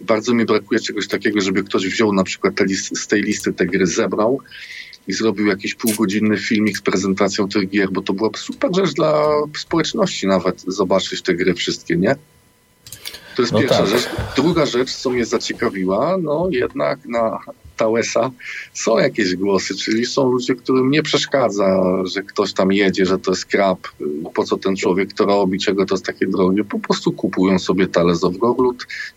Bardzo 0.00 0.34
mi 0.34 0.44
brakuje 0.44 0.80
czegoś 0.80 1.08
takiego, 1.08 1.40
żeby 1.40 1.64
ktoś 1.64 1.86
wziął 1.86 2.12
na 2.12 2.24
przykład 2.24 2.54
z 2.94 3.06
tej 3.06 3.22
listy 3.22 3.52
te 3.52 3.66
gry, 3.66 3.86
zebrał 3.86 4.40
i 5.08 5.12
zrobił 5.12 5.46
jakiś 5.46 5.74
półgodzinny 5.74 6.38
filmik 6.38 6.78
z 6.78 6.80
prezentacją 6.82 7.48
tych 7.48 7.68
gier, 7.68 7.90
bo 7.92 8.02
to 8.02 8.12
byłaby 8.12 8.38
super 8.38 8.70
rzecz 8.76 8.94
dla 8.94 9.30
społeczności 9.56 10.26
nawet 10.26 10.64
zobaczyć 10.66 11.22
te 11.22 11.34
gry 11.34 11.54
wszystkie, 11.54 11.96
nie? 11.96 12.16
To 13.36 13.42
jest 13.42 13.52
no 13.52 13.60
pierwsza 13.60 13.78
tak. 13.78 13.88
rzecz. 13.88 14.08
Druga 14.36 14.66
rzecz, 14.66 14.94
co 14.94 15.10
mnie 15.10 15.24
zaciekawiła, 15.24 16.16
no 16.22 16.48
jednak 16.50 17.06
na 17.06 17.38
Tałesa 17.76 18.30
są 18.72 18.98
jakieś 18.98 19.36
głosy, 19.36 19.74
czyli 19.74 20.06
są 20.06 20.30
ludzie, 20.30 20.54
którym 20.54 20.90
nie 20.90 21.02
przeszkadza, 21.02 21.82
że 22.04 22.22
ktoś 22.22 22.52
tam 22.52 22.72
jedzie, 22.72 23.06
że 23.06 23.18
to 23.18 23.30
jest 23.30 23.46
krab, 23.46 23.78
po 24.34 24.44
co 24.44 24.56
ten 24.56 24.76
człowiek 24.76 25.12
to 25.12 25.24
robi, 25.24 25.58
czego 25.58 25.86
to 25.86 25.94
jest 25.94 26.06
takie 26.06 26.26
drogie. 26.26 26.64
Po 26.64 26.78
prostu 26.78 27.12
kupują 27.12 27.58
sobie 27.58 27.86
Tales 27.86 28.24
of 28.24 28.34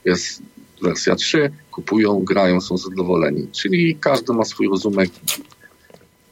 jest 0.06 0.42
wersja 0.82 1.16
3, 1.16 1.52
kupują, 1.72 2.20
grają, 2.20 2.62
są 2.62 2.78
zadowoleni. 2.78 3.48
Czyli 3.52 3.98
każdy 4.00 4.34
ma 4.34 4.46
swój 4.46 4.68
rozumek 4.68 5.10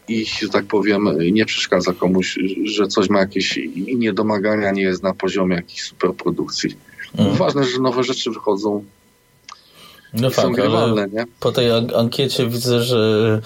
i, 0.07 0.25
że 0.41 0.49
tak 0.49 0.65
powiem, 0.65 1.09
nie 1.31 1.45
przeszkadza 1.45 1.93
komuś, 1.93 2.39
że 2.63 2.87
coś 2.87 3.09
ma 3.09 3.19
jakieś 3.19 3.59
niedomagania, 3.75 4.71
nie 4.71 4.81
jest 4.81 5.03
na 5.03 5.13
poziomie 5.13 5.55
jakiejś 5.55 5.81
superprodukcji. 5.81 6.77
Mm. 7.17 7.35
Ważne, 7.35 7.63
że 7.63 7.79
nowe 7.79 8.03
rzeczy 8.03 8.31
wychodzą. 8.31 8.83
No 10.13 10.29
fakt, 10.29 10.55
grywalne, 10.55 11.07
nie? 11.07 11.25
po 11.39 11.51
tej 11.51 11.71
ankiecie 11.71 12.47
widzę, 12.47 12.83
że, 12.83 13.41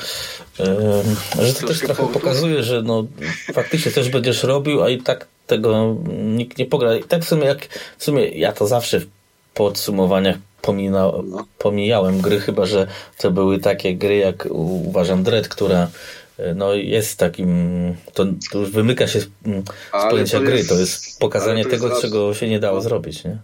e, 0.60 1.04
że 1.42 1.54
to 1.54 1.68
też 1.68 1.80
trochę 1.80 2.08
pokazuje, 2.08 2.64
że 2.64 2.82
no, 2.82 3.06
faktycznie 3.54 3.92
coś 3.92 4.10
będziesz 4.10 4.44
robił, 4.44 4.84
a 4.84 4.90
i 4.90 4.98
tak 4.98 5.28
tego 5.48 5.96
nikt 6.24 6.58
nie 6.58 6.66
pogra. 6.66 6.96
I 6.96 7.04
tak 7.04 7.24
w 7.24 7.28
sumie, 7.28 7.46
jak, 7.46 7.68
w 7.98 8.04
sumie 8.04 8.30
ja 8.30 8.52
to 8.52 8.68
zawsze 8.68 9.00
w 9.00 9.08
podsumowaniach 9.54 10.38
pomina, 10.62 11.12
no. 11.24 11.46
pomijałem 11.58 12.22
gry, 12.22 12.40
chyba 12.40 12.66
że 12.66 12.88
to 13.18 13.32
były 13.32 13.60
takie 13.60 13.96
gry 13.96 14.18
jak 14.18 14.48
uważam 14.50 15.24
Dread, 15.24 15.48
która 15.48 15.88
e, 16.38 16.54
no 16.54 16.74
jest 16.74 17.18
takim, 17.18 17.50
to, 18.14 18.26
to 18.52 18.60
już 18.60 18.72
wymyka 18.72 19.08
się 19.08 19.20
z, 19.20 19.24
z 19.26 20.10
pojęcia 20.10 20.40
gry, 20.40 20.66
to 20.66 20.80
jest 20.80 21.20
pokazanie 21.20 21.64
to 21.64 21.70
jest 21.70 21.82
tego, 21.84 22.02
czego 22.02 22.34
się 22.34 22.50
nie 22.50 22.60
dało 22.60 22.76
no. 22.76 22.82
zrobić, 22.82 23.24
nie? 23.24 23.38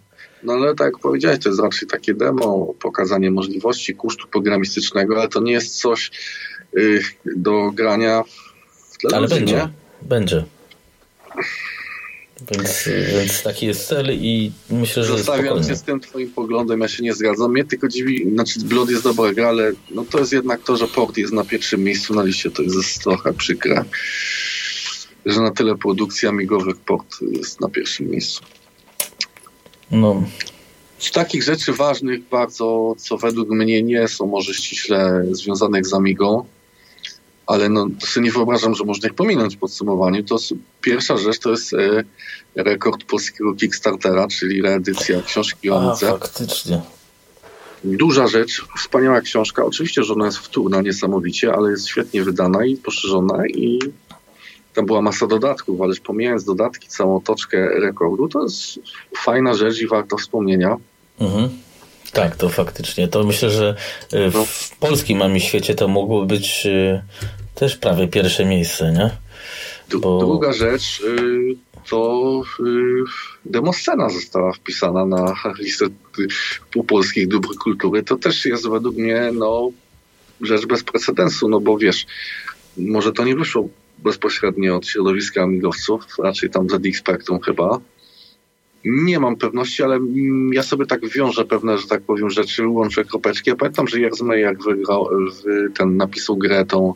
No 0.46 0.54
ale 0.54 0.76
tak 0.76 0.86
jak 0.86 1.00
powiedziałeś, 1.00 1.40
to 1.40 1.50
jest 1.50 1.62
raczej 1.62 1.88
takie 1.88 2.14
demo, 2.14 2.74
pokazanie 2.80 3.32
możliwości 3.32 3.96
kosztu 3.96 4.28
programistycznego, 4.28 5.20
ale 5.20 5.30
to 5.30 5.42
nie 5.42 5.52
jest 5.52 5.80
coś 5.80 6.12
y, 6.78 7.02
do 7.26 7.72
grania 7.72 8.24
w 8.92 8.98
tle 8.98 9.18
Ale 9.18 9.28
będzie, 9.28 9.56
nie? 9.56 9.70
będzie. 10.02 10.46
Więc, 12.52 12.90
więc 13.12 13.44
taki 13.44 13.66
jest 13.66 13.88
cel 13.88 14.12
i 14.12 14.52
myślę, 14.70 15.04
że 15.04 15.18
Zostawiam 15.18 15.64
się 15.64 15.76
z 15.76 15.84
tym 15.84 16.00
twoim 16.00 16.32
poglądem, 16.32 16.82
ja 16.82 16.88
się 16.88 17.04
nie 17.04 17.14
zgadzam. 17.14 17.52
Mnie 17.52 17.66
tylko 17.66 17.88
dziwi, 17.88 18.30
znaczy 18.34 18.60
Blood 18.60 18.90
jest 18.90 19.04
dobra 19.04 19.34
gra, 19.34 19.48
ale 19.48 19.72
no 19.92 20.06
to 20.10 20.20
jest 20.20 20.34
jednak 20.34 20.64
to, 20.64 20.78
że 20.78 20.88
port 20.88 21.18
jest 21.18 21.34
na 21.34 21.44
pierwszym 21.44 21.84
miejscu 21.84 22.16
na 22.16 22.24
liście, 22.24 22.52
to 22.52 22.62
jest 22.62 23.04
trochę 23.04 23.34
przykre. 23.34 23.86
Że 25.26 25.42
na 25.42 25.52
tyle 25.52 25.78
produkcji 25.78 26.28
amigowych 26.28 26.78
port 26.78 27.22
jest 27.22 27.62
na 27.62 27.70
pierwszym 27.70 28.10
miejscu. 28.10 28.44
No. 29.91 30.24
Z 30.99 31.12
takich 31.12 31.44
rzeczy 31.44 31.74
ważnych 31.74 32.30
bardzo, 32.30 32.95
co 32.98 33.18
według 33.18 33.49
mnie 33.49 33.84
nie 33.84 34.07
są 34.07 34.28
może 34.28 34.53
ściśle 34.53 35.24
związanych 35.32 35.88
z 35.88 35.94
Amigą, 35.94 36.45
ale 37.48 37.70
no, 37.70 37.88
sobie 37.99 38.24
nie 38.24 38.32
wyobrażam, 38.32 38.76
że 38.76 38.84
można 38.84 39.10
ich 39.10 39.16
pominąć 39.16 39.56
w 39.56 39.60
podsumowaniu. 39.60 40.24
To 40.24 40.38
pierwsza 40.82 41.18
rzecz 41.18 41.40
to 41.40 41.52
jest 41.52 41.74
e, 41.74 42.03
rekord 42.56 43.03
polskiego 43.03 43.56
Kickstartera, 43.56 44.28
czyli 44.28 44.62
reedycja 44.62 45.22
książki 45.22 45.70
o 45.70 45.82
Amidze. 45.82 46.07
faktycznie. 46.07 46.82
Duża 47.84 48.28
rzecz, 48.28 48.66
wspaniała 48.78 49.22
książka. 49.22 49.66
Oczywiście, 49.66 50.03
że 50.03 50.14
ona 50.14 50.26
jest 50.26 50.38
wtórna 50.38 50.82
niesamowicie, 50.82 51.53
ale 51.53 51.72
jest 51.72 51.88
świetnie 51.88 52.24
wydana 52.24 52.66
i 52.66 52.78
poszerzona 52.78 53.48
i 53.48 53.80
tam 54.76 54.86
była 54.86 55.02
masa 55.02 55.28
dodatków, 55.28 55.82
ale 55.82 55.94
pomijając 56.04 56.44
dodatki, 56.44 56.88
całą 56.88 57.18
otoczkę 57.18 57.70
rekordu, 57.80 58.28
to 58.28 58.44
jest 58.44 58.80
fajna 59.18 59.54
rzecz 59.54 59.82
i 59.82 59.88
warto 59.88 60.18
wspomnienia. 60.18 60.78
Mhm. 61.20 61.50
Tak, 62.12 62.36
to 62.36 62.50
faktycznie. 62.50 63.08
To 63.08 63.24
myślę, 63.24 63.50
że 63.50 63.76
y, 64.14 64.32
w 64.32 64.34
no. 64.34 64.46
polskim 64.80 65.18
mamy 65.18 65.40
świecie 65.40 65.76
to 65.76 65.88
mogło 65.88 66.26
być 66.26 66.66
y, 66.66 67.02
też 67.56 67.78
prawie 67.78 68.08
pierwsze 68.08 68.46
miejsce, 68.46 68.92
nie? 68.92 69.12
Bo... 70.00 70.20
Druga 70.20 70.54
rzecz 70.54 71.00
y, 71.02 71.56
to 71.90 72.42
demoscena 73.46 74.10
została 74.10 74.54
wpisana 74.54 75.06
na 75.06 75.36
listę 75.60 75.86
polskich 76.88 77.28
dóbr 77.28 77.56
kultury. 77.64 78.04
To 78.04 78.18
też 78.18 78.46
jest 78.46 78.70
według 78.70 78.96
mnie 78.96 79.32
no, 79.34 79.72
rzecz 80.42 80.66
bez 80.66 80.84
precedensu, 80.84 81.50
no 81.50 81.60
bo 81.60 81.78
wiesz, 81.78 82.06
może 82.78 83.14
to 83.14 83.24
nie 83.24 83.36
wyszło 83.36 83.70
bezpośrednio 83.98 84.76
od 84.76 84.88
środowiska 84.88 85.44
amigowców, 85.44 86.06
raczej 86.24 86.50
tam 86.50 86.70
ZX 86.70 87.00
Spectrum 87.00 87.40
chyba. 87.40 87.80
Nie 88.86 89.20
mam 89.20 89.36
pewności, 89.36 89.84
ale 89.84 90.00
ja 90.52 90.64
sobie 90.64 90.86
tak 90.86 91.10
wiążę 91.10 91.46
pewne, 91.46 91.78
że 91.78 91.88
tak 91.88 92.02
powiem, 92.02 92.30
rzeczy, 92.30 92.68
łączę 92.68 93.06
kropeczki. 93.06 93.50
Ja 93.50 93.56
pamiętam, 93.56 93.88
że 93.88 94.00
Jerzy 94.00 94.40
jak 94.40 94.64
wygrał, 94.64 95.10
ten 95.78 95.98
napisał 95.98 96.38
grę 96.38 96.66
tą 96.66 96.94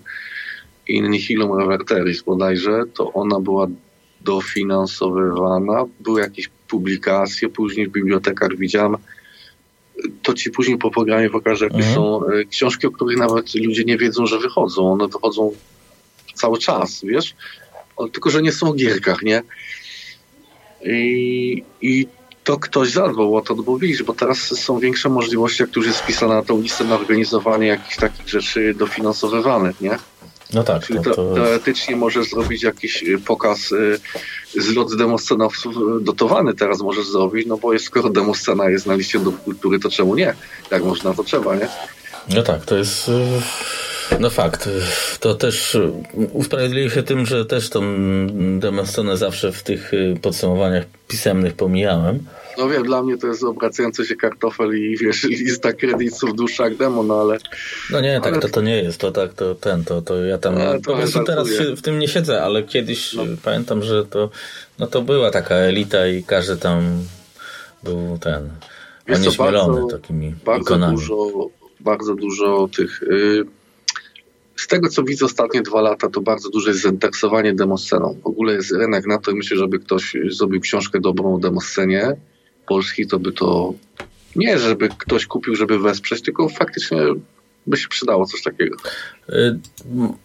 In 0.87 1.09
Nihilum 1.09 1.59
Reverteris 1.59 2.21
bodajże, 2.21 2.83
to 2.93 3.13
ona 3.13 3.39
była 3.39 3.67
dofinansowywana, 4.21 5.85
były 5.99 6.21
jakieś 6.21 6.49
publikacje, 6.67 7.49
później 7.49 7.87
w 7.87 7.91
bibliotekach 7.91 8.57
widziałem, 8.57 8.97
to 10.21 10.33
ci 10.33 10.51
później 10.51 10.77
po 10.77 10.91
programie 10.91 11.29
pokażę, 11.29 11.65
jakie 11.65 11.77
mhm. 11.77 11.95
są 11.95 12.25
e, 12.25 12.45
książki, 12.45 12.87
o 12.87 12.91
których 12.91 13.17
nawet 13.17 13.55
ludzie 13.55 13.83
nie 13.83 13.97
wiedzą, 13.97 14.25
że 14.25 14.39
wychodzą. 14.39 14.91
One 14.91 15.07
wychodzą 15.07 15.51
cały 16.39 16.57
czas, 16.57 17.01
wiesz? 17.03 17.35
Tylko, 18.11 18.29
że 18.29 18.41
nie 18.41 18.51
są 18.51 18.69
o 18.69 18.73
gierkach, 18.73 19.21
nie? 19.21 19.41
I, 20.85 21.63
i 21.81 22.07
to 22.43 22.57
ktoś 22.57 22.91
zadbał 22.91 23.35
o 23.35 23.41
to, 23.41 23.55
bo 23.55 23.77
widzisz, 23.77 24.03
bo 24.03 24.13
teraz 24.13 24.37
są 24.39 24.79
większe 24.79 25.09
możliwości, 25.09 25.63
jak 25.63 25.71
tu 25.71 25.79
już 25.79 25.87
jest 25.87 25.99
wpisana 25.99 26.35
na 26.35 26.41
tą 26.41 26.61
listę 26.61 26.83
na 26.83 26.95
organizowanie 26.95 27.67
jakichś 27.67 27.97
takich 27.97 28.29
rzeczy 28.29 28.73
dofinansowywanych, 28.73 29.81
nie? 29.81 29.97
No 30.53 30.63
tak. 30.63 30.85
Czyli 30.85 30.99
to, 30.99 31.15
to... 31.15 31.33
teoretycznie 31.33 31.95
możesz 31.95 32.29
zrobić 32.29 32.63
jakiś 32.63 33.03
y, 33.03 33.19
pokaz, 33.19 33.71
y, 33.71 33.99
zlot 34.57 34.95
demoscenowców 34.95 35.75
y, 35.75 36.03
dotowany 36.03 36.53
teraz 36.53 36.81
możesz 36.81 37.07
zrobić, 37.07 37.47
no 37.47 37.57
bo 37.57 37.73
jest, 37.73 37.85
skoro 37.85 38.09
demoscena 38.09 38.69
jest 38.69 38.85
na 38.85 38.95
liście 38.95 39.19
do 39.19 39.31
kultury, 39.31 39.79
to 39.79 39.89
czemu 39.89 40.15
nie? 40.15 40.33
Jak 40.71 40.83
można, 40.83 41.13
to 41.13 41.23
trzeba, 41.23 41.55
nie? 41.55 41.67
No 42.35 42.43
tak, 42.43 42.65
to 42.65 42.77
jest 42.77 43.11
no 44.19 44.29
fakt. 44.29 44.69
To 45.19 45.35
też 45.35 45.77
usprawiedliwi 46.33 46.89
się 46.89 47.03
tym, 47.03 47.25
że 47.25 47.45
też 47.45 47.69
tą 47.69 47.81
demoscenę 48.59 49.17
zawsze 49.17 49.51
w 49.51 49.63
tych 49.63 49.93
y, 49.93 50.17
podsumowaniach 50.21 50.85
pisemnych 51.07 51.53
pomijałem. 51.53 52.19
No 52.57 52.69
wiem, 52.69 52.83
dla 52.83 53.03
mnie 53.03 53.17
to 53.17 53.27
jest 53.27 53.43
obracający 53.43 54.05
się 54.05 54.15
kartofel 54.15 54.77
i 54.77 54.97
wiesz, 54.97 55.23
lista 55.23 55.73
kredytów 55.73 56.35
dłuższa 56.35 56.63
jak 56.63 56.75
demon, 56.75 57.07
no 57.07 57.21
ale... 57.21 57.37
No 57.91 58.01
nie, 58.01 58.21
tak 58.21 58.33
ale... 58.33 58.41
to, 58.41 58.49
to 58.49 58.61
nie 58.61 58.83
jest, 58.83 58.99
to 58.99 59.11
tak, 59.11 59.33
to 59.33 59.55
ten, 59.55 59.83
to, 59.83 60.01
to 60.01 60.25
ja 60.25 60.37
tam 60.37 60.55
no, 60.55 60.73
po 60.85 60.95
prostu 60.95 61.23
teraz 61.23 61.47
w 61.77 61.81
tym 61.81 61.99
nie 61.99 62.07
siedzę, 62.07 62.43
ale 62.43 62.63
kiedyś 62.63 63.13
no. 63.13 63.23
pamiętam, 63.43 63.83
że 63.83 64.05
to, 64.05 64.29
no 64.79 64.87
to 64.87 65.01
była 65.01 65.31
taka 65.31 65.55
elita 65.55 66.07
i 66.07 66.23
każdy 66.23 66.57
tam 66.57 67.03
był 67.83 68.17
ten, 68.21 68.49
onieśmielony 69.15 69.91
takimi 69.91 70.35
bardzo 70.45 70.61
ikonami. 70.61 70.97
Dużo, 70.97 71.49
bardzo 71.79 72.15
dużo 72.15 72.69
tych... 72.77 73.01
Yy 73.11 73.58
tego, 74.67 74.89
co 74.89 75.03
widzę 75.03 75.25
ostatnie 75.25 75.61
dwa 75.61 75.81
lata, 75.81 76.09
to 76.09 76.21
bardzo 76.21 76.49
duże 76.49 76.69
jest 76.69 76.81
zainteresowanie 76.81 77.53
demosceną. 77.53 78.19
W 78.23 78.27
ogóle 78.27 78.53
jest 78.53 78.71
rynek 78.71 79.07
na 79.07 79.17
to 79.17 79.31
i 79.31 79.35
myślę, 79.35 79.57
żeby 79.57 79.79
ktoś 79.79 80.15
zrobił 80.29 80.61
książkę 80.61 80.99
dobrą 80.99 81.35
o 81.35 81.39
demoscenie 81.39 82.15
polski, 82.67 83.07
to 83.07 83.19
by 83.19 83.31
to 83.31 83.73
nie, 84.35 84.59
żeby 84.59 84.89
ktoś 84.89 85.25
kupił, 85.25 85.55
żeby 85.55 85.79
wesprzeć, 85.79 86.21
tylko 86.21 86.49
faktycznie 86.49 86.97
by 87.67 87.77
się 87.77 87.87
przydało 87.87 88.25
coś 88.25 88.41
takiego. 88.41 88.77
Y, 89.29 89.59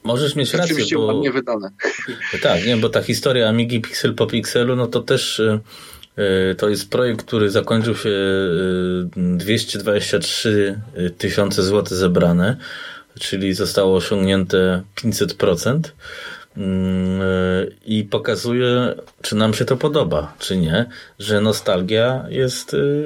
możesz 0.05 0.36
mieć 0.36 0.55
rację, 0.55 0.74
Oczywiście 0.74 0.97
bo... 0.97 1.05
ładnie 1.05 1.32
wydane. 1.32 1.70
Tak, 2.43 2.66
nie, 2.66 2.77
bo 2.77 2.89
ta 2.89 3.02
historia 3.02 3.48
Amigi 3.48 3.81
Pixel 3.81 4.15
po 4.15 4.27
Pixelu, 4.27 4.77
no 4.77 4.86
to 4.86 5.01
też 5.01 5.39
y, 5.39 5.61
y, 6.19 6.55
to 6.55 6.69
jest 6.69 6.90
projekt, 6.90 7.23
który 7.23 7.51
zakończył 7.51 7.94
się 7.97 8.11
223 9.16 10.81
tysiące 11.19 11.62
złotych 11.62 11.97
zebrane, 11.97 12.56
czyli 13.20 13.55
zostało 13.55 13.97
osiągnięte 13.97 14.82
500%. 14.97 15.81
Mm, 16.57 17.20
i 17.86 18.05
pokazuje, 18.05 18.95
czy 19.23 19.36
nam 19.36 19.55
się 19.55 19.65
to 19.65 19.77
podoba, 19.77 20.35
czy 20.39 20.57
nie, 20.57 20.86
że 21.19 21.41
nostalgia 21.41 22.24
jest 22.28 22.74
y, 22.74 23.05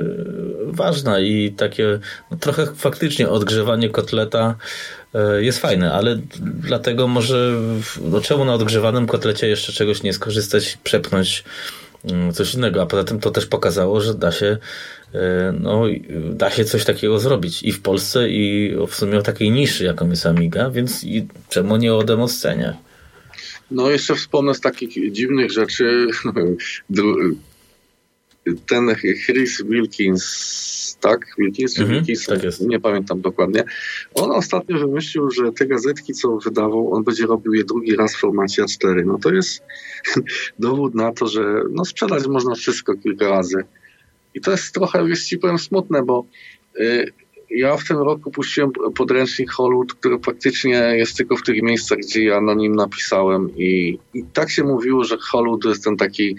ważna 0.67 1.21
i 1.21 1.53
takie 1.53 1.99
no, 2.31 2.37
trochę 2.37 2.67
faktycznie 2.67 3.29
odgrzewanie 3.29 3.91
kotleta 3.91 4.55
y, 5.15 5.45
jest 5.45 5.59
fajne, 5.59 5.93
ale 5.93 6.19
dlatego 6.41 7.09
może 7.09 7.53
no, 8.01 8.21
czemu 8.21 8.45
na 8.45 8.55
odgrzewanym 8.55 9.07
kotlecie 9.07 9.49
jeszcze 9.49 9.73
czegoś 9.73 10.03
nie 10.03 10.13
skorzystać, 10.13 10.79
przepchnąć 10.85 11.45
mm, 12.05 12.33
coś 12.33 12.55
innego, 12.55 12.83
a 12.83 12.87
poza 12.87 13.05
tym 13.05 13.21
to 13.21 13.31
też 13.31 13.47
pokazało, 13.47 14.01
że 14.01 14.15
da 14.15 14.33
się 14.33 14.57
no, 15.61 15.85
da 16.33 16.51
się 16.51 16.65
coś 16.65 16.85
takiego 16.85 17.19
zrobić 17.19 17.63
i 17.63 17.73
w 17.73 17.81
Polsce 17.81 18.31
i 18.31 18.75
w 18.89 18.95
sumie 18.95 19.19
o 19.19 19.23
takiej 19.23 19.51
niszy, 19.51 19.85
jaką 19.85 20.11
jest 20.11 20.27
Amiga, 20.27 20.71
więc 20.71 21.05
i 21.05 21.27
czemu 21.49 21.77
nie 21.77 21.95
o 21.95 22.05
demoscenie? 22.05 22.77
No 23.71 23.91
jeszcze 23.91 24.15
wspomnę 24.15 24.55
z 24.55 24.61
takich 24.61 25.13
dziwnych 25.13 25.51
rzeczy. 25.51 26.07
Ten 28.67 28.95
Chris 29.27 29.63
Wilkins, 29.63 30.97
tak? 31.01 31.35
Wilkins 31.39 31.75
czy 31.75 31.83
mhm, 31.83 31.99
Wilkins? 31.99 32.27
Tak 32.27 32.41
nie 32.61 32.81
pamiętam 32.81 33.21
dokładnie. 33.21 33.65
On 34.15 34.31
ostatnio 34.31 34.79
wymyślił, 34.79 35.31
że 35.31 35.53
te 35.53 35.67
gazetki, 35.67 36.15
co 36.15 36.37
wydawał, 36.37 36.95
on 36.95 37.05
będzie 37.05 37.27
robił 37.27 37.55
je 37.55 37.65
drugi 37.65 37.97
raz 37.97 38.17
w 38.17 38.19
formacie 38.19 38.63
A4. 38.63 39.07
No 39.07 39.19
to 39.19 39.35
jest 39.35 39.63
dowód 40.59 40.95
na 40.95 41.13
to, 41.13 41.27
że 41.27 41.63
no 41.71 41.85
sprzedać 41.85 42.27
można 42.27 42.55
wszystko 42.55 42.95
kilka 42.95 43.29
razy. 43.29 43.65
I 44.35 44.41
to 44.41 44.51
jest 44.51 44.75
trochę, 44.75 45.09
jest 45.09 45.27
ci 45.27 45.39
powiem, 45.39 45.59
smutne, 45.59 46.03
bo 46.03 46.25
y, 46.81 47.13
ja 47.51 47.77
w 47.77 47.85
tym 47.85 47.97
roku 47.97 48.31
puściłem 48.31 48.73
podręcznik 48.97 49.51
Hollywood, 49.51 49.95
który 49.95 50.19
faktycznie 50.19 50.71
jest 50.97 51.17
tylko 51.17 51.37
w 51.37 51.43
tych 51.43 51.63
miejscach, 51.63 51.99
gdzie 51.99 52.25
ja 52.25 52.41
na 52.41 52.55
nim 52.55 52.75
napisałem 52.75 53.57
i, 53.57 53.99
i 54.15 54.25
tak 54.33 54.51
się 54.51 54.65
mówiło, 54.65 55.05
że 55.05 55.17
Hollywood 55.21 55.63
to 55.63 55.69
jest 55.69 55.85
ten 55.85 55.97
taki 55.97 56.37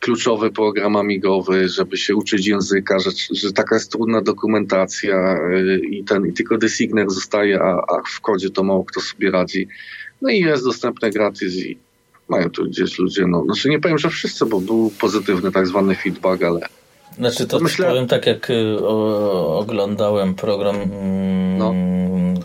kluczowy 0.00 0.50
program 0.50 0.96
amigowy, 0.96 1.68
żeby 1.68 1.96
się 1.96 2.16
uczyć 2.16 2.46
języka, 2.46 2.98
że, 2.98 3.10
że 3.30 3.52
taka 3.52 3.74
jest 3.74 3.92
trudna 3.92 4.22
dokumentacja 4.22 5.38
y, 5.52 5.80
i, 5.90 6.04
ten, 6.04 6.26
i 6.26 6.32
tylko 6.32 6.58
designer 6.58 7.10
zostaje, 7.10 7.60
a, 7.62 7.66
a 7.66 8.02
w 8.06 8.20
kodzie 8.20 8.50
to 8.50 8.62
mało 8.62 8.84
kto 8.84 9.00
sobie 9.00 9.30
radzi. 9.30 9.68
No 10.22 10.30
i 10.30 10.38
jest 10.38 10.64
dostępne 10.64 11.10
gratis 11.10 11.56
i 11.56 11.78
mają 12.28 12.50
tu 12.50 12.64
gdzieś 12.64 12.98
ludzie, 12.98 13.26
no, 13.26 13.44
znaczy 13.44 13.68
nie 13.68 13.80
powiem, 13.80 13.98
że 13.98 14.10
wszyscy, 14.10 14.46
bo 14.46 14.60
był 14.60 14.92
pozytywny 15.00 15.52
tak 15.52 15.66
zwany 15.66 15.94
feedback, 15.94 16.42
ale 16.42 16.60
znaczy 17.20 17.46
to 17.46 17.60
Myślę... 17.60 17.88
powiem 17.88 18.06
tak, 18.06 18.26
jak 18.26 18.50
y, 18.50 18.78
o, 18.82 19.58
oglądałem 19.58 20.34
program 20.34 20.76
mm, 20.76 21.58
no. 21.58 21.74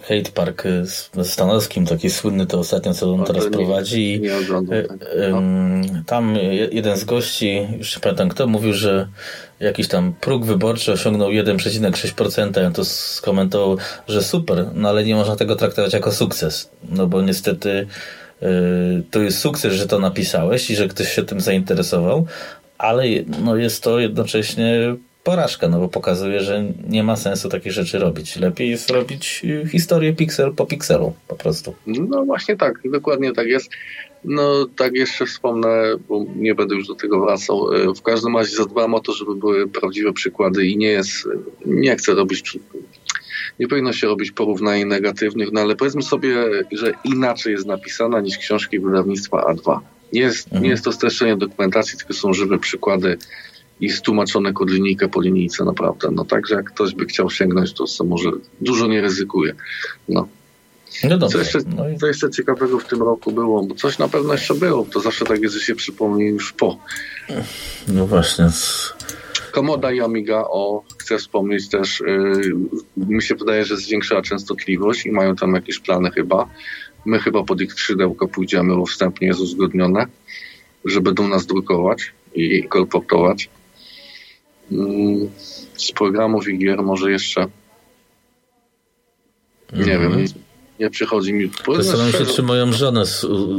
Hate 0.01 0.31
Park 0.33 0.63
z 0.83 1.11
Stanowskim, 1.23 1.85
taki 1.85 2.09
słynny 2.09 2.45
to 2.45 2.59
ostatnio, 2.59 2.93
co 2.93 3.13
on 3.13 3.23
teraz 3.23 3.45
prowadzi. 3.47 4.19
Nie, 4.21 4.29
nie 4.29 4.37
oglądam. 4.37 4.77
Y, 4.77 4.87
tak. 4.87 4.99
No. 5.31 5.41
Tam 6.05 6.35
jeden 6.71 6.97
z 6.97 7.03
gości, 7.03 7.67
już 7.77 7.95
nie 7.95 8.01
pamiętam 8.01 8.29
kto, 8.29 8.47
mówił, 8.47 8.73
że 8.73 9.07
jakiś 9.59 9.87
tam 9.87 10.13
próg 10.21 10.45
wyborczy 10.45 10.91
osiągnął 10.91 11.29
1,6%. 11.29 12.61
Ja 12.61 12.71
to 12.71 12.85
skomentował, 12.85 13.77
że 14.07 14.23
super, 14.23 14.65
no 14.73 14.89
ale 14.89 15.03
nie 15.03 15.15
można 15.15 15.35
tego 15.35 15.55
traktować 15.55 15.93
jako 15.93 16.11
sukces. 16.11 16.69
No 16.89 17.07
bo 17.07 17.21
niestety 17.21 17.87
y, 18.43 19.03
to 19.11 19.19
jest 19.19 19.39
sukces, 19.39 19.73
że 19.73 19.87
to 19.87 19.99
napisałeś 19.99 20.71
i 20.71 20.75
że 20.75 20.87
ktoś 20.87 21.15
się 21.15 21.23
tym 21.23 21.41
zainteresował, 21.41 22.27
ale 22.85 23.03
no 23.43 23.55
jest 23.55 23.83
to 23.83 23.99
jednocześnie 23.99 24.95
porażka, 25.23 25.67
no 25.67 25.79
bo 25.79 25.89
pokazuje, 25.89 26.39
że 26.39 26.63
nie 26.87 27.03
ma 27.03 27.15
sensu 27.15 27.49
takich 27.49 27.71
rzeczy 27.71 27.99
robić. 27.99 28.35
Lepiej 28.35 28.69
jest 28.69 28.89
robić 28.89 29.41
historię 29.71 30.13
piksel 30.13 30.53
po 30.53 30.65
pikselu 30.65 31.13
po 31.27 31.35
prostu. 31.35 31.75
No 31.87 32.25
właśnie 32.25 32.57
tak, 32.57 32.79
dokładnie 32.85 33.33
tak 33.33 33.47
jest. 33.47 33.69
No 34.23 34.65
tak 34.77 34.93
jeszcze 34.93 35.25
wspomnę, 35.25 35.83
bo 36.09 36.25
nie 36.35 36.55
będę 36.55 36.75
już 36.75 36.87
do 36.87 36.95
tego 36.95 37.25
wracał. 37.25 37.73
E, 37.73 37.93
w 37.93 38.01
każdym 38.01 38.37
razie 38.37 38.55
zadbałem 38.55 38.93
o 38.93 38.99
to, 38.99 39.13
żeby 39.13 39.35
były 39.35 39.67
prawdziwe 39.67 40.13
przykłady 40.13 40.65
i 40.65 40.77
nie 40.77 40.87
jest, 40.87 41.27
nie 41.65 41.95
chcę 41.95 42.13
robić 42.13 42.59
nie 43.59 43.67
powinno 43.67 43.93
się 43.93 44.07
robić 44.07 44.31
porównań 44.31 44.85
negatywnych, 44.85 45.51
no 45.51 45.61
ale 45.61 45.75
powiedzmy 45.75 46.03
sobie, 46.03 46.35
że 46.71 46.93
inaczej 47.03 47.53
jest 47.53 47.65
napisana 47.65 48.21
niż 48.21 48.37
książki 48.37 48.79
wydawnictwa 48.79 49.53
A2. 49.53 49.79
Nie 50.13 50.21
jest, 50.21 50.47
mhm. 50.47 50.63
nie 50.63 50.69
jest 50.69 50.83
to 50.83 50.91
streszczenie 50.91 51.37
dokumentacji, 51.37 51.97
tylko 51.97 52.13
są 52.13 52.33
żywe 52.33 52.59
przykłady 52.59 53.17
i 53.81 53.89
stłumaczone 53.89 54.53
kod 54.53 54.69
linijkę 54.69 55.07
po 55.07 55.21
linijce 55.21 55.65
naprawdę. 55.65 56.09
No 56.11 56.25
także 56.25 56.55
jak 56.55 56.65
ktoś 56.65 56.95
by 56.95 57.05
chciał 57.05 57.29
sięgnąć, 57.29 57.73
to 57.73 57.85
może 58.05 58.31
dużo 58.61 58.87
nie 58.87 59.01
ryzykuje. 59.01 59.55
No. 60.09 60.27
No 61.03 61.17
dobrze. 61.17 61.37
Co 61.37 61.43
jeszcze, 61.43 61.59
no 61.75 61.89
i... 61.89 61.97
co 61.97 62.07
jeszcze 62.07 62.29
ciekawego 62.29 62.79
w 62.79 62.87
tym 62.87 63.03
roku 63.03 63.31
było? 63.31 63.63
Bo 63.63 63.75
coś 63.75 63.97
na 63.97 64.07
pewno 64.07 64.33
jeszcze 64.33 64.53
było. 64.53 64.87
To 64.93 64.99
zawsze 64.99 65.25
tak 65.25 65.41
jest, 65.41 65.55
że 65.55 65.61
się 65.61 65.75
przypomni 65.75 66.25
już 66.25 66.53
po. 66.53 66.77
No 67.87 68.07
właśnie. 68.07 68.49
Komoda 69.51 69.91
i 69.91 70.01
Amiga, 70.01 70.45
o, 70.49 70.83
chcę 70.97 71.17
wspomnieć 71.17 71.69
też, 71.69 71.99
yy, 71.99 73.05
mi 73.07 73.23
się 73.23 73.35
wydaje, 73.35 73.65
że 73.65 73.77
zwiększyła 73.77 74.21
częstotliwość 74.21 75.05
i 75.05 75.11
mają 75.11 75.35
tam 75.35 75.55
jakieś 75.55 75.79
plany 75.79 76.11
chyba. 76.11 76.49
My 77.05 77.19
chyba 77.19 77.43
pod 77.43 77.61
ich 77.61 77.71
skrzydełko 77.71 78.27
pójdziemy, 78.27 78.75
bo 78.75 78.85
wstępnie 78.85 79.27
jest 79.27 79.39
uzgodnione, 79.39 80.05
że 80.85 81.01
będą 81.01 81.27
nas 81.27 81.45
drukować 81.45 82.13
i 82.33 82.63
kolportować. 82.63 83.49
Mm, 84.71 85.29
z 85.75 85.91
programów 85.91 86.47
i 86.47 86.57
gier 86.57 86.83
może 86.83 87.11
jeszcze 87.11 87.47
nie 89.73 89.85
wiem, 89.85 90.05
mhm. 90.05 90.25
nie 90.79 90.89
przychodzi 90.89 91.33
mi... 91.33 91.51
Zastanawiam 91.75 92.11
się, 92.11 92.25
czy 92.25 92.43
moją 92.43 92.73
żonę 92.73 93.03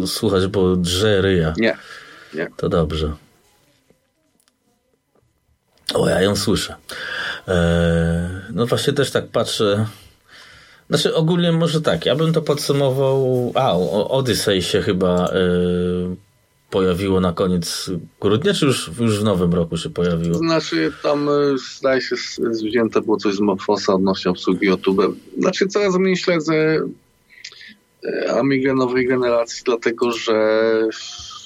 słuchać, 0.06 0.46
bo 0.46 0.76
drze 0.76 1.22
ryja. 1.22 1.54
Nie, 1.58 1.76
nie. 2.34 2.48
To 2.56 2.68
dobrze. 2.68 3.12
O, 5.94 6.08
ja 6.08 6.22
ją 6.22 6.36
słyszę. 6.36 6.74
Eee, 7.48 7.54
no 8.52 8.66
właśnie 8.66 8.92
też 8.92 9.10
tak 9.10 9.26
patrzę 9.28 9.86
znaczy 10.88 11.14
ogólnie 11.14 11.52
może 11.52 11.80
tak, 11.80 12.06
ja 12.06 12.16
bym 12.16 12.32
to 12.32 12.42
podsumował. 12.42 13.52
A, 13.54 13.72
Odyssey 14.08 14.62
się 14.62 14.82
chyba 14.82 15.28
y, 15.28 16.16
pojawiło 16.70 17.20
na 17.20 17.32
koniec 17.32 17.90
grudnia, 18.20 18.54
czy 18.54 18.66
już, 18.66 18.90
już 19.00 19.20
w 19.20 19.24
nowym 19.24 19.54
roku 19.54 19.76
się 19.76 19.90
pojawiło? 19.90 20.34
Znaczy 20.34 20.92
tam 21.02 21.28
y, 21.28 21.58
zdaje 21.78 22.00
się 22.00 22.16
zwzięte 22.50 23.00
było 23.00 23.16
coś 23.16 23.34
z 23.34 23.40
Morfosa 23.40 23.94
odnośnie 23.94 24.30
obsługi 24.30 24.66
YouTube. 24.66 25.16
Znaczy 25.38 25.66
coraz 25.66 25.96
mniej 25.98 26.16
śledzę 26.16 26.80
y, 28.04 28.30
Amigę 28.30 28.74
nowej 28.74 29.06
generacji, 29.06 29.62
dlatego 29.64 30.12
że 30.12 30.62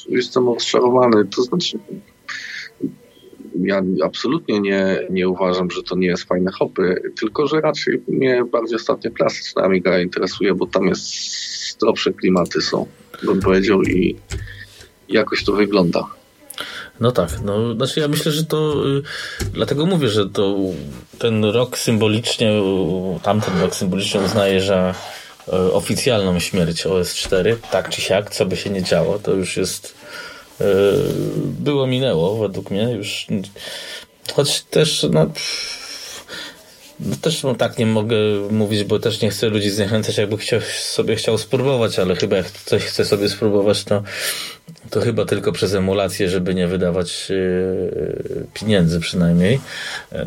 jestem 0.09 0.47
rozczarowany. 0.47 1.25
To 1.25 1.43
znaczy 1.43 1.79
ja 3.55 3.83
absolutnie 4.05 4.61
nie, 4.61 5.07
nie 5.11 5.29
uważam, 5.29 5.71
że 5.71 5.83
to 5.83 5.97
nie 5.97 6.07
jest 6.07 6.25
fajne 6.25 6.53
hopy, 6.53 7.13
tylko 7.21 7.47
że 7.47 7.61
raczej 7.61 8.03
mnie 8.09 8.45
bardziej 8.53 8.77
ostatnio 8.77 9.11
klasyczna 9.11 9.63
Amiga 9.63 10.01
interesuje, 10.01 10.55
bo 10.55 10.67
tam 10.67 10.87
jest 10.87 11.05
zdrowsze 11.73 12.13
klimaty 12.13 12.61
są, 12.61 12.87
bym 13.23 13.41
powiedział 13.41 13.83
i 13.83 14.17
jakoś 15.09 15.45
to 15.45 15.53
wygląda. 15.53 16.07
No 17.01 17.13
tak, 17.13 17.31
no 17.45 17.75
znaczy 17.75 18.01
ja 18.01 18.09
myślę, 18.09 18.33
że 18.33 18.45
to 18.45 18.87
y, 18.87 19.03
dlatego 19.53 19.87
mówię, 19.87 20.09
że 20.09 20.29
to 20.29 20.57
ten 21.19 21.45
rok 21.45 21.79
symbolicznie, 21.79 22.63
tamten 23.23 23.61
rok 23.61 23.75
symbolicznie 23.75 24.21
uznaje, 24.21 24.61
że 24.61 24.95
y, 25.49 25.53
oficjalną 25.53 26.39
śmierć 26.39 26.87
OS4, 26.87 27.57
tak 27.71 27.89
czy 27.89 28.01
siak, 28.01 28.31
co 28.31 28.47
by 28.47 28.57
się 28.57 28.71
nie 28.71 28.83
działo, 28.83 29.19
to 29.19 29.33
już 29.33 29.57
jest 29.57 30.00
było 31.45 31.87
minęło 31.87 32.37
według 32.37 32.71
mnie 32.71 32.83
już. 32.83 33.27
Choć 34.35 34.63
też 34.63 35.07
no, 35.11 35.25
no 35.25 35.31
też 37.23 37.43
no, 37.43 37.55
tak 37.55 37.79
nie 37.79 37.87
mogę 37.87 38.17
mówić, 38.51 38.85
bo 38.85 38.99
też 38.99 39.21
nie 39.21 39.31
chcę 39.31 39.49
ludzi 39.49 39.71
zniechęcać, 39.71 40.19
jakby 40.19 40.37
chciał, 40.37 40.61
sobie 40.81 41.17
chciał 41.17 41.39
spróbować, 41.39 41.99
ale 41.99 42.17
chyba 42.17 42.37
jak 42.37 42.51
coś 42.51 42.85
chce 42.85 43.05
sobie 43.05 43.29
spróbować, 43.29 43.85
to, 43.85 44.03
to 44.91 45.01
chyba 45.01 45.25
tylko 45.25 45.53
przez 45.53 45.75
emulację, 45.75 46.29
żeby 46.29 46.55
nie 46.55 46.67
wydawać 46.67 47.31
yy, 47.31 48.47
pieniędzy 48.55 49.01
przynajmniej. 49.01 49.61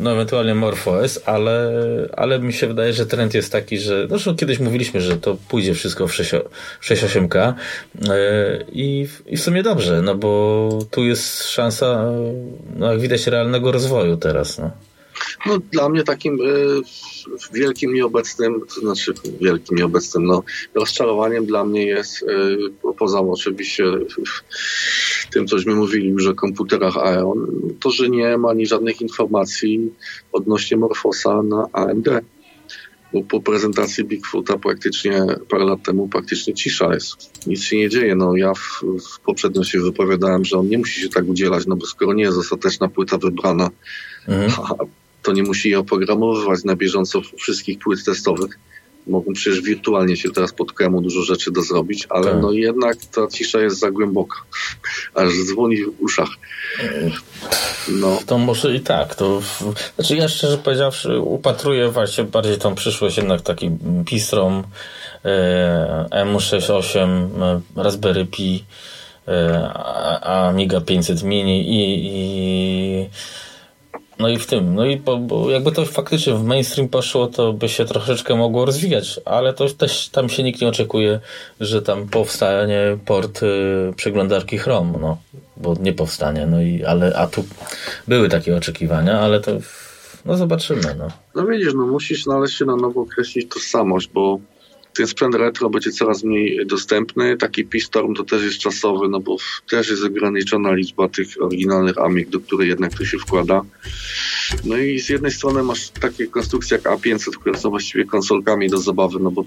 No 0.00 0.12
ewentualnie 0.12 0.54
MorphOS, 0.54 1.20
ale, 1.26 1.72
ale 2.16 2.38
mi 2.38 2.52
się 2.52 2.66
wydaje, 2.66 2.92
że 2.92 3.06
trend 3.06 3.34
jest 3.34 3.52
taki, 3.52 3.78
że 3.78 4.08
zresztą 4.08 4.36
kiedyś 4.36 4.58
mówiliśmy, 4.58 5.00
że 5.00 5.16
to 5.16 5.36
pójdzie 5.48 5.74
wszystko 5.74 6.08
w 6.08 6.12
6.8K 6.12 7.52
yy, 7.94 8.08
i, 8.72 9.08
i 9.26 9.36
w 9.36 9.40
sumie 9.40 9.62
dobrze, 9.62 10.02
no 10.02 10.14
bo 10.14 10.68
tu 10.90 11.04
jest 11.04 11.48
szansa, 11.48 12.12
no 12.76 12.92
jak 12.92 13.00
widać, 13.00 13.26
realnego 13.26 13.72
rozwoju 13.72 14.16
teraz. 14.16 14.58
No. 14.58 14.70
No, 15.46 15.58
dla 15.72 15.88
mnie 15.88 16.04
takim 16.04 16.40
y, 16.40 16.82
wielkim 17.52 17.94
nieobecnym, 17.94 18.60
to 18.74 18.80
znaczy 18.80 19.14
wielkim 19.40 19.78
nieobecnym, 19.78 20.24
no, 20.24 20.42
rozczarowaniem 20.74 21.46
dla 21.46 21.64
mnie 21.64 21.86
jest, 21.86 22.22
y, 22.22 22.92
poza 22.98 23.20
oczywiście 23.20 23.84
tym, 25.32 25.46
cośmy 25.46 25.74
mówili 25.74 26.08
już 26.08 26.26
o 26.26 26.34
komputerach 26.34 26.96
Aeon, 26.96 27.46
to, 27.80 27.90
że 27.90 28.08
nie 28.08 28.38
ma 28.38 28.50
ani 28.50 28.66
żadnych 28.66 29.00
informacji 29.00 29.92
odnośnie 30.32 30.76
Morfosa 30.76 31.42
na 31.42 31.68
AMD. 31.72 32.08
Po 33.28 33.40
prezentacji 33.40 34.04
Bigfoota 34.04 34.58
praktycznie 34.58 35.26
parę 35.48 35.64
lat 35.64 35.82
temu 35.82 36.08
praktycznie 36.08 36.54
cisza 36.54 36.94
jest. 36.94 37.46
Nic 37.46 37.62
się 37.62 37.76
nie 37.76 37.88
dzieje. 37.88 38.14
No, 38.14 38.36
ja 38.36 38.54
w, 38.54 38.82
w 38.82 39.20
poprzednio 39.20 39.64
się 39.64 39.80
wypowiadałem, 39.80 40.44
że 40.44 40.58
on 40.58 40.68
nie 40.68 40.78
musi 40.78 41.00
się 41.00 41.08
tak 41.08 41.28
udzielać, 41.28 41.66
no 41.66 41.76
bo 41.76 41.86
skoro 41.86 42.12
nie 42.12 42.24
jest 42.24 42.38
ostateczna 42.38 42.88
płyta 42.88 43.18
wybrana, 43.18 43.70
mhm. 44.28 44.52
a 44.80 44.84
to 45.24 45.32
nie 45.32 45.42
musi 45.42 45.70
je 45.70 45.78
oprogramowywać 45.78 46.64
na 46.64 46.76
bieżąco 46.76 47.20
wszystkich 47.36 47.78
płyt 47.78 48.04
testowych. 48.04 48.58
Mogą 49.06 49.32
przecież 49.32 49.60
wirtualnie 49.60 50.16
się 50.16 50.30
teraz 50.30 50.52
pod 50.52 50.72
kremu 50.72 51.00
dużo 51.00 51.22
rzeczy 51.22 51.52
do 51.52 51.62
zrobić, 51.62 52.06
ale 52.10 52.30
tak. 52.30 52.42
no 52.42 52.52
jednak 52.52 52.96
ta 53.14 53.26
cisza 53.26 53.60
jest 53.60 53.78
za 53.78 53.90
głęboka, 53.90 54.36
aż 55.14 55.32
dzwoni 55.44 55.76
w 55.76 56.02
uszach. 56.02 56.28
No. 57.88 58.18
To 58.26 58.38
może 58.38 58.74
i 58.74 58.80
tak. 58.80 59.14
To, 59.14 59.42
znaczy 59.94 60.16
ja 60.16 60.28
szczerze 60.28 60.58
powiedziawszy 60.58 61.18
upatruję 61.18 61.88
właśnie 61.88 62.24
bardziej 62.24 62.58
tą 62.58 62.74
przyszłość 62.74 63.16
jednak 63.16 63.40
taki 63.40 63.70
Pistrom 64.06 64.64
e, 65.24 66.06
M68 66.10 67.28
e, 67.42 67.60
Raspberry 67.82 68.26
Pi 68.26 68.64
e, 69.28 69.72
Amiga 70.22 70.80
500 70.80 71.22
Mini 71.22 71.60
i, 71.68 72.06
i 72.06 73.08
no 74.18 74.28
i 74.28 74.38
w 74.38 74.46
tym, 74.46 74.74
no 74.74 74.84
i 74.84 74.96
bo, 74.96 75.16
bo 75.16 75.50
jakby 75.50 75.72
to 75.72 75.84
faktycznie 75.84 76.34
w 76.34 76.44
mainstream 76.44 76.88
poszło, 76.88 77.26
to 77.26 77.52
by 77.52 77.68
się 77.68 77.84
troszeczkę 77.84 78.36
mogło 78.36 78.64
rozwijać, 78.64 79.20
ale 79.24 79.54
to 79.54 79.68
też 79.68 80.08
tam 80.08 80.28
się 80.28 80.42
nikt 80.42 80.60
nie 80.60 80.68
oczekuje, 80.68 81.20
że 81.60 81.82
tam 81.82 82.08
powstanie 82.08 82.98
port 83.04 83.42
y, 83.42 83.92
przeglądarki 83.96 84.58
Chrome, 84.58 84.98
no, 85.00 85.16
bo 85.56 85.74
nie 85.80 85.92
powstanie, 85.92 86.46
no 86.46 86.62
i, 86.62 86.84
ale, 86.84 87.16
a 87.16 87.26
tu 87.26 87.44
były 88.08 88.28
takie 88.28 88.56
oczekiwania, 88.56 89.20
ale 89.20 89.40
to, 89.40 89.50
no 90.24 90.36
zobaczymy, 90.36 90.94
no. 90.98 91.08
No 91.34 91.46
widzisz, 91.46 91.74
no 91.74 91.86
musisz 91.86 92.24
znaleźć 92.24 92.56
się 92.56 92.64
na 92.64 92.76
nowo 92.76 93.00
określić 93.00 93.54
tożsamość, 93.54 94.10
bo 94.14 94.38
ten 94.94 95.06
sprzęt 95.06 95.34
retro 95.34 95.70
będzie 95.70 95.90
coraz 95.90 96.24
mniej 96.24 96.66
dostępny. 96.66 97.36
Taki 97.36 97.64
P-Storm 97.64 98.14
to 98.14 98.24
też 98.24 98.42
jest 98.42 98.58
czasowy, 98.58 99.08
no 99.08 99.20
bo 99.20 99.36
też 99.70 99.90
jest 99.90 100.04
ograniczona 100.04 100.72
liczba 100.72 101.08
tych 101.08 101.28
oryginalnych 101.40 101.98
Amig, 101.98 102.28
do 102.28 102.40
których 102.40 102.68
jednak 102.68 102.94
to 102.94 103.04
się 103.04 103.18
wkłada. 103.18 103.62
No 104.64 104.76
i 104.76 105.00
z 105.00 105.08
jednej 105.08 105.32
strony 105.32 105.62
masz 105.62 105.88
takie 105.88 106.26
konstrukcje 106.26 106.76
jak 106.76 106.98
A500, 106.98 107.30
które 107.30 107.58
są 107.58 107.70
właściwie 107.70 108.04
konsolkami 108.04 108.68
do 108.68 108.78
zabawy, 108.78 109.18
no 109.20 109.30
bo 109.30 109.44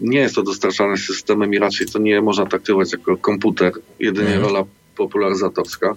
nie 0.00 0.18
jest 0.18 0.34
to 0.34 0.42
dostarczane 0.42 0.96
systemem 0.96 1.54
i 1.54 1.58
raczej 1.58 1.86
to 1.86 1.98
nie 1.98 2.20
można 2.22 2.46
traktować 2.46 2.92
jako 2.92 3.16
komputer, 3.16 3.72
jedynie 4.00 4.34
mm. 4.34 4.42
rola 4.42 4.64
popularyzatorska 4.96 5.94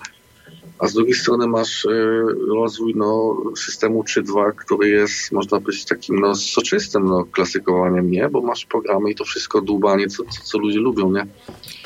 a 0.80 0.88
z 0.88 0.94
drugiej 0.94 1.14
strony 1.14 1.48
masz 1.48 1.86
y, 1.86 1.90
rozwój 2.56 2.94
no, 2.95 3.38
systemu 3.58 4.04
3.2, 4.04 4.56
który 4.56 4.90
jest, 4.90 5.32
można 5.32 5.62
powiedzieć, 5.62 5.86
takim 5.86 6.20
no, 6.20 6.36
soczystym 6.36 7.06
no, 7.06 7.26
klasykowaniem, 7.26 8.12
nie? 8.12 8.30
Bo 8.30 8.41
masz 8.41 8.66
programy 8.66 9.12
i 9.12 9.16
to 9.16 9.24
wszystko 9.26 9.62
dłubanie, 9.62 10.08
co, 10.08 10.24
co, 10.24 10.41
co 10.44 10.58
ludzie 10.58 10.80
lubią, 10.80 11.12
nie? 11.12 11.28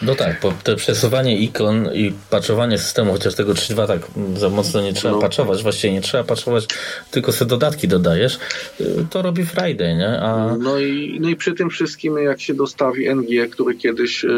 No 0.01 0.15
tak, 0.15 0.39
bo 0.41 0.53
te 0.63 0.75
przesuwanie 0.75 1.37
ikon 1.37 1.89
i 1.93 2.13
patchowanie 2.29 2.77
systemu, 2.77 3.11
chociaż 3.11 3.35
tego 3.35 3.53
3.2 3.53 3.87
tak 3.87 4.01
za 4.37 4.49
mocno 4.49 4.81
nie 4.81 4.93
trzeba 4.93 5.13
no. 5.13 5.21
patchować, 5.21 5.63
właściwie 5.63 5.93
nie 5.93 6.01
trzeba 6.01 6.23
patchować, 6.23 6.67
tylko 7.11 7.31
sobie 7.31 7.49
dodatki 7.49 7.87
dodajesz, 7.87 8.39
y, 8.81 9.05
to 9.09 9.21
robi 9.21 9.45
Friday, 9.45 9.95
nie? 9.95 10.19
A... 10.21 10.57
No, 10.57 10.79
i, 10.79 11.17
no 11.21 11.29
i 11.29 11.35
przy 11.35 11.53
tym 11.53 11.69
wszystkim, 11.69 12.17
jak 12.17 12.41
się 12.41 12.53
dostawi 12.53 13.09
NG, 13.15 13.49
który 13.51 13.75
kiedyś 13.75 14.23
y, 14.23 14.29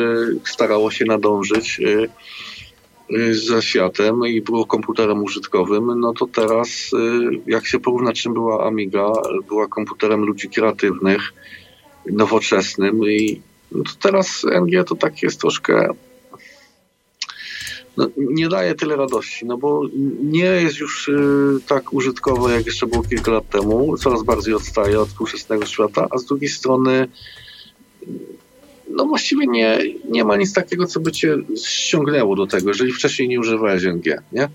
starało 0.43 0.91
się 0.91 1.05
nadążyć, 1.05 1.80
Y, 1.80 2.09
ze 3.31 3.61
światem 3.61 4.25
i 4.27 4.41
było 4.41 4.65
komputerem 4.65 5.23
użytkowym, 5.23 5.99
no 5.99 6.13
to 6.13 6.27
teraz 6.27 6.69
y, 6.93 7.41
jak 7.47 7.67
się 7.67 7.80
porówna 7.80 8.13
czym 8.13 8.34
była 8.34 8.67
Amiga, 8.67 9.11
była 9.47 9.67
komputerem 9.67 10.23
ludzi 10.23 10.49
kreatywnych, 10.49 11.34
nowoczesnym 12.11 13.03
i 13.03 13.41
no 13.71 13.84
to 13.84 13.91
teraz 14.01 14.45
NG 14.61 14.84
to 14.88 14.95
tak 14.95 15.23
jest 15.23 15.41
troszkę 15.41 15.89
no, 17.97 18.07
nie 18.17 18.49
daje 18.49 18.75
tyle 18.75 18.95
radości, 18.95 19.45
no 19.45 19.57
bo 19.57 19.81
nie 20.23 20.45
jest 20.45 20.77
już 20.77 21.07
y, 21.07 21.59
tak 21.67 21.93
użytkowe, 21.93 22.53
jak 22.53 22.65
jeszcze 22.65 22.88
było 22.88 23.03
kilka 23.03 23.31
lat 23.31 23.49
temu. 23.49 23.97
Coraz 23.97 24.23
bardziej 24.23 24.53
odstaje 24.53 24.99
od 24.99 25.09
współczesnego 25.09 25.65
świata, 25.65 26.07
a 26.09 26.17
z 26.17 26.25
drugiej 26.25 26.49
strony 26.49 27.07
no 28.89 29.05
właściwie 29.05 29.47
nie, 29.47 29.80
nie 30.10 30.23
ma 30.23 30.38
nic 30.38 30.53
takiego, 30.53 30.85
co 30.85 30.99
by 30.99 31.11
cię 31.11 31.38
ściągnęło 31.65 32.35
do 32.35 32.47
tego, 32.47 32.69
jeżeli 32.69 32.93
wcześniej 32.93 33.27
nie 33.27 33.39
używałeś 33.39 33.84
NG, 33.84 34.22
nie? 34.31 34.49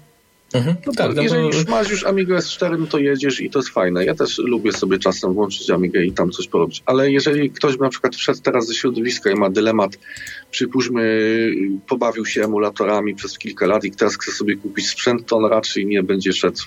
Mhm, 0.54 0.76
no 0.86 0.92
tak, 0.92 1.14
no 1.14 1.22
jeżeli 1.22 1.46
już 1.46 1.66
masz 1.66 1.90
już 1.90 2.04
Amiga 2.04 2.36
S4, 2.36 2.78
no 2.78 2.86
to 2.86 2.98
jedziesz 2.98 3.40
i 3.40 3.50
to 3.50 3.58
jest 3.58 3.68
fajne. 3.68 4.04
Ja 4.04 4.14
też 4.14 4.38
lubię 4.38 4.72
sobie 4.72 4.98
czasem 4.98 5.32
włączyć 5.32 5.70
Amigę 5.70 6.04
i 6.04 6.12
tam 6.12 6.30
coś 6.30 6.48
porobić. 6.48 6.82
Ale 6.86 7.10
jeżeli 7.10 7.50
ktoś 7.50 7.78
na 7.78 7.88
przykład 7.88 8.16
wszedł 8.16 8.40
teraz 8.42 8.66
ze 8.66 8.74
środowiska 8.74 9.30
i 9.30 9.34
ma 9.34 9.50
dylemat, 9.50 9.98
przypuśćmy, 10.50 11.30
pobawił 11.88 12.26
się 12.26 12.44
emulatorami 12.44 13.14
przez 13.14 13.38
kilka 13.38 13.66
lat 13.66 13.84
i 13.84 13.90
teraz 13.90 14.16
chce 14.16 14.32
sobie 14.32 14.56
kupić 14.56 14.88
sprzęt, 14.88 15.26
to 15.26 15.36
on 15.36 15.44
raczej 15.44 15.86
nie 15.86 16.02
będzie 16.02 16.32
szedł 16.32 16.60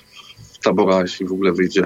w 0.54 0.60
tabora, 0.60 1.02
jeśli 1.02 1.26
w 1.26 1.32
ogóle 1.32 1.52
wyjdzie 1.52 1.84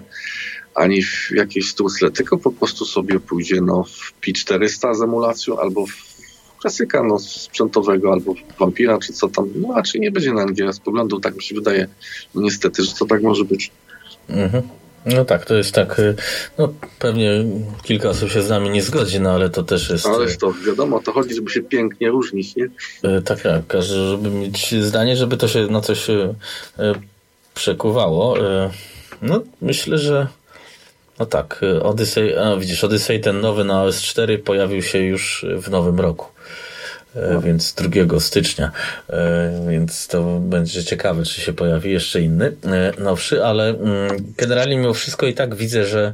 ani 0.76 1.04
w 1.04 1.32
jakieś 1.32 1.70
strusle, 1.70 2.12
tylko 2.12 2.38
po 2.38 2.52
prostu 2.52 2.86
sobie 2.86 3.20
pójdzie 3.20 3.62
no, 3.62 3.84
w 3.84 4.14
P400 4.22 4.96
z 4.96 5.02
emulacją 5.02 5.60
albo 5.60 5.86
w 5.86 6.16
klasyka 6.60 7.04
no, 7.04 7.20
sprzętowego, 7.20 8.12
albo 8.12 8.34
w 8.34 8.60
Vampira, 8.60 8.98
czy 9.00 9.14
co 9.14 9.28
tam. 9.28 9.50
No 9.56 9.74
raczej 9.76 10.02
nie 10.02 10.12
będzie 10.12 10.34
na 10.34 10.46
NG 10.46 10.74
z 10.74 10.80
poglądu, 10.80 11.20
tak 11.20 11.36
mi 11.36 11.44
się 11.44 11.56
wydaje, 11.56 11.88
no, 12.36 12.42
niestety, 12.42 12.84
że 12.84 12.94
to 12.94 13.06
tak 13.06 13.22
może 13.22 13.44
być. 13.44 13.72
Mhm. 14.30 14.64
No 15.06 15.26
tak, 15.26 15.46
to 15.46 15.56
jest 15.56 15.72
tak, 15.72 16.00
y, 16.00 16.16
no 16.58 16.74
pewnie 17.00 17.46
kilka 17.84 18.10
osób 18.10 18.32
się 18.32 18.42
z 18.42 18.50
nami 18.50 18.70
nie 18.70 18.82
zgodzi, 18.82 19.20
no 19.20 19.32
ale 19.32 19.50
to 19.50 19.64
też 19.64 19.90
jest... 19.90 20.06
Ale 20.06 20.28
to 20.28 20.54
wiadomo, 20.68 21.00
to 21.00 21.12
chodzi, 21.12 21.36
żeby 21.36 21.52
się 21.52 21.62
pięknie 21.62 22.10
różnić, 22.10 22.56
nie? 22.56 22.66
Y, 22.66 23.22
tak, 23.26 23.42
tak, 23.42 23.68
każdy, 23.68 23.96
żeby 23.96 24.30
mieć 24.30 24.76
zdanie, 24.84 25.16
żeby 25.16 25.38
to 25.38 25.48
się 25.48 25.68
na 25.68 25.82
coś 25.82 26.10
y, 26.10 26.36
przekuwało. 27.54 28.36
No 29.22 29.44
myślę, 29.62 29.98
że 29.98 30.28
no 31.20 31.26
tak, 31.26 31.62
Odyssey, 31.82 32.38
a 32.38 32.58
widzisz, 32.58 32.84
Odyssey 32.84 33.20
ten 33.20 33.42
nowy 33.42 33.64
na 33.64 33.86
OS4 33.86 34.38
pojawił 34.38 34.82
się 34.82 35.00
już 35.00 35.46
w 35.58 35.70
nowym 35.70 36.00
roku. 36.00 36.36
E, 37.16 37.34
no. 37.34 37.42
Więc 37.42 37.74
2 37.74 38.20
stycznia, 38.20 38.72
e, 39.10 39.66
więc 39.70 40.08
to 40.08 40.40
będzie 40.40 40.84
ciekawe, 40.84 41.24
czy 41.24 41.42
się 41.42 41.54
pojawi 41.54 41.92
jeszcze 41.92 42.22
inny, 42.22 42.56
e, 42.66 43.02
nowszy, 43.02 43.46
ale 43.46 43.70
mm, 43.70 44.10
generalnie 44.38 44.78
mimo 44.78 44.94
wszystko 44.94 45.28
i 45.28 45.34
tak 45.34 45.56
widzę, 45.56 45.86
że 45.86 46.14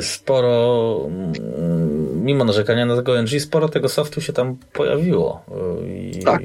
sporo, 0.00 1.00
mm, 1.06 2.24
mimo 2.24 2.44
narzekania 2.44 2.86
na 2.86 2.96
tego 2.96 3.22
NG, 3.22 3.40
sporo 3.40 3.68
tego 3.68 3.88
softu 3.88 4.20
się 4.20 4.32
tam 4.32 4.56
pojawiło. 4.72 5.44
I, 5.86 6.22
tak. 6.24 6.42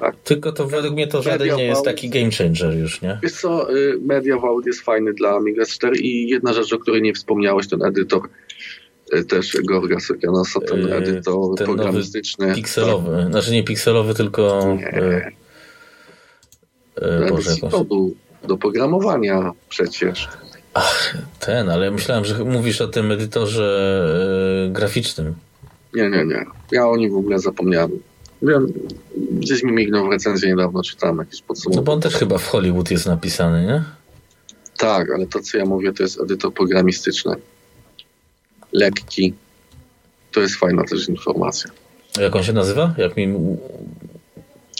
Tak. 0.00 0.16
Tylko 0.16 0.52
to 0.52 0.66
według 0.66 0.94
mnie 0.94 1.06
to 1.06 1.22
żaden 1.22 1.56
nie 1.56 1.64
jest 1.64 1.84
taki 1.84 2.10
game 2.10 2.30
changer 2.30 2.78
już, 2.78 3.02
nie? 3.02 3.18
Wiesz 3.22 3.32
co, 3.32 3.76
y, 3.76 3.98
Media 4.00 4.38
Vault 4.38 4.66
jest 4.66 4.80
fajny 4.80 5.12
dla 5.12 5.30
Amiga 5.36 5.66
4 5.66 5.96
i 5.98 6.28
jedna 6.28 6.52
rzecz, 6.52 6.72
o 6.72 6.78
której 6.78 7.02
nie 7.02 7.14
wspomniałeś, 7.14 7.68
ten 7.68 7.82
edytor 7.82 8.28
y, 9.14 9.24
też 9.24 9.56
Gorga 9.64 10.00
Sokianosa, 10.00 10.60
ten 10.60 10.86
y, 10.86 10.94
edytor 10.94 11.56
ten 11.56 11.66
programistyczny. 11.66 12.54
Pikselowy, 12.54 13.22
to... 13.24 13.30
znaczy 13.30 13.52
nie 13.52 13.64
pikselowy, 13.64 14.14
tylko... 14.14 14.76
Nie. 14.78 15.32
Boże, 17.30 17.50
kodu 17.70 18.14
do 18.44 18.56
programowania 18.56 19.52
przecież. 19.68 20.28
Ach, 20.74 21.16
ten, 21.40 21.70
ale 21.70 21.90
myślałem, 21.90 22.24
że 22.24 22.44
mówisz 22.44 22.80
o 22.80 22.88
tym 22.88 23.12
edytorze 23.12 24.68
graficznym. 24.70 25.34
Nie, 25.94 26.10
nie, 26.10 26.24
nie. 26.24 26.46
Ja 26.72 26.88
o 26.88 26.96
nim 26.96 27.12
w 27.12 27.16
ogóle 27.16 27.38
zapomniałem. 27.38 27.90
Wiem, 28.42 28.72
gdzieś 29.16 29.62
mi 29.62 29.72
mignął 29.72 30.06
w 30.06 30.10
recenzji 30.10 30.48
niedawno, 30.48 30.82
czytałem 30.82 31.18
jakieś 31.18 31.42
podsumowanie. 31.42 31.76
No 31.76 31.82
bo 31.82 31.92
on 31.92 32.00
też 32.00 32.14
chyba 32.14 32.38
w 32.38 32.46
Hollywood 32.46 32.90
jest 32.90 33.06
napisany, 33.06 33.66
nie? 33.66 33.84
Tak, 34.78 35.10
ale 35.10 35.26
to 35.26 35.40
co 35.40 35.58
ja 35.58 35.64
mówię 35.64 35.92
to 35.92 36.02
jest 36.02 36.20
edytor 36.20 36.54
programistyczny. 36.54 37.36
Lekki. 38.72 39.34
To 40.32 40.40
jest 40.40 40.56
fajna 40.56 40.84
też 40.84 41.08
informacja. 41.08 41.70
Jak 42.20 42.36
on 42.36 42.42
się 42.42 42.52
nazywa? 42.52 42.94
Jak 42.98 43.16
mi... 43.16 43.34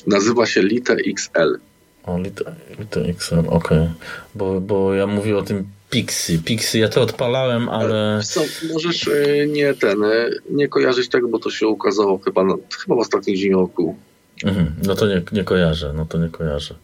Nazywa 0.06 0.46
się 0.46 0.62
Liter 0.62 0.98
XL. 1.06 1.58
O, 2.04 2.18
Liter, 2.18 2.54
Liter 2.78 3.10
XL, 3.10 3.38
okej. 3.38 3.48
Okay. 3.48 3.90
Bo, 4.34 4.60
bo 4.60 4.94
ja 4.94 5.06
mówię 5.06 5.38
o 5.38 5.42
tym 5.42 5.68
Pixy. 5.90 6.38
Pixy, 6.38 6.78
ja 6.78 6.88
to 6.88 7.02
odpalałem, 7.02 7.68
ale... 7.68 8.20
Co, 8.24 8.40
możesz 8.72 9.08
e, 9.08 9.46
nie 9.46 9.74
ten, 9.74 10.04
e, 10.04 10.30
nie 10.50 10.68
kojarzyć 10.68 11.08
tego, 11.08 11.28
bo 11.28 11.38
to 11.38 11.50
się 11.50 11.66
ukazało 11.66 12.18
chyba, 12.18 12.44
chyba 12.84 12.96
w 12.96 12.98
ostatnim 12.98 13.36
dzień 13.36 13.52
roku. 13.52 13.96
Mhm, 14.44 14.72
no 14.82 14.94
to 14.94 15.06
nie, 15.06 15.22
nie 15.32 15.44
kojarzę, 15.44 15.92
no 15.96 16.06
to 16.06 16.18
nie 16.18 16.28
kojarzę. 16.28 16.74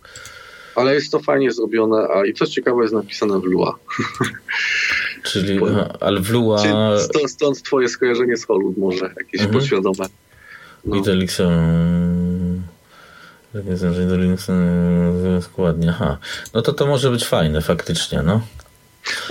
Ale 0.74 0.94
jest 0.94 1.12
to 1.12 1.20
fajnie 1.20 1.52
zrobione, 1.52 2.08
a 2.08 2.26
i 2.26 2.34
co 2.34 2.46
ciekawe 2.46 2.82
jest 2.82 2.94
napisane 2.94 3.40
w 3.40 3.44
Lua. 3.44 3.78
Czyli, 5.22 5.60
ale 6.00 6.20
w 6.20 6.30
Lua... 6.30 6.58
Stąd, 6.98 7.30
stąd 7.30 7.62
twoje 7.62 7.88
skojarzenie 7.88 8.36
z 8.36 8.44
Hollywood 8.44 8.76
może, 8.76 9.14
jakieś 9.18 9.40
mhm. 9.40 9.52
podświadome. 9.52 10.06
No. 10.84 10.96
I. 10.96 11.02
Nie 13.54 13.76
znaczenie 13.76 14.06
do 14.06 14.16
Linuxa 14.16 14.52
składnie. 15.40 15.88
Aha. 15.90 16.18
No 16.54 16.62
to 16.62 16.72
to 16.72 16.86
może 16.86 17.10
być 17.10 17.24
fajne 17.24 17.60
faktycznie, 17.60 18.22
no. 18.22 18.40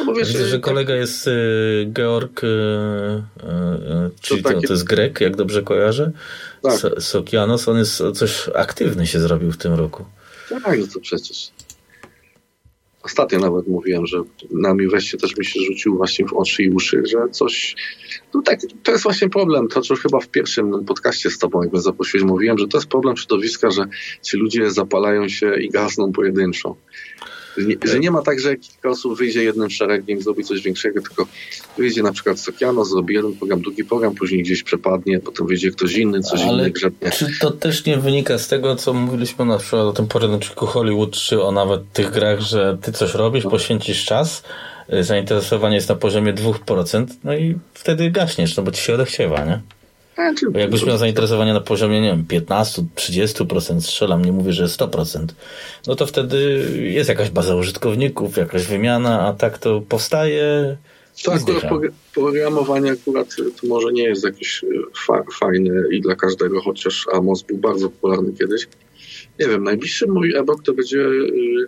No 0.06 0.14
wiesz, 0.14 0.27
Widzę, 0.27 0.45
że 0.45 0.60
tak... 0.60 0.61
kolega 0.61 0.95
jest 0.95 1.27
y, 1.27 1.31
Georg, 1.93 2.43
y, 2.43 2.48
czyli 4.22 4.43
to, 4.43 4.49
takie... 4.49 4.68
to, 4.68 4.73
jest 4.73 4.84
Grek, 4.84 5.22
jak 5.22 5.35
dobrze 5.35 5.64
kojarzę. 5.64 6.11
Tak. 6.61 6.80
Sokianos, 6.99 7.68
on 7.68 7.77
jest 7.77 8.03
coś 8.15 8.49
aktywny 8.56 9.07
się 9.07 9.19
zrobił 9.19 9.52
w 9.52 9.57
tym 9.57 9.73
roku. 9.73 10.06
Tak, 10.49 10.80
no 10.80 10.88
to 10.93 10.99
przecież. 10.99 11.52
Ostatnio 13.03 13.39
nawet 13.39 13.68
mówiłem, 13.68 14.06
że 14.06 14.18
na 14.52 14.73
mi 14.73 14.88
wreszcie 14.88 15.18
też 15.18 15.38
mi 15.38 15.45
się 15.45 15.60
rzucił 15.60 15.98
właśnie 15.98 16.26
w 16.26 16.34
oczy 16.34 16.64
i 16.64 16.69
uszy, 16.69 17.03
że 17.06 17.18
coś. 17.31 17.76
No 18.34 18.41
tak, 18.41 18.60
to 18.84 18.91
jest 18.91 19.03
właśnie 19.03 19.30
problem. 19.30 19.68
To, 19.68 19.81
co 19.81 19.95
chyba 19.95 20.19
w 20.19 20.27
pierwszym 20.27 20.85
podcaście 20.85 21.30
z 21.30 21.38
Tobą, 21.38 21.61
jakby 21.61 21.81
zaprosiłeś, 21.81 22.23
mówiłem, 22.23 22.57
że 22.57 22.68
to 22.68 22.77
jest 22.77 22.88
problem 22.88 23.18
środowiska, 23.18 23.72
że 23.72 23.85
ci 24.22 24.38
ludzie 24.38 24.72
zapalają 24.72 25.30
się 25.30 25.56
i 25.56 25.69
gasną 25.69 26.11
pojedynczo. 26.11 26.76
Nie, 27.57 27.76
że 27.84 27.99
nie 27.99 28.11
ma 28.11 28.22
tak, 28.22 28.40
że 28.40 28.56
kilka 28.56 28.90
osób 28.90 29.18
wyjdzie 29.18 29.44
jednym 29.44 29.69
szeregiem, 29.69 30.22
zrobi 30.22 30.44
coś 30.44 30.61
większego, 30.61 31.02
tylko 31.02 31.28
wyjdzie 31.78 32.03
na 32.03 32.11
przykład 32.11 32.40
Sokiano, 32.40 32.86
zrobi 32.86 33.14
jeden 33.14 33.34
program, 33.34 33.61
drugi 33.61 33.84
program, 33.84 34.15
później 34.15 34.44
gdzieś 34.44 34.64
przepadnie, 34.64 35.19
potem 35.19 35.48
wyjdzie 35.48 35.72
ktoś 35.72 35.95
inny, 35.95 36.22
coś 36.22 36.41
Ale 36.41 36.53
innego 36.53 36.73
grzebnie. 36.73 37.11
Czy 37.11 37.40
to 37.40 37.52
też 37.52 37.86
nie 37.86 37.98
wynika 37.98 38.38
z 38.38 38.48
tego, 38.48 38.76
co 38.76 38.94
mówiliśmy 38.94 39.45
na 39.45 39.57
przykład 39.57 39.82
o 39.82 39.94
tym 39.94 40.07
poradniczku 40.07 40.65
Hollywood, 40.65 41.11
czy 41.11 41.44
o 41.44 41.52
nawet 41.52 41.91
tych 41.94 42.11
grach, 42.11 42.40
że 42.40 42.78
ty 42.82 42.91
coś 42.91 43.14
robisz, 43.14 43.44
no. 43.44 43.49
poświęcisz 43.49 44.06
czas, 44.06 44.44
zainteresowanie 45.02 45.76
jest 45.76 45.90
na 45.90 45.95
poziomie 45.95 46.34
2%, 46.34 47.06
no 47.23 47.36
i 47.36 47.56
wtedy 47.73 48.11
gaśniesz, 48.11 48.57
no 48.57 48.64
bo 48.64 48.72
ci 48.72 48.82
się 48.82 48.94
odechciewa, 48.94 49.45
nie? 49.45 49.61
Bo 50.52 50.60
jakbyś 50.60 50.85
miał 50.85 50.98
zainteresowanie 50.98 51.53
na 51.53 51.61
poziomie, 51.61 52.02
nie 52.02 52.10
wiem, 52.10 52.41
15-30%, 52.41 53.81
strzelam, 53.81 54.26
nie 54.26 54.31
mówię, 54.31 54.53
że 54.53 54.65
100%, 54.65 55.26
no 55.88 55.95
to 55.95 56.06
wtedy 56.06 56.68
jest 56.80 57.10
jakaś 57.10 57.30
baza 57.30 57.56
użytkowników, 57.56 58.38
jakaś 58.38 58.65
wymiana, 58.65 59.27
a 59.27 59.34
tak 59.34 59.57
to 59.57 59.81
powstaje. 59.89 60.77
To 61.23 61.34
akurat 61.34 61.64
programowanie 62.14 62.91
akurat 62.91 63.35
to 63.61 63.68
może 63.68 63.91
nie 63.91 64.03
jest 64.03 64.23
jakieś 64.23 64.64
e, 64.64 64.68
fa 65.06 65.23
fajne 65.39 65.84
i 65.91 66.02
dla 66.02 66.15
każdego, 66.15 66.61
chociaż 66.61 67.07
Amos 67.14 67.43
był 67.43 67.57
bardzo 67.57 67.89
popularny 67.89 68.34
kiedyś. 68.34 68.68
Nie 69.39 69.48
wiem, 69.48 69.64
najbliższy 69.64 70.07
mój 70.07 70.35
e-book 70.35 70.64
to 70.64 70.73
będzie 70.73 70.98
yy, 70.98 71.68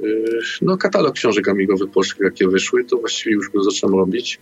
yy, 0.00 0.40
no, 0.62 0.76
katalog 0.76 1.14
książek 1.14 1.48
amigowych 1.48 1.90
polskich, 1.90 2.20
jakie 2.24 2.48
wyszły, 2.48 2.84
to 2.84 2.96
właściwie 2.96 3.34
już 3.34 3.50
go 3.50 3.62
zacząłem 3.62 3.96
robić. 3.96 4.40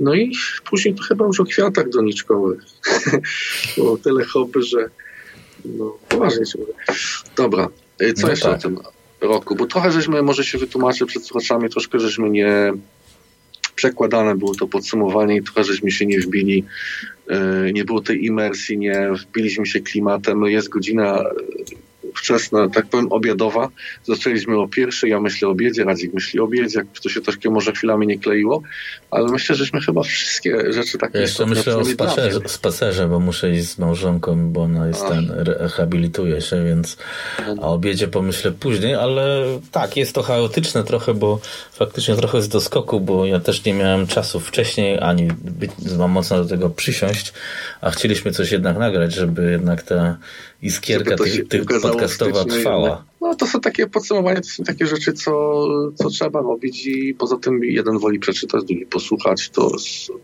No 0.00 0.14
i 0.14 0.32
później 0.70 0.94
to 0.94 1.02
chyba 1.02 1.26
już 1.26 1.40
o 1.40 1.44
kwiatach 1.44 1.88
doniczkowych. 1.88 2.60
Było 3.76 3.98
tyle 3.98 4.24
hobby, 4.24 4.62
że 4.62 4.88
no 5.64 5.98
poważnie 6.08 6.46
się 6.46 6.58
mówię. 6.58 6.72
Dobra, 7.36 7.68
e, 7.98 8.12
co 8.12 8.26
no 8.26 8.30
jeszcze 8.30 8.48
tak. 8.48 8.58
o 8.58 8.62
tym 8.62 8.78
roku? 9.20 9.56
Bo 9.56 9.66
trochę 9.66 9.92
żeśmy, 9.92 10.22
może 10.22 10.44
się 10.44 10.58
wytłumaczyć 10.58 11.08
przed 11.08 11.24
słuchaczami, 11.24 11.70
troszkę 11.70 12.00
żeśmy 12.00 12.30
nie 12.30 12.72
przekładane 13.74 14.34
było 14.36 14.54
to 14.54 14.66
podsumowanie 14.66 15.36
i 15.36 15.42
trochę 15.42 15.64
żeśmy 15.64 15.90
się 15.90 16.06
nie 16.06 16.20
wbili, 16.20 16.64
e, 17.28 17.72
nie 17.72 17.84
było 17.84 18.00
tej 18.00 18.24
imersji, 18.24 18.78
nie 18.78 19.08
wbiliśmy 19.12 19.66
się 19.66 19.80
klimatem. 19.80 20.44
Jest 20.44 20.68
godzina 20.68 21.24
wczesna, 22.14 22.68
tak 22.68 22.86
powiem, 22.86 23.12
obiadowa. 23.12 23.68
Zaczęliśmy 24.04 24.58
o 24.58 24.68
pierwszej, 24.68 25.10
ja 25.10 25.20
myślę 25.20 25.48
o 25.48 25.50
obiedzie, 25.50 25.84
Radzik 25.84 26.14
myśli 26.14 26.40
o 26.40 26.44
obiedzie, 26.44 26.78
jak 26.78 27.00
to 27.02 27.08
się 27.08 27.20
troszkę 27.20 27.50
może 27.50 27.72
chwilami 27.72 28.06
nie 28.06 28.18
kleiło, 28.18 28.62
ale 29.10 29.32
myślę, 29.32 29.56
żeśmy 29.56 29.80
chyba 29.80 30.02
wszystkie 30.02 30.72
rzeczy 30.72 30.98
takie... 30.98 31.18
Ja 31.18 31.22
jeszcze 31.22 31.46
myślę 31.46 31.76
o 31.76 31.84
spacerze, 31.84 32.40
spacerze, 32.46 33.08
bo 33.08 33.20
muszę 33.20 33.50
iść 33.50 33.68
z 33.68 33.78
małżonką, 33.78 34.52
bo 34.52 34.62
ona 34.62 34.86
jest 34.86 35.08
ten, 35.08 35.30
rehabilituje 35.36 36.40
się, 36.40 36.64
więc 36.64 36.96
o 37.60 37.72
obiedzie 37.72 38.08
pomyślę 38.08 38.52
później, 38.52 38.94
ale 38.94 39.44
tak, 39.72 39.96
jest 39.96 40.14
to 40.14 40.22
chaotyczne 40.22 40.84
trochę, 40.84 41.14
bo 41.14 41.40
faktycznie 41.72 42.16
trochę 42.16 42.38
jest 42.38 42.52
do 42.52 42.60
skoku, 42.60 43.00
bo 43.00 43.26
ja 43.26 43.40
też 43.40 43.64
nie 43.64 43.74
miałem 43.74 44.06
czasu 44.06 44.40
wcześniej, 44.40 44.98
ani 45.00 45.28
być, 45.44 45.70
mam 45.98 46.10
mocno 46.10 46.42
do 46.42 46.48
tego 46.48 46.70
przysiąść, 46.70 47.32
a 47.80 47.90
chcieliśmy 47.90 48.32
coś 48.32 48.52
jednak 48.52 48.78
nagrać, 48.78 49.14
żeby 49.14 49.50
jednak 49.50 49.82
ta 49.82 50.16
iskierka 50.62 51.16
tych, 51.16 51.48
tych 51.48 51.64
podcastowa 51.82 52.44
trwała. 52.44 53.04
No 53.20 53.34
to 53.34 53.46
są 53.46 53.60
takie 53.60 53.86
podsumowania, 53.86 54.40
to 54.40 54.48
są 54.48 54.64
takie 54.64 54.86
rzeczy, 54.86 55.12
co, 55.12 55.32
co 55.94 56.10
trzeba 56.10 56.40
robić 56.40 56.86
i 56.86 57.14
poza 57.14 57.36
tym 57.36 57.64
jeden 57.64 57.98
woli 57.98 58.18
przeczytać, 58.18 58.64
drugi 58.64 58.86
posłuchać. 58.86 59.50
To 59.50 59.70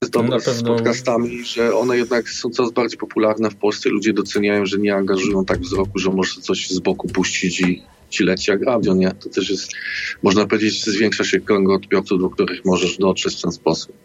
jest 0.02 0.12
dobre 0.12 0.30
no 0.30 0.38
pewno... 0.38 0.52
z 0.54 0.62
podcastami, 0.62 1.44
że 1.44 1.74
one 1.74 1.96
jednak 1.96 2.30
są 2.30 2.50
coraz 2.50 2.70
bardziej 2.70 2.98
popularne 2.98 3.50
w 3.50 3.56
Polsce. 3.56 3.88
Ludzie 3.88 4.12
doceniają, 4.12 4.66
że 4.66 4.78
nie 4.78 4.94
angażują 4.94 5.44
tak 5.44 5.60
wzroku, 5.60 5.98
że 5.98 6.10
może 6.10 6.40
coś 6.40 6.70
z 6.70 6.78
boku 6.78 7.08
puścić 7.08 7.60
i 7.60 7.82
ci 8.10 8.24
leci 8.24 8.50
jak 8.50 8.62
radio, 8.62 8.94
nie? 8.94 9.10
To 9.10 9.28
też 9.28 9.50
jest, 9.50 9.72
można 10.22 10.46
powiedzieć, 10.46 10.84
zwiększa 10.84 11.24
się 11.24 11.40
krąg 11.40 11.70
odbiorców, 11.70 12.20
do 12.20 12.30
których 12.30 12.64
możesz 12.64 12.98
dotrzeć 12.98 13.38
w 13.38 13.42
ten 13.42 13.52
sposób. 13.52 13.96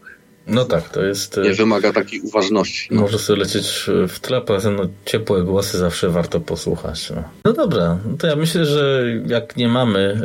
No 0.47 0.65
tak, 0.65 0.89
to 0.89 1.03
jest... 1.03 1.39
Nie 1.43 1.53
wymaga 1.53 1.93
takiej 1.93 2.21
uważności. 2.21 2.87
No. 2.91 3.01
Może 3.01 3.19
sobie 3.19 3.39
lecieć 3.39 3.85
w 4.07 4.19
tle, 4.19 4.41
poza 4.41 4.71
no, 4.71 4.87
ciepłe 5.05 5.43
głosy 5.43 5.77
zawsze 5.77 6.09
warto 6.09 6.39
posłuchać. 6.39 7.09
No, 7.09 7.23
no 7.45 7.53
dobra, 7.53 7.99
no 8.05 8.17
to 8.17 8.27
ja 8.27 8.35
myślę, 8.35 8.65
że 8.65 9.03
jak 9.27 9.57
nie 9.57 9.67
mamy 9.67 10.21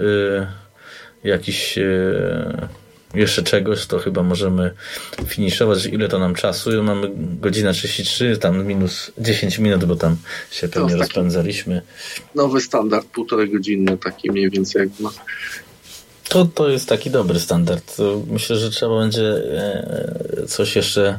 y, 1.25 1.29
jakiś 1.29 1.79
y, 1.79 2.69
jeszcze 3.15 3.43
czegoś, 3.43 3.87
to 3.87 3.99
chyba 3.99 4.23
możemy 4.23 4.75
finiszować. 5.27 5.87
Ile 5.87 6.09
to 6.09 6.19
nam 6.19 6.35
czasu? 6.35 6.83
Mamy 6.83 7.11
godzina 7.41 7.73
33, 7.73 8.37
tam 8.37 8.67
minus 8.67 9.13
10 9.19 9.59
minut, 9.59 9.85
bo 9.85 9.97
tam 9.97 10.17
się 10.51 10.69
pewnie 10.69 10.97
rozpędzaliśmy. 10.97 11.83
Nowy 12.35 12.61
standard, 12.61 13.07
półtorej 13.07 13.51
godziny, 13.51 13.99
taki 13.99 14.31
mniej 14.31 14.51
więcej 14.51 14.83
jak 14.83 15.01
ma 15.01 15.11
to, 16.29 16.45
to 16.45 16.69
jest 16.69 16.89
taki 16.89 17.11
dobry 17.11 17.41
standard. 17.41 17.97
Myślę, 18.27 18.57
że 18.57 18.71
trzeba 18.71 18.99
będzie 18.99 19.25
e, 19.25 20.47
coś 20.49 20.77
jeszcze 20.77 21.09
e, 21.09 21.19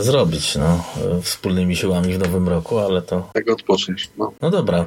zrobić 0.00 0.56
no, 0.56 0.84
wspólnymi 1.22 1.76
siłami 1.76 2.14
w 2.14 2.18
nowym 2.18 2.48
roku, 2.48 2.78
ale 2.78 3.02
to... 3.02 3.30
Tak 3.32 3.50
odpocząć. 3.50 4.10
No. 4.18 4.32
no 4.40 4.50
dobra, 4.50 4.78
e, 4.78 4.86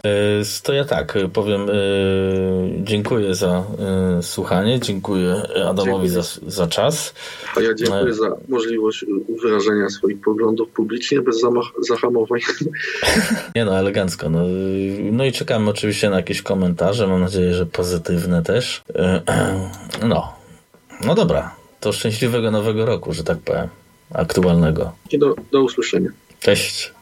to 0.64 0.74
ja 0.74 0.86
tak 0.86 1.18
powiem 1.34 1.68
dziękuję 2.84 3.36
za 3.36 3.64
słuchanie, 4.22 4.80
dziękuję 4.80 5.42
Adamowi 5.70 6.10
dziękuję. 6.10 6.24
Za, 6.24 6.52
za 6.52 6.68
czas. 6.68 7.14
A 7.56 7.62
ja 7.62 7.74
dziękuję 7.74 8.14
za 8.14 8.38
możliwość 8.50 9.06
wyrażenia 9.42 9.90
swoich 9.90 10.22
poglądów 10.22 10.70
publicznie 10.70 11.22
bez 11.22 11.42
zahamowań. 11.88 12.40
Nie 13.56 13.66
no, 13.66 13.80
elegancko. 13.80 14.30
No, 14.30 14.40
no 15.12 15.26
i 15.26 15.32
czekamy 15.32 15.70
oczywiście 15.70 16.10
na 16.10 16.16
jakieś 16.16 16.42
komentarze, 16.42 17.08
mam 17.08 17.22
nadzieję, 17.22 17.54
że 17.54 17.66
pozytywne 17.66 18.44
też. 18.44 18.82
No, 20.08 20.34
no 21.06 21.16
dobra, 21.16 21.56
to 21.80 21.94
szczęśliwego 21.94 22.52
nowego 22.52 22.86
roku, 22.86 23.14
że 23.14 23.24
tak 23.24 23.38
powiem, 23.38 23.68
aktualnego. 24.14 24.92
Do, 25.14 25.36
do 25.52 25.64
usłyszenia. 25.64 26.10
Cześć. 26.40 26.94